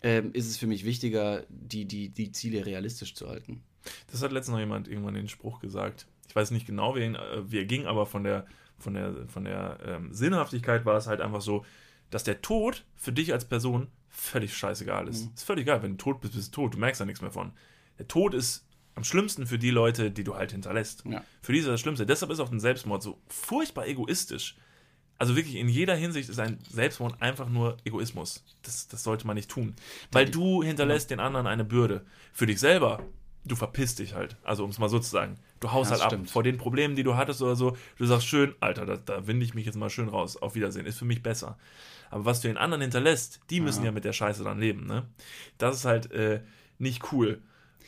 ähm, 0.02 0.32
ist 0.32 0.48
es 0.48 0.56
für 0.56 0.68
mich 0.68 0.86
wichtiger, 0.86 1.46
die, 1.50 1.84
die, 1.84 2.08
die 2.08 2.32
Ziele 2.32 2.66
realistisch 2.66 3.16
zu 3.16 3.28
halten. 3.28 3.64
Das 4.10 4.24
hat 4.24 4.32
letztens 4.32 4.54
noch 4.54 4.60
jemand 4.60 4.88
irgendwann 4.88 5.16
den 5.16 5.28
Spruch 5.28 5.60
gesagt. 5.60 6.08
Ich 6.30 6.36
weiß 6.38 6.52
nicht 6.52 6.66
genau, 6.66 6.96
wie, 6.96 7.02
äh, 7.02 7.44
wie 7.52 7.58
er 7.58 7.66
ging, 7.66 7.86
aber 7.86 8.06
von 8.06 8.24
der 8.24 8.48
von 8.84 8.94
der, 8.94 9.28
von 9.28 9.46
der 9.46 9.80
ähm, 9.86 10.14
Sinnhaftigkeit 10.14 10.86
war 10.86 10.98
es 10.98 11.08
halt 11.08 11.22
einfach 11.22 11.42
so, 11.42 11.66
dass 12.10 12.24
der 12.24 12.42
Tod 12.42 12.86
für 12.96 13.12
dich 13.12 13.34
als 13.34 13.46
Person 13.46 13.88
völlig 14.10 14.56
scheißegal 14.56 15.08
ist. 15.08 15.26
Mhm. 15.26 15.32
Ist 15.36 15.44
völlig 15.44 15.64
egal, 15.64 15.82
wenn 15.82 15.98
du 15.98 15.98
tot 15.98 16.22
bist, 16.22 16.36
bist 16.36 16.56
du 16.56 16.62
tot, 16.62 16.76
du 16.76 16.78
merkst 16.78 17.02
da 17.02 17.06
nichts 17.06 17.22
mehr 17.22 17.32
von. 17.32 17.54
Der 17.98 18.08
Tod 18.08 18.34
ist 18.34 18.68
am 18.96 19.04
schlimmsten 19.04 19.48
für 19.48 19.58
die 19.58 19.72
Leute, 19.72 20.12
die 20.12 20.24
du 20.24 20.36
halt 20.36 20.52
hinterlässt. 20.52 21.04
Ja. 21.06 21.24
Für 21.42 21.54
die 21.54 21.60
ist 21.60 21.68
das 21.68 21.82
Schlimmste. 21.82 22.06
Deshalb 22.06 22.32
ist 22.32 22.40
auch 22.40 22.52
ein 22.52 22.60
Selbstmord 22.60 23.02
so 23.02 23.20
furchtbar 23.28 23.88
egoistisch. 23.88 24.56
Also 25.18 25.36
wirklich 25.36 25.56
in 25.56 25.70
jeder 25.70 25.96
Hinsicht 25.96 26.30
ist 26.30 26.40
ein 26.40 26.60
Selbstmord 26.70 27.22
einfach 27.22 27.50
nur 27.50 27.78
Egoismus. 27.86 28.44
Das, 28.62 28.88
das 28.88 29.04
sollte 29.04 29.26
man 29.26 29.36
nicht 29.36 29.50
tun. 29.50 29.76
Weil 30.12 30.30
du 30.30 30.64
hinterlässt 30.64 31.10
ja. 31.10 31.16
den 31.16 31.26
anderen 31.26 31.48
eine 31.48 31.64
Bürde. 31.64 32.06
Für 32.34 32.46
dich 32.46 32.60
selber 32.60 33.00
du 33.46 33.56
verpisst 33.56 34.00
dich 34.00 34.14
halt. 34.14 34.38
Also, 34.44 34.64
um 34.64 34.70
es 34.70 34.80
mal 34.80 34.90
so 34.90 35.00
zu 35.00 35.10
sagen. 35.10 35.38
Du 35.64 35.72
haust 35.72 35.92
ja, 35.92 35.98
halt 35.98 36.12
stimmt. 36.12 36.28
ab 36.28 36.30
vor 36.30 36.44
den 36.44 36.58
Problemen, 36.58 36.98
die 36.98 37.04
du 37.04 37.16
hattest 37.16 37.42
oder 37.42 37.56
so. 37.56 37.78
Du 37.98 38.06
sagst 38.06 38.28
schön, 38.28 38.54
Alter, 38.60 38.86
da, 38.86 38.98
da 38.98 39.28
winde 39.28 39.46
ich 39.46 39.54
mich 39.54 39.66
jetzt 39.66 39.78
mal 39.78 39.90
schön 39.90 40.10
raus. 40.10 40.36
Auf 40.36 40.56
Wiedersehen. 40.56 40.86
Ist 40.86 40.98
für 40.98 41.06
mich 41.06 41.24
besser. 41.24 41.58
Aber 42.10 42.26
was 42.26 42.42
du 42.42 42.50
den 42.50 42.58
anderen 42.58 42.82
hinterlässt, 42.82 43.40
die 43.50 43.62
müssen 43.62 43.80
ja, 43.80 43.86
ja 43.86 43.92
mit 43.94 44.04
der 44.04 44.12
Scheiße 44.12 44.44
dann 44.44 44.60
leben, 44.60 44.86
ne? 44.86 45.08
Das 45.58 45.78
ist 45.78 45.86
halt 45.86 46.12
äh, 46.12 46.42
nicht 46.80 47.14
cool. 47.14 47.42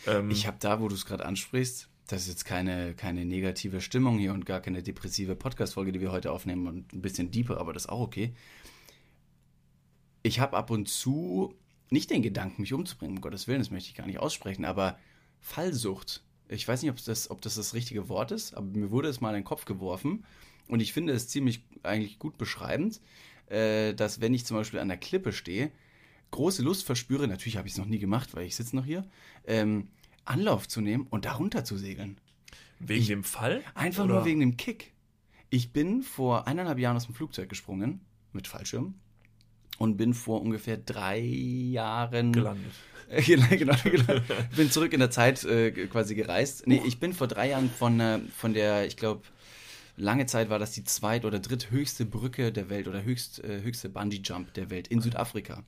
Ähm, 0.08 0.32
ich 0.32 0.48
habe 0.48 0.56
da, 0.58 0.80
wo 0.80 0.88
du 0.88 0.96
es 0.96 1.06
gerade 1.06 1.26
ansprichst, 1.26 1.90
das 2.08 2.22
ist 2.22 2.30
jetzt 2.30 2.46
keine, 2.46 2.94
keine 2.94 3.26
negative 3.26 3.82
Stimmung 3.82 4.20
hier 4.20 4.32
und 4.32 4.46
gar 4.46 4.62
keine 4.62 4.82
depressive 4.82 5.36
Podcast-Folge, 5.36 5.92
die 5.92 6.00
wir 6.00 6.14
heute 6.14 6.32
aufnehmen 6.32 6.68
und 6.68 6.94
ein 6.94 7.02
bisschen 7.02 7.30
deeper, 7.30 7.58
aber 7.58 7.74
das 7.74 7.84
ist 7.84 7.90
auch 7.90 8.00
okay. 8.00 8.34
Ich 10.24 10.40
habe 10.40 10.56
ab 10.56 10.70
und 10.70 10.88
zu 10.88 11.54
nicht 11.90 12.10
den 12.10 12.22
Gedanken, 12.22 12.62
mich 12.62 12.72
umzubringen, 12.72 13.18
um 13.18 13.22
Gottes 13.22 13.50
Willen, 13.50 13.60
das 13.60 13.70
möchte 13.70 13.90
ich 13.90 13.96
gar 13.96 14.08
nicht 14.08 14.20
aussprechen, 14.20 14.64
aber 14.64 14.98
Fallsucht. 15.42 16.24
Ich 16.48 16.68
weiß 16.68 16.82
nicht, 16.82 16.92
ob 16.92 17.04
das, 17.04 17.32
ob 17.32 17.42
das 17.42 17.56
das 17.56 17.74
richtige 17.74 18.08
Wort 18.10 18.32
ist, 18.32 18.54
aber 18.54 18.68
mir 18.68 18.92
wurde 18.92 19.10
es 19.10 19.22
mal 19.22 19.30
in 19.30 19.36
den 19.36 19.44
Kopf 19.44 19.66
geworfen 19.66 20.24
und 20.68 20.80
ich 20.80 20.94
finde 20.94 21.14
es 21.14 21.28
ziemlich 21.28 21.64
eigentlich 21.84 22.20
gut 22.20 22.38
beschreibend, 22.38 23.02
äh, 23.48 23.94
dass 23.94 24.22
wenn 24.22 24.34
ich 24.34 24.46
zum 24.46 24.58
Beispiel 24.58 24.80
an 24.80 24.88
der 24.88 24.98
Klippe 24.98 25.32
stehe, 25.32 25.72
große 26.32 26.64
Lust 26.64 26.86
verspüre, 26.86 27.28
natürlich 27.28 27.58
habe 27.58 27.68
ich 27.68 27.74
es 27.74 27.80
noch 27.80 27.86
nie 27.86 28.00
gemacht, 28.00 28.36
weil 28.36 28.46
ich 28.46 28.56
sitze 28.56 28.76
noch 28.76 28.86
hier, 28.86 29.08
ähm, 29.46 29.90
Anlauf 30.26 30.68
zu 30.68 30.82
nehmen 30.82 31.08
und 31.10 31.26
darunter 31.26 31.64
zu 31.64 31.78
segeln. 31.78 32.20
Wegen 32.80 33.02
ich, 33.02 33.08
dem 33.08 33.24
Fall? 33.24 33.64
Einfach 33.74 34.06
oder? 34.06 34.16
nur 34.16 34.26
wegen 34.26 34.40
dem 34.40 34.58
Kick. 34.58 34.94
Ich 35.50 35.72
bin 35.72 36.02
vor 36.02 36.48
eineinhalb 36.48 36.80
Jahren 36.80 36.98
aus 36.98 37.06
dem 37.06 37.16
Flugzeug 37.16 37.50
gesprungen 37.50 38.02
mit 38.34 38.48
Fallschirm 38.48 38.96
und 39.78 39.98
bin 39.98 40.14
vor 40.14 40.42
ungefähr 40.42 40.78
drei 40.78 41.20
Jahren 41.20 42.34
gelandet. 42.34 42.74
genau, 43.26 43.46
genau, 43.50 43.76
genau. 43.84 44.22
bin 44.56 44.72
zurück 44.72 44.94
in 44.94 45.00
der 45.00 45.12
Zeit 45.12 45.44
äh, 45.44 45.72
quasi 45.88 46.16
gereist. 46.16 46.68
Nee, 46.68 46.82
ich 46.86 47.00
bin 47.00 47.14
vor 47.14 47.28
drei 47.28 47.50
Jahren 47.50 47.70
von, 47.70 48.00
äh, 48.00 48.20
von 48.36 48.54
der, 48.54 48.86
ich 48.88 48.98
glaube, 48.98 49.22
lange 49.98 50.26
Zeit 50.26 50.50
war 50.50 50.60
das 50.60 50.72
die 50.72 50.84
zweit- 50.84 51.26
oder 51.26 51.40
dritthöchste 51.40 52.06
Brücke 52.06 52.52
der 52.52 52.70
Welt 52.70 52.88
oder 52.88 53.04
höchst, 53.04 53.44
äh, 53.44 53.62
höchste 53.62 53.90
Bungee-Jump 53.90 54.54
der 54.54 54.70
Welt 54.70 54.88
in 54.88 55.02
Südafrika. 55.02 55.64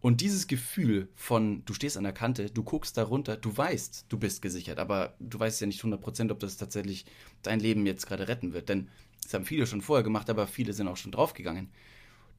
Und 0.00 0.20
dieses 0.20 0.46
Gefühl 0.46 1.08
von, 1.14 1.64
du 1.64 1.72
stehst 1.72 1.96
an 1.96 2.04
der 2.04 2.12
Kante, 2.12 2.50
du 2.50 2.62
guckst 2.62 2.96
da 2.96 3.04
runter, 3.04 3.36
du 3.36 3.56
weißt, 3.56 4.06
du 4.08 4.18
bist 4.18 4.42
gesichert, 4.42 4.78
aber 4.78 5.14
du 5.20 5.38
weißt 5.38 5.60
ja 5.60 5.66
nicht 5.66 5.82
100%, 5.82 6.30
ob 6.30 6.38
das 6.38 6.58
tatsächlich 6.58 7.06
dein 7.42 7.60
Leben 7.60 7.86
jetzt 7.86 8.06
gerade 8.06 8.28
retten 8.28 8.52
wird. 8.52 8.68
Denn 8.68 8.88
das 9.22 9.34
haben 9.34 9.44
viele 9.44 9.66
schon 9.66 9.80
vorher 9.80 10.04
gemacht, 10.04 10.28
aber 10.30 10.46
viele 10.46 10.72
sind 10.74 10.86
auch 10.86 10.96
schon 10.96 11.12
draufgegangen. 11.12 11.70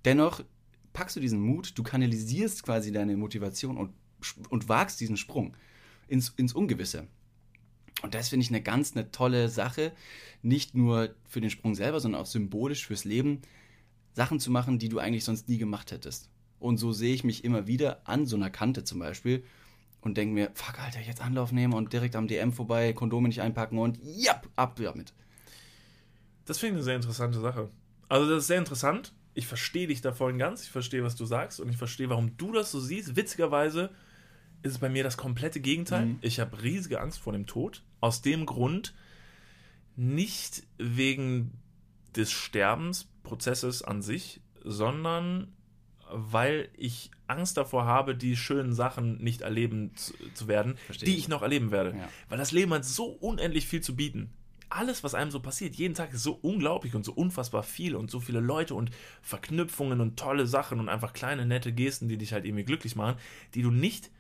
Dennoch 0.06 0.44
packst 0.94 1.16
du 1.16 1.20
diesen 1.20 1.42
Mut, 1.42 1.78
du 1.78 1.84
kanalisierst 1.84 2.64
quasi 2.64 2.92
deine 2.92 3.18
Motivation 3.18 3.78
und 3.78 3.94
und 4.50 4.70
wagst 4.70 5.00
diesen 5.00 5.18
Sprung 5.18 5.56
ins, 6.08 6.30
ins 6.30 6.54
Ungewisse. 6.54 7.08
Und 8.04 8.14
das 8.14 8.30
finde 8.30 8.44
ich 8.44 8.50
eine 8.50 8.62
ganz 8.62 8.96
eine 8.96 9.12
tolle 9.12 9.50
Sache, 9.50 9.92
nicht 10.42 10.76
nur 10.76 11.16
für 11.26 11.42
den 11.42 11.50
Sprung 11.50 11.74
selber, 11.74 12.00
sondern 12.00 12.22
auch 12.22 12.28
symbolisch 12.28 12.86
fürs 12.86 13.06
Leben, 13.06 13.42
Sachen 14.14 14.40
zu 14.40 14.52
machen, 14.52 14.80
die 14.80 14.90
du 14.90 15.00
eigentlich 15.00 15.24
sonst 15.24 15.50
nie 15.50 15.58
gemacht 15.58 15.92
hättest. 15.92 16.30
Und 16.60 16.78
so 16.78 16.92
sehe 16.92 17.14
ich 17.14 17.24
mich 17.24 17.44
immer 17.44 17.68
wieder 17.68 18.08
an 18.08 18.26
so 18.26 18.36
einer 18.36 18.50
Kante 18.50 18.84
zum 18.84 19.00
Beispiel 19.00 19.44
und 20.02 20.18
denke 20.18 20.34
mir, 20.34 20.52
fuck, 20.54 20.80
Alter, 20.80 21.02
jetzt 21.02 21.22
Anlauf 21.22 21.52
nehmen 21.52 21.74
und 21.74 21.94
direkt 21.94 22.16
am 22.16 22.28
DM 22.28 22.52
vorbei, 22.52 22.94
Kondome 22.94 23.28
nicht 23.28 23.42
einpacken 23.42 23.78
und 23.78 24.00
ja, 24.04 24.42
ab 24.56 24.80
damit. 24.82 25.14
Das 26.46 26.60
finde 26.60 26.74
ich 26.74 26.78
eine 26.78 26.84
sehr 26.84 26.96
interessante 26.96 27.40
Sache. 27.40 27.70
Also 28.10 28.30
das 28.30 28.44
ist 28.44 28.48
sehr 28.48 28.60
interessant. 28.60 29.14
Ich 29.34 29.48
verstehe 29.48 29.88
dich 29.88 30.02
da 30.02 30.14
vorhin 30.14 30.40
ganz, 30.40 30.64
ich 30.64 30.70
verstehe, 30.70 31.04
was 31.04 31.16
du 31.16 31.26
sagst 31.26 31.60
und 31.60 31.70
ich 31.70 31.78
verstehe, 31.78 32.10
warum 32.10 32.38
du 32.38 32.52
das 32.52 32.72
so 32.72 32.80
siehst. 32.80 33.16
Witzigerweise 33.16 33.92
ist 34.68 34.74
es 34.74 34.80
bei 34.80 34.90
mir 34.90 35.04
das 35.04 35.18
komplette 35.18 35.60
Gegenteil. 35.60 36.06
Mhm. 36.06 36.20
Ich 36.22 36.40
habe 36.40 36.62
riesige 36.62 37.02
Angst 37.02 37.20
vor 37.20 37.34
dem 37.34 37.48
Tod. 37.48 37.84
Aus 38.00 38.22
dem 38.22 38.46
Grund, 38.46 38.94
nicht 39.96 40.64
wegen 40.78 41.52
des 42.16 42.32
Sterbensprozesses 42.32 43.82
an 43.82 44.02
sich, 44.02 44.42
sondern 44.64 45.54
weil 46.10 46.70
ich 46.78 47.12
Angst 47.28 47.58
davor 47.58 47.86
habe, 47.86 48.16
die 48.16 48.38
schönen 48.38 48.74
Sachen 48.74 49.22
nicht 49.22 49.42
erleben 49.42 49.92
zu, 49.96 50.14
zu 50.34 50.48
werden, 50.48 50.78
Verstehe 50.86 51.08
die 51.08 51.14
ich. 51.14 51.20
ich 51.20 51.28
noch 51.28 51.42
erleben 51.42 51.72
werde. 51.72 51.92
Ja. 51.98 52.10
Weil 52.30 52.38
das 52.38 52.52
Leben 52.52 52.74
hat 52.74 52.86
so 52.86 53.06
unendlich 53.08 53.68
viel 53.68 53.82
zu 53.82 53.96
bieten. 53.96 54.32
Alles, 54.70 55.04
was 55.04 55.16
einem 55.16 55.32
so 55.32 55.40
passiert, 55.40 55.76
jeden 55.76 55.94
Tag 55.94 56.14
ist 56.14 56.24
so 56.24 56.38
unglaublich 56.42 56.94
und 56.94 57.06
so 57.06 57.14
unfassbar 57.14 57.64
viel 57.64 57.96
und 57.96 58.12
so 58.12 58.20
viele 58.20 58.42
Leute 58.42 58.76
und 58.76 58.92
Verknüpfungen 59.22 60.02
und 60.02 60.18
tolle 60.18 60.46
Sachen 60.46 60.80
und 60.80 60.90
einfach 60.90 61.14
kleine 61.14 61.46
nette 61.46 61.72
Gesten, 61.72 62.10
die 62.10 62.18
dich 62.18 62.34
halt 62.34 62.46
irgendwie 62.46 62.66
glücklich 62.66 62.96
machen, 62.96 63.18
die 63.54 63.62
du 63.62 63.72
nicht 63.72 64.12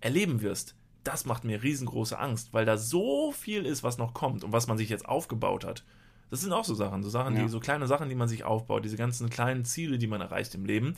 erleben 0.00 0.42
wirst, 0.42 0.74
das 1.04 1.24
macht 1.24 1.44
mir 1.44 1.62
riesengroße 1.62 2.18
Angst, 2.18 2.52
weil 2.52 2.64
da 2.64 2.76
so 2.76 3.32
viel 3.32 3.64
ist, 3.64 3.82
was 3.82 3.98
noch 3.98 4.14
kommt 4.14 4.44
und 4.44 4.52
was 4.52 4.66
man 4.66 4.78
sich 4.78 4.88
jetzt 4.88 5.08
aufgebaut 5.08 5.64
hat. 5.64 5.84
Das 6.30 6.42
sind 6.42 6.52
auch 6.52 6.64
so 6.64 6.74
Sachen, 6.74 7.02
so 7.02 7.10
Sachen, 7.10 7.36
ja. 7.36 7.42
die, 7.42 7.48
so 7.48 7.58
kleine 7.58 7.86
Sachen, 7.86 8.08
die 8.08 8.14
man 8.14 8.28
sich 8.28 8.44
aufbaut, 8.44 8.84
diese 8.84 8.96
ganzen 8.96 9.30
kleinen 9.30 9.64
Ziele, 9.64 9.98
die 9.98 10.06
man 10.06 10.20
erreicht 10.20 10.54
im 10.54 10.64
Leben, 10.64 10.94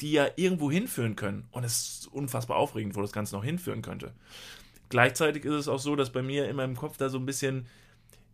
die 0.00 0.12
ja 0.12 0.26
irgendwo 0.36 0.70
hinführen 0.70 1.14
können. 1.14 1.46
Und 1.52 1.64
es 1.64 2.00
ist 2.00 2.12
unfassbar 2.12 2.56
aufregend, 2.56 2.96
wo 2.96 3.00
das 3.00 3.12
Ganze 3.12 3.36
noch 3.36 3.44
hinführen 3.44 3.82
könnte. 3.82 4.12
Gleichzeitig 4.88 5.44
ist 5.44 5.54
es 5.54 5.68
auch 5.68 5.78
so, 5.78 5.94
dass 5.94 6.10
bei 6.10 6.22
mir 6.22 6.48
in 6.48 6.56
meinem 6.56 6.76
Kopf 6.76 6.96
da 6.96 7.08
so 7.08 7.18
ein 7.18 7.26
bisschen, 7.26 7.66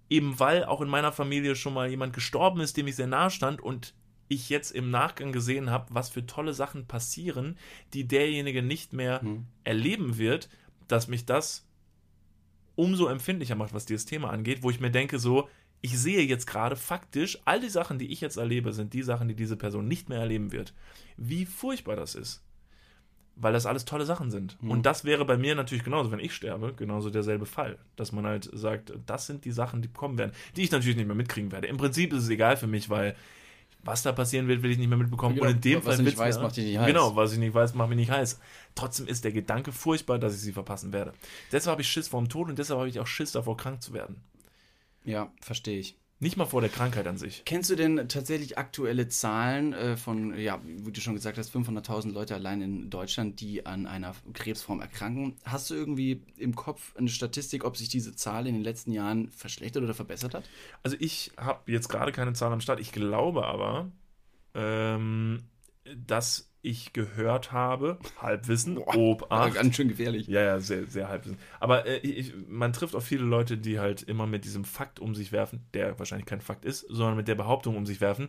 eben 0.09 0.40
weil 0.40 0.64
auch 0.64 0.81
in 0.81 0.88
meiner 0.88 1.12
Familie 1.12 1.55
schon 1.57 1.75
mal 1.75 1.88
jemand 1.88 2.14
gestorben 2.14 2.61
ist, 2.61 2.77
dem 2.77 2.87
ich 2.87 2.96
sehr 2.96 3.07
nahe 3.07 3.31
stand 3.31 3.61
und 3.61 3.94
ich 4.31 4.49
jetzt 4.49 4.71
im 4.71 4.90
Nachgang 4.90 5.33
gesehen 5.33 5.71
habe, 5.71 5.87
was 5.90 6.09
für 6.09 6.25
tolle 6.25 6.55
Sachen 6.55 6.87
passieren, 6.87 7.59
die 7.93 8.07
derjenige 8.07 8.62
nicht 8.62 8.93
mehr 8.93 9.23
mhm. 9.23 9.47
erleben 9.64 10.16
wird, 10.16 10.49
dass 10.88 11.09
mich 11.09 11.27
das 11.27 11.66
umso 12.77 13.09
empfindlicher 13.09 13.57
macht, 13.57 13.75
was 13.75 13.85
dieses 13.85 14.07
Thema 14.07 14.31
angeht, 14.31 14.62
wo 14.62 14.71
ich 14.71 14.81
mir 14.81 14.90
denke, 14.90 15.19
so, 15.19 15.49
ich 15.83 15.99
sehe 15.99 16.23
jetzt 16.23 16.47
gerade 16.47 16.77
faktisch, 16.77 17.38
all 17.45 17.61
die 17.61 17.69
Sachen, 17.69 17.99
die 17.99 18.12
ich 18.12 18.21
jetzt 18.21 18.37
erlebe, 18.37 18.73
sind 18.73 18.93
die 18.93 19.03
Sachen, 19.03 19.29
die 19.29 19.35
diese 19.35 19.57
Person 19.57 19.88
nicht 19.88 20.09
mehr 20.09 20.21
erleben 20.21 20.53
wird. 20.53 20.75
Wie 21.16 21.45
furchtbar 21.45 21.97
das 21.97 22.14
ist. 22.14 22.45
Weil 23.35 23.53
das 23.53 23.66
alles 23.66 23.85
tolle 23.85 24.05
Sachen 24.05 24.31
sind. 24.31 24.62
Mhm. 24.62 24.71
Und 24.71 24.87
das 24.87 25.05
wäre 25.05 25.25
bei 25.25 25.38
mir 25.38 25.55
natürlich 25.55 25.85
genauso, 25.85 26.12
wenn 26.12 26.21
ich 26.21 26.35
sterbe, 26.35 26.75
genauso 26.75 27.11
derselbe 27.11 27.47
Fall. 27.47 27.79
Dass 27.97 28.12
man 28.12 28.27
halt 28.27 28.49
sagt, 28.53 28.93
das 29.07 29.27
sind 29.27 29.45
die 29.45 29.53
Sachen, 29.53 29.83
die 29.83 29.88
kommen 29.88 30.19
werden, 30.19 30.33
die 30.57 30.62
ich 30.62 30.71
natürlich 30.71 30.97
nicht 30.97 31.07
mehr 31.07 31.16
mitkriegen 31.16 31.51
werde. 31.51 31.66
Im 31.66 31.79
Prinzip 31.79 32.12
ist 32.12 32.25
es 32.25 32.29
egal 32.29 32.57
für 32.57 32.66
mich, 32.66 32.90
weil 32.90 33.16
was 33.83 34.03
da 34.03 34.12
passieren 34.12 34.49
wird, 34.49 34.62
will 34.62 34.71
ich 34.71 34.79
nicht 34.79 34.88
mehr 34.88 34.99
mitbekommen. 34.99 35.37
Genau, 35.37 35.49
und 35.49 35.55
in 35.55 35.61
dem 35.61 35.79
was 35.79 35.85
Fall. 35.85 35.93
Was 35.93 35.99
ich 36.01 36.05
nicht 36.07 36.19
weiß, 36.19 36.40
macht 36.40 36.57
dich 36.57 36.64
nicht 36.66 36.79
heiß. 36.79 36.87
Genau, 36.87 37.16
was 37.16 37.33
ich 37.33 37.38
nicht 37.38 37.55
weiß, 37.55 37.75
macht 37.75 37.88
mich 37.88 37.97
nicht 37.97 38.11
heiß. 38.11 38.40
Trotzdem 38.75 39.07
ist 39.07 39.25
der 39.25 39.33
Gedanke 39.33 39.73
furchtbar, 39.73 40.19
dass 40.19 40.35
ich 40.35 40.40
sie 40.40 40.53
verpassen 40.53 40.93
werde. 40.93 41.12
Deshalb 41.53 41.73
habe 41.73 41.83
ich 41.83 41.88
Schiss 41.88 42.09
vor 42.09 42.21
dem 42.21 42.29
Tod 42.29 42.49
und 42.49 42.59
deshalb 42.59 42.79
habe 42.79 42.88
ich 42.88 43.01
auch 43.01 43.07
Schiss 43.07 43.33
davor, 43.33 43.57
krank 43.57 43.83
zu 43.83 43.93
werden. 43.93 44.23
Ja, 45.05 45.33
verstehe 45.40 45.79
ich. 45.79 45.97
Nicht 46.23 46.37
mal 46.37 46.45
vor 46.45 46.61
der 46.61 46.69
Krankheit 46.69 47.07
an 47.07 47.17
sich. 47.17 47.43
Kennst 47.47 47.71
du 47.71 47.77
denn 47.77 48.07
tatsächlich 48.09 48.59
aktuelle 48.59 49.09
Zahlen 49.09 49.73
äh, 49.73 49.97
von, 49.97 50.39
ja, 50.39 50.61
wie 50.63 50.93
du 50.93 51.01
schon 51.01 51.15
gesagt 51.15 51.39
hast, 51.39 51.51
500.000 51.51 52.13
Leute 52.13 52.35
allein 52.35 52.61
in 52.61 52.91
Deutschland, 52.91 53.41
die 53.41 53.65
an 53.65 53.87
einer 53.87 54.15
Krebsform 54.35 54.83
erkranken? 54.83 55.37
Hast 55.45 55.71
du 55.71 55.75
irgendwie 55.75 56.23
im 56.37 56.55
Kopf 56.55 56.95
eine 56.95 57.09
Statistik, 57.09 57.65
ob 57.65 57.79
sich 57.79 57.89
diese 57.89 58.15
Zahl 58.15 58.47
in 58.47 58.53
den 58.53 58.63
letzten 58.63 58.93
Jahren 58.93 59.31
verschlechtert 59.31 59.83
oder 59.83 59.95
verbessert 59.95 60.35
hat? 60.35 60.45
Also 60.83 60.99
ich 61.01 61.33
habe 61.39 61.73
jetzt 61.73 61.89
gerade 61.89 62.12
keine 62.12 62.35
Zahl 62.35 62.53
am 62.53 62.61
Start. 62.61 62.81
Ich 62.81 62.93
glaube 62.93 63.47
aber, 63.47 63.91
ähm, 64.53 65.45
dass 65.97 66.49
ich 66.63 66.93
gehört 66.93 67.53
habe, 67.53 67.99
Halbwissen, 68.21 68.77
Obacht. 68.79 69.55
Ganz 69.55 69.77
schön 69.77 69.89
gefährlich. 69.89 70.27
Ja, 70.27 70.43
ja, 70.43 70.61
sehr, 70.61 70.87
sehr 70.87 71.09
Halbwissen. 71.09 71.39
Aber 71.59 71.87
äh, 71.87 71.99
ich, 71.99 72.35
man 72.49 72.73
trifft 72.73 72.95
auf 72.95 73.05
viele 73.05 73.25
Leute, 73.25 73.57
die 73.57 73.79
halt 73.79 74.03
immer 74.03 74.27
mit 74.27 74.45
diesem 74.45 74.65
Fakt 74.65 75.01
um 75.01 75.15
sich 75.15 75.33
werfen, 75.33 75.65
der 75.75 75.99
wahrscheinlich 75.99 76.27
kein 76.27 76.41
Fakt 76.41 76.65
ist, 76.65 76.81
sondern 76.89 77.17
mit 77.17 77.29
der 77.29 77.35
Behauptung 77.35 77.77
um 77.77 77.87
sich 77.87 78.01
werfen, 78.01 78.29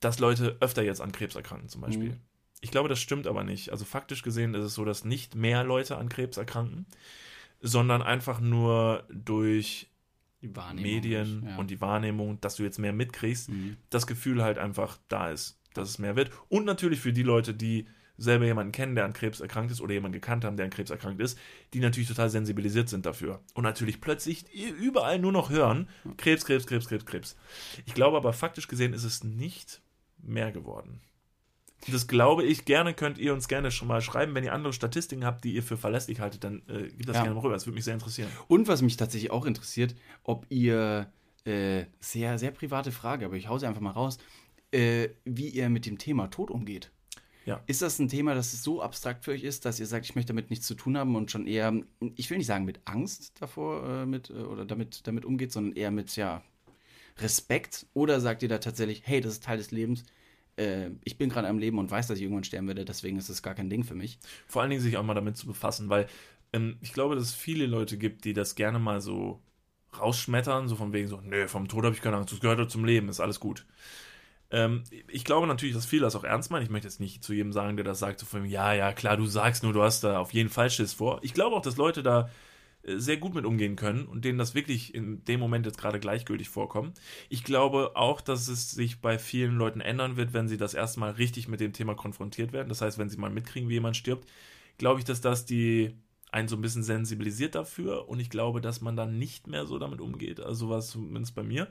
dass 0.00 0.18
Leute 0.18 0.56
öfter 0.60 0.82
jetzt 0.82 1.00
an 1.00 1.12
Krebs 1.12 1.36
erkranken, 1.36 1.68
zum 1.68 1.80
Beispiel. 1.80 2.10
Mhm. 2.10 2.20
Ich 2.60 2.70
glaube, 2.70 2.88
das 2.88 3.00
stimmt 3.00 3.26
aber 3.26 3.44
nicht. 3.44 3.70
Also 3.70 3.84
faktisch 3.84 4.22
gesehen 4.22 4.54
ist 4.54 4.64
es 4.64 4.74
so, 4.74 4.84
dass 4.84 5.04
nicht 5.04 5.34
mehr 5.34 5.64
Leute 5.64 5.96
an 5.96 6.08
Krebs 6.08 6.36
erkranken, 6.36 6.86
sondern 7.60 8.02
einfach 8.02 8.40
nur 8.40 9.04
durch. 9.12 9.88
Medien 10.82 11.44
ja. 11.46 11.56
und 11.56 11.70
die 11.70 11.80
Wahrnehmung, 11.80 12.40
dass 12.40 12.56
du 12.56 12.64
jetzt 12.64 12.80
mehr 12.80 12.92
mitkriegst, 12.92 13.48
Mhm. 13.48 13.76
das 13.90 14.08
Gefühl 14.08 14.42
halt 14.42 14.58
einfach 14.58 14.98
da 15.06 15.30
ist, 15.30 15.61
dass 15.74 15.88
es 15.88 15.98
mehr 15.98 16.16
wird. 16.16 16.30
Und 16.48 16.64
natürlich 16.64 17.00
für 17.00 17.12
die 17.12 17.22
Leute, 17.22 17.54
die 17.54 17.86
selber 18.18 18.44
jemanden 18.44 18.72
kennen, 18.72 18.94
der 18.94 19.04
an 19.04 19.14
Krebs 19.14 19.40
erkrankt 19.40 19.72
ist 19.72 19.80
oder 19.80 19.94
jemanden 19.94 20.12
gekannt 20.14 20.44
haben, 20.44 20.56
der 20.56 20.64
an 20.64 20.70
Krebs 20.70 20.90
erkrankt 20.90 21.20
ist, 21.20 21.38
die 21.72 21.80
natürlich 21.80 22.08
total 22.08 22.30
sensibilisiert 22.30 22.88
sind 22.88 23.06
dafür. 23.06 23.40
Und 23.54 23.64
natürlich 23.64 24.00
plötzlich 24.00 24.44
überall 24.52 25.18
nur 25.18 25.32
noch 25.32 25.50
hören, 25.50 25.88
Krebs, 26.18 26.44
Krebs, 26.44 26.66
Krebs, 26.66 26.88
Krebs, 26.88 27.06
Krebs. 27.06 27.36
Ich 27.86 27.94
glaube 27.94 28.16
aber 28.16 28.32
faktisch 28.32 28.68
gesehen 28.68 28.92
ist 28.92 29.04
es 29.04 29.24
nicht 29.24 29.80
mehr 30.22 30.52
geworden. 30.52 31.00
Das 31.88 32.06
glaube 32.06 32.44
ich. 32.44 32.64
Gerne 32.64 32.94
könnt 32.94 33.18
ihr 33.18 33.32
uns 33.32 33.48
gerne 33.48 33.72
schon 33.72 33.88
mal 33.88 34.00
schreiben. 34.02 34.36
Wenn 34.36 34.44
ihr 34.44 34.52
andere 34.52 34.72
Statistiken 34.72 35.24
habt, 35.24 35.42
die 35.42 35.54
ihr 35.54 35.64
für 35.64 35.76
verlässlich 35.76 36.20
haltet, 36.20 36.44
dann 36.44 36.62
äh, 36.68 36.88
gebt 36.88 37.08
das 37.08 37.16
Ja. 37.16 37.22
gerne 37.22 37.34
mal 37.34 37.40
rüber. 37.40 37.54
Das 37.54 37.66
würde 37.66 37.74
mich 37.74 37.84
sehr 37.84 37.94
interessieren. 37.94 38.30
Und 38.46 38.68
was 38.68 38.82
mich 38.82 38.96
tatsächlich 38.96 39.32
auch 39.32 39.46
interessiert, 39.46 39.96
ob 40.22 40.46
ihr, 40.48 41.10
äh, 41.44 41.86
sehr, 41.98 42.38
sehr 42.38 42.52
private 42.52 42.92
Frage, 42.92 43.24
aber 43.24 43.34
ich 43.34 43.48
hau 43.48 43.58
sie 43.58 43.66
einfach 43.66 43.80
mal 43.80 43.90
raus, 43.90 44.18
äh, 44.72 45.10
wie 45.24 45.48
ihr 45.48 45.68
mit 45.68 45.86
dem 45.86 45.98
Thema 45.98 46.28
Tod 46.28 46.50
umgeht. 46.50 46.90
Ja. 47.44 47.62
Ist 47.66 47.82
das 47.82 47.98
ein 47.98 48.08
Thema, 48.08 48.34
das 48.34 48.62
so 48.62 48.82
abstrakt 48.82 49.24
für 49.24 49.32
euch 49.32 49.42
ist, 49.42 49.64
dass 49.64 49.80
ihr 49.80 49.86
sagt, 49.86 50.04
ich 50.04 50.14
möchte 50.14 50.32
damit 50.32 50.50
nichts 50.50 50.66
zu 50.66 50.74
tun 50.74 50.96
haben 50.96 51.16
und 51.16 51.30
schon 51.30 51.46
eher, 51.46 51.74
ich 52.14 52.30
will 52.30 52.38
nicht 52.38 52.46
sagen 52.46 52.64
mit 52.64 52.80
Angst 52.84 53.32
davor 53.40 54.02
äh, 54.02 54.06
mit, 54.06 54.30
äh, 54.30 54.34
oder 54.34 54.64
damit, 54.64 55.06
damit 55.06 55.24
umgeht, 55.24 55.50
sondern 55.52 55.74
eher 55.74 55.90
mit, 55.90 56.14
ja, 56.14 56.42
Respekt? 57.18 57.86
Oder 57.94 58.20
sagt 58.20 58.42
ihr 58.42 58.48
da 58.48 58.58
tatsächlich, 58.58 59.02
hey, 59.04 59.20
das 59.20 59.34
ist 59.34 59.44
Teil 59.44 59.58
des 59.58 59.70
Lebens, 59.70 60.04
äh, 60.56 60.90
ich 61.04 61.18
bin 61.18 61.28
gerade 61.28 61.48
am 61.48 61.58
Leben 61.58 61.78
und 61.78 61.90
weiß, 61.90 62.06
dass 62.06 62.18
ich 62.18 62.22
irgendwann 62.22 62.44
sterben 62.44 62.68
werde, 62.68 62.84
deswegen 62.84 63.18
ist 63.18 63.28
das 63.28 63.42
gar 63.42 63.54
kein 63.54 63.70
Ding 63.70 63.84
für 63.84 63.94
mich? 63.94 64.18
Vor 64.46 64.62
allen 64.62 64.70
Dingen 64.70 64.82
sich 64.82 64.96
auch 64.96 65.02
mal 65.02 65.14
damit 65.14 65.36
zu 65.36 65.46
befassen, 65.46 65.88
weil 65.88 66.06
ähm, 66.52 66.76
ich 66.80 66.92
glaube, 66.92 67.14
dass 67.14 67.24
es 67.24 67.34
viele 67.34 67.66
Leute 67.66 67.98
gibt, 67.98 68.24
die 68.24 68.32
das 68.32 68.54
gerne 68.54 68.78
mal 68.78 69.00
so 69.00 69.42
rausschmettern, 69.98 70.68
so 70.68 70.76
von 70.76 70.92
wegen 70.92 71.08
so, 71.08 71.20
nö, 71.20 71.48
vom 71.48 71.68
Tod 71.68 71.84
habe 71.84 71.94
ich 71.94 72.02
keine 72.02 72.16
Angst, 72.16 72.32
das 72.32 72.40
gehört 72.40 72.60
doch 72.60 72.68
zum 72.68 72.84
Leben, 72.84 73.08
ist 73.08 73.20
alles 73.20 73.40
gut. 73.40 73.66
Ähm, 74.52 74.84
ich 75.08 75.24
glaube 75.24 75.46
natürlich, 75.46 75.74
dass 75.74 75.86
viele 75.86 76.02
das 76.02 76.14
auch 76.14 76.24
ernst 76.24 76.50
meinen. 76.50 76.62
Ich 76.62 76.70
möchte 76.70 76.86
jetzt 76.86 77.00
nicht 77.00 77.24
zu 77.24 77.32
jedem 77.32 77.52
sagen, 77.52 77.76
der 77.76 77.84
das 77.84 77.98
sagt, 77.98 78.20
so 78.20 78.26
von, 78.26 78.44
ja, 78.44 78.74
ja, 78.74 78.92
klar, 78.92 79.16
du 79.16 79.26
sagst 79.26 79.62
nur, 79.62 79.72
du 79.72 79.82
hast 79.82 80.04
da 80.04 80.18
auf 80.18 80.32
jeden 80.34 80.50
Fall 80.50 80.70
Schiss 80.70 80.92
vor. 80.92 81.20
Ich 81.22 81.32
glaube 81.32 81.56
auch, 81.56 81.62
dass 81.62 81.78
Leute 81.78 82.02
da 82.02 82.28
äh, 82.82 82.98
sehr 82.98 83.16
gut 83.16 83.34
mit 83.34 83.46
umgehen 83.46 83.76
können 83.76 84.04
und 84.04 84.24
denen 84.26 84.38
das 84.38 84.54
wirklich 84.54 84.94
in 84.94 85.24
dem 85.24 85.40
Moment 85.40 85.64
jetzt 85.64 85.78
gerade 85.78 85.98
gleichgültig 85.98 86.50
vorkommt. 86.50 87.00
Ich 87.30 87.44
glaube 87.44 87.92
auch, 87.94 88.20
dass 88.20 88.48
es 88.48 88.70
sich 88.70 89.00
bei 89.00 89.18
vielen 89.18 89.56
Leuten 89.56 89.80
ändern 89.80 90.16
wird, 90.16 90.34
wenn 90.34 90.48
sie 90.48 90.58
das 90.58 90.74
erste 90.74 91.00
Mal 91.00 91.12
richtig 91.12 91.48
mit 91.48 91.60
dem 91.60 91.72
Thema 91.72 91.94
konfrontiert 91.94 92.52
werden. 92.52 92.68
Das 92.68 92.82
heißt, 92.82 92.98
wenn 92.98 93.08
sie 93.08 93.16
mal 93.16 93.30
mitkriegen, 93.30 93.70
wie 93.70 93.74
jemand 93.74 93.96
stirbt, 93.96 94.28
glaube 94.76 95.00
ich, 95.00 95.06
dass 95.06 95.22
das 95.22 95.46
die 95.46 95.96
einen 96.30 96.48
so 96.48 96.56
ein 96.56 96.62
bisschen 96.62 96.82
sensibilisiert 96.82 97.54
dafür 97.54 98.08
und 98.08 98.20
ich 98.20 98.30
glaube, 98.30 98.60
dass 98.60 98.80
man 98.80 98.96
dann 98.96 99.18
nicht 99.18 99.46
mehr 99.46 99.66
so 99.66 99.78
damit 99.78 100.00
umgeht. 100.00 100.40
Also 100.40 100.68
war 100.68 100.78
es 100.78 100.88
zumindest 100.88 101.34
bei 101.34 101.42
mir. 101.42 101.68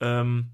Ähm, 0.00 0.50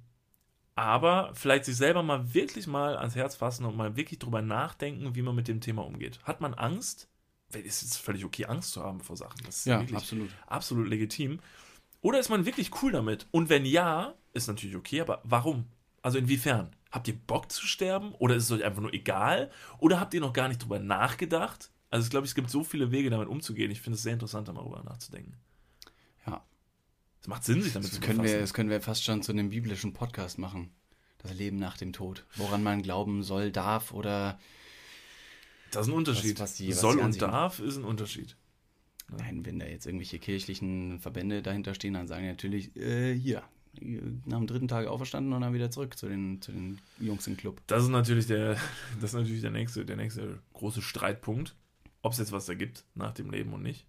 aber 0.74 1.30
vielleicht 1.34 1.64
sich 1.64 1.76
selber 1.76 2.02
mal 2.02 2.34
wirklich 2.34 2.66
mal 2.66 2.96
ans 2.96 3.14
Herz 3.14 3.36
fassen 3.36 3.64
und 3.64 3.76
mal 3.76 3.96
wirklich 3.96 4.18
drüber 4.18 4.42
nachdenken, 4.42 5.14
wie 5.14 5.22
man 5.22 5.34
mit 5.34 5.48
dem 5.48 5.60
Thema 5.60 5.84
umgeht. 5.84 6.18
Hat 6.24 6.40
man 6.40 6.54
Angst? 6.54 7.08
Es 7.50 7.82
ist 7.82 7.98
völlig 7.98 8.24
okay, 8.24 8.46
Angst 8.46 8.72
zu 8.72 8.82
haben 8.82 9.00
vor 9.00 9.16
Sachen. 9.16 9.40
Das 9.46 9.58
ist 9.58 9.66
wirklich 9.66 9.96
absolut. 9.96 10.30
absolut 10.46 10.88
legitim. 10.88 11.38
Oder 12.00 12.18
ist 12.18 12.28
man 12.28 12.44
wirklich 12.44 12.82
cool 12.82 12.92
damit? 12.92 13.26
Und 13.30 13.48
wenn 13.48 13.64
ja, 13.64 14.14
ist 14.32 14.48
natürlich 14.48 14.76
okay, 14.76 15.00
aber 15.00 15.20
warum? 15.24 15.66
Also 16.02 16.18
inwiefern? 16.18 16.74
Habt 16.90 17.08
ihr 17.08 17.16
Bock 17.16 17.50
zu 17.50 17.66
sterben? 17.66 18.12
Oder 18.18 18.34
ist 18.34 18.44
es 18.44 18.50
euch 18.50 18.64
einfach 18.64 18.82
nur 18.82 18.92
egal? 18.92 19.50
Oder 19.78 20.00
habt 20.00 20.12
ihr 20.14 20.20
noch 20.20 20.32
gar 20.32 20.48
nicht 20.48 20.62
drüber 20.62 20.80
nachgedacht? 20.80 21.70
Also 21.90 22.04
ich 22.04 22.10
glaube, 22.10 22.26
es 22.26 22.34
gibt 22.34 22.50
so 22.50 22.64
viele 22.64 22.90
Wege, 22.90 23.08
damit 23.08 23.28
umzugehen. 23.28 23.70
Ich 23.70 23.80
finde 23.80 23.96
es 23.96 24.02
sehr 24.02 24.12
interessant, 24.12 24.48
da 24.48 24.52
mal 24.52 24.62
drüber 24.62 24.82
nachzudenken. 24.82 25.36
Es 27.24 27.28
macht 27.28 27.44
Sinn, 27.44 27.62
sich 27.62 27.72
damit 27.72 27.88
Das 27.88 27.94
zu 27.94 28.00
können, 28.02 28.18
wir, 28.18 28.24
befassen. 28.24 28.40
das 28.40 28.52
können 28.52 28.68
wir 28.68 28.80
fast 28.82 29.02
schon 29.02 29.22
zu 29.22 29.32
einem 29.32 29.48
biblischen 29.48 29.94
Podcast 29.94 30.38
machen. 30.38 30.68
Das 31.22 31.32
Leben 31.32 31.56
nach 31.56 31.78
dem 31.78 31.94
Tod. 31.94 32.26
Woran 32.36 32.62
man 32.62 32.82
glauben 32.82 33.22
soll, 33.22 33.50
darf 33.50 33.92
oder. 33.94 34.38
Das 35.70 35.86
ist 35.86 35.92
ein 35.92 35.96
Unterschied. 35.96 36.38
was 36.38 36.54
die- 36.56 36.68
was 36.68 36.80
Soll 36.80 36.92
die 36.96 36.98
und 36.98 37.04
Ansicht- 37.06 37.22
darf 37.22 37.60
ist 37.60 37.78
ein 37.78 37.84
Unterschied. 37.84 38.36
Nein, 39.08 39.46
wenn 39.46 39.58
da 39.58 39.64
jetzt 39.64 39.86
irgendwelche 39.86 40.18
kirchlichen 40.18 40.98
Verbände 41.00 41.40
dahinter 41.40 41.72
stehen, 41.74 41.94
dann 41.94 42.08
sagen 42.08 42.24
die 42.24 42.28
natürlich, 42.28 42.76
äh, 42.76 43.14
hier, 43.18 43.42
nach 44.26 44.36
dem 44.36 44.46
dritten 44.46 44.68
Tag 44.68 44.86
auferstanden 44.86 45.32
und 45.32 45.40
dann 45.40 45.54
wieder 45.54 45.70
zurück 45.70 45.96
zu 45.96 46.06
den, 46.08 46.42
zu 46.42 46.52
den 46.52 46.78
Jungs 47.00 47.26
im 47.26 47.38
Club. 47.38 47.62
Das 47.68 47.82
ist 47.84 47.88
natürlich 47.88 48.26
der, 48.26 48.58
das 49.00 49.14
ist 49.14 49.14
natürlich 49.14 49.40
der 49.40 49.50
nächste, 49.50 49.86
der 49.86 49.96
nächste 49.96 50.40
große 50.52 50.82
Streitpunkt, 50.82 51.54
ob 52.02 52.12
es 52.12 52.18
jetzt 52.18 52.32
was 52.32 52.44
da 52.44 52.52
gibt 52.52 52.84
nach 52.94 53.12
dem 53.14 53.30
Leben 53.30 53.54
und 53.54 53.62
nicht. 53.62 53.86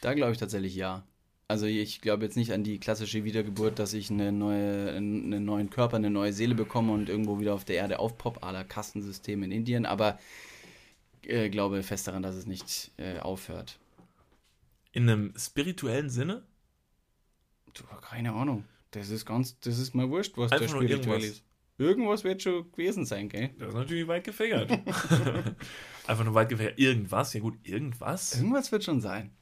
Da 0.00 0.12
glaube 0.14 0.32
ich 0.32 0.38
tatsächlich 0.38 0.74
ja. 0.74 1.06
Also 1.52 1.66
ich 1.66 2.00
glaube 2.00 2.24
jetzt 2.24 2.38
nicht 2.38 2.50
an 2.54 2.64
die 2.64 2.80
klassische 2.80 3.24
Wiedergeburt, 3.24 3.78
dass 3.78 3.92
ich 3.92 4.10
eine 4.10 4.32
neue, 4.32 4.90
einen 4.94 5.44
neuen 5.44 5.68
Körper, 5.68 5.96
eine 5.96 6.08
neue 6.08 6.32
Seele 6.32 6.54
bekomme 6.54 6.94
und 6.94 7.10
irgendwo 7.10 7.40
wieder 7.40 7.52
auf 7.52 7.66
der 7.66 7.76
Erde 7.76 7.98
aufpopp, 7.98 8.42
à 8.42 8.52
la 8.52 8.64
Kastensystem 8.64 9.42
in 9.42 9.52
Indien, 9.52 9.84
aber 9.84 10.18
äh, 11.24 11.50
glaube 11.50 11.82
fest 11.82 12.08
daran, 12.08 12.22
dass 12.22 12.36
es 12.36 12.46
nicht 12.46 12.90
äh, 12.96 13.18
aufhört. 13.18 13.78
In 14.92 15.06
einem 15.06 15.34
spirituellen 15.36 16.08
Sinne? 16.08 16.42
Du, 17.74 17.84
keine 18.00 18.32
Ahnung. 18.32 18.64
Das 18.92 19.10
ist 19.10 19.26
ganz, 19.26 19.60
das 19.60 19.78
ist 19.78 19.94
mal 19.94 20.08
wurscht, 20.08 20.38
was 20.38 20.52
Einfach 20.52 20.64
da 20.64 20.76
spirituell 20.76 21.20
irgendwas. 21.20 21.24
ist. 21.24 21.44
Irgendwas 21.76 22.24
wird 22.24 22.40
schon 22.40 22.72
gewesen 22.72 23.04
sein, 23.04 23.28
gell? 23.28 23.50
Das 23.58 23.68
ist 23.68 23.74
natürlich 23.74 24.08
weit 24.08 24.24
gefächert. 24.24 24.70
Einfach 26.06 26.24
nur 26.24 26.32
weit 26.32 26.48
gefächert. 26.48 26.78
Irgendwas? 26.78 27.34
Ja 27.34 27.40
gut, 27.40 27.58
irgendwas? 27.62 28.36
Irgendwas 28.36 28.72
wird 28.72 28.84
schon 28.84 29.02
sein. 29.02 29.32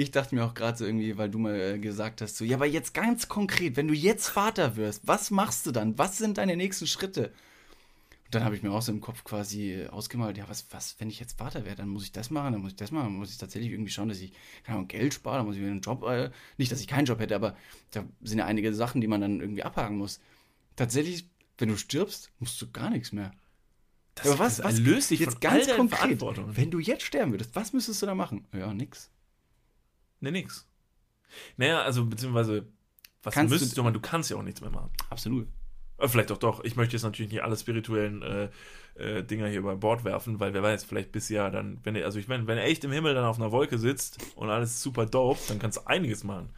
Ich 0.00 0.10
dachte 0.10 0.34
mir 0.34 0.46
auch 0.46 0.54
gerade 0.54 0.78
so 0.78 0.86
irgendwie, 0.86 1.18
weil 1.18 1.28
du 1.28 1.38
mal 1.38 1.60
äh, 1.60 1.78
gesagt 1.78 2.22
hast, 2.22 2.38
so, 2.38 2.42
ja, 2.42 2.56
aber 2.56 2.64
jetzt 2.64 2.94
ganz 2.94 3.28
konkret, 3.28 3.76
wenn 3.76 3.86
du 3.86 3.92
jetzt 3.92 4.28
Vater 4.28 4.76
wirst, 4.76 5.06
was 5.06 5.30
machst 5.30 5.66
du 5.66 5.72
dann? 5.72 5.98
Was 5.98 6.16
sind 6.16 6.38
deine 6.38 6.56
nächsten 6.56 6.86
Schritte? 6.86 7.34
Und 8.24 8.34
dann 8.34 8.42
habe 8.42 8.56
ich 8.56 8.62
mir 8.62 8.72
auch 8.72 8.80
so 8.80 8.92
im 8.92 9.02
Kopf 9.02 9.24
quasi 9.24 9.72
äh, 9.74 9.88
ausgemalt, 9.88 10.38
ja, 10.38 10.48
was, 10.48 10.64
was, 10.70 10.96
wenn 11.00 11.10
ich 11.10 11.20
jetzt 11.20 11.36
Vater 11.36 11.66
werde, 11.66 11.82
dann 11.82 11.90
muss 11.90 12.04
ich 12.04 12.12
das 12.12 12.30
machen, 12.30 12.54
dann 12.54 12.62
muss 12.62 12.70
ich 12.70 12.76
das 12.78 12.92
machen, 12.92 13.08
dann 13.08 13.16
muss 13.16 13.30
ich 13.30 13.36
tatsächlich 13.36 13.72
irgendwie 13.72 13.90
schauen, 13.90 14.08
dass 14.08 14.20
ich 14.20 14.32
keine 14.64 14.78
Ahnung, 14.78 14.88
Geld 14.88 15.12
spare, 15.12 15.36
dann 15.36 15.44
muss 15.44 15.56
ich 15.56 15.60
mir 15.60 15.70
einen 15.70 15.82
Job, 15.82 16.02
äh, 16.04 16.30
nicht, 16.56 16.72
dass 16.72 16.80
ich 16.80 16.88
keinen 16.88 17.04
Job 17.04 17.20
hätte, 17.20 17.36
aber 17.36 17.54
da 17.90 18.02
sind 18.22 18.38
ja 18.38 18.46
einige 18.46 18.72
Sachen, 18.72 19.02
die 19.02 19.06
man 19.06 19.20
dann 19.20 19.38
irgendwie 19.38 19.64
abhaken 19.64 19.98
muss. 19.98 20.18
Tatsächlich, 20.76 21.28
wenn 21.58 21.68
du 21.68 21.76
stirbst, 21.76 22.30
musst 22.38 22.62
du 22.62 22.70
gar 22.70 22.88
nichts 22.88 23.12
mehr. 23.12 23.32
Das, 24.14 24.28
aber 24.28 24.38
was, 24.38 24.64
was 24.64 24.78
löst 24.78 25.10
dich 25.10 25.20
jetzt 25.20 25.42
ganz 25.42 25.68
konkret, 25.68 26.22
wenn 26.22 26.70
du 26.70 26.78
jetzt 26.78 27.02
sterben 27.02 27.32
würdest, 27.32 27.54
was 27.54 27.74
müsstest 27.74 28.00
du 28.00 28.06
da 28.06 28.14
machen? 28.14 28.46
Ja, 28.54 28.72
nix. 28.72 29.10
Nee, 30.20 30.30
nix. 30.30 30.68
Naja, 31.56 31.82
also 31.82 32.04
beziehungsweise, 32.06 32.66
was 33.22 33.34
Kannst 33.34 33.50
du- 33.50 33.54
müsstest 33.54 33.76
du, 33.78 33.82
machen? 33.82 33.94
du 33.94 34.00
kannst 34.00 34.30
ja 34.30 34.36
auch 34.36 34.42
nichts 34.42 34.60
mehr 34.60 34.70
machen. 34.70 34.90
Absolut. 35.10 35.48
Äh, 35.98 36.08
Vielleicht 36.08 36.32
auch 36.32 36.38
doch. 36.38 36.64
Ich 36.64 36.76
möchte 36.76 36.94
jetzt 36.96 37.02
natürlich 37.02 37.30
nicht 37.30 37.42
alle 37.42 37.56
spirituellen 37.56 38.22
äh, 38.22 38.48
äh, 38.96 39.22
Dinger 39.22 39.46
hier 39.48 39.60
über 39.60 39.76
Bord 39.76 40.04
werfen, 40.04 40.40
weil 40.40 40.52
wer 40.54 40.62
weiß, 40.62 40.84
vielleicht 40.84 41.12
bis 41.12 41.28
ja 41.28 41.50
dann, 41.50 41.78
wenn 41.84 41.94
er, 41.96 42.04
also 42.04 42.18
ich 42.18 42.28
meine, 42.28 42.46
wenn 42.46 42.58
er 42.58 42.64
echt 42.64 42.84
im 42.84 42.92
Himmel 42.92 43.14
dann 43.14 43.24
auf 43.24 43.38
einer 43.38 43.52
Wolke 43.52 43.78
sitzt 43.78 44.18
und 44.36 44.50
alles 44.50 44.82
super 44.82 45.06
dope, 45.06 45.40
dann 45.48 45.58
kannst 45.58 45.78
du 45.78 45.86
einiges 45.86 46.24
machen. 46.24 46.50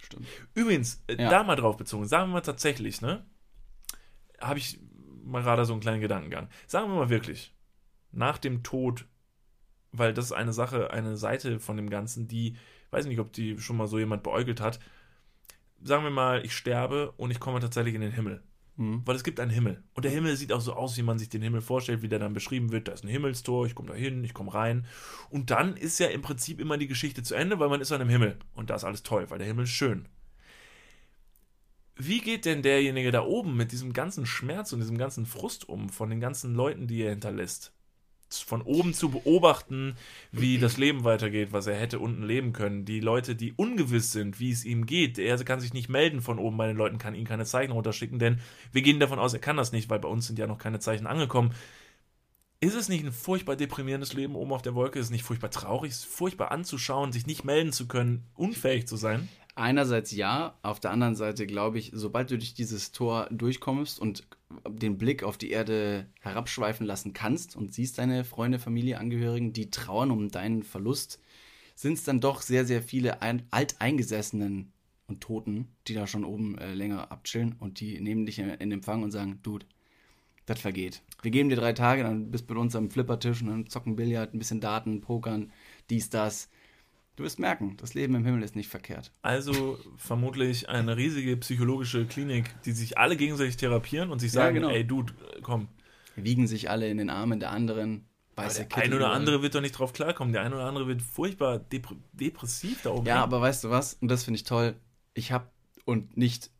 Stimmt. 0.00 0.26
Übrigens, 0.54 1.02
äh, 1.06 1.20
Ja. 1.22 1.30
da 1.30 1.42
mal 1.44 1.56
drauf 1.56 1.76
bezogen, 1.76 2.06
sagen 2.06 2.28
wir 2.30 2.34
mal 2.34 2.40
tatsächlich, 2.42 3.00
ne? 3.00 3.24
Habe 4.40 4.58
ich 4.58 4.78
mal 5.24 5.42
gerade 5.42 5.64
so 5.64 5.72
einen 5.72 5.80
kleinen 5.80 6.00
Gedankengang. 6.00 6.48
Sagen 6.66 6.90
wir 6.90 6.96
mal 6.96 7.08
wirklich, 7.10 7.54
nach 8.10 8.38
dem 8.38 8.62
Tod, 8.64 9.06
weil 9.92 10.14
das 10.14 10.26
ist 10.26 10.32
eine 10.32 10.52
Sache, 10.52 10.90
eine 10.90 11.16
Seite 11.16 11.60
von 11.60 11.76
dem 11.76 11.90
Ganzen, 11.90 12.26
die, 12.26 12.56
weiß 12.90 13.06
nicht, 13.06 13.20
ob 13.20 13.32
die 13.32 13.58
schon 13.58 13.76
mal 13.76 13.86
so 13.86 13.98
jemand 13.98 14.22
beäugelt 14.22 14.60
hat. 14.60 14.80
Sagen 15.82 16.04
wir 16.04 16.10
mal, 16.10 16.44
ich 16.44 16.54
sterbe 16.56 17.12
und 17.16 17.30
ich 17.30 17.40
komme 17.40 17.60
tatsächlich 17.60 17.94
in 17.94 18.00
den 18.00 18.12
Himmel. 18.12 18.42
Mhm. 18.76 19.02
Weil 19.04 19.16
es 19.16 19.24
gibt 19.24 19.38
einen 19.38 19.50
Himmel. 19.50 19.82
Und 19.94 20.04
der 20.04 20.12
Himmel 20.12 20.36
sieht 20.36 20.52
auch 20.52 20.60
so 20.60 20.72
aus, 20.72 20.96
wie 20.96 21.02
man 21.02 21.18
sich 21.18 21.28
den 21.28 21.42
Himmel 21.42 21.60
vorstellt, 21.60 22.02
wie 22.02 22.08
der 22.08 22.18
dann 22.18 22.32
beschrieben 22.32 22.72
wird. 22.72 22.88
Da 22.88 22.92
ist 22.92 23.04
ein 23.04 23.08
Himmelstor, 23.08 23.66
ich 23.66 23.74
komme 23.74 23.88
da 23.90 23.94
hin, 23.94 24.24
ich 24.24 24.34
komme 24.34 24.54
rein. 24.54 24.86
Und 25.30 25.50
dann 25.50 25.76
ist 25.76 25.98
ja 25.98 26.08
im 26.08 26.22
Prinzip 26.22 26.60
immer 26.60 26.78
die 26.78 26.86
Geschichte 26.86 27.22
zu 27.22 27.34
Ende, 27.34 27.58
weil 27.58 27.68
man 27.68 27.80
ist 27.80 27.90
dann 27.90 28.00
im 28.00 28.08
Himmel. 28.08 28.38
Und 28.54 28.70
da 28.70 28.76
ist 28.76 28.84
alles 28.84 29.02
toll, 29.02 29.28
weil 29.28 29.38
der 29.38 29.46
Himmel 29.46 29.64
ist 29.64 29.70
schön. 29.70 30.08
Wie 31.96 32.20
geht 32.20 32.46
denn 32.46 32.62
derjenige 32.62 33.10
da 33.10 33.22
oben 33.22 33.56
mit 33.56 33.72
diesem 33.72 33.92
ganzen 33.92 34.24
Schmerz 34.24 34.72
und 34.72 34.80
diesem 34.80 34.96
ganzen 34.96 35.26
Frust 35.26 35.68
um, 35.68 35.90
von 35.90 36.08
den 36.08 36.20
ganzen 36.20 36.54
Leuten, 36.54 36.86
die 36.86 37.02
er 37.02 37.10
hinterlässt? 37.10 37.72
Von 38.40 38.62
oben 38.62 38.94
zu 38.94 39.10
beobachten, 39.10 39.96
wie 40.30 40.58
das 40.58 40.78
Leben 40.78 41.04
weitergeht, 41.04 41.52
was 41.52 41.66
er 41.66 41.76
hätte 41.76 41.98
unten 41.98 42.22
leben 42.22 42.52
können. 42.52 42.84
Die 42.84 43.00
Leute, 43.00 43.34
die 43.34 43.52
ungewiss 43.52 44.12
sind, 44.12 44.40
wie 44.40 44.50
es 44.50 44.64
ihm 44.64 44.86
geht. 44.86 45.18
Er 45.18 45.36
kann 45.44 45.60
sich 45.60 45.74
nicht 45.74 45.88
melden 45.88 46.20
von 46.20 46.38
oben 46.38 46.56
bei 46.56 46.66
den 46.66 46.76
Leuten, 46.76 46.98
kann 46.98 47.14
ihnen 47.14 47.26
keine 47.26 47.44
Zeichen 47.44 47.72
runterschicken, 47.72 48.18
denn 48.18 48.40
wir 48.72 48.82
gehen 48.82 49.00
davon 49.00 49.18
aus, 49.18 49.34
er 49.34 49.40
kann 49.40 49.56
das 49.56 49.72
nicht, 49.72 49.90
weil 49.90 49.98
bei 49.98 50.08
uns 50.08 50.26
sind 50.26 50.38
ja 50.38 50.46
noch 50.46 50.58
keine 50.58 50.80
Zeichen 50.80 51.06
angekommen. 51.06 51.52
Ist 52.62 52.76
es 52.76 52.88
nicht 52.88 53.04
ein 53.04 53.10
furchtbar 53.10 53.56
deprimierendes 53.56 54.12
Leben 54.12 54.36
oben 54.36 54.52
auf 54.52 54.62
der 54.62 54.76
Wolke? 54.76 55.00
Ist 55.00 55.06
es 55.06 55.10
nicht 55.10 55.24
furchtbar 55.24 55.50
traurig? 55.50 55.90
Ist 55.90 55.98
es 55.98 56.04
furchtbar 56.04 56.52
anzuschauen, 56.52 57.10
sich 57.10 57.26
nicht 57.26 57.44
melden 57.44 57.72
zu 57.72 57.88
können, 57.88 58.22
unfähig 58.34 58.86
zu 58.86 58.94
sein? 58.96 59.28
Einerseits 59.56 60.12
ja, 60.12 60.56
auf 60.62 60.78
der 60.78 60.92
anderen 60.92 61.16
Seite 61.16 61.46
glaube 61.48 61.80
ich, 61.80 61.90
sobald 61.92 62.30
du 62.30 62.38
durch 62.38 62.54
dieses 62.54 62.92
Tor 62.92 63.26
durchkommst 63.32 63.98
und 63.98 64.28
den 64.68 64.98
Blick 64.98 65.22
auf 65.22 65.38
die 65.38 65.50
Erde 65.50 66.06
herabschweifen 66.20 66.86
lassen 66.86 67.12
kannst 67.12 67.56
und 67.56 67.72
siehst 67.72 67.98
deine 67.98 68.24
Freunde, 68.24 68.58
Familie, 68.58 68.98
Angehörigen, 68.98 69.52
die 69.52 69.70
trauern 69.70 70.10
um 70.10 70.28
deinen 70.30 70.62
Verlust, 70.62 71.20
sind 71.74 71.94
es 71.94 72.04
dann 72.04 72.20
doch 72.20 72.42
sehr, 72.42 72.64
sehr 72.64 72.82
viele 72.82 73.22
ein, 73.22 73.46
alteingesessenen 73.50 74.72
und 75.06 75.20
Toten, 75.20 75.68
die 75.88 75.94
da 75.94 76.06
schon 76.06 76.24
oben 76.24 76.58
äh, 76.58 76.74
länger 76.74 77.10
abchillen 77.12 77.54
und 77.58 77.80
die 77.80 78.00
nehmen 78.00 78.26
dich 78.26 78.38
in, 78.38 78.48
in 78.50 78.72
Empfang 78.72 79.02
und 79.02 79.10
sagen, 79.10 79.40
Dude, 79.42 79.66
das 80.46 80.60
vergeht. 80.60 81.02
Wir 81.22 81.30
geben 81.30 81.48
dir 81.48 81.56
drei 81.56 81.72
Tage, 81.72 82.02
dann 82.02 82.30
bist 82.30 82.48
du 82.48 82.54
bei 82.54 82.60
uns 82.60 82.74
am 82.74 82.90
Flippertisch 82.90 83.42
und 83.42 83.48
dann 83.48 83.66
zocken 83.66 83.96
Billard, 83.96 84.34
ein 84.34 84.38
bisschen 84.38 84.60
Daten, 84.60 85.00
Pokern, 85.00 85.52
dies, 85.90 86.10
das. 86.10 86.48
Du 87.16 87.24
wirst 87.24 87.38
merken, 87.38 87.76
das 87.76 87.92
Leben 87.92 88.14
im 88.14 88.24
Himmel 88.24 88.42
ist 88.42 88.56
nicht 88.56 88.68
verkehrt. 88.68 89.12
Also 89.20 89.78
vermutlich 89.96 90.68
eine 90.70 90.96
riesige 90.96 91.36
psychologische 91.36 92.06
Klinik, 92.06 92.54
die 92.64 92.72
sich 92.72 92.96
alle 92.96 93.16
gegenseitig 93.16 93.58
therapieren 93.58 94.10
und 94.10 94.18
sich 94.18 94.32
sagen, 94.32 94.54
genau. 94.56 94.70
ey 94.70 94.86
Dude, 94.86 95.12
komm. 95.42 95.68
Wiegen 96.16 96.46
sich 96.46 96.70
alle 96.70 96.88
in 96.90 96.98
den 96.98 97.10
Armen 97.10 97.40
der 97.40 97.50
anderen. 97.50 98.06
Weiße 98.36 98.64
der 98.64 98.78
ein 98.78 98.94
oder 98.94 99.10
andere 99.10 99.42
wird 99.42 99.54
doch 99.54 99.60
nicht 99.60 99.78
drauf 99.78 99.92
klarkommen. 99.92 100.32
Der 100.32 100.42
ein 100.42 100.54
oder 100.54 100.64
andere 100.64 100.86
wird 100.86 101.02
furchtbar 101.02 101.58
depr 101.58 101.96
depressiv 102.12 102.80
da 102.82 102.90
oben. 102.90 103.06
Ja, 103.06 103.16
hin. 103.16 103.22
aber 103.24 103.42
weißt 103.42 103.64
du 103.64 103.70
was? 103.70 103.94
Und 103.94 104.08
das 104.08 104.24
finde 104.24 104.36
ich 104.36 104.44
toll. 104.44 104.74
Ich 105.12 105.32
habe 105.32 105.50
und 105.84 106.16
nicht 106.16 106.50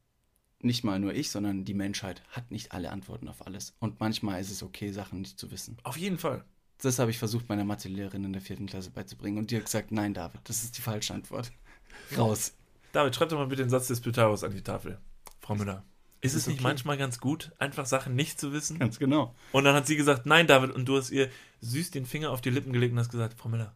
nicht 0.60 0.84
mal 0.84 0.98
nur 0.98 1.14
ich, 1.14 1.30
sondern 1.30 1.64
die 1.64 1.74
Menschheit 1.74 2.22
hat 2.28 2.50
nicht 2.50 2.72
alle 2.72 2.90
Antworten 2.90 3.28
auf 3.28 3.46
alles. 3.46 3.74
Und 3.80 4.00
manchmal 4.00 4.40
ist 4.40 4.50
es 4.50 4.62
okay, 4.62 4.92
Sachen 4.92 5.20
nicht 5.20 5.38
zu 5.38 5.50
wissen. 5.50 5.76
Auf 5.82 5.96
jeden 5.96 6.18
Fall. 6.18 6.44
Das 6.82 6.98
habe 6.98 7.12
ich 7.12 7.18
versucht, 7.18 7.48
meiner 7.48 7.64
Mathelehrerin 7.64 8.24
in 8.24 8.32
der 8.32 8.42
vierten 8.42 8.66
Klasse 8.66 8.90
beizubringen. 8.90 9.38
Und 9.38 9.50
die 9.50 9.56
hat 9.56 9.64
gesagt, 9.64 9.92
nein, 9.92 10.14
David, 10.14 10.40
das 10.44 10.64
ist 10.64 10.76
die 10.76 10.82
falsche 10.82 11.14
Antwort. 11.14 11.52
Raus. 12.18 12.54
David, 12.90 13.14
schreib 13.14 13.28
doch 13.28 13.38
mal 13.38 13.46
bitte 13.46 13.62
den 13.62 13.70
Satz 13.70 13.86
des 13.86 14.00
Pythagoras 14.00 14.42
an 14.42 14.52
die 14.52 14.62
Tafel. 14.62 14.98
Frau 15.40 15.54
Müller. 15.54 15.84
Ist, 16.20 16.32
es 16.32 16.42
ist 16.42 16.46
nicht 16.48 16.58
okay. 16.58 16.68
manchmal 16.68 16.96
ganz 16.98 17.18
gut, 17.18 17.50
einfach 17.58 17.86
Sachen 17.86 18.14
nicht 18.14 18.38
zu 18.38 18.52
wissen? 18.52 18.78
Ganz 18.78 18.98
genau. 18.98 19.34
Und 19.50 19.64
dann 19.64 19.74
hat 19.74 19.88
sie 19.88 19.96
gesagt, 19.96 20.24
nein, 20.24 20.46
David, 20.46 20.70
und 20.70 20.84
du 20.86 20.96
hast 20.96 21.10
ihr 21.10 21.28
süß 21.62 21.90
den 21.90 22.06
Finger 22.06 22.30
auf 22.30 22.40
die 22.40 22.50
Lippen 22.50 22.72
gelegt 22.72 22.92
und 22.92 22.98
hast 22.98 23.10
gesagt, 23.10 23.34
Frau 23.34 23.48
Müller. 23.48 23.74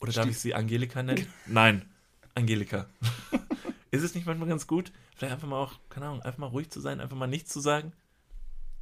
Oder 0.00 0.12
darf 0.12 0.22
Stimmt. 0.24 0.36
ich 0.36 0.40
sie 0.40 0.54
Angelika 0.54 1.02
nennen? 1.02 1.26
nein, 1.46 1.86
Angelika. 2.34 2.86
ist 3.90 4.02
es 4.02 4.14
nicht 4.14 4.26
manchmal 4.26 4.48
ganz 4.48 4.66
gut, 4.66 4.92
vielleicht 5.16 5.34
einfach 5.34 5.48
mal 5.48 5.58
auch, 5.58 5.74
keine 5.90 6.06
Ahnung, 6.06 6.22
einfach 6.22 6.38
mal 6.38 6.46
ruhig 6.46 6.70
zu 6.70 6.80
sein, 6.80 7.00
einfach 7.00 7.16
mal 7.16 7.26
nichts 7.26 7.52
zu 7.52 7.60
sagen? 7.60 7.92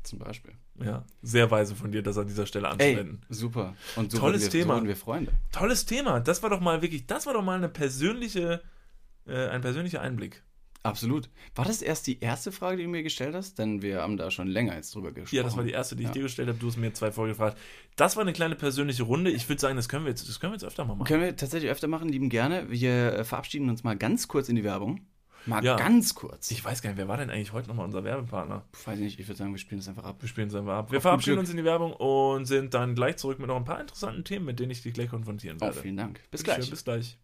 Zum 0.09 0.19
Beispiel. 0.19 0.53
Ja, 0.83 1.05
sehr 1.23 1.51
weise 1.51 1.75
von 1.75 1.93
dir, 1.93 2.03
das 2.03 2.17
an 2.19 2.27
dieser 2.27 2.47
Stelle 2.47 2.69
Ey, 2.79 2.93
anzuwenden. 2.93 3.21
super. 3.29 3.75
Und 3.97 4.11
so 4.11 4.19
Tolles 4.19 4.45
wir, 4.45 4.51
Thema. 4.51 4.79
So 4.81 4.87
wir 4.87 4.97
Freunde. 4.97 5.33
Tolles 5.53 5.85
Thema. 5.87 6.21
Das 6.21 6.43
war 6.43 6.51
doch 6.51 6.61
mal 6.61 6.81
wirklich, 6.83 7.07
das 7.07 7.27
war 7.27 7.35
doch 7.35 7.43
mal 7.45 7.57
eine 7.57 7.69
persönliche, 7.69 8.63
äh, 9.27 9.49
ein 9.49 9.61
persönlicher 9.61 10.01
Einblick. 10.01 10.43
Absolut. 10.85 11.29
War 11.57 11.65
das 11.65 11.83
erst 11.83 12.07
die 12.07 12.21
erste 12.21 12.53
Frage, 12.53 12.77
die 12.79 12.85
du 12.85 12.89
mir 12.89 13.03
gestellt 13.03 13.35
hast? 13.35 13.59
Denn 13.59 13.83
wir 13.83 14.01
haben 14.01 14.17
da 14.17 14.31
schon 14.31 14.47
länger 14.47 14.77
jetzt 14.77 14.95
drüber 14.95 15.11
gesprochen. 15.13 15.37
Ja, 15.37 15.43
das 15.43 15.57
war 15.57 15.65
die 15.65 15.73
erste, 15.73 15.97
die 15.97 16.05
ich 16.05 16.09
Ja. 16.09 16.13
dir 16.15 16.23
gestellt 16.23 16.49
habe. 16.49 16.59
Du 16.59 16.69
hast 16.69 16.77
mir 16.77 16.93
zwei 16.95 17.11
vorgefragt. 17.11 17.59
Das 17.97 18.15
war 18.17 18.23
eine 18.23 18.33
kleine 18.33 18.55
persönliche 18.55 19.03
Runde. 19.03 19.31
Ich 19.31 19.49
würde 19.49 19.61
sagen, 19.61 19.77
das 19.77 19.89
können 19.89 20.05
wir 20.05 20.11
jetzt, 20.11 20.27
das 20.29 20.39
können 20.41 20.53
wir 20.53 20.57
jetzt 20.57 20.65
öfter 20.65 20.85
mal 20.85 20.95
machen. 20.95 21.09
Können 21.09 21.23
wir 21.25 21.37
tatsächlich 21.37 21.71
öfter 21.71 21.89
machen, 21.89 22.09
lieben 22.09 22.29
gerne. 22.31 22.71
Wir 22.71 23.25
verabschieden 23.25 23.69
uns 23.69 23.83
mal 23.83 23.97
ganz 23.97 24.29
kurz 24.29 24.49
in 24.49 24.57
die 24.57 24.65
Werbung. 24.65 25.01
Mal 25.47 25.65
Ja. 25.65 25.77
ganz 25.77 26.15
kurz. 26.15 26.51
Ich 26.51 26.65
weiß 26.65 26.83
gar 26.83 26.91
nicht, 26.91 26.99
wer 26.99 27.09
war 27.09 27.17
denn 27.17 27.31
eigentlich 27.31 27.53
heute 27.53 27.69
nochmal 27.69 27.87
unser 27.87 28.05
Werbepartner? 28.05 28.65
weiß 28.85 28.99
nicht, 28.99 29.19
ich 29.19 29.27
würde 29.29 29.39
sagen, 29.39 29.53
wir 29.53 29.59
spielen 29.59 29.81
das 29.81 29.89
einfach 29.89 30.05
ab. 30.05 30.17
Wir 30.21 30.29
spielen 30.29 30.49
es 30.49 30.55
einfach 30.55 30.75
ab. 30.77 30.91
Wir 30.91 30.99
Auf 30.99 31.03
verabschieden 31.03 31.39
uns 31.39 31.51
in 31.51 31.57
die 31.57 31.65
Werbung 31.65 31.93
und 31.93 32.45
sind 32.47 32.75
dann 32.75 32.95
gleich 32.95 33.17
zurück 33.17 33.39
mit 33.39 33.49
noch 33.49 33.57
ein 33.57 33.65
paar 33.65 33.81
interessanten 33.81 34.25
Themen, 34.25 34.45
mit 34.45 34.59
denen 34.61 34.71
ich 34.71 34.83
dich 34.83 34.95
gleich 34.95 35.09
konfrontieren 35.11 35.57
Oh, 35.61 35.67
werde. 35.67 35.81
vielen 35.81 35.97
Dank. 35.97 36.21
Bis 36.31 36.43
Bitteschön, 36.43 36.61
gleich. 36.61 36.71
Bis 36.71 36.85
gleich. 36.85 37.19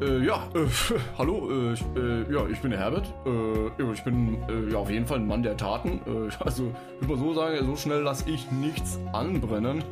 Äh, 0.00 0.24
ja, 0.24 0.48
äh, 0.54 0.66
hallo, 1.18 1.50
äh, 1.50 1.72
ich, 1.72 1.82
äh, 1.96 2.32
ja, 2.32 2.46
ich 2.48 2.60
bin 2.60 2.70
der 2.70 2.80
Herbert. 2.80 3.12
Äh, 3.24 3.92
ich 3.92 4.02
bin 4.02 4.42
äh, 4.48 4.72
ja 4.72 4.78
auf 4.78 4.90
jeden 4.90 5.06
Fall 5.06 5.18
ein 5.18 5.26
Mann 5.26 5.42
der 5.42 5.56
Taten. 5.56 6.00
Also, 6.40 6.72
ich 7.00 7.08
würde 7.08 7.14
mal 7.14 7.18
so 7.18 7.34
sagen, 7.34 7.66
so 7.66 7.76
schnell 7.76 8.00
lasse 8.00 8.28
ich 8.28 8.50
nichts 8.50 8.98
anbrennen. 9.12 9.84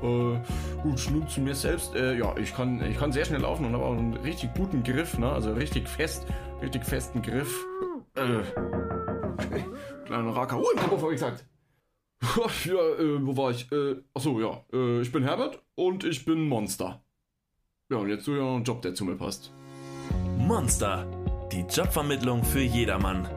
gut, 0.00 1.10
nun 1.10 1.28
zu 1.28 1.40
mir 1.40 1.54
selbst. 1.54 1.94
Ja, 1.94 2.36
ich 2.36 2.54
kann, 2.54 2.82
ich 2.84 2.98
kann 2.98 3.12
sehr 3.12 3.24
schnell 3.24 3.40
laufen 3.40 3.66
und 3.66 3.72
habe 3.72 3.84
auch 3.84 3.96
einen 3.96 4.14
richtig 4.14 4.54
guten 4.54 4.82
Griff, 4.82 5.18
ne? 5.18 5.30
Also 5.30 5.52
richtig 5.52 5.88
fest, 5.88 6.26
richtig 6.62 6.84
festen 6.84 7.22
Griff. 7.22 7.64
Kleiner 10.04 10.36
Racker. 10.36 10.58
Oh, 10.58 10.70
im 10.72 10.80
Kopf 10.80 11.02
habe 11.02 11.14
ich 11.14 11.20
gesagt. 11.20 11.44
ja, 12.64 12.74
wo 13.20 13.36
war 13.36 13.50
ich? 13.50 13.70
Äh, 13.72 13.96
achso, 14.14 14.40
ja. 14.40 14.64
Ich 15.00 15.12
bin 15.12 15.24
Herbert 15.24 15.62
und 15.74 16.04
ich 16.04 16.24
bin 16.24 16.48
Monster. 16.48 17.03
Ja, 17.90 17.98
und 17.98 18.08
jetzt 18.08 18.24
so 18.24 18.32
ja 18.34 18.40
noch 18.40 18.56
ein 18.56 18.64
Job, 18.64 18.80
der 18.80 18.94
zu 18.94 19.04
mir 19.04 19.14
passt. 19.14 19.52
Monster. 20.38 21.06
Die 21.52 21.60
Jobvermittlung 21.60 22.42
für 22.42 22.62
jedermann. 22.62 23.28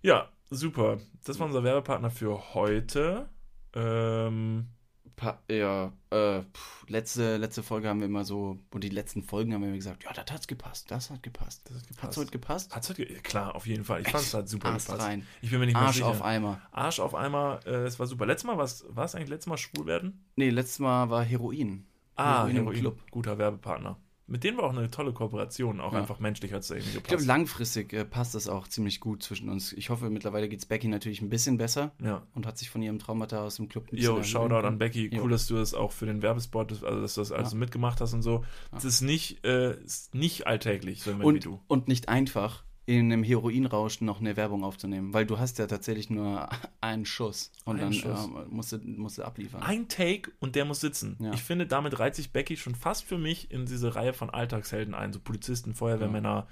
Ja, 0.00 0.30
super. 0.48 0.96
Das 1.24 1.38
war 1.38 1.46
unser 1.46 1.62
Werbepartner 1.62 2.10
für 2.10 2.54
heute. 2.54 3.28
Ähm, 3.74 4.68
Pa 5.14 5.42
ja, 5.50 5.92
äh, 6.08 6.40
pff, 6.40 6.88
letzte, 6.88 7.36
letzte 7.36 7.62
Folge 7.62 7.88
haben 7.88 8.00
wir 8.00 8.06
immer 8.06 8.24
so, 8.24 8.58
und 8.70 8.82
die 8.82 8.88
letzten 8.88 9.22
Folgen 9.22 9.52
haben 9.52 9.60
wir 9.60 9.68
immer 9.68 9.76
gesagt, 9.76 10.04
ja, 10.04 10.12
das 10.14 10.32
hat's 10.32 10.46
gepasst, 10.46 10.90
das 10.90 11.10
hat 11.10 11.22
gepasst. 11.22 11.68
das 11.68 11.76
hat 11.76 11.88
gepasst. 11.88 12.02
Hat's 12.02 12.16
heute 12.16 12.30
gepasst? 12.30 12.74
Hat's 12.74 12.88
heute 12.88 13.04
ge 13.04 13.18
Klar, 13.20 13.54
auf 13.54 13.66
jeden 13.66 13.84
Fall. 13.84 14.00
Ich 14.00 14.08
fand 14.08 14.24
es 14.24 14.32
halt 14.32 14.48
super 14.48 14.68
Arsch 14.70 14.86
gepasst. 14.86 15.02
rein. 15.02 15.26
Ich 15.42 15.50
bin 15.50 15.60
mir 15.60 15.66
nicht 15.66 15.74
mehr 15.74 15.82
Arsch 15.84 15.96
sicher. 15.96 16.06
auf 16.08 16.22
Eimer. 16.22 16.62
Arsch 16.70 17.00
auf 17.00 17.14
einmal, 17.14 17.60
äh, 17.66 17.84
es 17.84 17.98
war 17.98 18.06
super. 18.06 18.24
Letztes 18.24 18.46
Mal, 18.46 18.56
was 18.56 18.86
war 18.88 19.04
es 19.04 19.14
eigentlich 19.14 19.28
letztes 19.28 19.48
Mal 19.48 19.58
schwul 19.58 19.84
werden? 19.84 20.24
Nee, 20.36 20.48
letztes 20.48 20.78
Mal 20.78 21.10
war 21.10 21.22
Heroin. 21.22 21.86
Ah, 22.16 22.38
Heroin 22.46 22.54
Heroin, 22.56 22.76
Club. 22.80 22.98
guter 23.10 23.38
Werbepartner. 23.38 23.98
Mit 24.28 24.42
denen 24.42 24.58
war 24.58 24.64
auch 24.64 24.76
eine 24.76 24.90
tolle 24.90 25.12
Kooperation, 25.12 25.80
auch 25.80 25.92
Ja. 25.92 26.00
einfach 26.00 26.18
menschlich 26.18 26.52
hat 26.52 26.62
es 26.62 26.70
irgendwie 26.70 26.88
Ich 26.88 26.94
glaube, 26.94 27.08
gepasst. 27.10 27.26
langfristig 27.28 27.92
äh, 27.92 28.04
passt 28.04 28.34
das 28.34 28.48
auch 28.48 28.66
ziemlich 28.66 28.98
gut 28.98 29.22
zwischen 29.22 29.48
uns. 29.48 29.72
Ich 29.72 29.88
hoffe, 29.88 30.10
mittlerweile 30.10 30.48
geht's 30.48 30.66
Becky 30.66 30.88
natürlich 30.88 31.22
ein 31.22 31.28
bisschen 31.28 31.58
besser 31.58 31.92
ja. 32.02 32.26
und 32.34 32.44
hat 32.44 32.58
sich 32.58 32.68
von 32.68 32.82
ihrem 32.82 32.98
Traumata 32.98 33.44
aus 33.44 33.54
dem 33.56 33.68
Club 33.68 33.84
ein 33.84 33.90
bisschen 33.96 34.16
Jo, 34.16 34.22
Shoutout 34.24 34.66
an. 34.66 34.78
Becky. 34.78 35.14
Jo. 35.14 35.22
Cool, 35.22 35.30
dass 35.30 35.46
du 35.46 35.54
das 35.54 35.74
auch 35.74 35.92
für 35.92 36.06
den 36.06 36.22
Werbespot, 36.22 36.82
also 36.82 37.00
dass 37.00 37.14
du 37.14 37.20
das 37.20 37.30
alles 37.30 37.52
Ja. 37.52 37.58
mitgemacht 37.58 38.00
hast 38.00 38.14
und 38.14 38.22
so. 38.22 38.44
Das 38.72 38.84
ist 38.84 39.00
nicht, 39.00 39.44
äh, 39.44 39.80
ist 39.84 40.12
nicht 40.16 40.48
alltäglich, 40.48 41.02
so 41.04 41.10
jemand 41.10 41.22
wie 41.22 41.28
Und, 41.28 41.44
du. 41.44 41.60
und 41.68 41.86
nicht 41.86 42.08
einfach, 42.08 42.64
in 42.86 43.12
einem 43.12 43.24
Heroinrausch 43.24 44.00
noch 44.00 44.20
eine 44.20 44.36
Werbung 44.36 44.62
aufzunehmen, 44.62 45.12
weil 45.12 45.26
du 45.26 45.38
hast 45.40 45.58
ja 45.58 45.66
tatsächlich 45.66 46.08
nur 46.08 46.48
einen 46.80 47.04
Schuss 47.04 47.50
und 47.64 47.80
Einen 47.80 47.90
dann 47.90 47.92
Schuss. 47.92 48.26
äh, 48.26 48.48
musst, 48.48 48.72
du, 48.72 48.78
musst 48.78 49.18
du 49.18 49.24
abliefern. 49.24 49.60
Ein 49.62 49.88
Take 49.88 50.30
und 50.38 50.54
der 50.54 50.64
muss 50.64 50.80
sitzen. 50.80 51.16
Ja. 51.18 51.32
Ich 51.34 51.42
finde, 51.42 51.66
damit 51.66 51.98
reiht 51.98 52.14
sich 52.14 52.30
Becky 52.30 52.56
schon 52.56 52.76
fast 52.76 53.04
für 53.04 53.18
mich 53.18 53.50
in 53.50 53.66
diese 53.66 53.96
Reihe 53.96 54.12
von 54.12 54.30
Alltagshelden 54.30 54.94
ein. 54.94 55.12
So 55.12 55.18
Polizisten, 55.18 55.74
Feuerwehrmänner, 55.74 56.46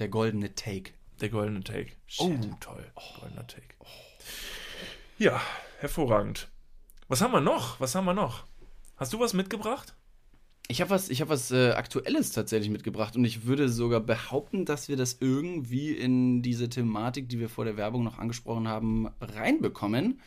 Der 0.00 0.08
goldene 0.08 0.54
Take. 0.54 0.90
der 1.20 1.28
goldene 1.28 1.60
Take. 1.62 1.92
Shit. 2.06 2.26
Oh, 2.26 2.54
toll. 2.60 2.84
Goldener 3.20 3.46
Take. 3.46 3.74
Ja, 5.18 5.40
hervorragend. 5.78 6.48
Was 7.08 7.20
haben 7.22 7.32
wir 7.32 7.40
noch? 7.40 7.78
Was 7.80 7.94
haben 7.94 8.04
wir 8.04 8.14
noch? 8.14 8.44
Hast 8.96 9.12
du 9.12 9.20
was 9.20 9.32
mitgebracht? 9.32 9.94
Ich 10.70 10.82
habe 10.82 10.90
was, 10.90 11.08
ich 11.08 11.22
hab 11.22 11.30
was 11.30 11.50
äh, 11.50 11.70
Aktuelles 11.70 12.30
tatsächlich 12.32 12.70
mitgebracht 12.70 13.16
und 13.16 13.24
ich 13.24 13.46
würde 13.46 13.70
sogar 13.70 14.00
behaupten, 14.00 14.66
dass 14.66 14.90
wir 14.90 14.96
das 14.96 15.16
irgendwie 15.20 15.92
in 15.92 16.42
diese 16.42 16.68
Thematik, 16.68 17.30
die 17.30 17.38
wir 17.38 17.48
vor 17.48 17.64
der 17.64 17.78
Werbung 17.78 18.04
noch 18.04 18.18
angesprochen 18.18 18.68
haben, 18.68 19.08
reinbekommen. 19.18 20.20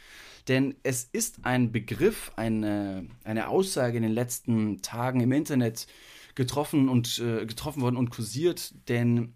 Denn 0.47 0.73
es 0.81 1.03
ist 1.03 1.45
ein 1.45 1.71
Begriff, 1.71 2.31
eine, 2.37 3.07
eine 3.23 3.49
Aussage 3.49 3.97
in 3.97 4.03
den 4.03 4.13
letzten 4.13 4.81
Tagen 4.81 5.21
im 5.21 5.31
Internet 5.31 5.85
getroffen 6.33 6.89
und 6.89 7.19
äh, 7.19 7.45
getroffen 7.45 7.83
worden 7.83 7.97
und 7.97 8.09
kursiert, 8.09 8.73
denn 8.89 9.35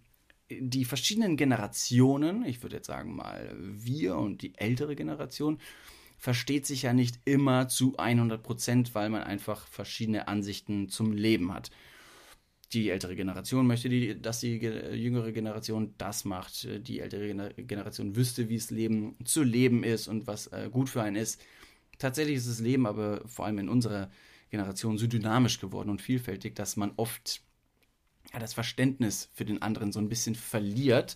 die 0.49 0.85
verschiedenen 0.85 1.37
Generationen, 1.37 2.45
ich 2.45 2.63
würde 2.63 2.77
jetzt 2.77 2.87
sagen 2.87 3.15
mal 3.15 3.55
wir 3.59 4.17
und 4.17 4.41
die 4.41 4.55
ältere 4.57 4.95
Generation, 4.95 5.59
versteht 6.17 6.65
sich 6.65 6.83
ja 6.83 6.93
nicht 6.93 7.19
immer 7.25 7.67
zu 7.67 7.97
100 7.97 8.41
Prozent, 8.41 8.95
weil 8.95 9.09
man 9.09 9.23
einfach 9.23 9.67
verschiedene 9.67 10.27
Ansichten 10.27 10.89
zum 10.89 11.11
Leben 11.11 11.53
hat. 11.53 11.71
Die 12.73 12.89
ältere 12.89 13.15
Generation 13.15 13.67
möchte, 13.67 13.89
die, 13.89 14.19
dass 14.19 14.39
die 14.39 14.59
ge- 14.59 14.95
jüngere 14.95 15.31
Generation 15.31 15.93
das 15.97 16.25
macht. 16.25 16.67
Die 16.87 16.99
ältere 16.99 17.27
Gener- 17.27 17.53
Generation 17.53 18.15
wüsste, 18.15 18.49
wie 18.49 18.55
es 18.55 18.71
Leben 18.71 19.15
zu 19.23 19.43
leben 19.43 19.83
ist 19.83 20.07
und 20.07 20.27
was 20.27 20.47
äh, 20.47 20.69
gut 20.71 20.89
für 20.89 21.03
einen 21.03 21.15
ist. 21.15 21.39
Tatsächlich 21.99 22.37
ist 22.37 22.49
das 22.49 22.59
Leben 22.59 22.85
aber 22.85 23.21
vor 23.27 23.45
allem 23.45 23.59
in 23.59 23.69
unserer 23.69 24.09
Generation 24.49 24.97
so 24.97 25.07
dynamisch 25.07 25.59
geworden 25.59 25.89
und 25.89 26.01
vielfältig, 26.01 26.55
dass 26.55 26.75
man 26.75 26.91
oft 26.97 27.41
ja, 28.33 28.39
das 28.39 28.53
Verständnis 28.53 29.29
für 29.33 29.45
den 29.45 29.61
anderen 29.61 29.91
so 29.91 29.99
ein 29.99 30.09
bisschen 30.09 30.35
verliert. 30.35 31.15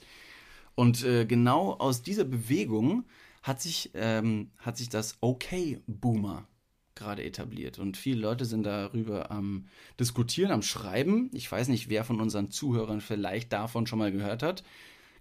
Und 0.75 1.03
äh, 1.03 1.25
genau 1.25 1.73
aus 1.73 2.03
dieser 2.03 2.23
Bewegung 2.23 3.05
hat 3.43 3.61
sich, 3.61 3.91
ähm, 3.93 4.51
hat 4.57 4.77
sich 4.77 4.89
das 4.89 5.17
Okay-Boomer 5.21 6.47
gerade 6.95 7.23
etabliert. 7.23 7.79
Und 7.79 7.97
viele 7.97 8.19
Leute 8.19 8.45
sind 8.45 8.63
darüber 8.63 9.31
am 9.31 9.67
Diskutieren, 9.99 10.51
am 10.51 10.61
Schreiben. 10.61 11.29
Ich 11.33 11.49
weiß 11.51 11.69
nicht, 11.69 11.89
wer 11.89 12.03
von 12.03 12.19
unseren 12.19 12.51
Zuhörern 12.51 13.01
vielleicht 13.01 13.53
davon 13.53 13.87
schon 13.87 13.99
mal 13.99 14.11
gehört 14.11 14.43
hat. 14.43 14.63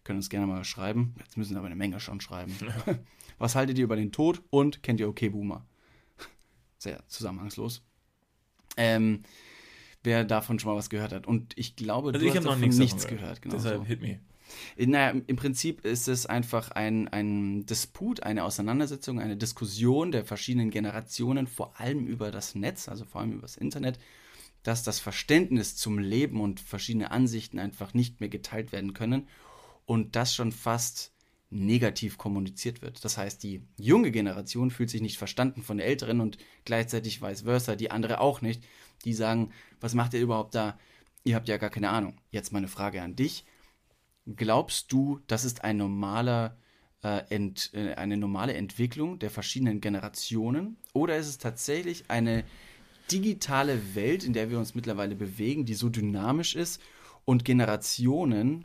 Können 0.05 0.19
uns 0.19 0.31
gerne 0.31 0.47
mal 0.47 0.65
schreiben. 0.65 1.15
Jetzt 1.19 1.37
müssen 1.37 1.57
aber 1.57 1.67
eine 1.67 1.77
Menge 1.77 2.01
schon 2.01 2.21
schreiben. 2.21 2.55
Was 3.39 3.55
haltet 3.55 3.79
ihr 3.79 3.85
über 3.85 3.97
den 3.97 4.11
Tod 4.11 4.43
und 4.51 4.83
kennt 4.83 5.01
ihr 5.01 5.09
Okay-Boomer? 5.09 5.65
Sehr 6.79 7.07
zusammenhangslos. 7.09 7.83
Ähm, 8.77 9.23
wer 10.03 10.25
davon 10.25 10.59
schon 10.59 10.71
mal 10.73 10.77
was 10.79 10.91
gehört 10.91 11.13
hat. 11.13 11.27
Und 11.27 11.57
ich 11.57 11.77
glaube, 11.77 12.09
Also 12.09 12.21
du 12.21 12.25
ich 12.25 12.31
hast 12.31 12.37
habe 12.39 12.47
noch 12.47 12.53
davon 12.53 12.61
nichts, 12.63 12.79
nichts 12.79 13.03
davon 13.03 13.19
gehört. 13.19 13.43
Genau 13.43 13.55
Deshalb 13.55 13.79
so. 13.79 13.85
hit 13.85 14.01
me. 14.01 14.21
Naja, 14.77 15.21
im 15.27 15.37
Prinzip 15.37 15.85
ist 15.85 16.09
es 16.09 16.27
einfach 16.27 16.71
ein, 16.71 17.09
ein 17.09 17.67
Disput, 17.67 18.23
eine 18.23 18.45
Auseinandersetzung, 18.45 19.21
eine 19.21 19.37
Diskussion 19.37 20.13
der 20.13 20.25
verschiedenen 20.25 20.71
Generationen, 20.71 21.47
vor 21.47 21.79
allem 21.81 22.07
über 22.07 22.31
das 22.31 22.55
Netz, 22.55 22.89
also 22.89 23.05
vor 23.05 23.21
allem 23.21 23.33
über 23.33 23.43
das 23.43 23.57
Internet, 23.57 23.99
dass 24.63 24.83
das 24.83 25.01
Verständnis 25.01 25.77
zum 25.77 25.99
Leben 25.99 26.41
und 26.41 26.61
verschiedene 26.61 27.11
Ansichten 27.11 27.59
einfach 27.59 27.95
nicht 27.95 28.21
mehr 28.21 28.29
geteilt 28.29 28.73
werden 28.73 28.93
können 28.93 29.29
und 29.87 30.17
das 30.17 30.35
schon 30.35 30.53
fast 30.53 31.13
negativ 31.51 32.19
kommuniziert 32.19 32.83
wird. 32.83 33.05
Das 33.05 33.17
heißt, 33.17 33.43
die 33.43 33.63
junge 33.79 34.11
Generation 34.11 34.71
fühlt 34.71 34.91
sich 34.91 35.01
nicht 35.01 35.17
verstanden 35.17 35.63
von 35.63 35.79
der 35.79 35.87
älteren 35.87 36.21
und 36.21 36.37
gleichzeitig 36.65 37.23
vice 37.23 37.43
versa, 37.43 37.75
die 37.75 37.91
andere 37.91 38.21
auch 38.21 38.43
nicht. 38.43 38.63
Die 39.05 39.15
sagen, 39.15 39.53
was 39.81 39.95
macht 39.95 40.13
ihr 40.13 40.21
überhaupt 40.21 40.55
da? 40.55 40.79
Ihr 41.25 41.35
habt 41.37 41.49
ja 41.49 41.57
gar 41.57 41.71
keine 41.71 41.91
Ahnung. 41.91 42.21
Jetzt 42.31 42.53
meine 42.53 42.69
Frage 42.69 43.01
an 43.01 43.17
dich. 43.17 43.45
Glaubst 44.37 44.93
du, 44.93 45.21
das 45.27 45.45
ist 45.45 45.65
ein 45.65 45.77
normaler, 45.77 46.57
äh, 47.03 47.23
ent, 47.31 47.71
äh, 47.75 47.95
eine 47.95 48.17
normale 48.17 48.55
Entwicklung 48.55 49.19
der 49.19 49.31
verschiedenen 49.31 49.81
Generationen? 49.81 50.77
Oder 50.93 51.17
ist 51.17 51.29
es 51.29 51.39
tatsächlich 51.39 52.05
eine 52.09 52.45
digitale 53.11 53.95
Welt, 53.95 54.25
in 54.25 54.33
der 54.33 54.51
wir 54.51 54.59
uns 54.59 54.75
mittlerweile 54.75 55.15
bewegen, 55.15 55.65
die 55.65 55.75
so 55.75 55.89
dynamisch 55.89 56.55
ist 56.55 56.83
und 57.25 57.45
Generationen 57.45 58.65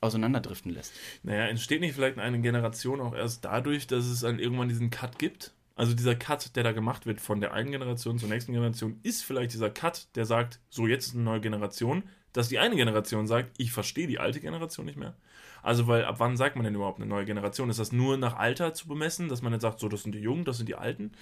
auseinanderdriften 0.00 0.70
lässt. 0.70 0.92
Naja, 1.22 1.46
entsteht 1.46 1.80
nicht 1.80 1.94
vielleicht 1.94 2.18
eine 2.18 2.40
Generation 2.40 3.00
auch 3.00 3.14
erst 3.14 3.44
dadurch, 3.44 3.86
dass 3.86 4.04
es 4.04 4.20
dann 4.20 4.38
irgendwann 4.38 4.68
diesen 4.68 4.90
Cut 4.90 5.18
gibt? 5.18 5.54
Also 5.76 5.94
dieser 5.94 6.14
Cut, 6.14 6.54
der 6.54 6.62
da 6.62 6.72
gemacht 6.72 7.06
wird 7.06 7.20
von 7.20 7.40
der 7.40 7.52
einen 7.52 7.72
Generation 7.72 8.18
zur 8.18 8.28
nächsten 8.28 8.52
Generation, 8.52 9.00
ist 9.02 9.24
vielleicht 9.24 9.54
dieser 9.54 9.70
Cut, 9.70 10.08
der 10.14 10.24
sagt, 10.24 10.60
so 10.68 10.86
jetzt 10.86 11.06
ist 11.06 11.14
eine 11.14 11.24
neue 11.24 11.40
Generation, 11.40 12.04
dass 12.34 12.48
die 12.48 12.58
eine 12.58 12.76
Generation 12.76 13.26
sagt, 13.26 13.54
ich 13.56 13.72
verstehe 13.72 14.06
die 14.06 14.18
alte 14.18 14.40
Generation 14.40 14.84
nicht 14.84 14.98
mehr. 14.98 15.14
Also, 15.62 15.86
weil 15.86 16.04
ab 16.04 16.16
wann 16.18 16.36
sagt 16.36 16.56
man 16.56 16.64
denn 16.64 16.74
überhaupt 16.74 16.98
eine 16.98 17.08
neue 17.08 17.24
Generation? 17.24 17.70
Ist 17.70 17.78
das 17.78 17.92
nur 17.92 18.18
nach 18.18 18.36
Alter 18.36 18.74
zu 18.74 18.86
bemessen, 18.86 19.28
dass 19.28 19.40
man 19.40 19.52
jetzt 19.52 19.62
sagt, 19.62 19.80
so, 19.80 19.88
das 19.88 20.02
sind 20.02 20.14
die 20.14 20.20
Jungen, 20.20 20.44
das 20.44 20.58
sind 20.58 20.68
die 20.68 20.74
Alten? 20.74 21.12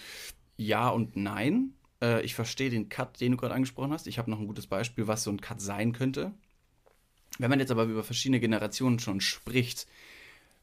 Ja 0.57 0.89
und 0.89 1.15
nein. 1.15 1.75
Äh, 2.03 2.23
ich 2.23 2.35
verstehe 2.35 2.71
den 2.71 2.89
Cut, 2.89 3.21
den 3.21 3.33
du 3.33 3.39
gerade 3.39 3.55
angesprochen 3.55 3.93
hast. 3.93 4.09
Ich 4.09 4.19
habe 4.19 4.31
noch 4.31 4.41
ein 4.41 4.49
gutes 4.49 4.67
Beispiel, 4.67 5.07
was 5.07 5.23
so 5.23 5.31
ein 5.31 5.41
Cut 5.41 5.61
sein 5.61 5.93
könnte. 5.93 6.33
Wenn 7.39 7.51
man 7.51 7.61
jetzt 7.61 7.71
aber 7.71 7.85
über 7.85 8.03
verschiedene 8.03 8.41
Generationen 8.41 8.99
schon 8.99 9.21
spricht, 9.21 9.87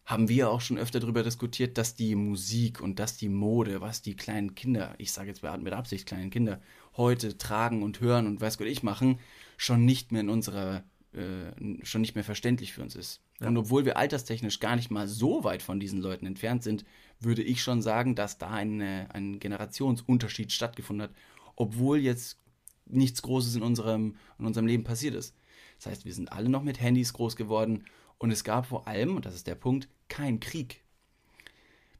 haben 0.06 0.28
wir 0.28 0.50
auch 0.50 0.62
schon 0.62 0.80
öfter 0.80 1.00
darüber 1.00 1.22
diskutiert, 1.22 1.78
dass 1.78 1.93
die 1.93 2.16
Musik 2.16 2.82
und 2.82 2.97
dass 2.97 3.18
die 3.18 3.30
Mode, 3.30 3.82
was 3.82 4.02
die 4.02 4.16
kleinen 4.16 4.56
Kinder, 4.56 4.95
ich 4.97 5.12
sage 5.12 5.30
jetzt 5.30 5.43
mit 5.43 5.74
Absicht 5.74 6.08
kleinen 6.08 6.32
Kinder, 6.32 6.60
heute 6.97 7.38
tragen 7.38 7.84
und 7.84 8.02
hören 8.02 8.26
und 8.26 8.41
weiß 8.41 8.58
Gott 8.58 8.68
ich 8.68 8.82
machen, 8.82 9.20
schon 9.60 9.84
nicht 9.84 10.14
mehr 10.14 10.22
in 10.22 10.30
unserer, 10.30 10.86
äh, 11.12 11.84
schon 11.84 11.99
nicht 11.99 12.16
mehr 12.16 12.24
verständlich 12.24 12.72
für 12.72 12.82
uns 12.82 12.95
ist. 12.95 13.22
Ja. 13.41 13.49
Und 13.49 13.57
obwohl 13.57 13.84
wir 13.84 13.97
alterstechnisch 13.97 14.62
gar 14.62 14.78
nicht 14.78 14.89
mal 14.89 15.05
so 15.05 15.43
weit 15.43 15.62
von 15.62 15.82
diesen 15.82 15.99
Leuten 15.99 16.26
entfernt 16.26 16.64
sind, 16.64 16.86
würde 17.20 17.43
ich 17.43 17.62
schon 17.62 17.82
sagen, 17.82 18.16
dass 18.16 18.38
da 18.38 18.51
eine, 18.51 19.14
ein 19.14 19.38
Generationsunterschied 19.38 20.53
stattgefunden 20.53 21.10
hat, 21.10 21.16
obwohl 21.57 21.97
jetzt 21.99 22.39
nichts 22.86 23.22
Großes 23.22 23.55
in 23.55 23.62
unserem, 23.62 24.16
in 24.39 24.45
unserem 24.45 24.66
Leben 24.66 24.86
passiert 24.86 25.14
ist. 25.14 25.36
Das 25.78 25.88
heißt, 25.88 26.05
wir 26.05 26.14
sind 26.14 26.32
alle 26.32 26.47
noch 26.47 26.64
mit 26.64 26.80
Handys 26.80 27.12
groß 27.12 27.36
geworden 27.36 27.84
und 28.18 28.32
es 28.32 28.45
gab 28.45 28.66
vor 28.66 28.88
allem, 28.88 29.18
und 29.18 29.26
das 29.26 29.36
ist 29.36 29.45
der 29.45 29.55
Punkt, 29.55 29.89
keinen 30.07 30.39
Krieg. 30.39 30.86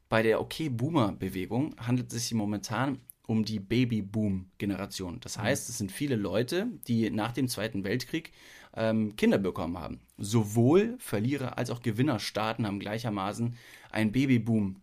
Bei 0.08 0.22
der 0.22 0.40
Okay-Boomer-Bewegung 0.40 1.76
handelt 1.78 2.10
es 2.10 2.22
sich 2.22 2.34
momentan 2.34 3.00
um 3.30 3.44
die 3.44 3.60
Baby-Boom-Generation. 3.60 5.20
Das 5.20 5.38
mhm. 5.38 5.42
heißt, 5.42 5.68
es 5.68 5.78
sind 5.78 5.92
viele 5.92 6.16
Leute, 6.16 6.66
die 6.88 7.10
nach 7.10 7.30
dem 7.30 7.46
Zweiten 7.46 7.84
Weltkrieg 7.84 8.32
ähm, 8.74 9.14
Kinder 9.14 9.38
bekommen 9.38 9.78
haben. 9.78 10.00
Sowohl 10.18 10.96
Verlierer 10.98 11.56
als 11.56 11.70
auch 11.70 11.80
Gewinnerstaaten 11.80 12.66
haben 12.66 12.80
gleichermaßen 12.80 13.54
einen 13.92 14.10
Babyboom. 14.10 14.82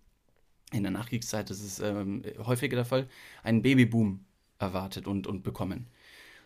In 0.72 0.84
der 0.84 0.94
Nachkriegszeit 0.94 1.50
ist 1.50 1.62
es 1.62 1.82
ähm, 1.82 2.24
häufiger 2.38 2.78
der 2.78 2.86
Fall, 2.86 3.10
einen 3.44 3.64
Babyboom 3.64 4.24
erwartet 4.60 5.08
und, 5.08 5.28
und 5.28 5.44
bekommen. 5.44 5.88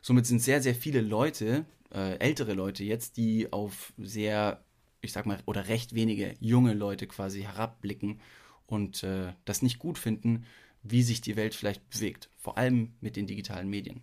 Somit 0.01 0.25
sind 0.25 0.41
sehr, 0.41 0.59
sehr 0.59 0.73
viele 0.73 1.01
Leute, 1.01 1.65
äh, 1.93 2.17
ältere 2.17 2.53
Leute 2.53 2.83
jetzt, 2.83 3.17
die 3.17 3.53
auf 3.53 3.93
sehr, 3.99 4.63
ich 5.01 5.11
sag 5.11 5.27
mal, 5.27 5.39
oder 5.45 5.67
recht 5.67 5.93
wenige 5.93 6.33
junge 6.39 6.73
Leute 6.73 7.05
quasi 7.05 7.43
herabblicken 7.43 8.21
und 8.65 9.03
äh, 9.03 9.33
das 9.45 9.61
nicht 9.61 9.77
gut 9.77 9.99
finden, 9.99 10.45
wie 10.83 11.03
sich 11.03 11.21
die 11.21 11.35
Welt 11.35 11.55
vielleicht 11.55 11.87
bewegt. 11.89 12.29
Vor 12.37 12.57
allem 12.57 12.93
mit 13.01 13.15
den 13.15 13.27
digitalen 13.27 13.69
Medien. 13.69 14.01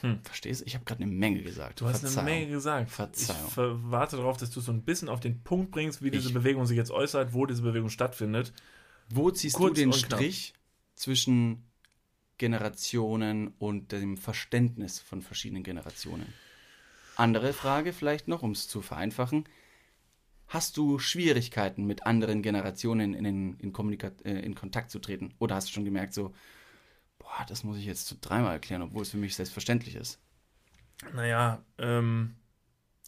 Hm. 0.00 0.20
Verstehst 0.22 0.60
du? 0.60 0.66
Ich 0.66 0.74
habe 0.74 0.84
gerade 0.84 1.02
eine 1.02 1.12
Menge 1.12 1.42
gesagt. 1.42 1.80
Du 1.80 1.86
hast 1.86 2.00
Verzeihung. 2.00 2.26
eine 2.26 2.38
Menge 2.40 2.50
gesagt. 2.50 2.90
Verzeihung. 2.90 3.46
Ich 3.48 3.56
warte 3.90 4.16
darauf, 4.16 4.36
dass 4.36 4.50
du 4.50 4.60
so 4.60 4.72
ein 4.72 4.82
bisschen 4.82 5.08
auf 5.08 5.20
den 5.20 5.42
Punkt 5.42 5.70
bringst, 5.70 6.02
wie 6.02 6.10
diese 6.10 6.28
ich. 6.28 6.34
Bewegung 6.34 6.66
sich 6.66 6.76
jetzt 6.76 6.90
äußert, 6.90 7.32
wo 7.32 7.46
diese 7.46 7.62
Bewegung 7.62 7.90
stattfindet. 7.90 8.52
Wo 9.08 9.30
ziehst 9.30 9.56
Kurz 9.56 9.74
du 9.76 9.80
den 9.82 9.92
Strich 9.92 10.52
knapp. 10.52 10.62
zwischen 10.96 11.64
Generationen 12.38 13.48
und 13.58 13.92
dem 13.92 14.16
Verständnis 14.16 14.98
von 14.98 15.22
verschiedenen 15.22 15.62
Generationen. 15.62 16.26
Andere 17.16 17.52
Frage 17.52 17.92
vielleicht 17.92 18.26
noch, 18.26 18.42
um 18.42 18.50
es 18.50 18.66
zu 18.66 18.82
vereinfachen. 18.82 19.44
Hast 20.46 20.76
du 20.76 20.98
Schwierigkeiten 20.98 21.84
mit 21.86 22.06
anderen 22.06 22.42
Generationen 22.42 23.14
in, 23.14 23.24
in, 23.24 23.72
in, 23.72 23.98
äh, 24.24 24.40
in 24.40 24.54
Kontakt 24.54 24.90
zu 24.90 24.98
treten? 24.98 25.34
Oder 25.38 25.56
hast 25.56 25.68
du 25.68 25.72
schon 25.72 25.84
gemerkt, 25.84 26.14
so, 26.14 26.34
boah, 27.18 27.44
das 27.48 27.64
muss 27.64 27.78
ich 27.78 27.86
jetzt 27.86 28.18
dreimal 28.20 28.52
erklären, 28.52 28.82
obwohl 28.82 29.02
es 29.02 29.10
für 29.10 29.16
mich 29.16 29.34
selbstverständlich 29.34 29.96
ist? 29.96 30.20
Naja, 31.12 31.64
ähm, 31.78 32.36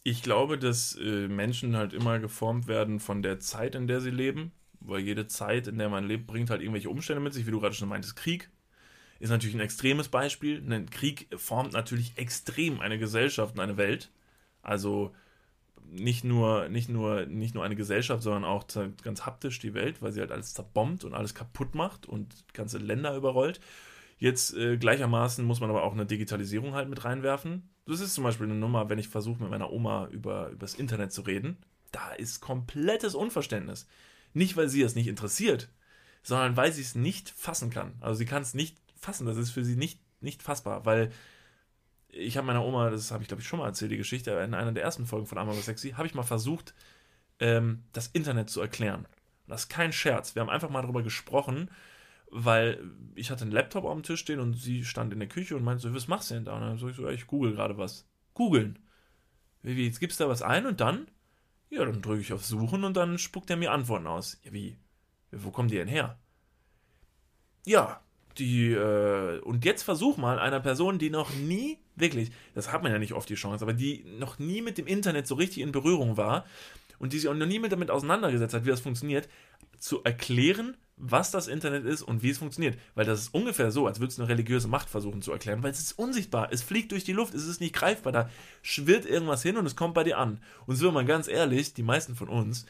ich 0.03 0.23
glaube, 0.23 0.57
dass 0.57 0.95
äh, 0.95 1.27
Menschen 1.27 1.75
halt 1.75 1.93
immer 1.93 2.19
geformt 2.19 2.67
werden 2.67 2.99
von 2.99 3.21
der 3.21 3.39
Zeit, 3.39 3.75
in 3.75 3.87
der 3.87 4.01
sie 4.01 4.11
leben. 4.11 4.51
Weil 4.79 5.01
jede 5.01 5.27
Zeit, 5.27 5.67
in 5.67 5.77
der 5.77 5.89
man 5.89 6.07
lebt, 6.07 6.27
bringt 6.27 6.49
halt 6.49 6.61
irgendwelche 6.61 6.89
Umstände 6.89 7.21
mit 7.21 7.33
sich, 7.33 7.45
wie 7.47 7.51
du 7.51 7.59
gerade 7.59 7.75
schon 7.75 7.89
meintest, 7.89 8.15
Krieg, 8.15 8.49
ist 9.19 9.29
natürlich 9.29 9.55
ein 9.55 9.61
extremes 9.61 10.09
Beispiel. 10.09 10.63
Ein 10.71 10.89
Krieg 10.89 11.27
formt 11.35 11.73
natürlich 11.73 12.17
extrem 12.17 12.79
eine 12.79 12.99
Gesellschaft 12.99 13.55
und 13.55 13.59
eine 13.59 13.77
Welt. 13.77 14.11
Also 14.61 15.13
nicht 15.91 16.23
nur, 16.23 16.69
nicht 16.69 16.89
nur, 16.89 17.25
nicht 17.25 17.55
nur 17.55 17.63
eine 17.63 17.75
Gesellschaft, 17.75 18.23
sondern 18.23 18.43
auch 18.43 18.65
ganz 19.03 19.25
haptisch 19.25 19.59
die 19.59 19.73
Welt, 19.73 20.01
weil 20.01 20.11
sie 20.11 20.19
halt 20.19 20.31
alles 20.31 20.53
zerbombt 20.53 21.03
und 21.03 21.13
alles 21.13 21.33
kaputt 21.33 21.75
macht 21.75 22.05
und 22.05 22.45
ganze 22.53 22.77
Länder 22.77 23.15
überrollt. 23.15 23.59
Jetzt 24.19 24.55
äh, 24.55 24.77
gleichermaßen 24.77 25.45
muss 25.45 25.59
man 25.59 25.69
aber 25.69 25.83
auch 25.83 25.93
eine 25.93 26.05
Digitalisierung 26.05 26.73
halt 26.73 26.89
mit 26.89 27.05
reinwerfen. 27.05 27.69
Das 27.85 27.99
ist 27.99 28.15
zum 28.15 28.23
Beispiel 28.23 28.47
eine 28.47 28.55
Nummer, 28.55 28.89
wenn 28.89 28.99
ich 28.99 29.07
versuche, 29.07 29.41
mit 29.41 29.51
meiner 29.51 29.71
Oma 29.71 30.07
über, 30.11 30.51
das 30.57 30.73
Internet 30.73 31.11
zu 31.11 31.21
reden. 31.21 31.57
Da 31.91 32.13
ist 32.13 32.41
komplettes 32.41 33.15
Unverständnis. 33.15 33.87
Nicht, 34.33 34.57
weil 34.57 34.69
sie 34.69 34.81
es 34.81 34.95
nicht 34.95 35.07
interessiert, 35.07 35.69
sondern 36.23 36.57
weil 36.57 36.73
sie 36.73 36.81
es 36.81 36.95
nicht 36.95 37.29
fassen 37.29 37.69
kann. 37.69 37.93
Also 38.01 38.17
sie 38.17 38.25
kann 38.25 38.41
es 38.41 38.53
nicht 38.53 38.77
fassen. 38.95 39.27
Das 39.27 39.37
ist 39.37 39.51
für 39.51 39.63
sie 39.63 39.77
nicht, 39.77 39.99
nicht 40.19 40.43
fassbar, 40.43 40.85
weil 40.85 41.11
ich 42.17 42.37
habe 42.37 42.47
meiner 42.47 42.63
Oma, 42.63 42.89
das 42.89 43.11
habe 43.11 43.23
ich 43.23 43.27
glaube 43.27 43.41
ich 43.41 43.47
schon 43.47 43.59
mal 43.59 43.67
erzählt, 43.67 43.91
die 43.91 43.97
Geschichte, 43.97 44.31
in 44.31 44.53
einer 44.53 44.71
der 44.71 44.83
ersten 44.83 45.05
Folgen 45.05 45.27
von 45.27 45.37
Amber 45.37 45.53
Sexy, 45.53 45.91
habe 45.91 46.07
ich 46.07 46.13
mal 46.13 46.23
versucht, 46.23 46.73
ähm, 47.39 47.83
das 47.93 48.07
Internet 48.07 48.49
zu 48.49 48.61
erklären. 48.61 49.01
Und 49.01 49.51
das 49.51 49.61
ist 49.63 49.69
kein 49.69 49.93
Scherz. 49.93 50.35
Wir 50.35 50.41
haben 50.41 50.49
einfach 50.49 50.69
mal 50.69 50.81
darüber 50.81 51.03
gesprochen, 51.03 51.69
weil 52.29 52.83
ich 53.15 53.31
hatte 53.31 53.43
einen 53.43 53.51
Laptop 53.51 53.85
auf 53.85 53.93
dem 53.93 54.03
Tisch 54.03 54.19
stehen 54.19 54.39
und 54.39 54.53
sie 54.53 54.83
stand 54.83 55.13
in 55.13 55.19
der 55.19 55.29
Küche 55.29 55.55
und 55.55 55.63
meinte 55.63 55.83
so, 55.83 55.93
was 55.93 56.07
machst 56.07 56.29
du 56.29 56.35
denn 56.35 56.45
da? 56.45 56.55
Und 56.55 56.61
dann 56.61 56.77
so, 56.77 56.89
ich 56.89 56.95
so, 56.95 57.03
ja, 57.03 57.11
ich 57.11 57.27
google 57.27 57.53
gerade 57.53 57.77
was. 57.77 58.05
Googeln. 58.33 58.79
Wie, 59.61 59.85
jetzt 59.85 59.99
gibst 59.99 60.19
du 60.19 60.25
da 60.25 60.29
was 60.29 60.41
ein 60.41 60.65
und 60.65 60.81
dann? 60.81 61.07
Ja, 61.69 61.85
dann 61.85 62.01
drücke 62.01 62.21
ich 62.21 62.33
auf 62.33 62.45
Suchen 62.45 62.83
und 62.83 62.95
dann 62.95 63.17
spuckt 63.17 63.49
er 63.49 63.57
mir 63.57 63.71
Antworten 63.71 64.07
aus. 64.07 64.39
Ja, 64.43 64.53
wie? 64.53 64.77
Wo 65.31 65.51
kommen 65.51 65.69
die 65.69 65.75
denn 65.75 65.87
her? 65.87 66.19
Ja, 67.65 68.01
die, 68.39 68.71
äh, 68.71 69.39
und 69.39 69.65
jetzt 69.65 69.83
versuch 69.83 70.17
mal 70.17 70.39
einer 70.39 70.59
Person, 70.59 70.99
die 70.99 71.09
noch 71.09 71.33
nie, 71.33 71.79
wirklich, 71.95 72.31
das 72.53 72.71
hat 72.71 72.83
man 72.83 72.91
ja 72.91 72.99
nicht 72.99 73.13
oft 73.13 73.29
die 73.29 73.35
Chance, 73.35 73.63
aber 73.63 73.73
die 73.73 74.05
noch 74.19 74.39
nie 74.39 74.61
mit 74.61 74.77
dem 74.77 74.87
Internet 74.87 75.27
so 75.27 75.35
richtig 75.35 75.63
in 75.63 75.71
Berührung 75.71 76.17
war 76.17 76.45
und 76.99 77.13
die 77.13 77.19
sich 77.19 77.29
auch 77.29 77.33
noch 77.33 77.45
nie 77.45 77.59
mit 77.59 77.71
damit 77.71 77.91
auseinandergesetzt 77.91 78.53
hat, 78.53 78.65
wie 78.65 78.69
das 78.69 78.81
funktioniert, 78.81 79.27
zu 79.79 80.03
erklären, 80.03 80.75
was 80.97 81.29
das 81.29 81.47
Internet 81.47 81.85
ist 81.85 82.01
und 82.01 82.23
wie 82.23 82.31
es 82.31 82.39
funktioniert. 82.39 82.77
Weil 82.95 83.05
das 83.05 83.19
ist 83.19 83.33
ungefähr 83.33 83.71
so, 83.71 83.85
als 83.85 83.99
würdest 83.99 84.17
du 84.17 84.23
eine 84.23 84.31
religiöse 84.31 84.67
Macht 84.67 84.89
versuchen 84.89 85.21
zu 85.21 85.31
erklären, 85.31 85.61
weil 85.61 85.71
es 85.71 85.79
ist 85.79 85.99
unsichtbar, 85.99 86.49
es 86.51 86.63
fliegt 86.63 86.91
durch 86.91 87.03
die 87.03 87.13
Luft, 87.13 87.35
es 87.35 87.45
ist 87.45 87.61
nicht 87.61 87.75
greifbar, 87.75 88.11
da 88.11 88.29
schwirrt 88.63 89.05
irgendwas 89.05 89.43
hin 89.43 89.57
und 89.57 89.65
es 89.65 89.75
kommt 89.75 89.93
bei 89.93 90.03
dir 90.03 90.17
an. 90.17 90.41
Und 90.65 90.75
so 90.75 90.91
mal 90.91 91.05
ganz 91.05 91.27
ehrlich, 91.27 91.75
die 91.75 91.83
meisten 91.83 92.15
von 92.15 92.29
uns, 92.29 92.65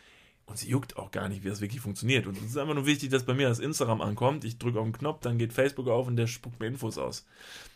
uns 0.47 0.65
juckt 0.65 0.97
auch 0.97 1.11
gar 1.11 1.29
nicht, 1.29 1.43
wie 1.43 1.49
das 1.49 1.61
wirklich 1.61 1.81
funktioniert. 1.81 2.25
Und 2.25 2.37
es 2.37 2.43
ist 2.43 2.57
einfach 2.57 2.73
nur 2.73 2.85
wichtig, 2.85 3.09
dass 3.09 3.25
bei 3.25 3.33
mir 3.33 3.49
das 3.49 3.59
Instagram 3.59 4.01
ankommt. 4.01 4.43
Ich 4.43 4.57
drücke 4.57 4.79
auf 4.79 4.85
den 4.85 4.93
Knopf, 4.93 5.19
dann 5.21 5.37
geht 5.37 5.53
Facebook 5.53 5.87
auf 5.87 6.07
und 6.07 6.15
der 6.15 6.27
spuckt 6.27 6.59
mir 6.59 6.67
Infos 6.67 6.97
aus. 6.97 7.25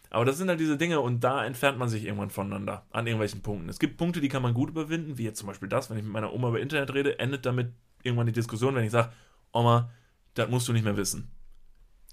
Aber 0.10 0.26
das 0.26 0.38
sind 0.38 0.50
halt 0.50 0.60
diese 0.60 0.78
Dinge 0.78 1.00
und 1.00 1.24
da 1.24 1.46
entfernt 1.46 1.78
man 1.78 1.88
sich 1.88 2.04
irgendwann 2.04 2.30
voneinander 2.30 2.86
an 2.92 3.08
irgendwelchen 3.08 3.42
Punkten. 3.42 3.70
Es 3.70 3.80
gibt 3.80 3.98
Punkte, 3.98 4.20
die 4.20 4.28
kann 4.28 4.42
man 4.42 4.54
gut 4.54 4.70
überwinden, 4.70 5.18
wie 5.18 5.24
jetzt 5.24 5.40
zum 5.40 5.48
Beispiel 5.48 5.70
das, 5.70 5.90
wenn 5.90 5.98
ich 5.98 6.04
mit 6.04 6.12
meiner 6.12 6.34
Oma 6.34 6.50
über 6.50 6.60
Internet 6.60 6.94
rede, 6.94 7.20
endet 7.20 7.46
damit 7.46 7.72
irgendwann 8.04 8.26
die 8.26 8.34
Diskussion, 8.34 8.76
wenn 8.76 8.84
ich 8.84 8.92
sage, 8.92 9.12
Oma, 9.54 9.90
das 10.34 10.50
musst 10.50 10.68
du 10.68 10.74
nicht 10.74 10.84
mehr 10.84 10.98
wissen. 10.98 11.30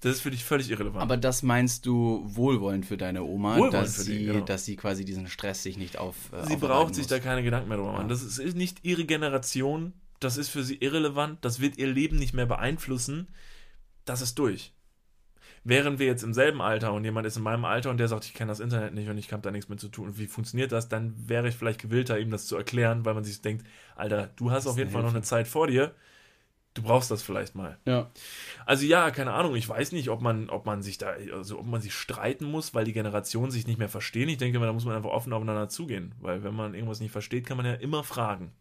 Das 0.01 0.13
ist 0.13 0.21
für 0.21 0.31
dich 0.31 0.45
völlig 0.45 0.69
irrelevant. 0.71 1.01
Aber 1.01 1.17
das 1.17 1.43
meinst 1.43 1.85
du 1.85 2.21
wohlwollend 2.23 2.85
für 2.85 2.95
deine 2.95 3.23
Oma, 3.23 3.55
Wohlwollend 3.55 3.73
dass, 3.73 3.95
für 3.97 4.05
die, 4.05 4.17
sie, 4.19 4.25
genau. 4.25 4.45
dass 4.45 4.63
sie 4.63 4.77
quasi 4.77 5.03
diesen 5.03 5.27
Stress 5.27 5.63
sich 5.63 5.77
nicht 5.77 5.97
auf. 5.97 6.15
Äh, 6.31 6.45
sie 6.47 6.55
braucht 6.55 6.95
sich 6.95 7.03
muss. 7.03 7.09
da 7.09 7.19
keine 7.19 7.43
Gedanken 7.43 7.67
mehr 7.67 7.77
drüber 7.77 7.91
machen. 7.91 8.03
Ja. 8.03 8.07
Das 8.07 8.23
ist 8.23 8.55
nicht 8.55 8.85
ihre 8.85 9.03
Generation, 9.03 9.91
das 10.19 10.37
ist 10.37 10.49
für 10.49 10.63
sie 10.63 10.75
irrelevant, 10.75 11.43
das 11.43 11.59
wird 11.59 11.77
ihr 11.77 11.87
Leben 11.87 12.17
nicht 12.17 12.33
mehr 12.33 12.45
beeinflussen. 12.45 13.27
Das 14.05 14.21
ist 14.21 14.37
durch. 14.39 14.73
Wären 15.63 15.99
wir 15.99 16.05
jetzt 16.05 16.23
im 16.23 16.33
selben 16.33 16.61
Alter 16.61 16.93
und 16.93 17.03
jemand 17.03 17.27
ist 17.27 17.37
in 17.37 17.43
meinem 17.43 17.65
Alter 17.65 17.89
und 17.89 17.97
der 17.97 18.07
sagt, 18.07 18.25
ich 18.25 18.33
kenne 18.33 18.49
das 18.49 18.59
Internet 18.59 18.93
nicht 18.93 19.09
und 19.09 19.17
ich 19.17 19.31
habe 19.31 19.41
da 19.41 19.51
nichts 19.51 19.69
mit 19.69 19.79
zu 19.79 19.89
tun, 19.89 20.17
wie 20.17 20.27
funktioniert 20.27 20.71
das, 20.71 20.87
dann 20.87 21.15
wäre 21.27 21.49
ich 21.49 21.55
vielleicht 21.55 21.81
gewillter, 21.81 22.17
ihm 22.17 22.31
das 22.31 22.47
zu 22.47 22.55
erklären, 22.55 23.05
weil 23.05 23.13
man 23.13 23.23
sich 23.23 23.41
denkt, 23.41 23.65
Alter, 23.95 24.27
du 24.37 24.51
hast 24.51 24.67
auf 24.67 24.77
jeden 24.77 24.89
Fall 24.89 25.03
noch 25.03 25.13
eine 25.13 25.21
Zeit 25.21 25.47
vor 25.47 25.67
dir, 25.67 25.93
du 26.73 26.81
brauchst 26.81 27.11
das 27.11 27.21
vielleicht 27.21 27.55
mal. 27.55 27.77
Ja. 27.85 28.09
Also 28.65 28.85
ja, 28.85 29.11
keine 29.11 29.33
Ahnung, 29.33 29.55
ich 29.55 29.67
weiß 29.67 29.91
nicht, 29.91 30.09
ob 30.09 30.21
man, 30.21 30.49
ob 30.49 30.65
man 30.65 30.81
sich 30.81 30.97
da, 30.97 31.15
also 31.33 31.59
ob 31.59 31.65
man 31.65 31.81
sich 31.81 31.93
streiten 31.93 32.45
muss, 32.45 32.73
weil 32.73 32.85
die 32.85 32.93
Generationen 32.93 33.51
sich 33.51 33.67
nicht 33.67 33.79
mehr 33.79 33.89
verstehen. 33.89 34.29
Ich 34.29 34.37
denke, 34.37 34.59
da 34.59 34.73
muss 34.73 34.85
man 34.85 34.95
einfach 34.95 35.11
offen 35.11 35.33
aufeinander 35.33 35.67
zugehen, 35.67 36.15
weil 36.19 36.43
wenn 36.43 36.55
man 36.55 36.73
irgendwas 36.73 37.01
nicht 37.01 37.11
versteht, 37.11 37.45
kann 37.45 37.57
man 37.57 37.65
ja 37.65 37.73
immer 37.73 38.03
fragen. 38.03 38.53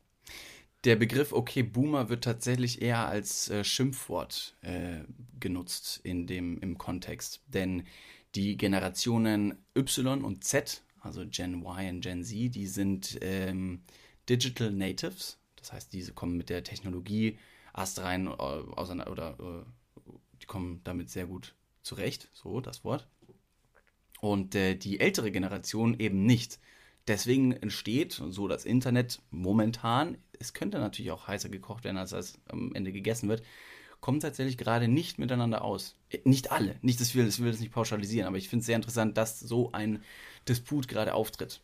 Der 0.85 0.95
Begriff 0.95 1.33
okay 1.33 1.65
Boomer 1.65 2.09
wird 2.09 2.23
tatsächlich 2.23 2.81
eher 2.83 3.09
als 3.09 3.51
äh, 3.51 3.65
Schimpfwort 3.65 4.57
äh, 4.63 5.01
genutzt 5.41 6.01
in 6.05 6.27
dem, 6.27 6.59
im 6.61 6.79
Kontext. 6.79 7.43
Denn 7.49 7.85
die 8.35 8.57
Generationen 8.57 9.59
Y 9.77 10.23
und 10.23 10.45
Z, 10.45 10.85
also 11.01 11.25
Gen 11.27 11.63
Y 11.63 11.97
und 11.97 12.01
Gen 12.03 12.23
Z, 12.23 12.55
die 12.55 12.67
sind 12.69 13.19
ähm, 13.23 13.83
Digital 14.29 14.71
Natives. 14.71 15.39
Das 15.57 15.73
heißt, 15.73 15.93
diese 15.93 16.13
kommen 16.13 16.37
mit 16.37 16.49
der 16.49 16.63
Technologie 16.63 17.39
astrein 17.73 18.29
äh, 18.29 18.31
auseinander 18.31 19.11
oder 19.11 19.37
äh, 19.41 20.13
die 20.41 20.47
kommen 20.47 20.81
damit 20.85 21.11
sehr 21.11 21.27
gut 21.27 21.57
zurecht. 21.83 22.29
So, 22.33 22.61
das 22.61 22.85
Wort. 22.85 23.09
Und 24.21 24.55
äh, 24.55 24.77
die 24.77 25.01
ältere 25.01 25.33
Generation 25.33 25.99
eben 25.99 26.25
nicht. 26.25 26.61
Deswegen 27.09 27.53
entsteht 27.53 28.13
so 28.13 28.49
das 28.49 28.65
Internet 28.65 29.21
momentan, 29.31 30.19
es 30.39 30.53
könnte 30.53 30.79
natürlich 30.79 31.11
auch 31.11 31.27
heißer 31.27 31.49
gekocht 31.49 31.85
werden, 31.85 31.97
als 31.97 32.13
es 32.13 32.39
am 32.49 32.75
Ende 32.75 32.93
gegessen 32.93 33.29
wird, 33.29 33.43
kommen 34.01 34.21
tatsächlich 34.21 34.59
gerade 34.59 34.89
nicht 34.89 35.19
miteinander 35.19 35.63
aus. 35.63 35.97
Äh, 36.11 36.21
Nicht 36.25 36.53
alle, 36.53 36.77
nicht, 36.83 37.01
dass 37.01 37.15
wir, 37.15 37.27
ich 37.27 37.39
will 37.41 37.51
das 37.51 37.61
nicht 37.61 37.73
pauschalisieren, 37.73 38.29
aber 38.29 38.37
ich 38.37 38.49
finde 38.49 38.61
es 38.61 38.67
sehr 38.67 38.77
interessant, 38.77 39.17
dass 39.17 39.41
so 39.41 39.73
ein 39.73 40.03
Disput 40.47 40.87
gerade 40.87 41.15
auftritt. 41.15 41.63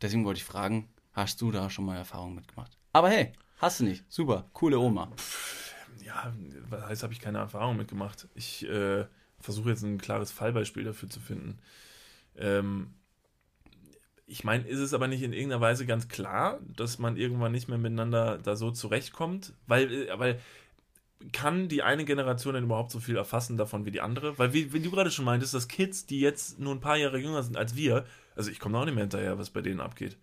Deswegen 0.00 0.24
wollte 0.24 0.38
ich 0.38 0.44
fragen, 0.44 0.88
hast 1.12 1.40
du 1.40 1.52
da 1.52 1.70
schon 1.70 1.84
mal 1.84 1.96
Erfahrungen 1.96 2.34
mitgemacht? 2.34 2.76
Aber 2.92 3.10
hey, 3.10 3.32
hast 3.58 3.80
du 3.80 3.84
nicht. 3.84 4.04
Super, 4.08 4.48
coole 4.52 4.78
Oma. 4.78 5.12
Ja, 6.02 6.34
was 6.68 6.82
heißt, 6.82 7.02
habe 7.02 7.12
ich 7.12 7.20
keine 7.20 7.38
Erfahrung 7.38 7.76
mitgemacht. 7.76 8.28
Ich 8.34 8.66
äh, 8.68 9.06
versuche 9.38 9.70
jetzt 9.70 9.82
ein 9.82 9.98
klares 9.98 10.32
Fallbeispiel 10.32 10.84
dafür 10.84 11.08
zu 11.08 11.20
finden. 11.20 11.58
Ähm, 12.36 12.94
ich 14.26 14.44
meine, 14.44 14.66
ist 14.66 14.78
es 14.78 14.94
aber 14.94 15.06
nicht 15.06 15.22
in 15.22 15.32
irgendeiner 15.32 15.60
Weise 15.60 15.86
ganz 15.86 16.08
klar, 16.08 16.60
dass 16.76 16.98
man 16.98 17.16
irgendwann 17.16 17.52
nicht 17.52 17.68
mehr 17.68 17.78
miteinander 17.78 18.38
da 18.38 18.56
so 18.56 18.70
zurechtkommt? 18.70 19.52
Weil, 19.66 19.92
äh, 19.92 20.18
weil 20.18 20.40
kann 21.32 21.68
die 21.68 21.82
eine 21.82 22.04
Generation 22.04 22.54
denn 22.54 22.64
überhaupt 22.64 22.90
so 22.90 23.00
viel 23.00 23.16
erfassen 23.16 23.56
davon 23.56 23.86
wie 23.86 23.90
die 23.90 24.00
andere? 24.00 24.38
Weil, 24.38 24.52
wie, 24.52 24.72
wie 24.72 24.80
du 24.80 24.90
gerade 24.90 25.10
schon 25.10 25.24
meintest, 25.24 25.54
dass 25.54 25.68
Kids, 25.68 26.06
die 26.06 26.20
jetzt 26.20 26.58
nur 26.58 26.74
ein 26.74 26.80
paar 26.80 26.96
Jahre 26.96 27.18
jünger 27.18 27.42
sind 27.42 27.56
als 27.56 27.76
wir, 27.76 28.04
also 28.36 28.50
ich 28.50 28.60
komme 28.60 28.74
da 28.74 28.80
auch 28.80 28.84
nicht 28.84 28.94
mehr 28.94 29.04
hinterher, 29.04 29.38
was 29.38 29.50
bei 29.50 29.62
denen 29.62 29.80
abgeht. 29.80 30.16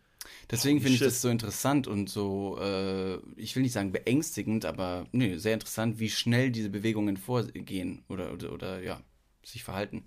Deswegen 0.52 0.80
finde 0.80 0.94
ich 0.94 1.00
das 1.00 1.22
so 1.22 1.30
interessant 1.30 1.88
und 1.88 2.10
so, 2.10 2.60
äh, 2.62 3.16
ich 3.36 3.56
will 3.56 3.64
nicht 3.64 3.72
sagen 3.72 3.92
beängstigend, 3.92 4.66
aber 4.66 5.08
nee, 5.12 5.38
sehr 5.38 5.54
interessant, 5.54 6.00
wie 6.00 6.10
schnell 6.10 6.52
diese 6.52 6.70
Bewegungen 6.70 7.18
vorgehen 7.18 8.04
oder, 8.08 8.32
oder, 8.34 8.52
oder 8.52 8.84
ja, 8.84 9.02
sich 9.44 9.64
verhalten. 9.64 10.04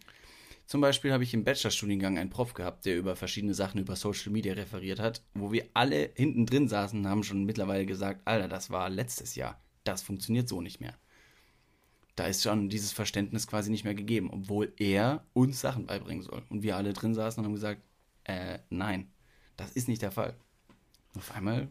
Zum 0.67 0.81
Beispiel 0.81 1.13
habe 1.13 1.25
ich 1.25 1.35
im 1.35 1.45
Bachelorstudiengang 1.45 2.17
einen 2.19 2.31
Prof 2.31 2.55
gehabt, 2.55 2.87
der 2.87 2.97
über 2.97 3.17
verschiedene 3.17 3.55
Sachen 3.55 3.81
über 3.81 3.97
Social 3.97 4.33
Media 4.33 4.55
referiert 4.55 4.99
hat, 4.99 5.23
wo 5.35 5.53
wir 5.53 5.69
alle 5.75 6.11
hinten 6.15 6.47
drin 6.47 6.69
saßen 6.69 6.99
und 6.99 7.09
haben 7.09 7.23
schon 7.23 7.45
mittlerweile 7.45 7.85
gesagt, 7.85 8.23
Alter, 8.25 8.49
das 8.49 8.71
war 8.71 8.89
letztes 8.89 9.35
Jahr. 9.35 9.61
Das 9.85 10.03
funktioniert 10.03 10.49
so 10.49 10.63
nicht 10.63 10.81
mehr. 10.81 10.97
Da 12.17 12.27
ist 12.27 12.43
schon 12.43 12.69
dieses 12.69 12.93
Verständnis 12.93 13.47
quasi 13.47 13.71
nicht 13.71 13.85
mehr 13.85 13.95
gegeben, 13.95 14.31
obwohl 14.31 14.73
er 14.79 15.27
uns 15.35 15.61
Sachen 15.61 15.87
beibringen 15.87 16.23
soll. 16.23 16.43
Und 16.49 16.63
wir 16.63 16.77
alle 16.77 16.93
drin 16.93 17.15
saßen 17.15 17.41
und 17.41 17.47
haben 17.47 17.55
gesagt, 17.55 17.83
äh, 18.25 18.61
nein, 18.71 19.11
das 19.57 19.73
ist 19.73 19.89
nicht 19.89 20.01
der 20.01 20.13
Fall. 20.13 20.35
Auf 21.17 21.33
einmal 21.33 21.69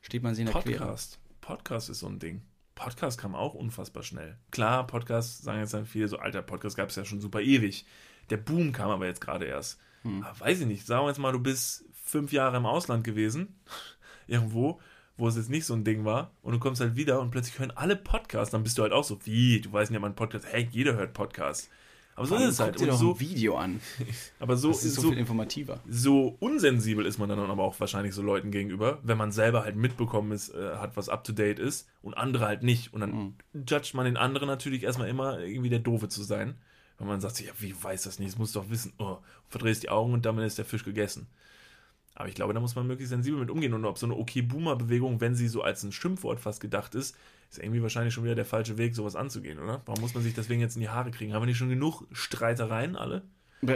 steht 0.00 0.22
man 0.22 0.34
sich 0.34 0.46
in 0.46 0.52
der 0.52 0.62
Quere. 0.62 0.78
Podcast. 0.78 1.18
Podcast 1.40 1.90
ist 1.90 2.00
so 2.00 2.06
ein 2.06 2.18
Ding. 2.18 2.42
Podcast 2.74 3.18
kam 3.18 3.34
auch 3.34 3.54
unfassbar 3.54 4.02
schnell. 4.02 4.38
Klar, 4.50 4.86
Podcast 4.86 5.42
sagen 5.42 5.60
jetzt 5.60 5.74
dann 5.74 5.86
viele 5.86 6.08
so, 6.08 6.18
alter, 6.18 6.42
Podcast 6.42 6.76
gab 6.76 6.88
es 6.88 6.96
ja 6.96 7.04
schon 7.04 7.20
super 7.20 7.40
ewig. 7.40 7.84
Der 8.32 8.38
Boom 8.38 8.72
kam 8.72 8.90
aber 8.90 9.06
jetzt 9.06 9.20
gerade 9.20 9.44
erst. 9.44 9.78
Hm. 10.02 10.22
Aber 10.24 10.40
weiß 10.40 10.60
ich 10.60 10.66
nicht, 10.66 10.86
sagen 10.86 11.04
wir 11.04 11.08
jetzt 11.08 11.18
mal, 11.18 11.32
du 11.32 11.38
bist 11.38 11.84
fünf 12.04 12.32
Jahre 12.32 12.56
im 12.56 12.66
Ausland 12.66 13.04
gewesen, 13.04 13.54
irgendwo, 14.26 14.80
wo 15.16 15.28
es 15.28 15.36
jetzt 15.36 15.50
nicht 15.50 15.66
so 15.66 15.74
ein 15.74 15.84
Ding 15.84 16.04
war, 16.04 16.32
und 16.42 16.52
du 16.54 16.58
kommst 16.58 16.80
halt 16.80 16.96
wieder 16.96 17.20
und 17.20 17.30
plötzlich 17.30 17.58
hören 17.58 17.70
alle 17.70 17.94
Podcasts, 17.96 18.50
dann 18.50 18.62
bist 18.64 18.78
du 18.78 18.82
halt 18.82 18.92
auch 18.92 19.04
so, 19.04 19.18
wie, 19.24 19.60
du 19.60 19.72
weißt 19.72 19.90
nicht, 19.90 19.98
ob 19.98 20.02
man 20.02 20.14
Podcast, 20.16 20.46
hey, 20.50 20.66
jeder 20.72 20.94
hört 20.94 21.12
Podcasts. 21.12 21.70
Aber 22.14 22.26
so 22.26 22.34
Warum 22.34 22.46
ist 22.48 22.54
es 22.54 22.60
halt. 22.60 22.78
dir 22.78 22.82
Und 22.82 22.88
doch 22.90 22.98
so, 22.98 23.12
ein 23.12 23.20
Video 23.20 23.56
an. 23.56 23.80
aber 24.38 24.56
so, 24.58 24.68
Das 24.68 24.84
ist 24.84 24.96
so, 24.96 25.02
so, 25.02 25.08
viel 25.10 25.18
informativer. 25.18 25.80
so 25.88 26.36
unsensibel 26.40 27.06
ist 27.06 27.18
man 27.18 27.28
dann 27.30 27.38
aber 27.38 27.62
auch 27.62 27.78
wahrscheinlich 27.80 28.14
so 28.14 28.20
Leuten 28.20 28.50
gegenüber, 28.50 28.98
wenn 29.02 29.16
man 29.16 29.32
selber 29.32 29.64
halt 29.64 29.76
mitbekommen 29.76 30.32
ist, 30.32 30.50
äh, 30.50 30.76
hat, 30.76 30.94
was 30.96 31.08
up 31.08 31.24
to 31.24 31.32
date 31.32 31.58
ist 31.58 31.88
und 32.02 32.14
andere 32.14 32.44
halt 32.46 32.62
nicht. 32.64 32.92
Und 32.92 33.00
dann 33.00 33.10
Mhm. 33.12 33.34
judgt 33.66 33.94
man 33.94 34.04
den 34.04 34.18
anderen 34.18 34.46
natürlich 34.46 34.82
erstmal 34.82 35.08
immer 35.08 35.38
irgendwie 35.38 35.70
der 35.70 35.78
Doofe 35.78 36.08
zu 36.08 36.22
sein. 36.22 36.56
Wenn 37.02 37.08
man 37.08 37.20
sagt, 37.20 37.34
sich, 37.34 37.46
ja, 37.46 37.52
wie 37.58 37.74
weiß 37.82 38.04
das 38.04 38.20
nicht, 38.20 38.30
das 38.30 38.38
musst 38.38 38.54
du 38.54 38.60
doch 38.60 38.70
wissen. 38.70 38.92
Oh, 38.98 39.18
verdrehst 39.48 39.82
die 39.82 39.88
Augen 39.88 40.12
und 40.12 40.24
damit 40.24 40.46
ist 40.46 40.56
der 40.56 40.64
Fisch 40.64 40.84
gegessen. 40.84 41.26
Aber 42.14 42.28
ich 42.28 42.36
glaube, 42.36 42.54
da 42.54 42.60
muss 42.60 42.76
man 42.76 42.86
möglichst 42.86 43.10
sensibel 43.10 43.40
mit 43.40 43.50
umgehen. 43.50 43.74
Und 43.74 43.84
ob 43.84 43.98
so 43.98 44.06
eine 44.06 44.16
Okay-Boomer-Bewegung, 44.16 45.20
wenn 45.20 45.34
sie 45.34 45.48
so 45.48 45.62
als 45.62 45.82
ein 45.82 45.90
Schimpfwort 45.90 46.38
fast 46.38 46.60
gedacht 46.60 46.94
ist, 46.94 47.16
ist 47.50 47.58
irgendwie 47.58 47.82
wahrscheinlich 47.82 48.14
schon 48.14 48.22
wieder 48.22 48.36
der 48.36 48.44
falsche 48.44 48.78
Weg, 48.78 48.94
sowas 48.94 49.16
anzugehen, 49.16 49.58
oder? 49.58 49.82
Warum 49.84 50.00
muss 50.00 50.14
man 50.14 50.22
sich 50.22 50.32
deswegen 50.32 50.60
jetzt 50.60 50.76
in 50.76 50.80
die 50.80 50.90
Haare 50.90 51.10
kriegen? 51.10 51.32
Haben 51.32 51.42
wir 51.42 51.46
nicht 51.46 51.58
schon 51.58 51.68
genug 51.68 52.06
Streitereien 52.12 52.94
alle? 52.94 53.22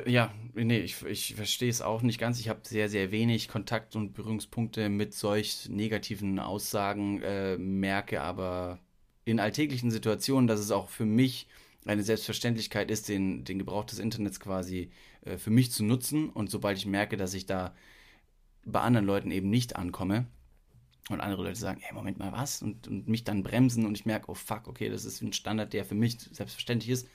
Ja, 0.07 0.33
nee, 0.55 0.79
ich, 0.79 1.05
ich 1.05 1.35
verstehe 1.35 1.69
es 1.69 1.83
auch 1.83 2.03
nicht 2.03 2.21
ganz. 2.21 2.39
Ich 2.39 2.49
habe 2.49 2.61
sehr, 2.63 2.89
sehr 2.89 3.11
wenig 3.11 3.49
Kontakt 3.49 3.97
und 3.97 4.15
Berührungspunkte 4.15 4.89
mit 4.89 5.15
solch 5.15 5.69
negativen 5.69 6.39
Aussagen, 6.39 7.23
äh, 7.23 7.59
merke 7.59 8.21
aber 8.21 8.79
in 9.25 9.41
alltäglichen 9.41 9.91
Situationen, 9.91 10.47
dass 10.47 10.61
es 10.61 10.71
auch 10.71 10.89
für 10.89 11.05
mich 11.05 11.49
eine 11.87 12.03
Selbstverständlichkeit 12.03 12.91
ist, 12.91 13.09
den, 13.09 13.45
den 13.45 13.59
Gebrauch 13.59 13.85
des 13.85 13.99
Internets 13.99 14.41
quasi 14.41 14.91
äh, 15.23 15.39
für 15.39 15.51
mich 15.51 15.73
zu 15.73 15.85
nutzen. 15.85 16.31
Und 16.31 16.51
sobald 16.51 16.79
ich 16.79 16.87
merke, 16.87 17.17
dass 17.17 17.35
ich 17.35 17.47
da 17.47 17.75
bei 18.65 18.81
anderen 18.81 19.07
Leuten 19.07 19.31
eben 19.31 19.49
nicht 19.49 19.77
ankomme 19.77 20.27
und 21.09 21.21
andere 21.21 21.45
Leute 21.45 21.59
sagen, 21.59 21.81
hey, 21.81 21.95
Moment 21.95 22.19
mal, 22.19 22.33
was? 22.33 22.63
Und, 22.63 22.89
und 22.89 23.09
mich 23.09 23.25
dann 23.25 23.43
bremsen 23.43 23.87
und 23.87 23.97
ich 23.97 24.07
merke, 24.07 24.31
oh 24.31 24.35
fuck, 24.35 24.67
okay, 24.67 24.89
das 24.89 25.05
ist 25.05 25.23
ein 25.23 25.33
Standard, 25.33 25.73
der 25.73 25.85
für 25.85 25.95
mich 25.95 26.19
selbstverständlich 26.19 26.91
ist, 26.91 27.09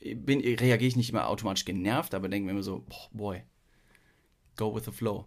bin, 0.00 0.40
reagiere 0.40 0.88
ich 0.88 0.96
nicht 0.96 1.10
immer 1.10 1.28
automatisch 1.28 1.64
genervt, 1.64 2.14
aber 2.14 2.28
denke 2.28 2.46
mir 2.46 2.52
immer 2.52 2.62
so, 2.62 2.84
boah, 2.88 3.08
boy, 3.12 3.42
go 4.56 4.74
with 4.74 4.84
the 4.84 4.92
flow. 4.92 5.26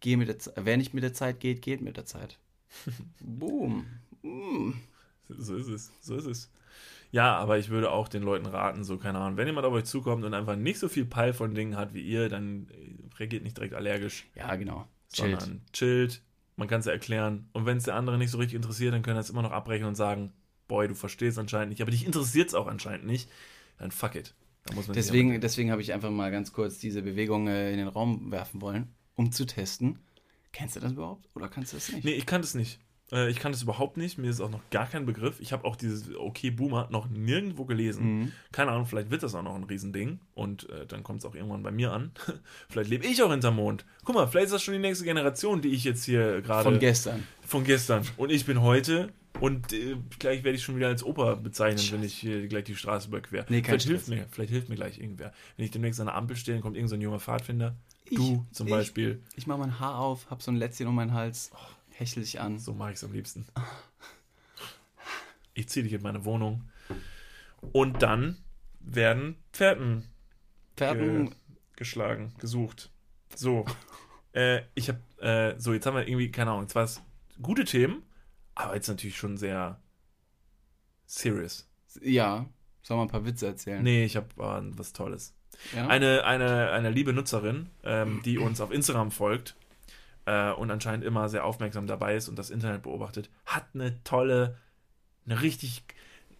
Geh 0.00 0.16
mit 0.16 0.28
der 0.28 0.64
Wer 0.64 0.76
nicht 0.76 0.94
mit 0.94 1.02
der 1.02 1.14
Zeit 1.14 1.40
geht, 1.40 1.62
geht 1.62 1.80
mit 1.80 1.96
der 1.96 2.04
Zeit. 2.04 2.38
Boom. 3.20 3.86
Mm. 4.22 4.72
So 5.28 5.56
ist 5.56 5.68
es, 5.68 5.92
so 6.00 6.16
ist 6.16 6.26
es. 6.26 6.50
Ja, 7.12 7.36
aber 7.36 7.58
ich 7.58 7.68
würde 7.70 7.90
auch 7.90 8.08
den 8.08 8.22
Leuten 8.22 8.46
raten, 8.46 8.84
so, 8.84 8.98
keine 8.98 9.18
Ahnung, 9.18 9.36
wenn 9.36 9.46
jemand 9.46 9.66
auf 9.66 9.72
euch 9.72 9.84
zukommt 9.84 10.24
und 10.24 10.34
einfach 10.34 10.56
nicht 10.56 10.78
so 10.78 10.88
viel 10.88 11.04
Peil 11.04 11.32
von 11.32 11.54
Dingen 11.54 11.76
hat 11.76 11.94
wie 11.94 12.02
ihr, 12.02 12.28
dann 12.28 12.68
äh, 12.70 13.16
reagiert 13.18 13.42
nicht 13.44 13.56
direkt 13.56 13.74
allergisch, 13.74 14.26
Ja, 14.34 14.54
genau. 14.56 14.86
Chillt. 15.12 15.40
sondern 15.40 15.60
chillt, 15.72 16.22
man 16.56 16.68
kann 16.68 16.80
es 16.80 16.86
ja 16.86 16.92
erklären. 16.92 17.48
Und 17.52 17.64
wenn 17.64 17.78
es 17.78 17.84
der 17.84 17.94
andere 17.94 18.18
nicht 18.18 18.30
so 18.30 18.38
richtig 18.38 18.56
interessiert, 18.56 18.92
dann 18.92 19.02
können 19.02 19.16
er 19.16 19.20
es 19.20 19.30
immer 19.30 19.42
noch 19.42 19.52
abbrechen 19.52 19.86
und 19.86 19.94
sagen, 19.94 20.32
boy, 20.68 20.88
du 20.88 20.94
verstehst 20.94 21.38
anscheinend 21.38 21.70
nicht, 21.70 21.80
aber 21.80 21.90
dich 21.92 22.04
interessiert 22.04 22.48
es 22.48 22.54
auch 22.54 22.66
anscheinend 22.66 23.06
nicht, 23.06 23.30
dann 23.78 23.90
fuck 23.92 24.14
it. 24.16 24.34
Da 24.64 24.74
muss 24.74 24.88
man 24.88 24.94
sich 24.94 25.04
Deswegen, 25.04 25.40
deswegen 25.40 25.70
habe 25.70 25.80
ich 25.80 25.92
einfach 25.92 26.10
mal 26.10 26.30
ganz 26.32 26.52
kurz 26.52 26.78
diese 26.78 27.02
Bewegung 27.02 27.46
äh, 27.46 27.70
in 27.70 27.78
den 27.78 27.88
Raum 27.88 28.32
werfen 28.32 28.60
wollen, 28.60 28.88
um 29.14 29.30
zu 29.30 29.46
testen. 29.46 30.00
Kennst 30.52 30.74
du 30.74 30.80
das 30.80 30.92
überhaupt 30.92 31.28
oder 31.34 31.48
kannst 31.48 31.72
du 31.72 31.76
das 31.76 31.92
nicht? 31.92 32.04
Nee, 32.04 32.14
ich 32.14 32.26
kann 32.26 32.40
das 32.40 32.54
nicht. 32.54 32.80
Äh, 33.12 33.30
Ich 33.30 33.38
kann 33.38 33.52
das 33.52 33.62
überhaupt 33.62 33.96
nicht. 33.96 34.18
Mir 34.18 34.30
ist 34.30 34.40
auch 34.40 34.50
noch 34.50 34.62
gar 34.70 34.86
kein 34.86 35.06
Begriff. 35.06 35.40
Ich 35.40 35.52
habe 35.52 35.64
auch 35.64 35.76
dieses 35.76 36.14
Okay 36.14 36.50
Boomer 36.50 36.88
noch 36.90 37.08
nirgendwo 37.08 37.64
gelesen. 37.64 38.04
Mhm. 38.20 38.32
Keine 38.52 38.72
Ahnung, 38.72 38.86
vielleicht 38.86 39.10
wird 39.10 39.22
das 39.22 39.34
auch 39.34 39.42
noch 39.42 39.54
ein 39.54 39.64
Riesending. 39.64 40.20
Und 40.34 40.68
äh, 40.70 40.86
dann 40.86 41.02
kommt 41.02 41.20
es 41.20 41.24
auch 41.24 41.34
irgendwann 41.34 41.62
bei 41.62 41.70
mir 41.70 41.92
an. 41.92 42.10
vielleicht 42.68 42.90
lebe 42.90 43.06
ich 43.06 43.22
auch 43.22 43.30
hinterm 43.30 43.56
Mond. 43.56 43.84
Guck 44.04 44.14
mal, 44.14 44.26
vielleicht 44.26 44.46
ist 44.46 44.52
das 44.52 44.62
schon 44.62 44.74
die 44.74 44.80
nächste 44.80 45.04
Generation, 45.04 45.60
die 45.60 45.68
ich 45.68 45.84
jetzt 45.84 46.04
hier 46.04 46.42
gerade. 46.42 46.64
Von 46.64 46.78
gestern. 46.78 47.22
von 47.46 47.64
gestern. 47.64 48.04
Und 48.16 48.30
ich 48.32 48.44
bin 48.44 48.60
heute. 48.62 49.12
Und 49.38 49.70
äh, 49.74 49.96
gleich 50.18 50.44
werde 50.44 50.56
ich 50.56 50.64
schon 50.64 50.76
wieder 50.76 50.88
als 50.88 51.04
Opa 51.04 51.34
bezeichnen, 51.34 51.86
wenn 51.92 52.02
ich 52.02 52.14
hier 52.14 52.48
gleich 52.48 52.64
die 52.64 52.74
Straße 52.74 53.08
überquere. 53.08 53.44
Nee, 53.50 53.62
vielleicht 53.62 53.86
hilft 53.86 54.06
Stress. 54.06 54.18
mir, 54.18 54.26
vielleicht 54.30 54.50
hilft 54.50 54.70
mir 54.70 54.76
gleich 54.76 54.98
irgendwer. 54.98 55.30
Wenn 55.56 55.66
ich 55.66 55.70
demnächst 55.70 56.00
an 56.00 56.06
der 56.06 56.14
Ampel 56.14 56.36
stehe, 56.36 56.56
dann 56.56 56.62
kommt 56.62 56.74
irgend 56.74 56.88
so 56.88 56.96
ein 56.96 57.02
junger 57.02 57.20
Pfadfinder. 57.20 57.76
Ich, 58.08 58.16
du 58.16 58.46
zum 58.50 58.66
ich. 58.66 58.72
Beispiel. 58.72 59.20
Ich 59.34 59.46
mache 59.46 59.58
mein 59.58 59.78
Haar 59.78 59.98
auf, 59.98 60.30
hab 60.30 60.40
so 60.42 60.50
ein 60.50 60.56
Lätzchen 60.56 60.86
um 60.86 60.94
meinen 60.94 61.12
Hals, 61.12 61.50
hechel 61.98 62.22
dich 62.22 62.40
an. 62.40 62.58
So 62.58 62.72
mag 62.74 62.90
ich 62.90 62.96
es 62.96 63.04
am 63.04 63.12
liebsten. 63.12 63.46
Ich 65.54 65.68
ziehe 65.68 65.84
dich 65.84 65.94
in 65.94 66.02
meine 66.02 66.24
Wohnung 66.24 66.68
Und 67.72 68.02
dann 68.02 68.36
werden 68.80 69.36
Pferden 69.52 70.04
Pferden, 70.76 71.30
ge 71.30 71.36
geschlagen, 71.76 72.34
gesucht. 72.38 72.90
So. 73.34 73.64
äh, 74.32 74.62
ich 74.74 74.90
habe, 74.90 75.00
äh, 75.20 75.58
so, 75.58 75.72
jetzt 75.72 75.86
haben 75.86 75.96
wir 75.96 76.06
irgendwie, 76.06 76.30
keine 76.30 76.50
Ahnung, 76.50 76.64
jetzt 76.64 76.74
war 76.74 76.84
es 76.84 77.02
gute 77.40 77.64
Themen, 77.64 78.02
aber 78.54 78.74
jetzt 78.74 78.88
natürlich 78.88 79.16
schon 79.16 79.38
sehr 79.38 79.80
serious. 81.06 81.68
ja, 82.02 82.46
soll 82.82 82.98
mal 82.98 83.04
ein 83.04 83.08
paar 83.08 83.24
Witze 83.24 83.46
erzählen? 83.46 83.82
Nee, 83.82 84.04
ich 84.04 84.16
habe 84.16 84.28
äh, 84.36 84.78
was 84.78 84.92
Tolles. 84.92 85.34
Ja? 85.74 85.88
Eine, 85.88 86.24
eine, 86.24 86.70
eine 86.70 86.90
liebe 86.90 87.14
Nutzerin, 87.14 87.70
ähm, 87.82 88.20
die 88.24 88.38
uns 88.38 88.60
auf 88.60 88.70
Instagram 88.70 89.10
folgt 89.10 89.56
äh, 90.26 90.50
und 90.52 90.70
anscheinend 90.70 91.04
immer 91.04 91.28
sehr 91.28 91.44
aufmerksam 91.44 91.86
dabei 91.86 92.16
ist 92.16 92.28
und 92.28 92.38
das 92.38 92.50
Internet 92.50 92.82
beobachtet, 92.82 93.30
hat 93.46 93.64
eine 93.74 94.02
tolle, 94.04 94.58
eine 95.24 95.40
richtig, 95.40 95.82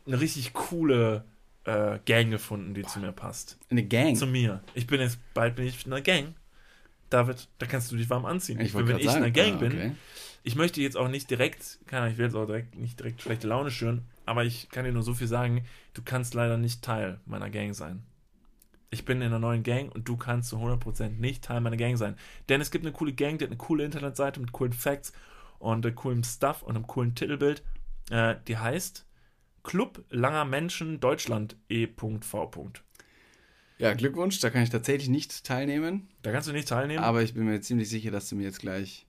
eine 0.07 0.21
richtig 0.21 0.53
coole 0.53 1.25
äh, 1.65 1.99
Gang 2.05 2.31
gefunden, 2.31 2.75
die 2.75 2.83
zu 2.83 3.01
mir 3.01 3.13
passt. 3.13 3.59
Eine 3.71 3.85
Gang. 3.85 4.17
Zu 4.17 4.27
mir. 4.27 4.63
Ich 4.75 4.87
bin 4.87 5.01
jetzt, 5.01 5.19
bald 5.35 5.57
bin 5.57 5.67
ich 5.67 5.87
in 5.87 5.93
einer 5.93 6.03
Gang. 6.03 6.35
David, 7.11 7.49
da 7.59 7.67
kannst 7.67 7.91
du 7.93 7.97
dich 7.97 8.11
warm 8.11 8.27
anziehen. 8.27 8.61
ich 8.61 8.75
wenn 8.75 8.85
ich 8.97 9.05
in 9.05 9.09
sagen. 9.09 9.17
einer 9.23 9.31
Gang 9.31 9.55
ah, 9.55 9.59
bin, 9.59 9.73
okay. 9.73 9.93
ich 10.43 10.57
möchte 10.57 10.81
jetzt 10.81 10.97
auch 10.97 11.09
nicht 11.09 11.31
direkt, 11.31 11.79
keine 11.87 12.03
Ahnung, 12.03 12.13
ich 12.13 12.19
will 12.19 12.27
jetzt 12.27 12.35
auch 12.35 12.47
direkt 12.47 12.77
nicht 12.77 12.99
direkt 12.99 13.23
schlechte 13.23 13.47
Laune 13.47 13.71
schüren, 13.71 14.03
aber 14.25 14.45
ich 14.45 14.69
kann 14.71 14.85
dir 14.85 14.93
nur 14.93 15.05
so 15.05 15.15
viel 15.15 15.29
sagen, 15.29 15.65
du 15.95 16.03
kannst 16.05 16.35
leider 16.35 16.57
nicht 16.57 16.83
Teil 16.83 17.21
meiner 17.25 17.49
Gang 17.49 17.75
sein. 17.75 18.03
Ich 18.97 19.05
bin 19.05 19.21
in 19.21 19.27
einer 19.27 19.39
neuen 19.39 19.63
Gang 19.63 19.95
und 19.95 20.09
du 20.09 20.17
kannst 20.17 20.49
zu 20.49 20.57
100% 20.57 21.19
nicht 21.19 21.45
Teil 21.45 21.61
meiner 21.61 21.77
Gang 21.77 21.99
sein. 21.99 22.17
Denn 22.49 22.63
es 22.63 22.71
gibt 22.71 22.83
eine 22.83 22.95
coole 22.95 23.13
Gang, 23.13 23.37
die 23.39 23.45
hat 23.45 23.51
eine 23.51 23.59
coole 23.59 23.85
Internetseite 23.85 24.41
mit 24.41 24.53
coolen 24.53 24.73
Facts 24.73 25.13
und 25.59 25.85
äh, 25.85 25.93
coolem 25.93 26.25
Stuff 26.25 26.63
und 26.63 26.77
einem 26.77 26.87
coolen 26.87 27.15
Titelbild. 27.15 27.63
Äh, 28.11 28.37
die 28.49 28.57
heißt 28.57 29.05
Club 29.65 30.03
Langer 30.09 30.47
Menschen 30.47 30.99
Deutschland 30.99 31.57
E.V. 31.69 32.21
Ja, 33.77 33.93
Glückwunsch, 33.93 34.41
da 34.41 34.49
kann 34.49 34.63
ich 34.63 34.71
tatsächlich 34.71 35.11
nicht 35.11 35.45
teilnehmen. 35.45 36.09
Da 36.23 36.33
kannst 36.33 36.49
du 36.49 36.53
nicht 36.53 36.69
teilnehmen. 36.69 37.05
Aber 37.05 37.23
ich 37.23 37.35
bin 37.35 37.45
mir 37.45 37.61
ziemlich 37.61 37.91
sicher, 37.91 38.11
dass 38.11 38.31
du 38.31 38.37
mir 38.37 38.45
jetzt 38.45 38.61
gleich 38.61 39.06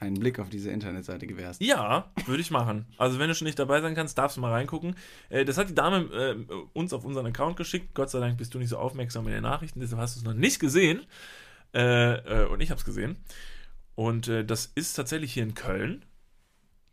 einen 0.00 0.18
Blick 0.18 0.38
auf 0.38 0.48
diese 0.48 0.70
Internetseite 0.70 1.26
gewährst. 1.26 1.60
Ja, 1.60 2.10
würde 2.26 2.40
ich 2.40 2.50
machen. 2.50 2.86
Also 2.96 3.18
wenn 3.18 3.28
du 3.28 3.34
schon 3.34 3.44
nicht 3.44 3.58
dabei 3.58 3.80
sein 3.82 3.94
kannst, 3.94 4.16
darfst 4.16 4.38
du 4.38 4.40
mal 4.40 4.50
reingucken. 4.50 4.96
Äh, 5.28 5.44
das 5.44 5.58
hat 5.58 5.68
die 5.68 5.74
Dame 5.74 5.98
äh, 5.98 6.54
uns 6.72 6.92
auf 6.94 7.04
unseren 7.04 7.26
Account 7.26 7.56
geschickt. 7.56 7.94
Gott 7.94 8.10
sei 8.10 8.18
Dank 8.18 8.38
bist 8.38 8.54
du 8.54 8.58
nicht 8.58 8.70
so 8.70 8.78
aufmerksam 8.78 9.26
in 9.26 9.34
den 9.34 9.42
Nachrichten, 9.42 9.78
deshalb 9.80 10.00
hast 10.00 10.16
du 10.16 10.20
es 10.20 10.24
noch 10.24 10.34
nicht 10.34 10.58
gesehen. 10.58 11.02
Äh, 11.72 12.46
und 12.46 12.60
ich 12.60 12.70
habe 12.70 12.78
es 12.78 12.84
gesehen. 12.84 13.16
Und 13.94 14.28
das 14.28 14.72
ist 14.74 14.94
tatsächlich 14.94 15.34
hier 15.34 15.42
in 15.42 15.54
Köln. 15.54 16.06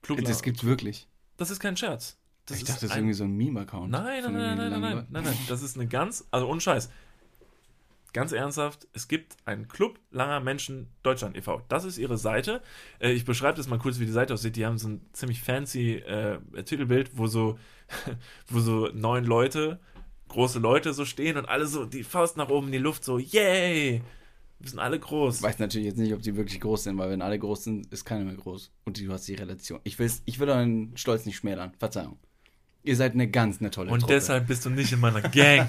Club 0.01 0.21
Das 0.25 0.43
gibt's 0.43 0.65
wirklich. 0.65 1.07
das 1.37 1.49
ist 1.49 1.59
kein 1.61 1.77
Scherz. 1.77 2.17
Ich 2.49 2.63
dachte, 2.63 2.81
das 2.81 2.83
ist 2.83 2.95
irgendwie 2.95 3.13
so 3.13 3.23
ein 3.23 3.35
Meme-Account. 3.35 3.91
Nein, 3.91 4.23
nein, 4.23 4.33
nein, 4.33 4.57
nein, 4.57 4.71
nein, 4.71 4.81
nein, 4.81 5.07
nein, 5.09 5.23
nein. 5.23 5.37
Das 5.47 5.61
ist 5.61 5.75
eine 5.77 5.87
ganz, 5.87 6.25
also 6.31 6.47
ohne 6.47 6.61
Scheiß. 6.61 6.89
Ganz 8.13 8.31
ernsthaft, 8.31 8.87
es 8.93 9.07
gibt 9.07 9.35
einen 9.45 9.67
Club 9.67 9.99
langer 10.11 10.39
Menschen 10.39 10.87
Deutschland 11.03 11.35
e.V. 11.35 11.61
Das 11.67 11.83
ist 11.83 11.97
ihre 11.97 12.17
Seite. 12.17 12.61
Äh, 12.99 13.11
ich 13.11 13.25
beschreibe 13.25 13.57
das 13.57 13.67
mal 13.67 13.79
kurz, 13.79 13.99
wie 13.99 14.05
die 14.05 14.11
Seite 14.11 14.33
aussieht. 14.33 14.55
Die 14.55 14.65
haben 14.65 14.77
so 14.77 14.89
ein 14.89 15.01
ziemlich 15.13 15.41
fancy 15.41 15.95
äh, 15.95 16.39
Titelbild, 16.63 17.11
wo 17.17 17.27
so, 17.27 17.59
wo 18.47 18.59
so 18.59 18.89
neun 18.93 19.25
Leute, 19.25 19.79
große 20.29 20.59
Leute 20.59 20.93
so 20.93 21.05
stehen 21.05 21.37
und 21.37 21.47
alle 21.47 21.67
so 21.67 21.85
die 21.85 22.03
Faust 22.03 22.37
nach 22.37 22.49
oben 22.49 22.67
in 22.67 22.73
die 22.73 22.77
Luft, 22.79 23.03
so, 23.03 23.19
yay! 23.19 24.01
Wir 24.59 24.69
sind 24.69 24.79
alle 24.79 24.99
groß. 24.99 25.37
Ich 25.37 25.43
weiß 25.43 25.59
natürlich 25.59 25.87
jetzt 25.87 25.97
nicht, 25.97 26.13
ob 26.13 26.21
die 26.23 26.35
wirklich 26.35 26.59
groß 26.59 26.85
sind, 26.85 26.97
weil 26.97 27.11
wenn 27.11 27.21
alle 27.21 27.37
groß 27.37 27.65
sind, 27.65 27.93
ist 27.93 28.05
keiner 28.05 28.23
mehr 28.23 28.33
groß. 28.33 28.71
Und 28.85 28.99
du 28.99 29.11
hast 29.11 29.27
die 29.27 29.35
Relation. 29.35 29.79
Ich, 29.83 29.99
ich 29.99 30.39
will 30.39 30.49
euren 30.49 30.97
Stolz 30.97 31.25
nicht 31.27 31.35
schmälern. 31.35 31.73
Verzeihung. 31.77 32.17
Ihr 32.87 32.95
seid 32.95 33.13
eine 33.13 33.29
ganz 33.29 33.59
eine 33.59 33.69
tolle 33.69 33.91
Und 33.91 33.99
Truppe. 33.99 34.13
deshalb 34.13 34.47
bist 34.47 34.65
du 34.65 34.69
nicht 34.69 34.93
in 34.93 35.01
meiner 35.01 35.21
Gang. 35.21 35.67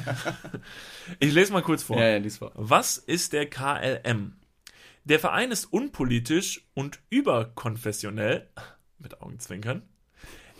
ich 1.18 1.32
lese 1.32 1.52
mal 1.52 1.62
kurz 1.62 1.82
vor. 1.82 1.98
Ja, 1.98 2.10
ja, 2.10 2.20
dies 2.20 2.40
war. 2.40 2.52
Was 2.54 2.96
ist 2.96 3.32
der 3.32 3.50
KLM? 3.50 4.36
Der 5.02 5.18
Verein 5.18 5.50
ist 5.50 5.64
unpolitisch 5.64 6.68
und 6.74 7.00
überkonfessionell, 7.10 8.48
mit 9.00 9.20
Augenzwinkern. 9.20 9.82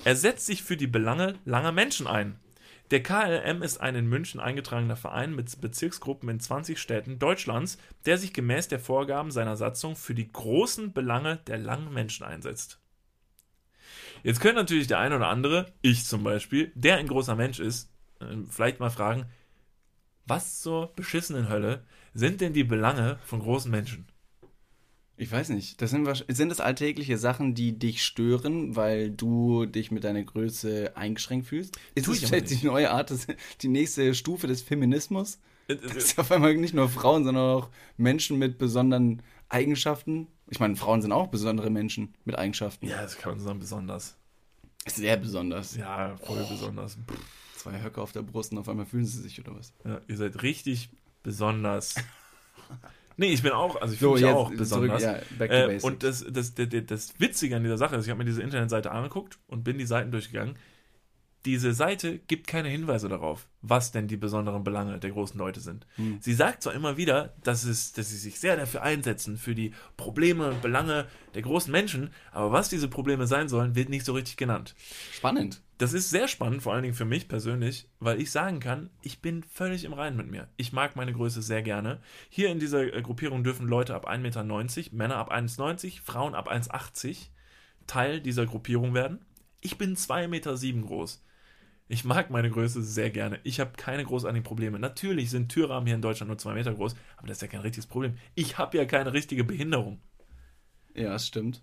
Er 0.04 0.16
setzt 0.16 0.46
sich 0.46 0.64
für 0.64 0.76
die 0.76 0.88
Belange 0.88 1.36
langer 1.44 1.70
Menschen 1.70 2.08
ein. 2.08 2.40
Der 2.90 3.04
KLM 3.04 3.62
ist 3.62 3.78
ein 3.78 3.94
in 3.94 4.06
München 4.06 4.40
eingetragener 4.40 4.96
Verein 4.96 5.36
mit 5.36 5.60
Bezirksgruppen 5.60 6.28
in 6.28 6.40
20 6.40 6.76
Städten 6.80 7.20
Deutschlands, 7.20 7.78
der 8.04 8.18
sich 8.18 8.32
gemäß 8.32 8.66
der 8.66 8.80
Vorgaben 8.80 9.30
seiner 9.30 9.56
Satzung 9.56 9.94
für 9.94 10.14
die 10.14 10.32
großen 10.32 10.92
Belange 10.92 11.36
der 11.46 11.58
langen 11.58 11.94
Menschen 11.94 12.24
einsetzt. 12.24 12.80
Jetzt 14.22 14.40
könnte 14.40 14.56
natürlich 14.56 14.86
der 14.86 14.98
eine 14.98 15.16
oder 15.16 15.28
andere, 15.28 15.72
ich 15.82 16.04
zum 16.04 16.24
Beispiel, 16.24 16.72
der 16.74 16.96
ein 16.96 17.08
großer 17.08 17.36
Mensch 17.36 17.60
ist, 17.60 17.90
äh, 18.20 18.24
vielleicht 18.48 18.80
mal 18.80 18.90
fragen, 18.90 19.26
was 20.26 20.60
zur 20.60 20.92
beschissenen 20.94 21.48
Hölle 21.48 21.84
sind 22.12 22.40
denn 22.40 22.52
die 22.52 22.64
Belange 22.64 23.18
von 23.24 23.40
großen 23.40 23.70
Menschen? 23.70 24.06
Ich 25.16 25.32
weiß 25.32 25.48
nicht. 25.48 25.82
Das 25.82 25.90
sind, 25.90 26.06
sind 26.28 26.48
das 26.48 26.60
alltägliche 26.60 27.18
Sachen, 27.18 27.54
die 27.54 27.76
dich 27.76 28.04
stören, 28.04 28.76
weil 28.76 29.10
du 29.10 29.66
dich 29.66 29.90
mit 29.90 30.04
deiner 30.04 30.22
Größe 30.22 30.96
eingeschränkt 30.96 31.48
fühlst? 31.48 31.76
Ist 31.96 32.06
das 32.06 32.18
vielleicht 32.20 32.50
die 32.50 32.66
neue 32.66 32.90
Art, 32.92 33.10
des, 33.10 33.26
die 33.60 33.68
nächste 33.68 34.14
Stufe 34.14 34.46
des 34.46 34.62
Feminismus? 34.62 35.40
Äh, 35.66 35.76
Dass 35.76 35.94
äh, 35.94 35.98
es 35.98 36.18
auf 36.18 36.30
einmal 36.30 36.54
nicht 36.56 36.74
nur 36.74 36.88
Frauen, 36.88 37.24
sondern 37.24 37.56
auch 37.56 37.70
Menschen 37.96 38.38
mit 38.38 38.58
besonderen 38.58 39.22
Eigenschaften. 39.48 40.28
Ich 40.50 40.60
meine, 40.60 40.76
Frauen 40.76 41.02
sind 41.02 41.12
auch 41.12 41.28
besondere 41.28 41.70
Menschen 41.70 42.14
mit 42.24 42.36
Eigenschaften. 42.38 42.86
Ja, 42.86 43.02
das 43.02 43.16
kann 43.18 43.32
man 43.32 43.40
sagen, 43.40 43.58
besonders. 43.58 44.16
Sehr 44.86 45.16
besonders. 45.16 45.76
Ja, 45.76 46.16
voll 46.16 46.44
besonders. 46.48 46.96
Zwei 47.56 47.82
Höcke 47.82 48.00
auf 48.00 48.12
der 48.12 48.22
Brust 48.22 48.52
und 48.52 48.58
auf 48.58 48.68
einmal 48.68 48.86
fühlen 48.86 49.04
sie 49.04 49.20
sich 49.20 49.38
oder 49.40 49.54
was? 49.56 49.72
Ja, 49.84 50.00
ihr 50.06 50.16
seid 50.16 50.42
richtig 50.42 50.90
besonders. 51.22 51.96
Nee, 53.20 53.32
ich 53.32 53.42
bin 53.42 53.50
auch, 53.50 53.74
also 53.82 53.94
ich 53.94 53.98
So, 53.98 54.14
fühle 54.14 54.20
mich 54.20 54.28
jetzt 54.28 54.36
auch 54.36 54.46
zurück, 54.46 54.58
besonders. 54.58 55.02
ja, 55.02 55.18
back 55.38 55.50
to 55.50 55.56
äh, 55.56 55.80
und 55.82 56.04
das, 56.04 56.24
das, 56.30 56.54
das, 56.54 56.68
das 56.86 57.18
Witzige 57.18 57.56
an 57.56 57.64
dieser 57.64 57.76
Sache 57.76 57.96
ist, 57.96 58.04
ich 58.04 58.10
habe 58.10 58.18
mir 58.18 58.24
diese 58.24 58.42
Internetseite 58.42 58.92
angeguckt 58.92 59.40
und 59.48 59.64
bin 59.64 59.76
die 59.76 59.86
Seiten 59.86 60.12
durchgegangen. 60.12 60.54
Diese 61.44 61.72
Seite 61.72 62.18
gibt 62.18 62.46
keine 62.46 62.68
Hinweise 62.68 63.08
darauf, 63.08 63.48
was 63.62 63.92
denn 63.92 64.08
die 64.08 64.16
besonderen 64.16 64.64
Belange 64.64 64.98
der 64.98 65.10
großen 65.10 65.38
Leute 65.38 65.60
sind. 65.60 65.86
Hm. 65.94 66.18
Sie 66.20 66.34
sagt 66.34 66.62
zwar 66.62 66.74
immer 66.74 66.96
wieder, 66.96 67.34
dass, 67.44 67.64
es, 67.64 67.92
dass 67.92 68.10
sie 68.10 68.16
sich 68.16 68.40
sehr 68.40 68.56
dafür 68.56 68.82
einsetzen, 68.82 69.36
für 69.36 69.54
die 69.54 69.72
Probleme 69.96 70.48
und 70.50 70.62
Belange 70.62 71.06
der 71.34 71.42
großen 71.42 71.70
Menschen, 71.70 72.10
aber 72.32 72.50
was 72.50 72.68
diese 72.68 72.88
Probleme 72.88 73.26
sein 73.26 73.48
sollen, 73.48 73.76
wird 73.76 73.88
nicht 73.88 74.04
so 74.04 74.14
richtig 74.14 74.36
genannt. 74.36 74.74
Spannend. 75.12 75.62
Das 75.78 75.92
ist 75.92 76.10
sehr 76.10 76.26
spannend, 76.26 76.62
vor 76.62 76.72
allen 76.72 76.82
Dingen 76.82 76.96
für 76.96 77.04
mich 77.04 77.28
persönlich, 77.28 77.88
weil 78.00 78.20
ich 78.20 78.32
sagen 78.32 78.58
kann, 78.58 78.90
ich 79.00 79.22
bin 79.22 79.44
völlig 79.44 79.84
im 79.84 79.92
Reinen 79.92 80.16
mit 80.16 80.28
mir. 80.28 80.48
Ich 80.56 80.72
mag 80.72 80.96
meine 80.96 81.12
Größe 81.12 81.40
sehr 81.40 81.62
gerne. 81.62 82.00
Hier 82.28 82.50
in 82.50 82.58
dieser 82.58 82.92
äh, 82.92 83.00
Gruppierung 83.00 83.44
dürfen 83.44 83.68
Leute 83.68 83.94
ab 83.94 84.10
1,90 84.10 84.18
Meter, 84.18 84.96
Männer 84.96 85.16
ab 85.16 85.32
1,90 85.32 86.00
Frauen 86.02 86.34
ab 86.34 86.50
1,80 86.50 87.28
Teil 87.86 88.20
dieser 88.20 88.44
Gruppierung 88.44 88.92
werden. 88.92 89.24
Ich 89.60 89.78
bin 89.78 89.96
2,7 89.96 90.28
Meter 90.28 90.56
groß. 90.86 91.24
Ich 91.88 92.04
mag 92.04 92.30
meine 92.30 92.50
Größe 92.50 92.82
sehr 92.82 93.10
gerne. 93.10 93.40
Ich 93.44 93.60
habe 93.60 93.72
keine 93.76 94.04
großartigen 94.04 94.44
Probleme. 94.44 94.78
Natürlich 94.78 95.30
sind 95.30 95.48
Türrahmen 95.50 95.86
hier 95.86 95.94
in 95.96 96.02
Deutschland 96.02 96.28
nur 96.28 96.38
2 96.38 96.54
Meter 96.54 96.74
groß, 96.74 96.94
aber 97.16 97.28
das 97.28 97.38
ist 97.38 97.42
ja 97.42 97.48
kein 97.48 97.60
richtiges 97.60 97.86
Problem. 97.86 98.16
Ich 98.34 98.58
habe 98.58 98.76
ja 98.76 98.84
keine 98.84 99.12
richtige 99.12 99.44
Behinderung. 99.44 100.00
Ja, 100.94 101.10
das 101.10 101.26
stimmt. 101.26 101.62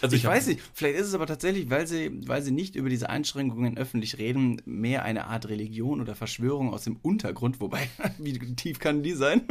Also 0.00 0.16
ich 0.16 0.24
hab- 0.26 0.32
weiß 0.32 0.48
nicht, 0.48 0.60
vielleicht 0.74 0.98
ist 0.98 1.06
es 1.06 1.14
aber 1.14 1.26
tatsächlich, 1.26 1.70
weil 1.70 1.86
sie, 1.86 2.10
weil 2.26 2.42
sie 2.42 2.50
nicht 2.50 2.74
über 2.74 2.88
diese 2.88 3.10
Einschränkungen 3.10 3.78
öffentlich 3.78 4.18
reden, 4.18 4.60
mehr 4.64 5.04
eine 5.04 5.26
Art 5.26 5.48
Religion 5.48 6.00
oder 6.00 6.16
Verschwörung 6.16 6.72
aus 6.72 6.84
dem 6.84 6.96
Untergrund, 6.96 7.60
wobei, 7.60 7.88
wie 8.18 8.38
tief 8.56 8.80
kann 8.80 9.02
die 9.02 9.12
sein? 9.12 9.42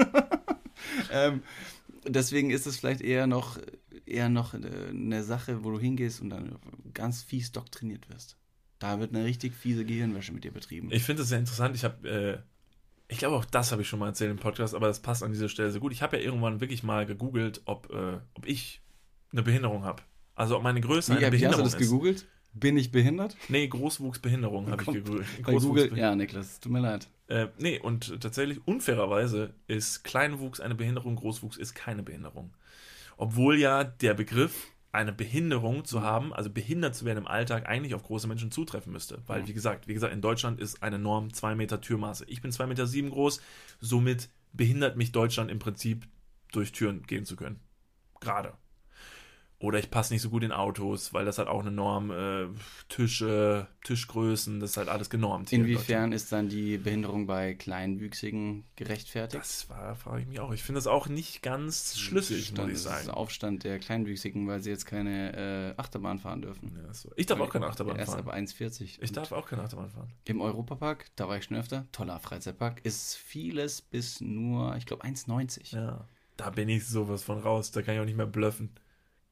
ähm, 1.11 1.43
deswegen 2.07 2.51
ist 2.51 2.67
es 2.67 2.77
vielleicht 2.79 3.01
eher 3.01 3.27
noch, 3.27 3.57
eher 4.05 4.29
noch 4.29 4.53
eine 4.53 5.23
Sache, 5.23 5.63
wo 5.63 5.71
du 5.71 5.79
hingehst 5.79 6.21
und 6.21 6.29
dann 6.29 6.57
ganz 6.93 7.23
fies 7.23 7.51
doktriniert 7.53 8.09
wirst. 8.09 8.37
Da 8.83 8.99
wird 8.99 9.15
eine 9.15 9.23
richtig 9.23 9.53
fiese 9.53 9.85
Gehirnwäsche 9.85 10.33
mit 10.33 10.43
dir 10.43 10.51
betrieben. 10.51 10.89
Ich 10.91 11.03
finde 11.03 11.21
das 11.21 11.29
sehr 11.29 11.39
interessant. 11.39 11.73
Ich 11.73 11.85
habe, 11.85 12.09
äh, 12.09 12.37
ich 13.07 13.17
glaube 13.17 13.37
auch 13.37 13.45
das 13.45 13.71
habe 13.71 13.81
ich 13.81 13.87
schon 13.87 13.97
mal 13.97 14.07
erzählt 14.07 14.29
im 14.29 14.35
Podcast, 14.35 14.75
aber 14.75 14.87
das 14.87 14.99
passt 14.99 15.23
an 15.23 15.31
dieser 15.31 15.47
Stelle 15.47 15.71
sehr 15.71 15.79
gut. 15.79 15.93
Ich 15.93 16.01
habe 16.01 16.17
ja 16.17 16.23
irgendwann 16.23 16.59
wirklich 16.59 16.83
mal 16.83 17.05
gegoogelt, 17.05 17.61
ob, 17.63 17.89
äh, 17.93 18.17
ob 18.33 18.45
ich 18.45 18.81
eine 19.31 19.41
Behinderung 19.41 19.85
habe. 19.85 20.03
Also 20.35 20.57
ob 20.57 20.63
meine 20.63 20.81
Größe 20.81 21.13
wie, 21.13 21.15
eine 21.15 21.21
wie 21.21 21.25
hast 21.27 21.31
Behinderung 21.31 21.59
du 21.59 21.63
das 21.63 21.73
ist. 21.75 21.79
gegoogelt? 21.79 22.25
Bin 22.55 22.75
ich 22.75 22.91
behindert? 22.91 23.37
Nee, 23.47 23.69
Großwuchsbehinderung 23.69 24.69
habe 24.69 24.83
ich 24.83 24.89
gegoogelt. 24.91 25.27
Google, 25.45 25.97
ja, 25.97 26.13
Niklas, 26.13 26.59
tut 26.59 26.73
mir 26.73 26.81
leid. 26.81 27.07
Äh, 27.27 27.47
nee, 27.59 27.79
und 27.79 28.19
tatsächlich 28.19 28.59
unfairerweise 28.67 29.53
ist 29.67 30.03
Kleinwuchs 30.03 30.59
eine 30.59 30.75
Behinderung, 30.75 31.15
Großwuchs 31.15 31.55
ist 31.55 31.73
keine 31.73 32.03
Behinderung. 32.03 32.53
Obwohl 33.15 33.57
ja 33.57 33.85
der 33.85 34.13
Begriff, 34.13 34.72
eine 34.93 35.11
Behinderung 35.11 35.85
zu 35.85 36.03
haben, 36.03 36.33
also 36.33 36.51
behindert 36.51 36.95
zu 36.95 37.03
werden 37.03 37.17
im 37.17 37.27
Alltag, 37.27 37.67
eigentlich 37.67 37.95
auf 37.95 38.03
große 38.03 38.27
Menschen 38.27 38.51
zutreffen 38.51 38.93
müsste. 38.93 39.23
Weil, 39.25 39.47
wie 39.47 39.53
gesagt, 39.53 39.87
wie 39.87 39.93
gesagt, 39.93 40.13
in 40.13 40.21
Deutschland 40.21 40.59
ist 40.59 40.83
eine 40.83 40.99
Norm 40.99 41.33
2 41.33 41.55
Meter 41.55 41.81
Türmaße. 41.81 42.25
Ich 42.27 42.41
bin 42.41 42.51
2,7 42.51 42.67
Meter 42.67 42.87
sieben 42.87 43.09
groß, 43.09 43.41
somit 43.81 44.29
behindert 44.53 44.95
mich 44.95 45.11
Deutschland 45.11 45.49
im 45.49 45.57
Prinzip 45.57 46.07
durch 46.51 46.71
Türen 46.71 47.01
gehen 47.03 47.25
zu 47.25 47.35
können. 47.35 47.59
Gerade. 48.19 48.53
Oder 49.63 49.79
ich 49.79 49.89
passe 49.89 50.11
nicht 50.11 50.21
so 50.21 50.29
gut 50.29 50.43
in 50.43 50.51
Autos, 50.51 51.13
weil 51.13 51.23
das 51.23 51.37
hat 51.37 51.47
auch 51.47 51.61
eine 51.61 51.71
Norm. 51.71 52.11
Äh, 52.11 52.47
Tische, 52.89 53.67
Tischgrößen, 53.85 54.59
das 54.59 54.71
ist 54.71 54.77
halt 54.77 54.89
alles 54.89 55.09
genormt. 55.09 55.53
Inwiefern 55.53 56.11
ist 56.11 56.33
dann 56.33 56.49
die 56.49 56.77
Behinderung 56.77 57.27
bei 57.27 57.53
Kleinwüchsigen 57.53 58.65
gerechtfertigt? 58.75 59.41
Das 59.41 59.69
war, 59.69 59.95
frage 59.95 60.23
ich 60.23 60.27
mich 60.27 60.41
auch. 60.41 60.51
Ich 60.51 60.63
finde 60.63 60.79
das 60.79 60.87
auch 60.87 61.07
nicht 61.07 61.41
ganz 61.41 61.97
schlüssig, 61.97 62.47
Stand, 62.47 62.57
muss 62.57 62.67
ich 62.67 62.83
das 62.83 62.99
ist 62.99 63.05
sagen. 63.05 63.17
Aufstand 63.17 63.63
der 63.63 63.79
Kleinwüchsigen, 63.79 64.45
weil 64.49 64.61
sie 64.61 64.69
jetzt 64.69 64.85
keine 64.85 65.73
äh, 65.77 65.79
Achterbahn 65.79 66.19
fahren 66.19 66.41
dürfen. 66.41 66.77
Ja, 66.85 66.93
so. 66.93 67.13
Ich 67.15 67.25
darf 67.25 67.39
auch 67.39 67.49
keine 67.49 67.67
Achterbahn 67.67 67.95
Erst 67.95 68.15
fahren. 68.15 68.27
ab 68.27 68.35
1,40. 68.35 68.97
Ich 68.99 69.11
darf 69.13 69.31
auch 69.31 69.47
keine 69.47 69.63
Achterbahn 69.63 69.89
fahren. 69.89 70.11
Im 70.25 70.41
Europapark, 70.41 71.05
da 71.15 71.29
war 71.29 71.37
ich 71.37 71.45
schon 71.45 71.55
öfter, 71.55 71.87
toller 71.93 72.19
Freizeitpark, 72.19 72.85
ist 72.85 73.15
vieles 73.15 73.81
bis 73.81 74.19
nur, 74.19 74.75
ich 74.75 74.85
glaube, 74.85 75.05
1,90. 75.05 75.73
Ja. 75.73 76.05
Da 76.35 76.49
bin 76.49 76.67
ich 76.67 76.85
sowas 76.85 77.23
von 77.23 77.39
raus. 77.39 77.71
Da 77.71 77.81
kann 77.81 77.95
ich 77.95 78.01
auch 78.01 78.05
nicht 78.05 78.17
mehr 78.17 78.25
bluffen. 78.25 78.71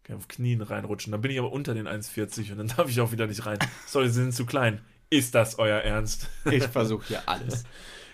Kann 0.03 0.17
auf 0.17 0.27
Knien 0.27 0.61
reinrutschen. 0.61 1.11
Dann 1.11 1.21
bin 1.21 1.31
ich 1.31 1.39
aber 1.39 1.51
unter 1.51 1.73
den 1.73 1.87
1,40 1.87 2.51
und 2.51 2.57
dann 2.57 2.67
darf 2.67 2.89
ich 2.89 2.99
auch 3.01 3.11
wieder 3.11 3.27
nicht 3.27 3.45
rein. 3.45 3.59
Sorry, 3.87 4.07
sie 4.07 4.21
sind 4.21 4.33
zu 4.33 4.45
klein. 4.45 4.81
Ist 5.09 5.35
das 5.35 5.59
euer 5.59 5.79
Ernst? 5.79 6.29
Ich 6.49 6.63
versuche 6.67 7.07
hier 7.07 7.27
alles. 7.27 7.63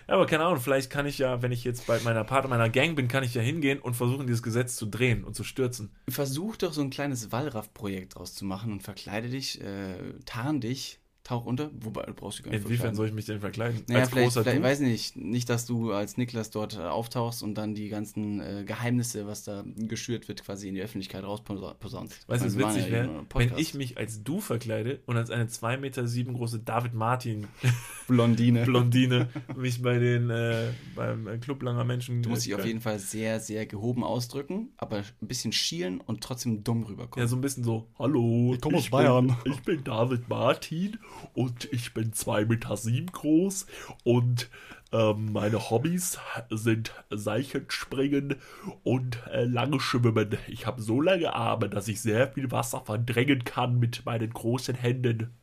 Ja, 0.08 0.14
aber 0.14 0.26
keine 0.26 0.44
Ahnung, 0.44 0.60
vielleicht 0.60 0.90
kann 0.90 1.06
ich 1.06 1.18
ja, 1.18 1.42
wenn 1.42 1.52
ich 1.52 1.64
jetzt 1.64 1.86
bei 1.86 2.00
meiner 2.00 2.24
Partner, 2.24 2.50
meiner 2.50 2.70
Gang 2.70 2.96
bin, 2.96 3.08
kann 3.08 3.22
ich 3.22 3.34
ja 3.34 3.42
hingehen 3.42 3.78
und 3.78 3.94
versuchen, 3.94 4.26
dieses 4.26 4.42
Gesetz 4.42 4.74
zu 4.76 4.86
drehen 4.86 5.22
und 5.22 5.36
zu 5.36 5.44
stürzen. 5.44 5.90
Versuch 6.08 6.56
doch 6.56 6.72
so 6.72 6.80
ein 6.80 6.90
kleines 6.90 7.30
Wallraff-Projekt 7.30 8.16
draus 8.16 8.34
zu 8.34 8.46
machen 8.46 8.72
und 8.72 8.82
verkleide 8.82 9.28
dich, 9.28 9.60
äh, 9.60 9.96
tarn 10.24 10.60
dich, 10.60 10.98
tauch 11.28 11.44
unter, 11.44 11.70
wobei 11.80 12.04
du 12.04 12.14
brauchst 12.14 12.38
dich 12.38 12.46
gar 12.46 12.52
nicht 12.52 12.64
Inwiefern 12.64 12.94
soll 12.94 13.08
ich 13.08 13.12
mich 13.12 13.26
denn 13.26 13.40
verkleiden? 13.40 13.82
Naja, 13.86 14.00
Als 14.00 14.10
vielleicht, 14.10 14.28
großer 14.28 14.42
vielleicht 14.44 14.58
Du? 14.58 14.62
weiß 14.62 14.80
nicht, 14.80 15.16
nicht, 15.16 15.50
dass 15.50 15.66
du 15.66 15.92
als 15.92 16.16
Niklas 16.16 16.50
dort 16.50 16.76
äh, 16.76 16.80
auftauchst 16.80 17.42
und 17.42 17.54
dann 17.54 17.74
die 17.74 17.90
ganzen 17.90 18.40
äh, 18.40 18.64
Geheimnisse, 18.64 19.26
was 19.26 19.44
da 19.44 19.62
geschürt 19.76 20.26
wird, 20.28 20.42
quasi 20.42 20.68
in 20.68 20.74
die 20.74 20.80
Öffentlichkeit 20.80 21.24
rausposaunst. 21.24 22.26
Weißt 22.28 22.42
du, 22.42 22.46
was 22.46 22.58
waren 22.58 22.74
witzig 22.74 22.86
ja 22.86 22.92
wäre? 22.92 23.26
Wenn 23.34 23.52
ich 23.58 23.74
mich 23.74 23.98
als 23.98 24.24
du 24.24 24.40
verkleide 24.40 25.00
und 25.04 25.18
als 25.18 25.30
eine 25.30 25.44
2,7 25.44 25.76
Meter 25.78 26.08
sieben 26.08 26.32
große 26.32 26.60
David 26.60 26.94
Martin 26.94 27.46
Blondine. 28.06 28.64
Blondine 28.64 29.28
mich 29.54 29.82
bei 29.82 29.98
den 29.98 30.30
äh, 30.30 30.68
beim 30.96 31.26
äh, 31.26 31.36
Club 31.36 31.62
langer 31.62 31.84
Menschen. 31.84 32.22
Du 32.22 32.30
musst 32.30 32.46
dich 32.46 32.54
auf 32.54 32.64
jeden 32.64 32.80
Fall 32.80 32.98
sehr, 32.98 33.38
sehr 33.38 33.66
gehoben 33.66 34.02
ausdrücken, 34.02 34.70
aber 34.78 34.98
ein 35.20 35.28
bisschen 35.28 35.52
schielen 35.52 36.00
und 36.00 36.22
trotzdem 36.22 36.64
dumm 36.64 36.84
rüberkommen. 36.84 37.22
Ja, 37.22 37.28
so 37.28 37.36
ein 37.36 37.42
bisschen 37.42 37.64
so, 37.64 37.86
hallo, 37.98 38.54
ich, 38.54 38.62
komme 38.62 38.78
aus 38.78 38.88
Bayern." 38.88 39.36
Bin, 39.44 39.52
ich 39.52 39.60
bin 39.60 39.84
David 39.84 40.26
Martin 40.30 40.96
und 41.34 41.72
ich 41.72 41.94
bin 41.94 42.12
2,7 42.12 42.46
Meter 42.46 42.76
sieben 42.76 43.06
groß 43.12 43.66
und 44.04 44.50
ähm, 44.92 45.32
meine 45.32 45.70
Hobbys 45.70 46.18
sind 46.50 46.92
Seichenspringen 47.10 48.36
und 48.84 49.22
äh, 49.26 49.44
lange 49.44 49.80
Schwimmen. 49.80 50.38
Ich 50.48 50.66
habe 50.66 50.80
so 50.80 51.00
lange 51.00 51.34
Arme, 51.34 51.68
dass 51.68 51.88
ich 51.88 52.00
sehr 52.00 52.32
viel 52.32 52.50
Wasser 52.50 52.80
verdrängen 52.80 53.44
kann 53.44 53.78
mit 53.78 54.06
meinen 54.06 54.30
großen 54.30 54.74
Händen. 54.74 55.34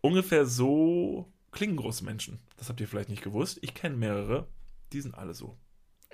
Ungefähr 0.00 0.46
so 0.46 1.32
klingen 1.52 1.76
große 1.76 2.04
Menschen. 2.04 2.40
Das 2.56 2.68
habt 2.68 2.80
ihr 2.80 2.88
vielleicht 2.88 3.08
nicht 3.08 3.22
gewusst. 3.22 3.58
Ich 3.62 3.74
kenne 3.74 3.96
mehrere, 3.96 4.48
die 4.92 5.00
sind 5.00 5.14
alle 5.14 5.34
so. 5.34 5.56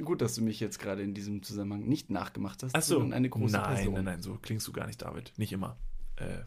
Gut, 0.02 0.20
dass 0.20 0.34
du 0.34 0.42
mich 0.42 0.58
jetzt 0.58 0.78
gerade 0.78 1.02
in 1.02 1.14
diesem 1.14 1.42
Zusammenhang 1.42 1.86
nicht 1.86 2.10
nachgemacht 2.10 2.62
hast, 2.62 2.74
Ach 2.74 2.82
so. 2.82 2.94
sondern 2.94 3.12
eine 3.12 3.30
große 3.30 3.56
nein, 3.56 3.74
Person. 3.76 3.94
nein, 3.94 4.04
nein, 4.04 4.22
so 4.22 4.34
klingst 4.34 4.66
du 4.66 4.72
gar 4.72 4.86
nicht, 4.86 5.00
David. 5.00 5.32
Nicht 5.36 5.52
immer. 5.52 5.78
Äh, 6.16 6.40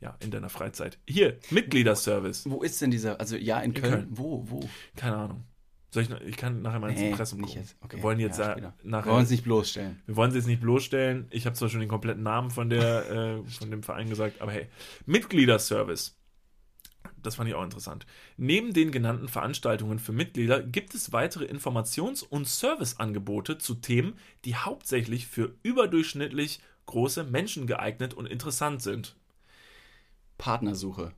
ja, 0.00 0.16
in 0.20 0.30
deiner 0.30 0.48
Freizeit. 0.48 0.98
Hier, 1.08 1.38
Mitgliederservice. 1.50 2.48
Wo 2.50 2.62
ist 2.62 2.80
denn 2.82 2.90
dieser, 2.90 3.18
also 3.20 3.36
ja, 3.36 3.60
in 3.60 3.74
Köln. 3.74 3.92
Köln. 3.92 4.06
Wo, 4.10 4.44
wo? 4.50 4.60
Keine 4.96 5.16
Ahnung. 5.16 5.44
Soll 5.90 6.02
ich, 6.02 6.08
noch, 6.10 6.20
ich 6.20 6.36
kann 6.36 6.60
nachher 6.62 6.80
mal 6.80 6.90
ins 6.90 7.00
Nee, 7.00 7.10
Impressum 7.10 7.38
nicht 7.40 7.48
gucken. 7.50 7.62
jetzt. 7.62 7.76
Okay, 7.80 7.96
Wir 7.96 8.02
wollen 8.02 8.20
jetzt 8.20 8.38
ja, 8.38 8.52
später. 8.52 8.74
nachher. 8.82 9.06
Wir 9.06 9.12
wollen 9.12 9.20
uns 9.22 9.30
nicht 9.30 9.44
bloßstellen. 9.44 10.02
Wir 10.04 10.16
wollen 10.16 10.30
sie 10.30 10.36
jetzt 10.38 10.46
nicht 10.46 10.60
bloßstellen. 10.60 11.26
Ich 11.30 11.46
habe 11.46 11.56
zwar 11.56 11.68
schon 11.70 11.80
den 11.80 11.88
kompletten 11.88 12.22
Namen 12.22 12.50
von, 12.50 12.68
der, 12.68 13.10
äh, 13.46 13.50
von 13.50 13.70
dem 13.70 13.82
Verein 13.82 14.08
gesagt, 14.08 14.40
aber 14.42 14.52
hey, 14.52 14.66
Mitgliederservice. 15.06 16.16
Das 17.22 17.36
fand 17.36 17.48
ich 17.48 17.54
auch 17.54 17.64
interessant. 17.64 18.04
Neben 18.36 18.72
den 18.72 18.90
genannten 18.92 19.28
Veranstaltungen 19.28 19.98
für 19.98 20.12
Mitglieder 20.12 20.62
gibt 20.62 20.94
es 20.94 21.12
weitere 21.12 21.44
Informations- 21.46 22.22
und 22.22 22.46
Serviceangebote 22.46 23.58
zu 23.58 23.74
Themen, 23.74 24.18
die 24.44 24.54
hauptsächlich 24.56 25.26
für 25.26 25.54
überdurchschnittlich 25.62 26.60
große 26.86 27.24
Menschen 27.24 27.66
geeignet 27.66 28.14
und 28.14 28.26
interessant 28.26 28.82
sind. 28.82 29.16
Partnersuche. 30.38 31.12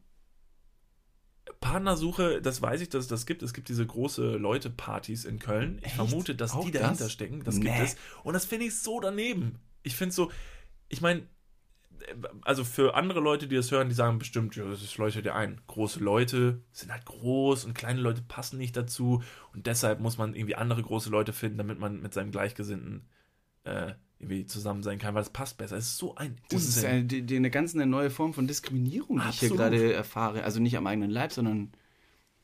Partnersuche, 1.60 2.40
das 2.42 2.62
weiß 2.62 2.80
ich, 2.82 2.88
dass 2.88 3.04
es 3.04 3.08
das 3.08 3.26
gibt. 3.26 3.42
Es 3.42 3.52
gibt 3.52 3.68
diese 3.68 3.86
große 3.86 4.36
Leute-Partys 4.36 5.24
in 5.24 5.38
Köln. 5.38 5.78
Ich 5.78 5.86
Echt? 5.86 5.94
vermute, 5.96 6.34
dass 6.34 6.52
Auch 6.52 6.64
die 6.64 6.70
das? 6.70 6.82
dahinter 6.82 7.08
stecken. 7.08 7.42
Das 7.42 7.54
gibt 7.56 7.66
Nee. 7.74 7.82
es. 7.82 7.96
Und 8.22 8.34
das 8.34 8.44
finde 8.44 8.66
ich 8.66 8.78
so 8.78 9.00
daneben. 9.00 9.58
Ich 9.82 9.96
finde 9.96 10.14
so, 10.14 10.30
ich 10.88 11.00
meine, 11.00 11.26
also 12.42 12.64
für 12.64 12.94
andere 12.94 13.20
Leute, 13.20 13.48
die 13.48 13.56
das 13.56 13.70
hören, 13.70 13.88
die 13.88 13.94
sagen 13.94 14.18
bestimmt, 14.18 14.54
ja, 14.56 14.64
das 14.68 14.96
leuchtet 14.98 15.24
dir 15.24 15.34
ein. 15.34 15.60
Große 15.66 15.98
Leute 16.00 16.62
sind 16.72 16.92
halt 16.92 17.04
groß 17.06 17.64
und 17.64 17.74
kleine 17.74 18.00
Leute 18.00 18.22
passen 18.22 18.58
nicht 18.58 18.76
dazu. 18.76 19.22
Und 19.52 19.66
deshalb 19.66 20.00
muss 20.00 20.18
man 20.18 20.34
irgendwie 20.34 20.54
andere 20.54 20.82
große 20.82 21.10
Leute 21.10 21.32
finden, 21.32 21.58
damit 21.58 21.78
man 21.78 22.00
mit 22.00 22.14
seinem 22.14 22.30
Gleichgesinnten 22.30 23.08
äh, 23.64 23.94
irgendwie 24.20 24.46
zusammen 24.46 24.82
sein 24.82 24.98
kann, 24.98 25.14
weil 25.14 25.22
es 25.22 25.30
passt 25.30 25.58
besser. 25.58 25.76
Es 25.76 25.86
ist 25.86 25.98
so 25.98 26.16
ein 26.16 26.36
Das 26.50 26.62
ist 26.62 26.76
Unsinn. 26.78 26.90
eine, 26.90 27.04
die, 27.04 27.36
eine 27.36 27.50
ganz 27.50 27.74
eine 27.74 27.86
neue 27.86 28.10
Form 28.10 28.34
von 28.34 28.46
Diskriminierung, 28.48 29.20
die 29.20 29.28
ich 29.28 29.38
hier 29.40 29.50
Absolut. 29.50 29.58
gerade 29.58 29.92
erfahre. 29.92 30.42
Also 30.44 30.60
nicht 30.60 30.76
am 30.76 30.86
eigenen 30.88 31.10
Leib, 31.10 31.32
sondern 31.32 31.70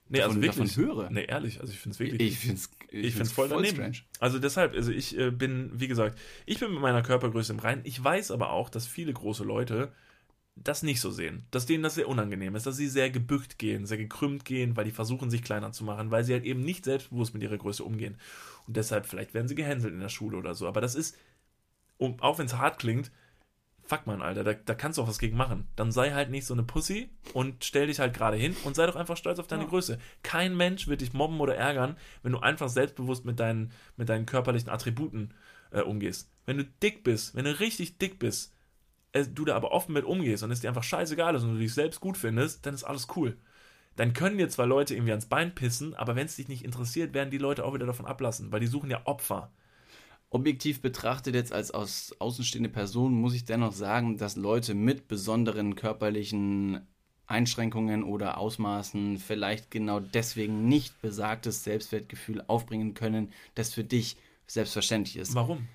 nee, 0.08 0.20
also 0.22 0.34
davon- 0.40 0.42
wirklich. 0.42 0.74
davon 0.74 0.84
höre. 0.86 1.10
Nee, 1.10 1.24
ehrlich, 1.24 1.60
also 1.60 1.72
ich 1.72 1.78
finde 1.80 1.94
es 1.94 1.98
wirklich. 2.00 2.20
ich 2.32 2.38
finde 2.38 2.54
es 2.56 2.70
Ich 2.90 3.12
finde 3.12 3.22
es 3.24 3.32
voll 3.32 3.48
daneben. 3.48 3.92
Also 4.20 4.38
deshalb, 4.38 4.74
also 4.74 4.92
ich 4.92 5.18
äh, 5.18 5.32
bin, 5.32 5.70
wie 5.74 5.88
gesagt, 5.88 6.16
ich 6.46 6.60
bin 6.60 6.70
mit 6.72 6.80
meiner 6.80 7.02
Körpergröße 7.02 7.52
im 7.52 7.58
Reinen. 7.58 7.80
Ich 7.84 8.02
weiß 8.02 8.30
aber 8.30 8.50
auch, 8.50 8.70
dass 8.70 8.86
viele 8.86 9.12
große 9.12 9.42
Leute 9.42 9.92
das 10.56 10.84
nicht 10.84 11.00
so 11.00 11.10
sehen. 11.10 11.44
Dass 11.50 11.66
denen 11.66 11.82
das 11.82 11.96
sehr 11.96 12.06
unangenehm 12.08 12.54
ist, 12.54 12.66
dass 12.66 12.76
sie 12.76 12.86
sehr 12.86 13.10
gebückt 13.10 13.58
gehen, 13.58 13.86
sehr 13.86 13.98
gekrümmt 13.98 14.44
gehen, 14.44 14.76
weil 14.76 14.84
die 14.84 14.92
versuchen, 14.92 15.28
sich 15.28 15.42
kleiner 15.42 15.72
zu 15.72 15.82
machen, 15.82 16.12
weil 16.12 16.22
sie 16.22 16.32
halt 16.34 16.44
eben 16.44 16.60
nicht 16.60 16.84
selbstbewusst 16.84 17.34
mit 17.34 17.42
ihrer 17.42 17.58
Größe 17.58 17.82
umgehen. 17.82 18.16
Und 18.68 18.76
deshalb, 18.76 19.06
vielleicht 19.06 19.34
werden 19.34 19.48
sie 19.48 19.56
gehänselt 19.56 19.92
in 19.92 19.98
der 19.98 20.08
Schule 20.08 20.36
oder 20.36 20.54
so. 20.54 20.68
Aber 20.68 20.80
das 20.80 20.94
ist, 20.94 21.16
um, 21.98 22.20
auch 22.20 22.38
wenn 22.38 22.46
es 22.46 22.56
hart 22.56 22.78
klingt, 22.78 23.10
fuck 23.86 24.06
man, 24.06 24.22
Alter, 24.22 24.44
da, 24.44 24.54
da 24.54 24.74
kannst 24.74 24.98
du 24.98 25.02
auch 25.02 25.08
was 25.08 25.18
gegen 25.18 25.36
machen. 25.36 25.68
Dann 25.76 25.92
sei 25.92 26.12
halt 26.12 26.30
nicht 26.30 26.46
so 26.46 26.54
eine 26.54 26.62
Pussy 26.62 27.10
und 27.34 27.64
stell 27.64 27.86
dich 27.86 28.00
halt 28.00 28.14
gerade 28.14 28.36
hin 28.36 28.56
und 28.64 28.74
sei 28.74 28.86
doch 28.86 28.96
einfach 28.96 29.16
stolz 29.16 29.38
auf 29.38 29.46
deine 29.46 29.64
Ja. 29.64 29.68
Größe. 29.68 29.98
Kein 30.22 30.56
Mensch 30.56 30.88
wird 30.88 31.00
dich 31.02 31.12
mobben 31.12 31.40
oder 31.40 31.56
ärgern, 31.56 31.96
wenn 32.22 32.32
du 32.32 32.38
einfach 32.38 32.68
selbstbewusst 32.68 33.24
mit 33.24 33.38
deinen, 33.38 33.72
mit 33.96 34.08
deinen 34.08 34.26
körperlichen 34.26 34.70
Attributen 34.70 35.34
äh, 35.70 35.82
umgehst. 35.82 36.30
Wenn 36.46 36.56
du 36.56 36.64
dick 36.64 37.04
bist, 37.04 37.34
wenn 37.34 37.44
du 37.44 37.58
richtig 37.60 37.98
dick 37.98 38.18
bist, 38.18 38.54
äh, 39.12 39.24
du 39.26 39.44
da 39.44 39.54
aber 39.54 39.72
offen 39.72 39.92
mit 39.92 40.04
umgehst 40.04 40.42
und 40.42 40.50
es 40.50 40.60
dir 40.60 40.68
einfach 40.68 40.82
scheißegal 40.82 41.34
ist 41.34 41.42
und 41.42 41.54
du 41.54 41.58
dich 41.58 41.74
selbst 41.74 42.00
gut 42.00 42.16
findest, 42.16 42.64
dann 42.64 42.74
ist 42.74 42.84
alles 42.84 43.08
cool. 43.16 43.36
Dann 43.96 44.12
können 44.12 44.38
dir 44.38 44.48
zwar 44.48 44.66
Leute 44.66 44.94
irgendwie 44.94 45.12
ans 45.12 45.26
Bein 45.26 45.54
pissen, 45.54 45.94
aber 45.94 46.16
wenn 46.16 46.26
es 46.26 46.36
dich 46.36 46.48
nicht 46.48 46.64
interessiert, 46.64 47.14
werden 47.14 47.30
die 47.30 47.38
Leute 47.38 47.64
auch 47.64 47.74
wieder 47.74 47.86
davon 47.86 48.06
ablassen, 48.06 48.50
weil 48.50 48.60
die 48.60 48.66
suchen 48.66 48.90
ja 48.90 49.02
Opfer. 49.04 49.52
Objektiv 50.34 50.80
betrachtet 50.80 51.36
jetzt 51.36 51.52
als 51.52 51.70
aus, 51.70 52.12
außenstehende 52.18 52.68
Person 52.68 53.14
muss 53.14 53.34
ich 53.34 53.44
dennoch 53.44 53.70
sagen, 53.70 54.18
dass 54.18 54.34
Leute 54.34 54.74
mit 54.74 55.06
besonderen 55.06 55.76
körperlichen 55.76 56.80
Einschränkungen 57.28 58.02
oder 58.02 58.38
Ausmaßen 58.38 59.18
vielleicht 59.18 59.70
genau 59.70 60.00
deswegen 60.00 60.66
nicht 60.66 61.00
besagtes 61.00 61.62
Selbstwertgefühl 61.62 62.42
aufbringen 62.48 62.94
können, 62.94 63.32
das 63.54 63.72
für 63.72 63.84
dich 63.84 64.16
selbstverständlich 64.48 65.18
ist. 65.18 65.36
Warum? 65.36 65.68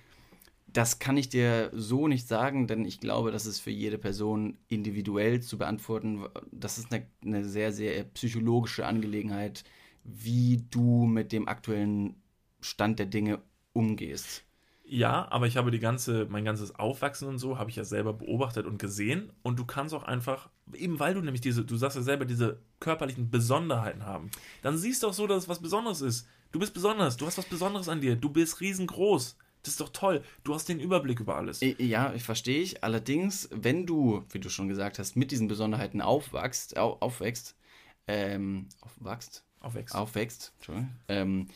Das 0.66 0.98
kann 0.98 1.16
ich 1.16 1.30
dir 1.30 1.70
so 1.72 2.06
nicht 2.06 2.28
sagen, 2.28 2.66
denn 2.66 2.84
ich 2.84 3.00
glaube, 3.00 3.32
das 3.32 3.46
ist 3.46 3.60
für 3.60 3.70
jede 3.70 3.96
Person 3.96 4.58
individuell 4.68 5.40
zu 5.40 5.56
beantworten. 5.56 6.26
Das 6.52 6.76
ist 6.76 6.92
eine, 6.92 7.06
eine 7.24 7.46
sehr, 7.46 7.72
sehr 7.72 8.04
psychologische 8.04 8.84
Angelegenheit, 8.84 9.64
wie 10.04 10.66
du 10.70 11.06
mit 11.06 11.32
dem 11.32 11.48
aktuellen 11.48 12.16
Stand 12.60 12.98
der 12.98 13.06
Dinge 13.06 13.40
umgehst. 13.72 14.44
Ja, 14.92 15.28
aber 15.30 15.46
ich 15.46 15.56
habe 15.56 15.70
die 15.70 15.78
ganze, 15.78 16.26
mein 16.28 16.44
ganzes 16.44 16.74
Aufwachsen 16.74 17.28
und 17.28 17.38
so 17.38 17.58
habe 17.60 17.70
ich 17.70 17.76
ja 17.76 17.84
selber 17.84 18.12
beobachtet 18.12 18.66
und 18.66 18.80
gesehen. 18.80 19.32
Und 19.42 19.56
du 19.56 19.64
kannst 19.64 19.94
auch 19.94 20.02
einfach, 20.02 20.50
eben 20.74 20.98
weil 20.98 21.14
du 21.14 21.20
nämlich 21.20 21.40
diese, 21.40 21.64
du 21.64 21.76
sagst 21.76 21.96
ja 21.96 22.02
selber, 22.02 22.24
diese 22.24 22.58
körperlichen 22.80 23.30
Besonderheiten 23.30 24.04
haben, 24.04 24.32
dann 24.62 24.76
siehst 24.76 25.04
du 25.04 25.06
auch 25.06 25.12
so, 25.12 25.28
dass 25.28 25.44
es 25.44 25.48
was 25.48 25.60
Besonderes 25.62 26.00
ist. 26.00 26.26
Du 26.50 26.58
bist 26.58 26.74
besonders, 26.74 27.16
du 27.16 27.24
hast 27.24 27.38
was 27.38 27.46
Besonderes 27.46 27.88
an 27.88 28.00
dir, 28.00 28.16
du 28.16 28.30
bist 28.30 28.60
riesengroß. 28.60 29.36
Das 29.62 29.74
ist 29.74 29.80
doch 29.80 29.90
toll. 29.90 30.24
Du 30.42 30.54
hast 30.54 30.68
den 30.68 30.80
Überblick 30.80 31.20
über 31.20 31.36
alles. 31.36 31.60
Ja, 31.78 32.12
ich 32.12 32.24
verstehe 32.24 32.60
ich. 32.60 32.82
Allerdings, 32.82 33.48
wenn 33.52 33.86
du, 33.86 34.24
wie 34.30 34.40
du 34.40 34.48
schon 34.48 34.66
gesagt 34.66 34.98
hast, 34.98 35.14
mit 35.14 35.30
diesen 35.30 35.46
Besonderheiten 35.46 36.00
aufwachst, 36.00 36.76
au, 36.76 36.96
aufwächst, 36.98 37.54
ähm, 38.08 38.66
aufwachst, 38.80 39.44
Aufwächst. 39.60 39.94
aufwächst, 39.94 40.52
Entschuldigung, 40.56 40.90
ähm, 41.06 41.46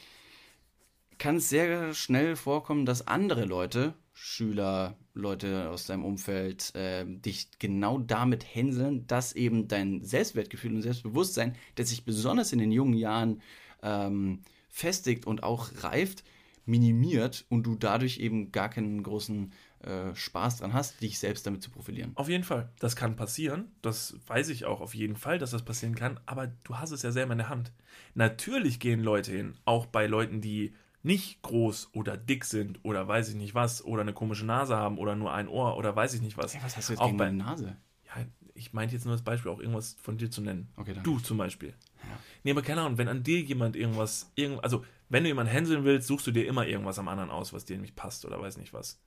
kann 1.18 1.36
es 1.36 1.48
sehr 1.48 1.94
schnell 1.94 2.36
vorkommen, 2.36 2.86
dass 2.86 3.06
andere 3.06 3.44
Leute, 3.44 3.94
Schüler, 4.12 4.96
Leute 5.12 5.68
aus 5.70 5.86
deinem 5.86 6.04
Umfeld, 6.04 6.72
ähm, 6.74 7.20
dich 7.22 7.48
genau 7.58 7.98
damit 7.98 8.44
hänseln, 8.54 9.06
dass 9.06 9.32
eben 9.32 9.68
dein 9.68 10.02
Selbstwertgefühl 10.02 10.74
und 10.74 10.82
Selbstbewusstsein, 10.82 11.56
das 11.74 11.88
sich 11.90 12.04
besonders 12.04 12.52
in 12.52 12.58
den 12.58 12.72
jungen 12.72 12.94
Jahren 12.94 13.42
ähm, 13.82 14.42
festigt 14.68 15.26
und 15.26 15.42
auch 15.42 15.70
reift, 15.82 16.24
minimiert 16.66 17.44
und 17.48 17.64
du 17.64 17.74
dadurch 17.74 18.18
eben 18.18 18.50
gar 18.50 18.68
keinen 18.70 19.02
großen 19.02 19.52
äh, 19.80 20.14
Spaß 20.14 20.58
dran 20.58 20.72
hast, 20.72 21.02
dich 21.02 21.18
selbst 21.18 21.46
damit 21.46 21.62
zu 21.62 21.70
profilieren. 21.70 22.12
Auf 22.14 22.28
jeden 22.28 22.44
Fall. 22.44 22.72
Das 22.78 22.96
kann 22.96 23.16
passieren. 23.16 23.70
Das 23.82 24.16
weiß 24.26 24.48
ich 24.48 24.64
auch 24.64 24.80
auf 24.80 24.94
jeden 24.94 25.16
Fall, 25.16 25.38
dass 25.38 25.50
das 25.50 25.62
passieren 25.62 25.94
kann. 25.94 26.18
Aber 26.24 26.46
du 26.46 26.78
hast 26.78 26.90
es 26.90 27.02
ja 27.02 27.12
selber 27.12 27.32
in 27.32 27.38
der 27.38 27.50
Hand. 27.50 27.72
Natürlich 28.14 28.80
gehen 28.80 29.00
Leute 29.00 29.32
hin, 29.32 29.56
auch 29.66 29.86
bei 29.86 30.06
Leuten, 30.06 30.40
die 30.40 30.72
nicht 31.04 31.42
groß 31.42 31.90
oder 31.92 32.16
dick 32.16 32.44
sind 32.44 32.80
oder 32.82 33.06
weiß 33.06 33.28
ich 33.28 33.34
nicht 33.34 33.54
was 33.54 33.84
oder 33.84 34.00
eine 34.00 34.14
komische 34.14 34.46
Nase 34.46 34.76
haben 34.76 34.98
oder 34.98 35.14
nur 35.14 35.32
ein 35.32 35.48
Ohr 35.48 35.76
oder 35.76 35.94
weiß 35.94 36.14
ich 36.14 36.22
nicht 36.22 36.38
was. 36.38 36.54
Hey, 36.54 36.62
was 36.64 36.76
hast 36.76 36.88
du 36.88 36.94
jetzt 36.94 37.00
auch 37.00 37.06
gegen 37.06 37.18
bei, 37.18 37.30
Nase? 37.30 37.76
Ja, 38.06 38.24
ich 38.54 38.72
meinte 38.72 38.94
jetzt 38.94 39.04
nur 39.04 39.14
das 39.14 39.22
Beispiel, 39.22 39.50
auch 39.50 39.60
irgendwas 39.60 39.96
von 40.00 40.16
dir 40.16 40.30
zu 40.30 40.40
nennen. 40.40 40.68
Okay, 40.76 40.94
danke. 40.94 41.08
Du 41.08 41.18
zum 41.18 41.36
Beispiel. 41.36 41.74
Nee, 42.42 42.52
aber 42.52 42.62
keine 42.62 42.80
Ahnung, 42.80 42.96
wenn 42.96 43.08
an 43.08 43.22
dir 43.22 43.40
jemand 43.40 43.76
irgendwas, 43.76 44.32
irgend, 44.34 44.64
also 44.64 44.84
wenn 45.10 45.24
du 45.24 45.28
jemanden 45.28 45.52
hänseln 45.52 45.84
willst, 45.84 46.08
suchst 46.08 46.26
du 46.26 46.30
dir 46.30 46.46
immer 46.46 46.66
irgendwas 46.66 46.98
am 46.98 47.08
anderen 47.08 47.30
aus, 47.30 47.52
was 47.52 47.66
dir 47.66 47.76
nämlich 47.76 47.94
passt 47.94 48.24
oder 48.24 48.40
weiß 48.40 48.56
nicht 48.56 48.72
was. 48.72 48.98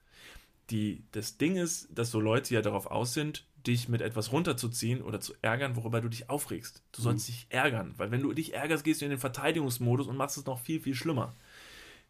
Die, 0.69 1.03
das 1.13 1.37
Ding 1.37 1.55
ist, 1.55 1.87
dass 1.97 2.11
so 2.11 2.19
Leute 2.19 2.53
ja 2.53 2.61
darauf 2.61 2.87
aus 2.87 3.13
sind, 3.13 3.45
dich 3.65 3.89
mit 3.89 4.01
etwas 4.01 4.31
runterzuziehen 4.31 5.01
oder 5.01 5.19
zu 5.19 5.33
ärgern, 5.41 5.75
worüber 5.75 6.01
du 6.01 6.09
dich 6.09 6.29
aufregst. 6.29 6.83
Du 6.91 7.01
sollst 7.01 7.27
dich 7.27 7.47
ärgern, 7.49 7.93
weil 7.97 8.11
wenn 8.11 8.21
du 8.21 8.33
dich 8.33 8.53
ärgerst, 8.53 8.83
gehst 8.83 9.01
du 9.01 9.05
in 9.05 9.11
den 9.11 9.19
Verteidigungsmodus 9.19 10.07
und 10.07 10.17
machst 10.17 10.37
es 10.37 10.45
noch 10.45 10.59
viel, 10.59 10.79
viel 10.79 10.95
schlimmer. 10.95 11.35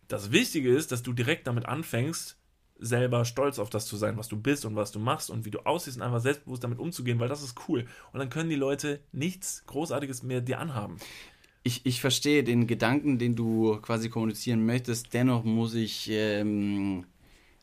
Das 0.07 0.31
Wichtige 0.31 0.73
ist, 0.73 0.91
dass 0.91 1.03
du 1.03 1.13
direkt 1.13 1.47
damit 1.47 1.65
anfängst, 1.65 2.37
selber 2.79 3.25
stolz 3.25 3.59
auf 3.59 3.69
das 3.69 3.85
zu 3.85 3.97
sein, 3.97 4.17
was 4.17 4.27
du 4.27 4.37
bist 4.37 4.65
und 4.65 4.75
was 4.75 4.91
du 4.91 4.99
machst 4.99 5.29
und 5.29 5.45
wie 5.45 5.51
du 5.51 5.59
aussiehst 5.65 5.97
und 5.97 6.03
einfach 6.03 6.21
selbstbewusst 6.21 6.63
damit 6.63 6.79
umzugehen, 6.79 7.19
weil 7.19 7.27
das 7.27 7.43
ist 7.43 7.55
cool. 7.67 7.85
Und 8.13 8.19
dann 8.19 8.29
können 8.29 8.49
die 8.49 8.55
Leute 8.55 8.99
nichts 9.11 9.63
Großartiges 9.65 10.23
mehr 10.23 10.41
dir 10.41 10.59
anhaben. 10.59 10.97
Ich, 11.63 11.85
ich 11.85 11.99
verstehe 11.99 12.43
den 12.43 12.67
Gedanken, 12.67 13.17
den 13.17 13.35
du 13.35 13.77
quasi 13.81 14.09
kommunizieren 14.09 14.65
möchtest. 14.65 15.13
Dennoch 15.13 15.43
muss 15.43 15.73
ich 15.73 16.09
ähm, 16.09 17.05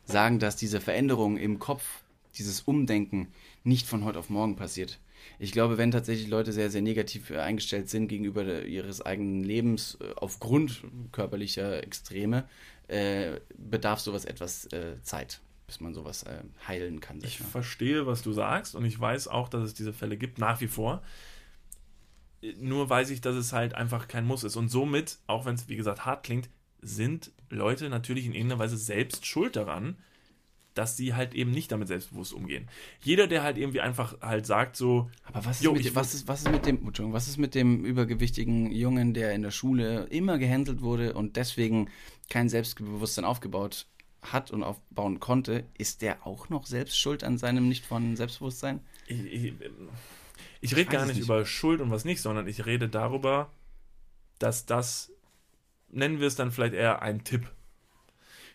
sagen, 0.03 0.37
dass 0.39 0.55
diese 0.57 0.81
Veränderung 0.81 1.37
im 1.37 1.57
Kopf, 1.59 2.03
dieses 2.37 2.61
Umdenken, 2.61 3.29
nicht 3.63 3.87
von 3.87 4.03
heute 4.03 4.19
auf 4.19 4.29
morgen 4.29 4.55
passiert. 4.55 4.99
Ich 5.39 5.51
glaube, 5.51 5.77
wenn 5.77 5.91
tatsächlich 5.91 6.27
Leute 6.27 6.51
sehr, 6.51 6.69
sehr 6.69 6.81
negativ 6.81 7.29
äh, 7.29 7.37
eingestellt 7.37 7.89
sind 7.89 8.07
gegenüber 8.07 8.63
ihres 8.63 9.01
eigenen 9.01 9.43
Lebens 9.43 9.97
äh, 10.01 10.13
aufgrund 10.15 10.83
körperlicher 11.11 11.83
Extreme, 11.83 12.45
äh, 12.87 13.39
bedarf 13.57 13.99
sowas 13.99 14.25
etwas 14.25 14.65
äh, 14.67 15.01
Zeit, 15.01 15.41
bis 15.67 15.79
man 15.79 15.93
sowas 15.93 16.23
äh, 16.23 16.43
heilen 16.67 16.99
kann. 16.99 17.17
Ich 17.19 17.25
ich 17.25 17.39
mal. 17.41 17.47
verstehe, 17.47 18.05
was 18.05 18.21
du 18.21 18.31
sagst 18.31 18.75
und 18.75 18.85
ich 18.85 18.99
weiß 18.99 19.27
auch, 19.27 19.49
dass 19.49 19.63
es 19.63 19.73
diese 19.73 19.93
Fälle 19.93 20.17
gibt, 20.17 20.37
nach 20.39 20.61
wie 20.61 20.67
vor. 20.67 21.01
Nur 22.59 22.89
weiß 22.89 23.09
ich, 23.09 23.21
dass 23.21 23.35
es 23.35 23.53
halt 23.53 23.73
einfach 23.73 24.07
kein 24.07 24.25
Muss 24.25 24.43
ist. 24.43 24.55
Und 24.55 24.69
somit, 24.69 25.17
auch 25.25 25.45
wenn 25.45 25.55
es 25.55 25.67
wie 25.67 25.75
gesagt 25.75 26.05
hart 26.05 26.23
klingt, 26.23 26.49
sind 26.81 27.31
Leute 27.49 27.89
natürlich 27.89 28.25
in 28.25 28.33
irgendeiner 28.33 28.59
Weise 28.59 28.77
selbst 28.77 29.25
schuld 29.25 29.55
daran, 29.55 29.97
dass 30.75 30.95
sie 30.97 31.15
halt 31.15 31.33
eben 31.33 31.51
nicht 31.51 31.71
damit 31.71 31.87
selbstbewusst 31.87 32.33
umgehen. 32.33 32.67
Jeder, 33.01 33.27
der 33.27 33.41
halt 33.43 33.57
irgendwie 33.57 33.81
einfach 33.81 34.21
halt 34.21 34.45
sagt 34.45 34.75
so, 34.75 35.09
Aber 35.23 35.43
was 35.45 35.61
ist, 35.61 35.71
mit, 35.71 35.85
ich- 35.85 35.95
was, 35.95 36.13
ist, 36.13 36.27
was 36.27 36.41
ist 36.43 36.51
mit 36.51 36.65
dem, 36.65 36.75
Entschuldigung, 36.77 37.13
was 37.13 37.27
ist 37.27 37.37
mit 37.37 37.55
dem 37.55 37.83
übergewichtigen 37.83 38.71
Jungen, 38.71 39.13
der 39.13 39.33
in 39.33 39.41
der 39.41 39.51
Schule 39.51 40.03
immer 40.11 40.37
gehänselt 40.37 40.81
wurde 40.81 41.13
und 41.13 41.37
deswegen 41.37 41.89
kein 42.29 42.49
Selbstbewusstsein 42.49 43.25
aufgebaut 43.25 43.87
hat 44.21 44.51
und 44.51 44.63
aufbauen 44.63 45.19
konnte? 45.19 45.63
Ist 45.77 46.01
der 46.01 46.27
auch 46.27 46.49
noch 46.49 46.65
selbst 46.67 46.99
schuld 46.99 47.23
an 47.23 47.37
seinem 47.37 47.67
nicht 47.69 47.85
vorhandenen 47.85 48.17
Selbstbewusstsein? 48.17 48.81
ich, 49.07 49.23
ich, 49.25 49.53
ich 50.61 50.75
rede 50.75 50.89
gar 50.91 51.05
nicht, 51.05 51.15
nicht. 51.15 51.23
über 51.25 51.45
Schuld 51.45 51.79
und 51.79 51.91
was 51.91 52.05
nicht, 52.05 52.21
sondern 52.21 52.47
ich 52.47 52.65
rede 52.65 52.89
darüber, 52.89 53.51
dass 54.39 54.65
das, 54.65 55.11
nennen 55.89 56.19
wir 56.19 56.27
es 56.27 56.35
dann 56.35 56.51
vielleicht 56.51 56.73
eher 56.73 57.01
ein 57.01 57.23
Tipp. 57.23 57.49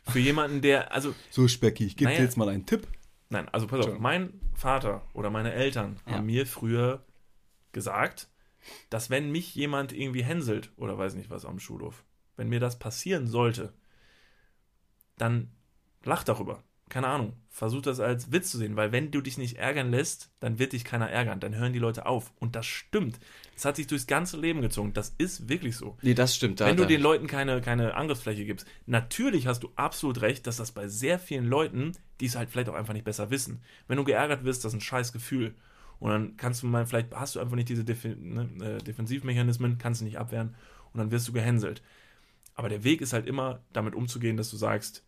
Für 0.09 0.18
jemanden, 0.18 0.61
der, 0.62 0.92
also 0.92 1.14
So, 1.30 1.46
Specki, 1.48 1.84
ich 1.86 1.96
geb 1.96 2.09
dir 2.09 2.22
jetzt 2.22 2.36
mal 2.36 2.48
einen 2.48 2.66
Tipp. 2.66 2.86
Nein, 3.28 3.48
also 3.51 3.66
pass 3.66 3.86
auf, 3.86 3.98
mein 3.98 4.40
Vater 4.55 5.03
oder 5.12 5.30
meine 5.30 5.53
Eltern 5.53 6.01
Ja. 6.07 6.14
haben 6.14 6.26
mir 6.26 6.46
früher 6.46 7.05
gesagt, 7.72 8.28
dass 8.90 9.09
wenn 9.11 9.30
mich 9.30 9.55
jemand 9.55 9.92
irgendwie 9.92 10.24
hänselt 10.24 10.72
oder 10.76 10.98
weiß 10.98 11.14
nicht 11.14 11.30
was 11.30 11.44
am 11.44 11.61
Schulhof, 11.61 12.05
wenn 12.36 12.48
mir 12.48 12.61
das 12.61 12.78
passieren 12.78 13.26
sollte, 13.28 13.72
dann 15.16 15.51
lach 16.03 16.24
darüber. 16.24 16.64
Keine 16.91 17.07
Ahnung, 17.07 17.32
versuch 17.49 17.82
das 17.82 18.01
als 18.01 18.32
Witz 18.32 18.51
zu 18.51 18.59
sehen, 18.59 18.76
weil 18.76 18.91
wenn 18.93 19.11
du 19.11 19.20
dich 19.20 19.38
nicht 19.38 19.57
ärgern 19.57 19.91
lässt, 19.91 20.30
dann 20.41 20.59
wird 20.59 20.72
dich 20.72 20.84
keiner 20.84 21.09
ärgern, 21.09 21.41
dann 21.41 21.55
hören 21.55 21.72
die 21.72 21.78
Leute 21.78 22.05
auf. 22.05 22.32
Und 22.38 22.57
das 22.57 22.66
stimmt. 22.66 23.18
Das 23.55 23.64
hat 23.64 23.76
sich 23.76 23.86
durchs 23.86 24.07
ganze 24.07 24.38
Leben 24.38 24.61
gezogen. 24.61 24.93
Das 24.93 25.14
ist 25.16 25.49
wirklich 25.49 25.76
so. 25.76 25.97
Nee, 26.03 26.14
das 26.14 26.34
stimmt. 26.34 26.61
Da, 26.61 26.66
Wenn 26.66 26.76
du 26.76 26.86
den 26.86 27.01
Leuten 27.01 27.28
keine, 27.28 27.61
keine 27.61 27.95
Angriffsfläche 27.95 28.45
gibst. 28.45 28.66
Natürlich 28.86 29.47
hast 29.47 29.62
du 29.62 29.70
absolut 29.76 30.20
recht, 30.20 30.47
dass 30.47 30.57
das 30.57 30.72
bei 30.72 30.88
sehr 30.88 31.18
vielen 31.18 31.47
Leuten, 31.47 31.93
die 32.20 32.26
es 32.26 32.36
halt 32.36 32.51
vielleicht 32.51 32.68
auch 32.68 32.74
einfach 32.74 32.95
nicht 32.95 33.05
besser 33.05 33.30
wissen. 33.30 33.62
Wenn 33.86 33.97
du 33.97 34.05
geärgert 34.05 34.45
wirst, 34.45 34.64
das 34.64 34.72
ist 34.72 34.78
ein 34.78 34.82
scheiß 34.82 35.12
Gefühl. 35.12 35.55
Und 36.01 36.11
dann 36.11 36.36
kannst 36.36 36.62
du 36.62 36.66
mal, 36.66 36.86
vielleicht 36.86 37.14
hast 37.14 37.36
du 37.36 37.41
einfach 37.41 37.57
nicht 37.57 37.68
diese 37.68 37.84
Defi 37.84 38.16
ne, 38.16 38.49
äh, 38.62 38.78
Defensivmechanismen, 38.82 39.78
kannst 39.78 40.01
du 40.01 40.07
nicht 40.07 40.18
abwehren 40.18 40.57
und 40.93 40.99
dann 40.99 41.11
wirst 41.11 41.28
du 41.28 41.32
gehänselt. 41.32 41.82
Aber 42.55 42.68
der 42.68 42.84
Weg 42.84 43.01
ist 43.01 43.12
halt 43.12 43.26
immer, 43.26 43.61
damit 43.72 43.95
umzugehen, 43.95 44.36
dass 44.36 44.51
du 44.51 44.57
sagst, 44.57 45.05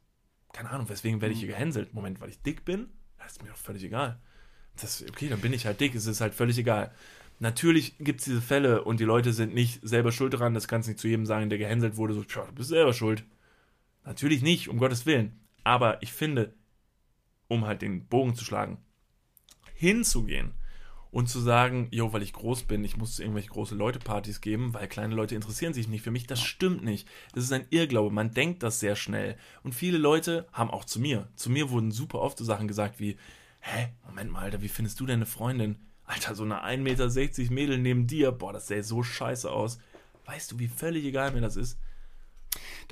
keine 0.53 0.71
Ahnung, 0.71 0.89
weswegen 0.89 1.21
werde 1.21 1.33
ich 1.35 1.41
hier 1.41 1.49
gehänselt? 1.49 1.95
Moment, 1.95 2.21
weil 2.21 2.31
ich 2.31 2.41
dick 2.43 2.65
bin? 2.65 2.89
Das 3.19 3.33
ist 3.33 3.43
mir 3.43 3.49
doch 3.49 3.57
völlig 3.57 3.85
egal. 3.85 4.19
Das, 4.81 5.05
okay, 5.09 5.29
dann 5.29 5.41
bin 5.41 5.53
ich 5.53 5.67
halt 5.67 5.81
dick, 5.81 5.95
es 5.95 6.07
ist 6.07 6.21
halt 6.21 6.35
völlig 6.35 6.59
egal. 6.59 6.93
Natürlich 7.39 7.99
gibt 7.99 8.21
es 8.21 8.27
diese 8.27 8.41
Fälle 8.41 8.85
und 8.85 9.01
die 9.01 9.05
Leute 9.05 9.33
sind 9.33 9.55
nicht 9.55 9.81
selber 9.83 10.13
schuld 10.13 10.35
daran, 10.35 10.55
das 10.55 10.69
kannst 10.69 10.87
du 10.87 10.93
nicht 10.93 11.01
zu 11.01 11.09
jedem 11.09 11.27
sagen, 11.27 11.51
der 11.51 11.59
gehänselt 11.59 11.97
wurde, 11.97 12.15
so, 12.15 12.23
tja, 12.23 12.45
du 12.47 12.53
bist 12.53 12.69
selber 12.69 12.93
schuld. 12.93 13.25
Natürlich 14.05 14.43
nicht, 14.43 14.69
um 14.69 14.79
Gottes 14.79 15.07
Willen. 15.07 15.41
Aber 15.65 16.03
ich 16.03 16.13
finde, 16.13 16.55
um 17.49 17.67
halt 17.67 17.83
den 17.83 18.07
Bogen 18.07 18.35
zu 18.35 18.45
schlagen, 18.45 18.79
hinzugehen 19.75 20.53
und 21.13 21.29
zu 21.29 21.41
sagen, 21.41 21.89
jo, 21.91 22.13
weil 22.13 22.23
ich 22.23 22.33
groß 22.33 22.65
bin, 22.65 22.83
ich 22.83 22.97
muss 22.97 23.21
irgendwelche 23.21 23.51
große 23.51 23.75
Leute-Partys 23.75 24.41
geben, 24.41 24.73
weil 24.73 24.89
kleine 24.89 25.15
Leute 25.15 25.35
interessieren 25.35 25.75
sich 25.75 25.87
nicht 25.87 26.03
für 26.03 26.11
mich, 26.11 26.27
das 26.27 26.41
stimmt 26.41 26.83
nicht. 26.83 27.07
Das 27.35 27.45
ist 27.45 27.53
ein 27.53 27.67
Irrglaube, 27.69 28.13
man 28.13 28.33
denkt 28.33 28.63
das 28.63 28.81
sehr 28.81 28.97
schnell. 28.97 29.37
Und 29.63 29.75
viele 29.75 29.99
Leute 29.99 30.49
haben 30.53 30.71
auch 30.71 30.87
zu 30.87 30.99
mir, 31.01 31.29
zu 31.37 31.51
mir 31.51 31.71
wurden 31.71 31.93
super 31.93 32.21
oft 32.21 32.39
so 32.39 32.45
Sachen 32.45 32.67
gesagt 32.67 32.99
wie, 32.99 33.19
hä, 33.61 33.89
Moment 34.09 34.33
mal, 34.33 34.41
Alter, 34.41 34.63
wie 34.63 34.69
findest 34.69 34.99
du 35.01 35.07
deine 35.07 35.27
Freundin? 35.27 35.77
Alter, 36.07 36.35
so 36.35 36.45
eine 36.45 36.65
1,60 36.65 36.79
Meter 36.79 37.53
Mädel 37.53 37.79
neben 37.79 38.07
dir, 38.07 38.33
boah, 38.33 38.55
das 38.55 38.67
sähe 38.69 38.83
so 38.83 39.03
scheiße 39.03 39.51
aus. 39.51 39.79
Weißt 40.25 40.51
du, 40.51 40.59
wie 40.59 40.69
völlig 40.69 41.05
egal 41.05 41.33
mir 41.33 41.43
das 41.43 41.57
ist? 41.57 41.79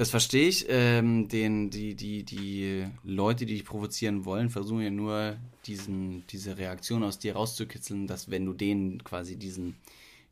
Das 0.01 0.09
verstehe 0.09 0.48
ich. 0.48 0.64
Ähm, 0.70 1.28
den, 1.28 1.68
die, 1.68 1.94
die, 1.94 2.22
die 2.22 2.86
Leute, 3.05 3.44
die 3.44 3.53
dich 3.53 3.66
provozieren 3.66 4.24
wollen, 4.24 4.48
versuchen 4.48 4.80
ja 4.80 4.88
nur, 4.88 5.36
diesen, 5.66 6.26
diese 6.28 6.57
Reaktion 6.57 7.05
aus 7.05 7.18
dir 7.18 7.34
rauszukitzeln, 7.34 8.07
dass 8.07 8.30
wenn 8.30 8.46
du 8.46 8.55
denen 8.55 9.05
quasi 9.05 9.36
diesen, 9.36 9.76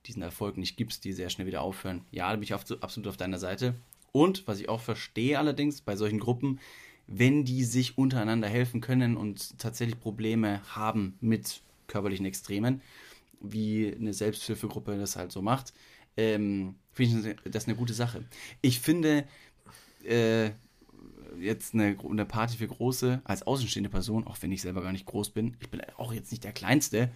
diesen 0.06 0.22
Erfolg 0.22 0.56
nicht 0.56 0.78
gibst, 0.78 1.04
die 1.04 1.12
sehr 1.12 1.28
schnell 1.28 1.46
wieder 1.46 1.60
aufhören. 1.60 2.00
Ja, 2.12 2.30
da 2.30 2.36
bin 2.36 2.44
ich 2.44 2.54
auf, 2.54 2.64
absolut 2.80 3.08
auf 3.08 3.18
deiner 3.18 3.38
Seite. 3.38 3.74
Und 4.10 4.48
was 4.48 4.58
ich 4.58 4.70
auch 4.70 4.80
verstehe 4.80 5.38
allerdings 5.38 5.82
bei 5.82 5.96
solchen 5.96 6.18
Gruppen, 6.18 6.60
wenn 7.06 7.44
die 7.44 7.62
sich 7.62 7.98
untereinander 7.98 8.48
helfen 8.48 8.80
können 8.80 9.18
und 9.18 9.58
tatsächlich 9.58 10.00
Probleme 10.00 10.62
haben 10.68 11.18
mit 11.20 11.60
körperlichen 11.88 12.24
Extremen, 12.24 12.80
wie 13.42 13.94
eine 13.94 14.14
Selbsthilfegruppe 14.14 14.96
das 14.96 15.16
halt 15.16 15.30
so 15.30 15.42
macht, 15.42 15.74
ähm, 16.16 16.74
finde 16.92 17.36
ich 17.44 17.52
das 17.52 17.66
eine 17.66 17.76
gute 17.76 17.94
Sache. 17.94 18.24
Ich 18.60 18.80
finde, 18.80 19.24
äh, 20.08 20.52
jetzt 21.38 21.74
eine, 21.74 21.96
eine 22.08 22.24
Party 22.24 22.56
für 22.56 22.66
Große, 22.66 23.20
als 23.24 23.42
außenstehende 23.42 23.90
Person, 23.90 24.26
auch 24.26 24.36
wenn 24.40 24.52
ich 24.52 24.62
selber 24.62 24.82
gar 24.82 24.92
nicht 24.92 25.06
groß 25.06 25.30
bin, 25.30 25.56
ich 25.60 25.70
bin 25.70 25.80
auch 25.96 26.12
jetzt 26.12 26.30
nicht 26.30 26.44
der 26.44 26.52
Kleinste, 26.52 27.10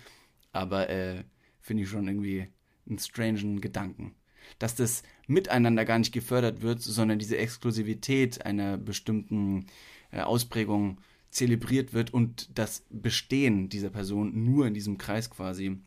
aber 0.52 0.88
äh, 0.88 1.24
finde 1.60 1.82
ich 1.82 1.88
schon 1.88 2.06
irgendwie 2.06 2.48
einen 2.88 2.98
strangen 2.98 3.60
Gedanken. 3.60 4.14
Dass 4.58 4.74
das 4.74 5.02
miteinander 5.26 5.84
gar 5.84 5.98
nicht 5.98 6.12
gefördert 6.12 6.62
wird, 6.62 6.82
sondern 6.82 7.18
diese 7.18 7.38
Exklusivität 7.38 8.44
einer 8.44 8.76
bestimmten 8.76 9.66
äh, 10.10 10.20
Ausprägung 10.20 10.98
zelebriert 11.30 11.94
wird 11.94 12.12
und 12.12 12.58
das 12.58 12.84
Bestehen 12.90 13.68
dieser 13.68 13.90
Person 13.90 14.44
nur 14.44 14.66
in 14.66 14.74
diesem 14.74 14.98
Kreis 14.98 15.30
quasi 15.30 15.78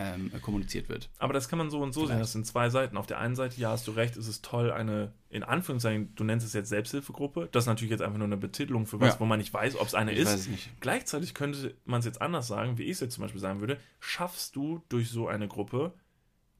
ähm, 0.00 0.30
kommuniziert 0.42 0.88
wird. 0.88 1.10
Aber 1.18 1.32
das 1.32 1.48
kann 1.48 1.58
man 1.58 1.70
so 1.70 1.80
und 1.80 1.92
so 1.92 2.00
sehen. 2.00 2.06
Vielleicht. 2.08 2.22
Das 2.22 2.32
sind 2.32 2.46
zwei 2.46 2.70
Seiten. 2.70 2.96
Auf 2.96 3.06
der 3.06 3.18
einen 3.18 3.34
Seite, 3.34 3.60
ja, 3.60 3.70
hast 3.70 3.86
du 3.88 3.90
recht, 3.90 4.16
ist 4.16 4.28
es 4.28 4.42
toll, 4.42 4.70
eine, 4.70 5.12
in 5.28 5.42
Anführungszeichen, 5.42 6.14
du 6.14 6.22
nennst 6.22 6.46
es 6.46 6.52
jetzt 6.52 6.68
Selbsthilfegruppe. 6.68 7.48
Das 7.50 7.64
ist 7.64 7.66
natürlich 7.68 7.90
jetzt 7.90 8.02
einfach 8.02 8.18
nur 8.18 8.26
eine 8.26 8.36
Betitelung 8.36 8.86
für 8.86 9.00
was, 9.00 9.14
Ja. 9.14 9.20
wo 9.20 9.24
man 9.24 9.38
nicht 9.38 9.52
weiß, 9.52 9.74
ob 9.76 9.88
es 9.88 9.94
eine 9.94 10.12
Ich 10.12 10.18
ist. 10.20 10.26
weiß 10.28 10.40
es 10.40 10.48
nicht. 10.48 10.70
Gleichzeitig 10.80 11.34
könnte 11.34 11.74
man 11.84 11.98
es 11.98 12.06
jetzt 12.06 12.22
anders 12.22 12.46
sagen, 12.46 12.78
wie 12.78 12.84
ich 12.84 12.92
es 12.92 13.00
jetzt 13.00 13.14
zum 13.14 13.22
Beispiel 13.22 13.40
sagen 13.40 13.58
würde. 13.60 13.78
Schaffst 13.98 14.54
du 14.54 14.82
durch 14.88 15.10
so 15.10 15.26
eine 15.26 15.48
Gruppe 15.48 15.92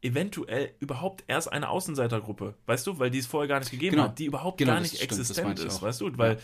eventuell 0.02 0.74
überhaupt 0.80 1.24
erst 1.28 1.52
eine 1.52 1.68
Außenseitergruppe, 1.68 2.54
weißt 2.66 2.86
du, 2.86 2.98
weil 2.98 3.10
die 3.10 3.18
es 3.18 3.26
vorher 3.26 3.48
gar 3.48 3.58
nicht 3.60 3.70
gegeben 3.70 3.96
Genau. 3.96 4.04
hat, 4.08 4.18
die 4.18 4.26
überhaupt 4.26 4.58
Genau, 4.58 4.72
gar 4.74 4.80
nicht 4.80 4.96
stimmt, 4.96 5.12
existent 5.12 5.58
ist, 5.60 5.76
auch. 5.78 5.82
weißt 5.82 6.00
du, 6.00 6.16
weil 6.18 6.38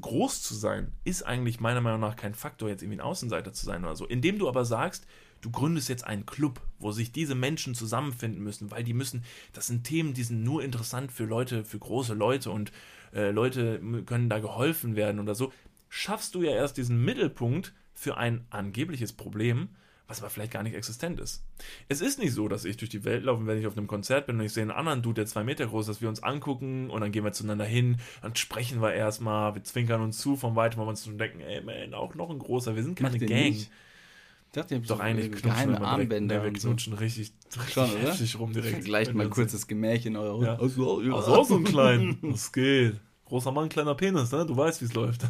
groß 0.00 0.42
zu 0.42 0.54
sein, 0.54 0.92
ist 1.04 1.22
eigentlich 1.22 1.60
meiner 1.60 1.80
Meinung 1.80 2.00
nach 2.00 2.16
kein 2.16 2.34
Faktor, 2.34 2.68
jetzt 2.68 2.82
irgendwie 2.82 2.98
ein 2.98 3.02
Außenseiter 3.06 3.52
zu 3.54 3.64
sein 3.64 3.84
oder 3.84 3.96
so. 3.96 4.06
Indem 4.06 4.38
du 4.38 4.48
aber 4.48 4.64
sagst, 4.66 5.06
du 5.42 5.50
gründest 5.50 5.90
jetzt 5.90 6.06
einen 6.06 6.24
Club, 6.24 6.62
wo 6.78 6.92
sich 6.92 7.12
diese 7.12 7.34
Menschen 7.34 7.74
zusammenfinden 7.74 8.42
müssen, 8.42 8.70
weil 8.70 8.84
die 8.84 8.94
müssen, 8.94 9.24
das 9.52 9.66
sind 9.66 9.84
Themen, 9.84 10.14
die 10.14 10.22
sind 10.22 10.42
nur 10.42 10.64
interessant 10.64 11.12
für 11.12 11.24
Leute, 11.24 11.64
für 11.64 11.78
große 11.78 12.14
Leute 12.14 12.50
und 12.50 12.72
äh, 13.12 13.30
Leute 13.30 13.80
können 14.06 14.30
da 14.30 14.38
geholfen 14.38 14.96
werden 14.96 15.20
oder 15.20 15.34
so, 15.34 15.52
schaffst 15.90 16.34
du 16.34 16.42
ja 16.42 16.52
erst 16.52 16.78
diesen 16.78 17.04
Mittelpunkt 17.04 17.74
für 17.92 18.16
ein 18.16 18.46
angebliches 18.50 19.12
Problem, 19.12 19.68
was 20.06 20.20
aber 20.20 20.30
vielleicht 20.30 20.52
gar 20.52 20.62
nicht 20.62 20.74
existent 20.74 21.20
ist. 21.20 21.44
Es 21.88 22.00
ist 22.00 22.18
nicht 22.18 22.32
so, 22.32 22.48
dass 22.48 22.64
ich 22.64 22.76
durch 22.76 22.90
die 22.90 23.04
Welt 23.04 23.24
laufe, 23.24 23.46
wenn 23.46 23.58
ich 23.58 23.66
auf 23.66 23.76
einem 23.76 23.86
Konzert 23.86 24.26
bin 24.26 24.38
und 24.38 24.44
ich 24.44 24.52
sehe 24.52 24.62
einen 24.62 24.70
anderen 24.70 25.02
Dude, 25.02 25.22
der 25.22 25.26
zwei 25.26 25.42
Meter 25.42 25.66
groß 25.66 25.88
ist, 25.88 25.96
dass 25.96 26.02
wir 26.02 26.08
uns 26.08 26.22
angucken 26.22 26.88
und 26.88 27.00
dann 27.00 27.12
gehen 27.12 27.24
wir 27.24 27.32
zueinander 27.32 27.64
hin, 27.64 27.98
dann 28.20 28.36
sprechen 28.36 28.80
wir 28.80 28.92
erstmal, 28.92 29.54
wir 29.54 29.64
zwinkern 29.64 30.00
uns 30.00 30.18
zu 30.18 30.36
von 30.36 30.54
weitem, 30.54 30.78
weil 30.78 30.86
wir 30.86 30.90
uns 30.90 31.04
schon 31.04 31.18
denken, 31.18 31.40
ey 31.40 31.62
man, 31.62 31.94
auch 31.94 32.14
noch 32.14 32.30
ein 32.30 32.38
großer, 32.38 32.76
wir 32.76 32.82
sind 32.82 32.98
keine 32.98 33.18
Gang. 33.18 33.30
nicht? 33.30 33.70
Ich 34.54 34.60
dachte, 34.60 34.74
ihr 34.74 34.80
habt 34.80 34.90
Doch 34.90 34.98
so 34.98 35.02
eigentlich 35.02 35.30
knutschen 35.30 35.50
geheime 35.50 35.72
wir 35.72 35.76
immer 35.78 35.86
direkt, 35.94 36.12
Armbänder 36.12 36.36
nee, 36.36 36.42
wir 36.42 36.48
und 36.48 36.60
so. 36.60 36.68
knutschen 36.68 36.92
richtig, 36.92 37.32
richtig 37.56 37.72
Schon, 37.72 37.90
oder? 37.90 38.00
heftig 38.00 38.38
rum 38.38 38.52
direkt. 38.52 38.74
Vergleicht 38.74 39.14
mal 39.14 39.20
wir 39.20 39.26
uns 39.28 39.34
kurz 39.34 39.52
das 39.52 39.66
Gemäch 39.66 40.04
in 40.04 40.14
eurer 40.14 40.44
Ja. 40.44 40.58
Ach 40.62 40.68
so, 40.68 41.00
ja. 41.00 41.14
Ach 41.14 41.22
so, 41.22 41.44
so 41.44 41.56
ein 41.56 41.64
klein. 41.64 42.18
Das 42.22 42.52
geht. 42.52 43.00
Großer 43.24 43.50
Mann, 43.50 43.70
kleiner 43.70 43.94
Penis, 43.94 44.30
ne? 44.30 44.44
Du 44.44 44.54
weißt, 44.54 44.82
wie 44.82 44.84
es 44.84 44.92
läuft. 44.92 45.22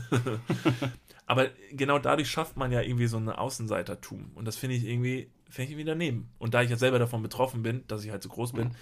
Aber 1.27 1.51
genau 1.71 2.01
dadurch 2.01 2.29
schafft 2.29 2.57
man 2.57 2.73
ja 2.73 2.81
irgendwie 2.81 3.07
so 3.07 3.17
ein 3.17 3.29
Außenseitertum. 3.29 4.33
Und 4.35 4.45
das 4.45 4.57
finde 4.57 4.75
ich 4.75 4.85
irgendwie, 4.85 5.31
finde 5.49 5.67
ich 5.67 5.71
irgendwie 5.71 5.85
daneben. 5.85 6.29
Und 6.41 6.55
da 6.55 6.63
ich 6.63 6.71
ja 6.71 6.77
selber 6.77 6.99
davon 6.99 7.23
betroffen 7.23 7.63
bin, 7.63 7.85
dass 7.87 8.05
ich 8.05 8.11
halt 8.11 8.25
so 8.25 8.29
groß 8.29 8.55
bin 8.55 8.73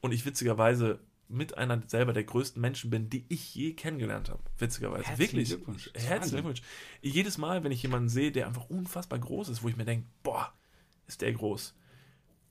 und 0.00 0.12
ich 0.12 0.24
witzigerweise 0.24 1.00
mit 1.28 1.58
einer 1.58 1.82
selber 1.86 2.12
der 2.12 2.24
größten 2.24 2.60
Menschen 2.60 2.90
bin, 2.90 3.10
die 3.10 3.24
ich 3.28 3.54
je 3.54 3.72
kennengelernt 3.72 4.28
habe. 4.28 4.42
Witzigerweise. 4.58 5.04
Herzlichen 5.04 5.32
Wirklich. 5.32 5.48
Glückwunsch. 5.48 5.90
Herzlichen. 5.94 6.36
Glückwunsch. 6.36 6.62
Jedes 7.02 7.38
Mal, 7.38 7.64
wenn 7.64 7.72
ich 7.72 7.82
jemanden 7.82 8.08
sehe, 8.08 8.32
der 8.32 8.46
einfach 8.46 8.68
unfassbar 8.68 9.18
groß 9.18 9.48
ist, 9.48 9.62
wo 9.62 9.68
ich 9.68 9.76
mir 9.76 9.84
denke, 9.84 10.06
boah, 10.22 10.52
ist 11.06 11.22
der 11.22 11.32
groß. 11.32 11.74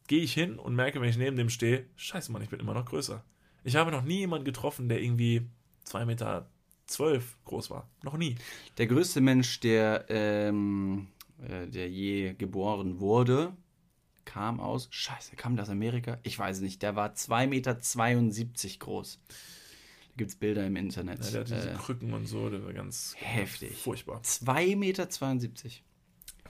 Gehe 0.07 0.21
ich 0.21 0.33
hin 0.33 0.59
und 0.59 0.75
merke, 0.75 1.01
wenn 1.01 1.09
ich 1.09 1.17
neben 1.17 1.37
dem 1.37 1.49
stehe, 1.49 1.85
scheiße 1.95 2.31
Mann, 2.31 2.41
ich 2.41 2.49
bin 2.49 2.59
immer 2.59 2.73
noch 2.73 2.85
größer. 2.85 3.23
Ich 3.63 3.75
habe 3.75 3.91
noch 3.91 4.03
nie 4.03 4.19
jemanden 4.19 4.45
getroffen, 4.45 4.89
der 4.89 5.01
irgendwie 5.01 5.47
2,12 5.87 6.05
Meter 6.05 6.49
zwölf 6.85 7.37
groß 7.45 7.71
war. 7.71 7.89
Noch 8.03 8.17
nie. 8.17 8.35
Der 8.77 8.87
größte 8.87 9.21
Mensch, 9.21 9.59
der, 9.59 10.05
ähm, 10.09 11.07
äh, 11.41 11.67
der 11.67 11.89
je 11.89 12.33
geboren 12.33 12.99
wurde, 12.99 13.53
kam 14.25 14.59
aus. 14.59 14.87
Scheiße, 14.91 15.35
kam 15.35 15.55
der 15.55 15.63
aus 15.63 15.69
Amerika? 15.69 16.19
Ich 16.23 16.37
weiß 16.37 16.57
es 16.57 16.61
nicht. 16.61 16.81
Der 16.81 16.95
war 16.95 17.13
2,72 17.13 17.47
Meter 17.47 18.79
groß. 18.79 19.19
Da 19.27 20.13
gibt 20.17 20.31
es 20.31 20.35
Bilder 20.35 20.65
im 20.65 20.75
Internet. 20.75 21.23
Ja, 21.25 21.31
der 21.31 21.39
hat 21.41 21.49
diese 21.49 21.71
äh, 21.71 21.75
Krücken 21.75 22.13
und 22.13 22.25
so, 22.25 22.49
der 22.49 22.63
war 22.63 22.73
ganz 22.73 23.15
Heftig. 23.17 23.77
furchtbar. 23.77 24.21
2,72 24.21 24.75
Meter. 24.75 25.07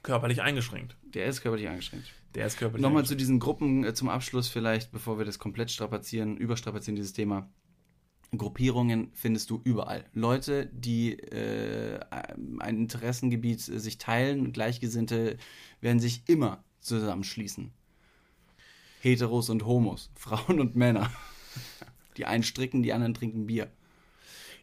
Körperlich 0.03 0.41
eingeschränkt. 0.41 0.97
Der 1.03 1.25
ist 1.25 1.41
körperlich 1.41 1.67
eingeschränkt. 1.67 2.13
Der 2.35 2.45
ist 2.45 2.57
körperlich 2.57 2.83
Nochmal 2.83 3.05
zu 3.05 3.15
diesen 3.15 3.39
Gruppen 3.39 3.83
äh, 3.83 3.93
zum 3.93 4.09
Abschluss 4.09 4.49
vielleicht, 4.49 4.91
bevor 4.91 5.17
wir 5.17 5.25
das 5.25 5.39
komplett 5.39 5.71
strapazieren, 5.71 6.37
überstrapazieren, 6.37 6.95
dieses 6.95 7.13
Thema. 7.13 7.49
Gruppierungen 8.37 9.11
findest 9.13 9.49
du 9.49 9.61
überall. 9.63 10.05
Leute, 10.13 10.67
die 10.67 11.17
äh, 11.19 11.99
ein 12.59 12.77
Interessengebiet 12.77 13.67
äh, 13.67 13.79
sich 13.79 13.97
teilen, 13.97 14.51
Gleichgesinnte 14.51 15.37
werden 15.81 15.99
sich 15.99 16.23
immer 16.27 16.63
zusammenschließen. 16.85 17.71
Heteros 19.01 19.49
und 19.49 19.65
Homos, 19.65 20.09
Frauen 20.15 20.59
und 20.59 20.75
Männer. 20.75 21.11
Die 22.17 22.25
einen 22.25 22.43
stricken, 22.43 22.81
die 22.83 22.93
anderen 22.93 23.13
trinken 23.13 23.45
Bier. 23.47 23.69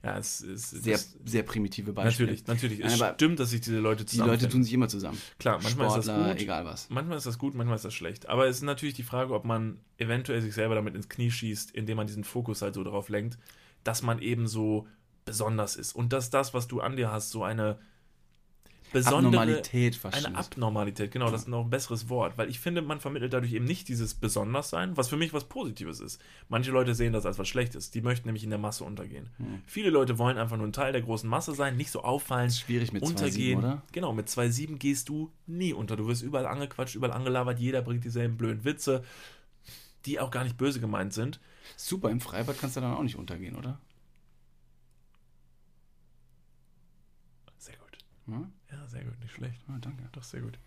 Ja, 0.02 0.18
es 0.18 0.40
ist 0.40 0.70
Sehr, 0.70 0.98
sehr 1.24 1.44
primitive 1.44 1.92
Beispiele. 1.92 2.32
natürlich, 2.32 2.46
natürlich. 2.48 2.80
Es 2.84 3.00
aber 3.00 3.14
stimmt, 3.14 3.38
dass 3.38 3.50
sich 3.50 3.60
diese 3.60 3.78
Leute 3.78 4.04
Die 4.04 4.10
zusammenfinden. 4.10 4.44
Leute 4.46 4.52
tun 4.52 4.64
sich 4.64 4.72
immer 4.72 4.88
zusammen. 4.88 5.16
Klar, 5.38 5.60
manchmal 5.62 5.86
ist 5.86 5.94
das 5.94 6.04
Sportler, 6.06 6.32
gut. 6.32 6.42
egal 6.42 6.64
was. 6.64 6.90
Manchmal 6.90 7.18
ist 7.18 7.26
das 7.26 7.38
gut, 7.38 7.54
manchmal 7.54 7.76
ist 7.76 7.84
das 7.84 7.94
schlecht. 7.94 8.28
Aber 8.28 8.48
es 8.48 8.56
ist 8.56 8.62
natürlich 8.62 8.94
die 8.94 9.04
Frage, 9.04 9.32
ob 9.32 9.44
man 9.44 9.78
eventuell 9.98 10.42
sich 10.42 10.54
selber 10.54 10.74
damit 10.74 10.96
ins 10.96 11.08
Knie 11.08 11.30
schießt, 11.30 11.70
indem 11.70 11.98
man 11.98 12.08
diesen 12.08 12.24
Fokus 12.24 12.62
halt 12.62 12.74
so 12.74 12.82
darauf 12.82 13.10
lenkt, 13.10 13.38
dass 13.84 14.02
man 14.02 14.18
eben 14.18 14.48
so 14.48 14.88
besonders 15.24 15.76
ist. 15.76 15.94
Und 15.94 16.12
dass 16.12 16.30
das, 16.30 16.52
was 16.52 16.66
du 16.66 16.80
an 16.80 16.96
dir 16.96 17.12
hast, 17.12 17.30
so 17.30 17.44
eine 17.44 17.78
besondere 18.92 19.40
Abnormalität 19.40 19.96
fast 19.96 20.26
Eine. 20.26 20.36
Abnormalität, 20.36 21.10
genau, 21.10 21.30
das 21.30 21.42
ist 21.42 21.48
noch 21.48 21.64
ein 21.64 21.70
besseres 21.70 22.08
Wort. 22.08 22.38
Weil 22.38 22.48
ich 22.48 22.60
finde, 22.60 22.82
man 22.82 23.00
vermittelt 23.00 23.32
dadurch 23.32 23.52
eben 23.52 23.64
nicht 23.64 23.88
dieses 23.88 24.14
Besonderssein, 24.14 24.96
was 24.96 25.08
für 25.08 25.16
mich 25.16 25.32
was 25.32 25.44
Positives 25.44 26.00
ist. 26.00 26.20
Manche 26.48 26.70
Leute 26.70 26.94
sehen 26.94 27.12
das 27.12 27.26
als 27.26 27.38
was 27.38 27.48
Schlechtes. 27.48 27.90
Die 27.90 28.00
möchten 28.00 28.28
nämlich 28.28 28.44
in 28.44 28.50
der 28.50 28.58
Masse 28.58 28.84
untergehen. 28.84 29.30
Hm. 29.38 29.62
Viele 29.66 29.90
Leute 29.90 30.18
wollen 30.18 30.38
einfach 30.38 30.56
nur 30.56 30.66
ein 30.66 30.72
Teil 30.72 30.92
der 30.92 31.02
großen 31.02 31.28
Masse 31.28 31.54
sein, 31.54 31.76
nicht 31.76 31.90
so 31.90 32.02
auffallen, 32.02 32.50
schwierig 32.50 32.92
mit 32.92 33.02
2,7, 33.02 33.08
untergehen. 33.08 33.58
oder? 33.58 33.82
Genau, 33.92 34.12
mit 34.12 34.28
2,7 34.28 34.76
gehst 34.76 35.08
du 35.08 35.30
nie 35.46 35.72
unter. 35.72 35.96
Du 35.96 36.06
wirst 36.06 36.22
überall 36.22 36.46
angequatscht, 36.46 36.94
überall 36.94 37.12
angelabert, 37.12 37.58
jeder 37.58 37.82
bringt 37.82 38.04
dieselben 38.04 38.36
blöden 38.36 38.64
Witze, 38.64 39.02
die 40.06 40.20
auch 40.20 40.30
gar 40.30 40.44
nicht 40.44 40.56
böse 40.56 40.80
gemeint 40.80 41.12
sind. 41.12 41.40
Super, 41.76 42.10
im 42.10 42.20
Freibad 42.20 42.58
kannst 42.58 42.76
du 42.76 42.80
dann 42.80 42.94
auch 42.94 43.02
nicht 43.02 43.16
untergehen, 43.16 43.56
oder? 43.56 43.80
Sehr 47.58 47.76
gut. 47.76 47.98
Ja? 48.26 48.50
Ja, 48.72 48.86
sehr 48.88 49.04
gut, 49.04 49.18
nicht 49.20 49.32
schlecht. 49.34 49.60
Ah, 49.68 49.76
danke. 49.80 50.02
Doch, 50.12 50.22
sehr 50.22 50.40
gut. 50.40 50.58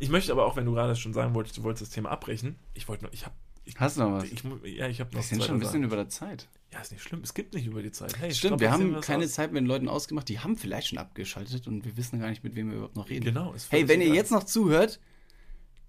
Ich 0.00 0.08
möchte 0.10 0.32
aber 0.32 0.44
auch, 0.44 0.56
wenn 0.56 0.64
du 0.64 0.72
gerade 0.72 0.96
schon 0.96 1.12
sagen 1.14 1.34
wolltest, 1.34 1.56
du 1.56 1.62
wolltest 1.62 1.82
das 1.82 1.90
Thema 1.90 2.10
abbrechen. 2.10 2.56
Ich 2.74 2.88
wollte 2.88 3.04
nur, 3.04 3.12
ich 3.12 3.24
habe. 3.24 3.34
Hast 3.76 3.96
du 3.96 4.02
noch 4.02 4.12
was? 4.12 4.24
ich, 4.24 4.42
ja, 4.76 4.88
ich 4.88 5.00
habe 5.00 5.10
noch 5.14 5.20
Wir 5.20 5.22
sind 5.22 5.42
schon 5.42 5.54
ein 5.54 5.60
bisschen 5.60 5.72
Sachen. 5.80 5.84
über 5.84 5.96
der 5.96 6.08
Zeit. 6.10 6.48
Ja, 6.70 6.80
ist 6.80 6.92
nicht 6.92 7.02
schlimm. 7.02 7.20
Es 7.22 7.32
gibt 7.32 7.54
nicht 7.54 7.66
über 7.66 7.82
die 7.82 7.92
Zeit. 7.92 8.18
Hey, 8.18 8.34
Stimmt, 8.34 8.60
wir 8.60 8.70
haben 8.70 9.00
keine 9.00 9.24
aus. 9.24 9.32
Zeit 9.32 9.52
mit 9.52 9.62
den 9.62 9.66
Leuten 9.66 9.88
ausgemacht. 9.88 10.28
Die 10.28 10.40
haben 10.40 10.56
vielleicht 10.58 10.88
schon 10.88 10.98
abgeschaltet 10.98 11.66
und 11.66 11.84
wir 11.84 11.96
wissen 11.96 12.20
gar 12.20 12.28
nicht, 12.28 12.44
mit 12.44 12.56
wem 12.56 12.68
wir 12.68 12.74
überhaupt 12.76 12.96
noch 12.96 13.08
reden. 13.08 13.24
Genau. 13.24 13.52
Ist 13.54 13.72
Hey, 13.72 13.88
wenn 13.88 14.02
ihr 14.02 14.08
jetzt 14.08 14.32
noch 14.32 14.44
zuhört, 14.44 15.00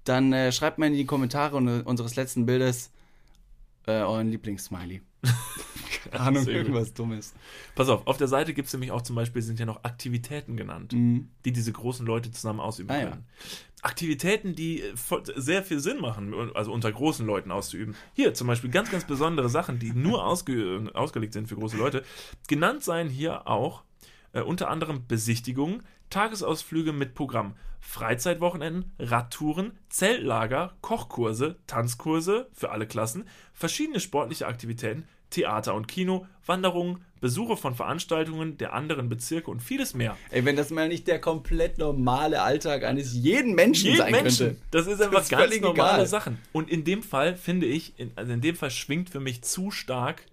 dann 0.05 0.31
äh, 0.31 0.51
schreibt 0.53 0.77
mal 0.77 0.85
in 0.85 0.93
die 0.93 1.05
Kommentare 1.05 1.57
un 1.57 1.81
unseres 1.81 2.15
letzten 2.15 2.45
Bildes 2.45 2.91
äh, 3.87 4.01
euren 4.01 4.29
Lieblingssmiley. 4.29 5.01
Keine 6.11 6.19
Ahnung, 6.23 6.47
irgendwas 6.47 6.93
Dummes. 6.93 7.33
Pass 7.75 7.89
auf, 7.89 8.05
auf 8.07 8.17
der 8.17 8.27
Seite 8.27 8.53
gibt 8.53 8.67
es 8.67 8.73
nämlich 8.73 8.91
auch 8.91 9.01
zum 9.01 9.15
Beispiel, 9.15 9.41
sind 9.41 9.59
ja 9.59 9.65
noch 9.65 9.83
Aktivitäten 9.83 10.55
genannt, 10.57 10.93
Mhm. 10.93 11.29
die 11.45 11.51
diese 11.51 11.71
großen 11.71 12.05
Leute 12.05 12.31
zusammen 12.31 12.59
ausüben 12.59 12.89
Ah, 12.91 12.97
ja. 12.99 13.09
können. 13.09 13.25
Aktivitäten, 13.81 14.55
die 14.55 14.81
äh, 14.81 14.93
sehr 15.35 15.63
viel 15.63 15.79
Sinn 15.79 15.99
machen, 15.99 16.33
also 16.55 16.71
unter 16.73 16.91
großen 16.91 17.25
Leuten 17.25 17.51
auszuüben. 17.51 17.95
Hier 18.13 18.33
zum 18.33 18.47
Beispiel 18.47 18.71
ganz, 18.71 18.89
ganz 18.89 19.05
besondere 19.05 19.49
Sachen, 19.49 19.77
die 19.79 19.91
nur 19.93 20.25
ausge 20.25 20.89
ausgelegt 20.95 21.33
sind 21.33 21.47
für 21.47 21.55
große 21.55 21.77
Leute. 21.77 22.03
Genannt 22.47 22.83
seien 22.83 23.09
hier 23.09 23.47
auch 23.47 23.83
äh, 24.35 24.41
unter 24.41 24.69
anderem 24.69 25.07
Besichtigungen, 25.07 25.81
Tagesausflüge 26.09 26.93
mit 26.93 27.15
Programm, 27.15 27.55
Freizeitwochenenden, 27.79 28.91
Radtouren, 28.99 29.71
Zeltlager, 29.89 30.73
Kochkurse, 30.81 31.57
Tanzkurse 31.65 32.49
für 32.53 32.71
alle 32.71 32.85
Klassen, 32.85 33.27
verschiedene 33.53 33.99
sportliche 33.99 34.47
Aktivitäten, 34.47 35.07
Theater 35.29 35.73
und 35.73 35.87
Kino, 35.87 36.27
Wanderungen, 36.45 37.03
Besuche 37.21 37.57
von 37.57 37.73
Veranstaltungen 37.73 38.57
der 38.57 38.73
anderen 38.73 39.09
Bezirke 39.09 39.49
und 39.49 39.61
vieles 39.61 39.93
mehr. 39.95 40.15
Ey, 40.29 40.45
wenn 40.45 40.55
das 40.55 40.69
mal 40.69 40.87
nicht 40.87 41.07
der 41.07 41.19
komplett 41.19 41.77
normale 41.77 42.41
Alltag 42.41 42.83
eines 42.83 43.13
jeden 43.13 43.55
Menschen 43.55 43.87
Jeden 43.87 43.97
sein 43.97 44.11
Menschen. 44.11 44.47
könnte. 44.47 44.61
Das 44.71 44.85
ist 44.85 45.01
einfach 45.01 45.21
ist 45.21 45.29
ganz 45.29 45.59
normale 45.59 45.93
egal. 45.93 46.07
Sachen. 46.07 46.37
Und 46.51 46.69
in 46.69 46.83
dem 46.83 47.01
Fall 47.01 47.35
finde 47.35 47.65
ich, 47.65 47.97
in, 47.97 48.11
also 48.15 48.33
in 48.33 48.41
dem 48.41 48.55
Fall 48.55 48.69
schwingt 48.69 49.09
für 49.09 49.19
mich 49.19 49.41
zu 49.41 49.71
stark 49.71 50.25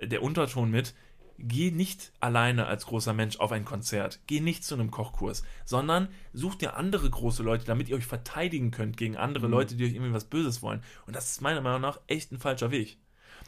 der 0.00 0.22
Unterton 0.22 0.70
mit, 0.70 0.94
geh 1.38 1.70
nicht 1.70 2.12
alleine 2.20 2.66
als 2.66 2.86
großer 2.86 3.12
Mensch 3.12 3.38
auf 3.38 3.52
ein 3.52 3.64
Konzert, 3.64 4.20
geh 4.26 4.40
nicht 4.40 4.64
zu 4.64 4.74
einem 4.74 4.90
Kochkurs, 4.90 5.42
sondern 5.64 6.08
such 6.32 6.54
dir 6.56 6.76
andere 6.76 7.08
große 7.08 7.42
Leute, 7.42 7.64
damit 7.66 7.88
ihr 7.88 7.96
euch 7.96 8.06
verteidigen 8.06 8.70
könnt 8.70 8.96
gegen 8.96 9.14
Mhm. 9.14 9.20
andere 9.20 9.46
Leute, 9.46 9.74
die 9.76 9.84
euch 9.84 9.94
irgendwie 9.94 10.12
was 10.14 10.24
Böses 10.24 10.62
wollen. 10.62 10.82
Und 11.06 11.14
das 11.16 11.30
ist 11.30 11.40
meiner 11.42 11.60
Meinung 11.60 11.80
nach 11.82 12.00
echt 12.06 12.32
ein 12.32 12.38
falscher 12.38 12.70
Weg. 12.70 12.98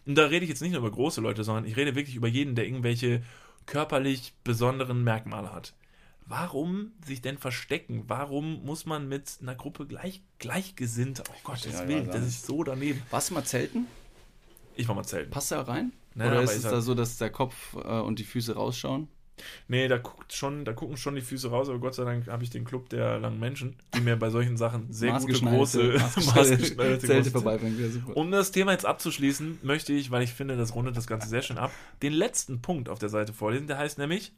Und 0.06 0.16
da 0.16 0.26
rede 0.26 0.44
ich 0.44 0.48
jetzt 0.50 0.62
nicht 0.62 0.72
nur 0.72 0.80
über 0.80 0.90
große 0.90 1.20
Leute, 1.20 1.44
sondern 1.44 1.64
ich 1.64 1.76
rede 1.76 1.94
wirklich 1.94 2.16
über 2.16 2.28
jeden, 2.28 2.54
der 2.54 2.66
irgendwelche 2.66 3.22
körperlich 3.66 4.34
besonderen 4.44 5.04
Merkmale 5.04 5.52
hat. 5.52 5.74
Warum 6.26 6.92
sich 7.06 7.22
denn 7.22 7.38
verstecken? 7.38 8.04
Warum 8.06 8.62
muss 8.64 8.84
man 8.84 9.08
mit 9.08 9.38
einer 9.40 9.54
Gruppe 9.54 9.86
gleich, 9.86 10.22
gleichgesinnt? 10.38 11.22
Oh 11.26 11.32
Gott, 11.42 11.64
das, 11.64 11.72
Ja, 11.72 11.88
will, 11.88 12.04
ja, 12.06 12.12
das 12.12 12.26
ist 12.26 12.46
so 12.46 12.62
daneben. 12.64 13.02
Warst 13.10 13.30
du 13.30 13.34
mal 13.34 13.44
zelten? 13.44 13.86
Ich 14.76 14.86
war 14.88 14.94
mal 14.94 15.04
zelten. 15.04 15.30
Passt 15.30 15.52
da 15.52 15.62
rein? 15.62 15.92
Nein, 16.14 16.30
Oder 16.30 16.42
ist 16.42 16.56
es 16.56 16.62
da 16.62 16.80
so, 16.80 16.94
dass 16.94 17.18
der 17.18 17.30
Kopf 17.30 17.74
äh, 17.74 18.00
und 18.00 18.18
die 18.18 18.24
Füße 18.24 18.54
rausschauen? 18.54 19.08
Nee, 19.68 19.88
da 19.88 19.98
guckt 19.98 20.32
schon, 20.32 20.64
da 20.64 20.72
gucken 20.72 20.96
schon 20.96 21.14
die 21.14 21.20
Füße 21.20 21.50
raus, 21.50 21.68
aber 21.68 21.78
Gott 21.78 21.94
sei 21.94 22.04
Dank 22.04 22.26
habe 22.26 22.42
ich 22.42 22.50
den 22.50 22.64
Club 22.64 22.88
der 22.88 23.18
langen 23.18 23.38
Menschen, 23.38 23.76
die 23.94 24.00
mir 24.00 24.16
bei 24.16 24.30
solchen 24.30 24.56
Sachen 24.56 24.92
sehr 24.92 25.12
gute 25.18 25.32
große 25.32 26.00
maßgeschneiderte 26.16 26.98
Zelte 27.06 27.30
vorbeibringen. 27.30 28.04
Ja. 28.08 28.14
Um 28.14 28.30
das 28.30 28.50
Thema 28.50 28.72
jetzt 28.72 28.86
abzuschließen, 28.86 29.60
möchte 29.62 29.92
ich, 29.92 30.10
weil 30.10 30.22
ich 30.22 30.32
finde, 30.32 30.56
das 30.56 30.74
rundet 30.74 30.96
das 30.96 31.06
Ganze 31.06 31.28
sehr 31.28 31.42
schön 31.42 31.58
ab, 31.58 31.70
den 32.02 32.12
letzten 32.12 32.60
Punkt 32.60 32.88
auf 32.88 32.98
der 32.98 33.08
Seite 33.08 33.32
vorlesen. 33.32 33.66
Der 33.66 33.78
heißt 33.78 33.98
nämlich 33.98 34.32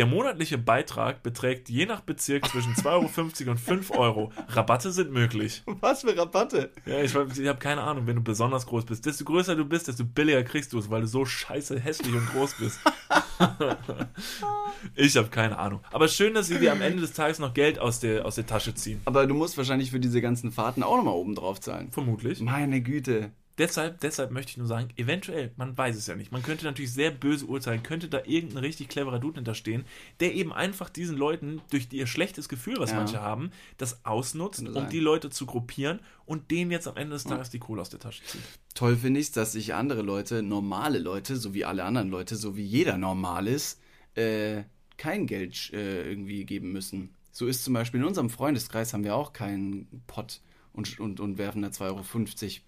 Der 0.00 0.06
monatliche 0.06 0.56
Beitrag 0.56 1.22
beträgt 1.22 1.68
je 1.68 1.84
nach 1.84 2.00
Bezirk 2.00 2.48
zwischen 2.48 2.72
2,50 2.72 2.86
Euro 2.86 3.50
und 3.50 3.60
5 3.60 3.90
Euro. 3.90 4.32
Rabatte 4.48 4.92
sind 4.92 5.12
möglich. 5.12 5.62
Was 5.66 6.00
für 6.00 6.16
Rabatte? 6.16 6.70
Ja, 6.86 7.02
ich, 7.02 7.14
ich 7.14 7.46
habe 7.46 7.58
keine 7.58 7.82
Ahnung, 7.82 8.06
wenn 8.06 8.16
du 8.16 8.22
besonders 8.22 8.64
groß 8.64 8.86
bist. 8.86 9.04
Desto 9.04 9.26
größer 9.26 9.56
du 9.56 9.66
bist, 9.66 9.88
desto 9.88 10.06
billiger 10.06 10.42
kriegst 10.42 10.72
du 10.72 10.78
es, 10.78 10.88
weil 10.88 11.02
du 11.02 11.06
so 11.06 11.26
scheiße 11.26 11.78
hässlich 11.78 12.14
und 12.14 12.26
groß 12.30 12.54
bist. 12.54 12.80
ich 14.94 15.14
habe 15.18 15.28
keine 15.28 15.58
Ahnung. 15.58 15.80
Aber 15.92 16.08
schön, 16.08 16.32
dass 16.32 16.46
sie 16.46 16.58
dir 16.58 16.72
am 16.72 16.80
Ende 16.80 17.02
des 17.02 17.12
Tages 17.12 17.38
noch 17.38 17.52
Geld 17.52 17.78
aus 17.78 18.00
der, 18.00 18.24
aus 18.24 18.36
der 18.36 18.46
Tasche 18.46 18.74
ziehen. 18.74 19.02
Aber 19.04 19.26
du 19.26 19.34
musst 19.34 19.58
wahrscheinlich 19.58 19.90
für 19.90 20.00
diese 20.00 20.22
ganzen 20.22 20.50
Fahrten 20.50 20.82
auch 20.82 20.96
nochmal 20.96 21.12
oben 21.12 21.34
drauf 21.34 21.60
zahlen. 21.60 21.92
Vermutlich. 21.92 22.40
Meine 22.40 22.80
Güte. 22.80 23.32
Deshalb, 23.60 24.00
deshalb 24.00 24.30
möchte 24.30 24.52
ich 24.52 24.56
nur 24.56 24.66
sagen, 24.66 24.88
eventuell, 24.96 25.52
man 25.56 25.76
weiß 25.76 25.94
es 25.94 26.06
ja 26.06 26.16
nicht. 26.16 26.32
Man 26.32 26.42
könnte 26.42 26.64
natürlich 26.64 26.94
sehr 26.94 27.10
böse 27.10 27.44
urteilen, 27.44 27.82
könnte 27.82 28.08
da 28.08 28.22
irgendein 28.24 28.64
richtig 28.64 28.88
cleverer 28.88 29.18
Dude 29.18 29.34
hinterstehen, 29.34 29.84
der 30.20 30.34
eben 30.34 30.50
einfach 30.50 30.88
diesen 30.88 31.18
Leuten 31.18 31.60
durch 31.70 31.88
ihr 31.92 32.06
schlechtes 32.06 32.48
Gefühl, 32.48 32.76
was 32.78 32.92
Ja. 32.92 32.96
manche 32.96 33.20
haben, 33.20 33.50
das 33.76 34.06
ausnutzt, 34.06 34.66
um 34.66 34.88
die 34.88 34.98
Leute 34.98 35.28
zu 35.28 35.44
gruppieren 35.44 36.00
und 36.24 36.50
denen 36.50 36.70
jetzt 36.70 36.88
am 36.88 36.96
Ende 36.96 37.12
des 37.12 37.24
Tages 37.24 37.50
die 37.50 37.58
Kohle 37.58 37.82
aus 37.82 37.90
der 37.90 38.00
Tasche 38.00 38.24
zieht. 38.24 38.40
Toll 38.74 38.96
finde 38.96 39.20
ich 39.20 39.30
dass 39.30 39.52
sich 39.52 39.74
andere 39.74 40.00
Leute, 40.00 40.42
normale 40.42 40.98
Leute, 40.98 41.36
so 41.36 41.52
wie 41.52 41.66
alle 41.66 41.84
anderen 41.84 42.08
Leute, 42.08 42.36
so 42.36 42.56
wie 42.56 42.64
jeder 42.64 42.96
normal 42.96 43.46
ist, 43.46 43.78
äh, 44.14 44.62
kein 44.96 45.26
Geld 45.26 45.70
äh, 45.74 46.08
irgendwie 46.08 46.46
geben 46.46 46.72
müssen. 46.72 47.14
So 47.30 47.46
ist 47.46 47.62
zum 47.62 47.74
Beispiel 47.74 48.00
in 48.00 48.06
unserem 48.06 48.30
Freundeskreis 48.30 48.94
haben 48.94 49.04
wir 49.04 49.14
auch 49.14 49.34
keinen 49.34 50.02
Pott 50.06 50.40
und, 50.72 50.98
und, 51.00 51.20
und 51.20 51.38
werfen 51.38 51.62
da 51.62 51.68
2,50 51.68 51.82
Euro 51.86 52.02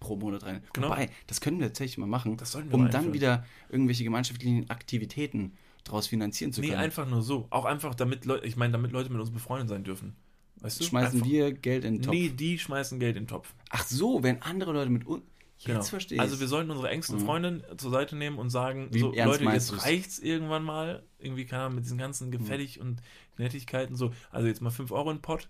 pro 0.01 0.17
Monat 0.17 0.45
rein. 0.45 0.63
Genau. 0.73 0.89
Wobei, 0.91 1.11
das 1.27 1.41
können 1.41 1.61
wir 1.61 1.69
tatsächlich 1.69 1.99
mal 1.99 2.07
machen, 2.07 2.37
Das 2.37 2.53
sollten 2.53 2.71
wir 2.71 2.75
um 2.75 2.83
mal 2.85 2.91
dann 2.91 3.13
wieder 3.13 3.45
irgendwelche 3.69 4.05
gemeinschaftlichen 4.05 4.69
Aktivitäten 4.71 5.53
daraus 5.85 6.07
finanzieren 6.07 6.53
zu 6.53 6.61
Nee, 6.61 6.69
können. 6.69 6.81
einfach 6.81 7.09
nur 7.09 7.23
so. 7.23 7.47
Auch 7.51 7.65
einfach, 7.65 7.95
damit 7.95 8.25
Leute, 8.25 8.47
ich 8.47 8.57
meine, 8.57 8.73
damit 8.73 8.93
Leute 8.93 9.11
mit 9.11 9.21
uns 9.21 9.31
befreundet 9.31 9.69
sein 9.69 9.85
dürfen. 9.85 10.15
Weißt 10.61 10.79
du? 10.81 10.85
Schmeißen 10.85 11.21
einfach, 11.21 11.27
wir 11.31 11.53
Geld 11.53 11.85
in 11.85 11.95
den 11.95 12.03
Topf. 12.03 12.15
Nee, 12.15 12.29
die 12.29 12.59
schmeißen 12.59 13.01
Geld 13.01 13.17
in 13.17 13.25
den 13.25 13.29
Topf. 13.29 13.53
Ach 13.71 13.85
so, 13.87 14.23
wenn 14.23 14.43
andere 14.43 14.73
Leute 14.73 14.91
mit 14.91 15.07
uns. 15.07 15.23
Jetzt 15.59 15.67
Genau. 15.67 15.83
verstehe 15.85 16.17
ich. 16.17 16.21
Also 16.21 16.41
wir 16.41 16.49
sollten 16.49 16.71
unsere 16.73 16.89
engsten 16.91 17.19
Mhm. 17.21 17.25
Freundin 17.25 17.63
zur 17.77 17.93
Seite 17.93 18.17
nehmen 18.17 18.39
und 18.39 18.51
sagen, 18.51 18.89
Wie 18.91 18.99
so, 18.99 19.13
Leute, 19.15 19.45
jetzt 19.45 19.85
reicht's 19.85 20.19
irgendwann 20.19 20.65
mal. 20.65 21.05
Irgendwie, 21.21 21.45
keine 21.45 21.65
Ahnung, 21.65 21.77
mit 21.77 21.85
diesen 21.85 21.99
ganzen 21.99 22.33
Gefällig 22.33 22.81
und 22.81 23.01
Nettigkeiten 23.39 23.95
so. 23.95 24.13
Also 24.33 24.49
jetzt 24.49 24.61
mal 24.61 24.71
5 24.71 24.91
Euro 24.91 25.11
in 25.11 25.19
den 25.19 25.23
Pott 25.23 25.49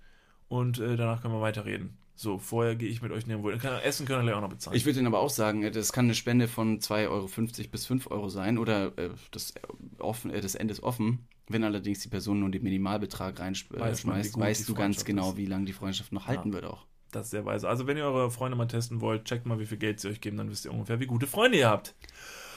und 0.48 0.78
äh, 0.78 0.96
danach 0.96 1.22
können 1.22 1.32
wir 1.32 1.40
weiterreden. 1.40 1.96
So, 2.14 2.38
vorher 2.38 2.76
gehe 2.76 2.88
ich 2.88 3.02
mit 3.02 3.10
euch 3.10 3.26
nirgendwo. 3.26 3.56
Kann, 3.58 3.80
Essen 3.80 4.06
können 4.06 4.26
wir 4.26 4.36
auch 4.36 4.40
noch 4.42 4.48
bezahlen. 4.50 4.76
Ich 4.76 4.84
würde 4.84 4.98
Ihnen 4.98 5.08
aber 5.08 5.20
auch 5.20 5.30
sagen, 5.30 5.62
äh, 5.62 5.70
das 5.70 5.92
kann 5.92 6.04
eine 6.06 6.14
Spende 6.14 6.46
von 6.46 6.78
2,50 6.80 7.08
Euro 7.08 7.28
bis 7.70 7.86
5 7.86 8.10
Euro 8.10 8.28
sein 8.28 8.58
oder 8.58 8.96
äh, 8.98 9.10
das, 9.30 9.52
äh, 9.52 9.60
offen, 9.98 10.30
äh, 10.30 10.40
das 10.40 10.54
Ende 10.54 10.72
ist 10.72 10.82
offen. 10.82 11.26
Wenn 11.48 11.64
allerdings 11.64 12.00
die 12.00 12.08
Person 12.08 12.40
nur 12.40 12.50
den 12.50 12.62
Minimalbetrag 12.62 13.38
Weiß 13.38 13.40
reinschmeißt, 13.40 14.32
gut 14.34 14.42
weißt 14.42 14.60
die 14.60 14.66
du 14.66 14.74
ganz 14.74 15.04
genau, 15.04 15.30
ist. 15.30 15.36
wie 15.36 15.46
lange 15.46 15.64
die 15.64 15.72
Freundschaft 15.72 16.12
noch 16.12 16.26
halten 16.26 16.48
Ja. 16.50 16.54
wird 16.54 16.64
auch. 16.66 16.86
das 17.10 17.26
ist 17.26 17.30
sehr 17.32 17.44
weise. 17.44 17.68
Also 17.68 17.86
wenn 17.86 17.96
ihr 17.96 18.04
eure 18.04 18.30
Freunde 18.30 18.56
mal 18.56 18.66
testen 18.68 19.00
wollt, 19.00 19.24
checkt 19.24 19.44
mal, 19.46 19.58
wie 19.58 19.66
viel 19.66 19.78
Geld 19.78 20.00
sie 20.00 20.08
euch 20.08 20.20
geben, 20.20 20.36
dann 20.36 20.50
wisst 20.50 20.64
ihr 20.64 20.72
ungefähr, 20.72 21.00
wie 21.00 21.06
gute 21.06 21.26
Freunde 21.26 21.58
ihr 21.58 21.68
habt. 21.68 21.94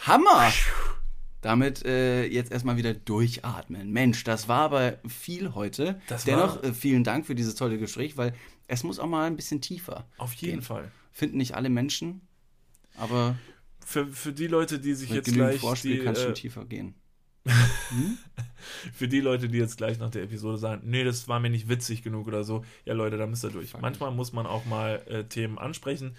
Hammer! 0.05 0.51
Damit 1.45 1.85
äh, 1.85 2.25
jetzt 2.25 2.51
erstmal 2.51 2.75
wieder 2.75 2.95
durchatmen. 2.95 3.91
Mensch, 3.91 4.23
das 4.23 4.47
war 4.47 4.61
aber 4.61 4.97
viel 5.07 5.53
heute. 5.53 6.01
Das 6.07 6.23
Dennoch 6.23 6.63
äh, 6.63 6.73
vielen 6.73 7.03
Dank 7.03 7.27
für 7.27 7.35
dieses 7.35 7.53
tolle 7.53 7.77
Gespräch, 7.77 8.17
weil 8.17 8.33
es 8.67 8.83
muss 8.83 8.97
auch 8.97 9.05
mal 9.05 9.27
ein 9.27 9.35
bisschen 9.35 9.61
tiefer. 9.61 10.07
Auf 10.17 10.33
jeden 10.33 10.53
gehen. 10.53 10.61
Fall. 10.63 10.91
Finden 11.11 11.37
nicht 11.37 11.53
alle 11.53 11.69
Menschen, 11.69 12.21
aber 12.97 13.37
Für, 13.85 14.07
für 14.07 14.33
die 14.33 14.47
Leute, 14.47 14.79
die 14.79 14.95
sich 14.95 15.11
jetzt 15.11 15.31
gleich 15.31 15.59
Vorspiel 15.59 15.99
die, 15.99 16.03
kann 16.03 16.13
es 16.13 16.23
schon 16.23 16.31
äh, 16.31 16.33
tiefer 16.33 16.65
gehen. 16.65 16.95
Für 18.95 19.07
die 19.07 19.19
Leute, 19.19 19.47
die 19.47 19.59
jetzt 19.59 19.77
gleich 19.77 19.99
nach 19.99 20.09
der 20.09 20.23
Episode 20.23 20.57
sagen, 20.57 20.81
nee, 20.85 21.03
das 21.03 21.27
war 21.27 21.39
mir 21.39 21.51
nicht 21.51 21.69
witzig 21.69 22.01
genug 22.01 22.25
oder 22.25 22.43
so, 22.43 22.65
ja 22.85 22.95
Leute, 22.95 23.17
da 23.17 23.27
müsst 23.27 23.43
ihr 23.45 23.51
durch. 23.51 23.71
Manchmal 23.79 24.09
muss 24.09 24.33
man 24.33 24.47
auch 24.47 24.65
mal 24.65 25.03
äh, 25.05 25.25
Themen 25.25 25.59
ansprechen. 25.59 26.15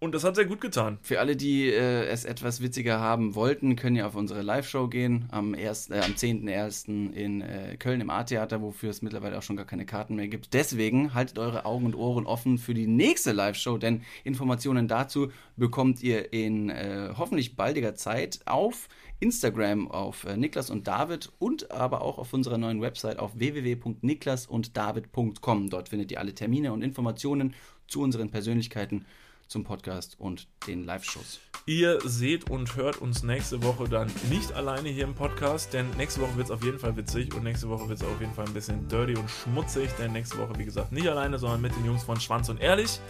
Und 0.00 0.14
das 0.14 0.22
hat 0.22 0.36
sehr 0.36 0.44
gut 0.44 0.60
getan. 0.60 0.98
Für 1.02 1.18
alle, 1.18 1.34
die 1.34 1.66
äh, 1.66 2.06
es 2.06 2.24
etwas 2.24 2.62
witziger 2.62 3.00
haben 3.00 3.34
wollten, 3.34 3.74
können 3.74 3.96
ja 3.96 4.06
auf 4.06 4.14
unsere 4.14 4.42
Live-Show 4.42 4.86
gehen 4.86 5.24
am, 5.32 5.54
1., 5.54 5.90
äh, 5.90 5.98
am 5.98 6.12
10.01. 6.12 7.12
in 7.14 7.40
äh, 7.40 7.76
Köln 7.76 8.00
im 8.00 8.08
A-Theater, 8.08 8.62
wofür 8.62 8.90
es 8.90 9.02
mittlerweile 9.02 9.36
auch 9.36 9.42
schon 9.42 9.56
gar 9.56 9.66
keine 9.66 9.86
Karten 9.86 10.14
mehr 10.14 10.28
gibt. 10.28 10.54
Deswegen 10.54 11.14
haltet 11.14 11.40
eure 11.40 11.64
Augen 11.64 11.84
und 11.84 11.96
Ohren 11.96 12.26
offen 12.26 12.58
für 12.58 12.74
die 12.74 12.86
nächste 12.86 13.32
Live-Show, 13.32 13.78
denn 13.78 14.02
Informationen 14.22 14.86
dazu 14.86 15.32
bekommt 15.56 16.00
ihr 16.00 16.32
in 16.32 16.70
äh, 16.70 17.12
hoffentlich 17.18 17.56
baldiger 17.56 17.96
Zeit 17.96 18.38
auf 18.44 18.88
Instagram 19.18 19.90
auf 19.90 20.26
äh, 20.26 20.36
Niklas 20.36 20.70
und 20.70 20.86
David 20.86 21.32
und 21.40 21.72
aber 21.72 22.02
auch 22.02 22.18
auf 22.18 22.32
unserer 22.32 22.58
neuen 22.58 22.80
Website 22.80 23.18
auf 23.18 23.36
www.niklasunddavid.com. 23.36 25.70
Dort 25.70 25.88
findet 25.88 26.12
ihr 26.12 26.20
alle 26.20 26.36
Termine 26.36 26.72
und 26.72 26.82
Informationen 26.82 27.56
zu 27.88 28.00
unseren 28.00 28.30
Persönlichkeiten 28.30 29.04
zum 29.48 29.64
Podcast 29.64 30.18
und 30.20 30.46
den 30.66 30.84
Live-Shows. 30.84 31.40
Ihr 31.66 32.00
seht 32.02 32.48
und 32.48 32.76
hört 32.76 32.98
uns 32.98 33.22
nächste 33.22 33.62
Woche 33.62 33.88
dann 33.88 34.10
nicht 34.30 34.52
alleine 34.52 34.88
hier 34.88 35.04
im 35.04 35.14
Podcast, 35.14 35.72
denn 35.74 35.90
nächste 35.96 36.20
Woche 36.20 36.36
wird 36.36 36.46
es 36.46 36.50
auf 36.50 36.62
jeden 36.62 36.78
Fall 36.78 36.96
witzig 36.96 37.34
und 37.34 37.44
nächste 37.44 37.68
Woche 37.68 37.88
wird 37.88 38.00
es 38.00 38.06
auf 38.06 38.20
jeden 38.20 38.32
Fall 38.32 38.46
ein 38.46 38.54
bisschen 38.54 38.88
dirty 38.88 39.16
und 39.16 39.28
schmutzig, 39.30 39.90
denn 39.98 40.12
nächste 40.12 40.38
Woche, 40.38 40.58
wie 40.58 40.64
gesagt, 40.64 40.92
nicht 40.92 41.08
alleine, 41.08 41.38
sondern 41.38 41.60
mit 41.60 41.74
den 41.74 41.84
Jungs 41.84 42.04
von 42.04 42.20
Schwanz 42.20 42.48
und 42.48 42.60
Ehrlich. 42.60 43.00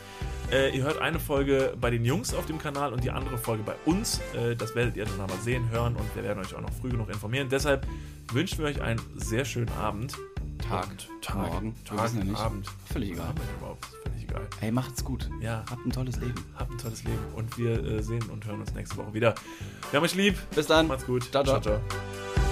Äh, 0.50 0.76
ihr 0.76 0.84
hört 0.84 1.00
eine 1.00 1.20
Folge 1.20 1.76
bei 1.80 1.90
den 1.90 2.04
Jungs 2.04 2.34
auf 2.34 2.46
dem 2.46 2.58
Kanal 2.58 2.92
und 2.92 3.04
die 3.04 3.10
andere 3.10 3.36
Folge 3.36 3.62
bei 3.62 3.74
uns. 3.84 4.20
Äh, 4.34 4.56
das 4.56 4.74
werdet 4.74 4.96
ihr 4.96 5.04
dann 5.04 5.20
aber 5.20 5.36
sehen, 5.36 5.70
hören 5.70 5.94
und 5.96 6.16
wir 6.16 6.22
werden 6.22 6.38
euch 6.38 6.54
auch 6.54 6.60
noch 6.60 6.72
früh 6.72 6.88
genug 6.88 7.10
informieren. 7.10 7.48
Deshalb 7.48 7.86
wünschen 8.32 8.58
wir 8.58 8.66
euch 8.66 8.80
einen 8.80 9.00
sehr 9.16 9.44
schönen 9.44 9.70
Abend. 9.70 10.14
Tag, 10.58 10.88
Tag, 11.22 11.36
Morgen, 11.36 11.74
Tag, 11.84 12.10
ja. 12.14 12.34
Abend. 12.36 12.66
Völlig 12.92 13.12
egal. 13.12 13.32
Völlig 14.04 14.24
egal. 14.24 14.46
Hey, 14.60 14.70
macht's 14.70 15.04
gut. 15.04 15.28
Ja, 15.40 15.64
Habt 15.70 15.86
ein 15.86 15.90
tolles 15.92 16.16
Leben. 16.16 16.34
habt 16.56 16.70
ein 16.70 16.78
tolles 16.78 17.04
Leben 17.04 17.24
und 17.34 17.56
wir 17.58 17.82
äh, 17.82 18.02
sehen 18.02 18.22
und 18.30 18.44
hören 18.46 18.60
uns 18.60 18.74
nächste 18.74 18.96
Woche 18.96 19.14
wieder. 19.14 19.34
Wir 19.90 19.98
haben 19.98 20.04
euch 20.04 20.14
lieb. 20.14 20.36
Bis 20.54 20.66
dann. 20.66 20.86
Macht's 20.88 21.06
gut. 21.06 21.30
Ciao, 21.30 21.44
ciao. 21.44 21.60
ciao. 21.60 21.78
ciao. 21.78 22.47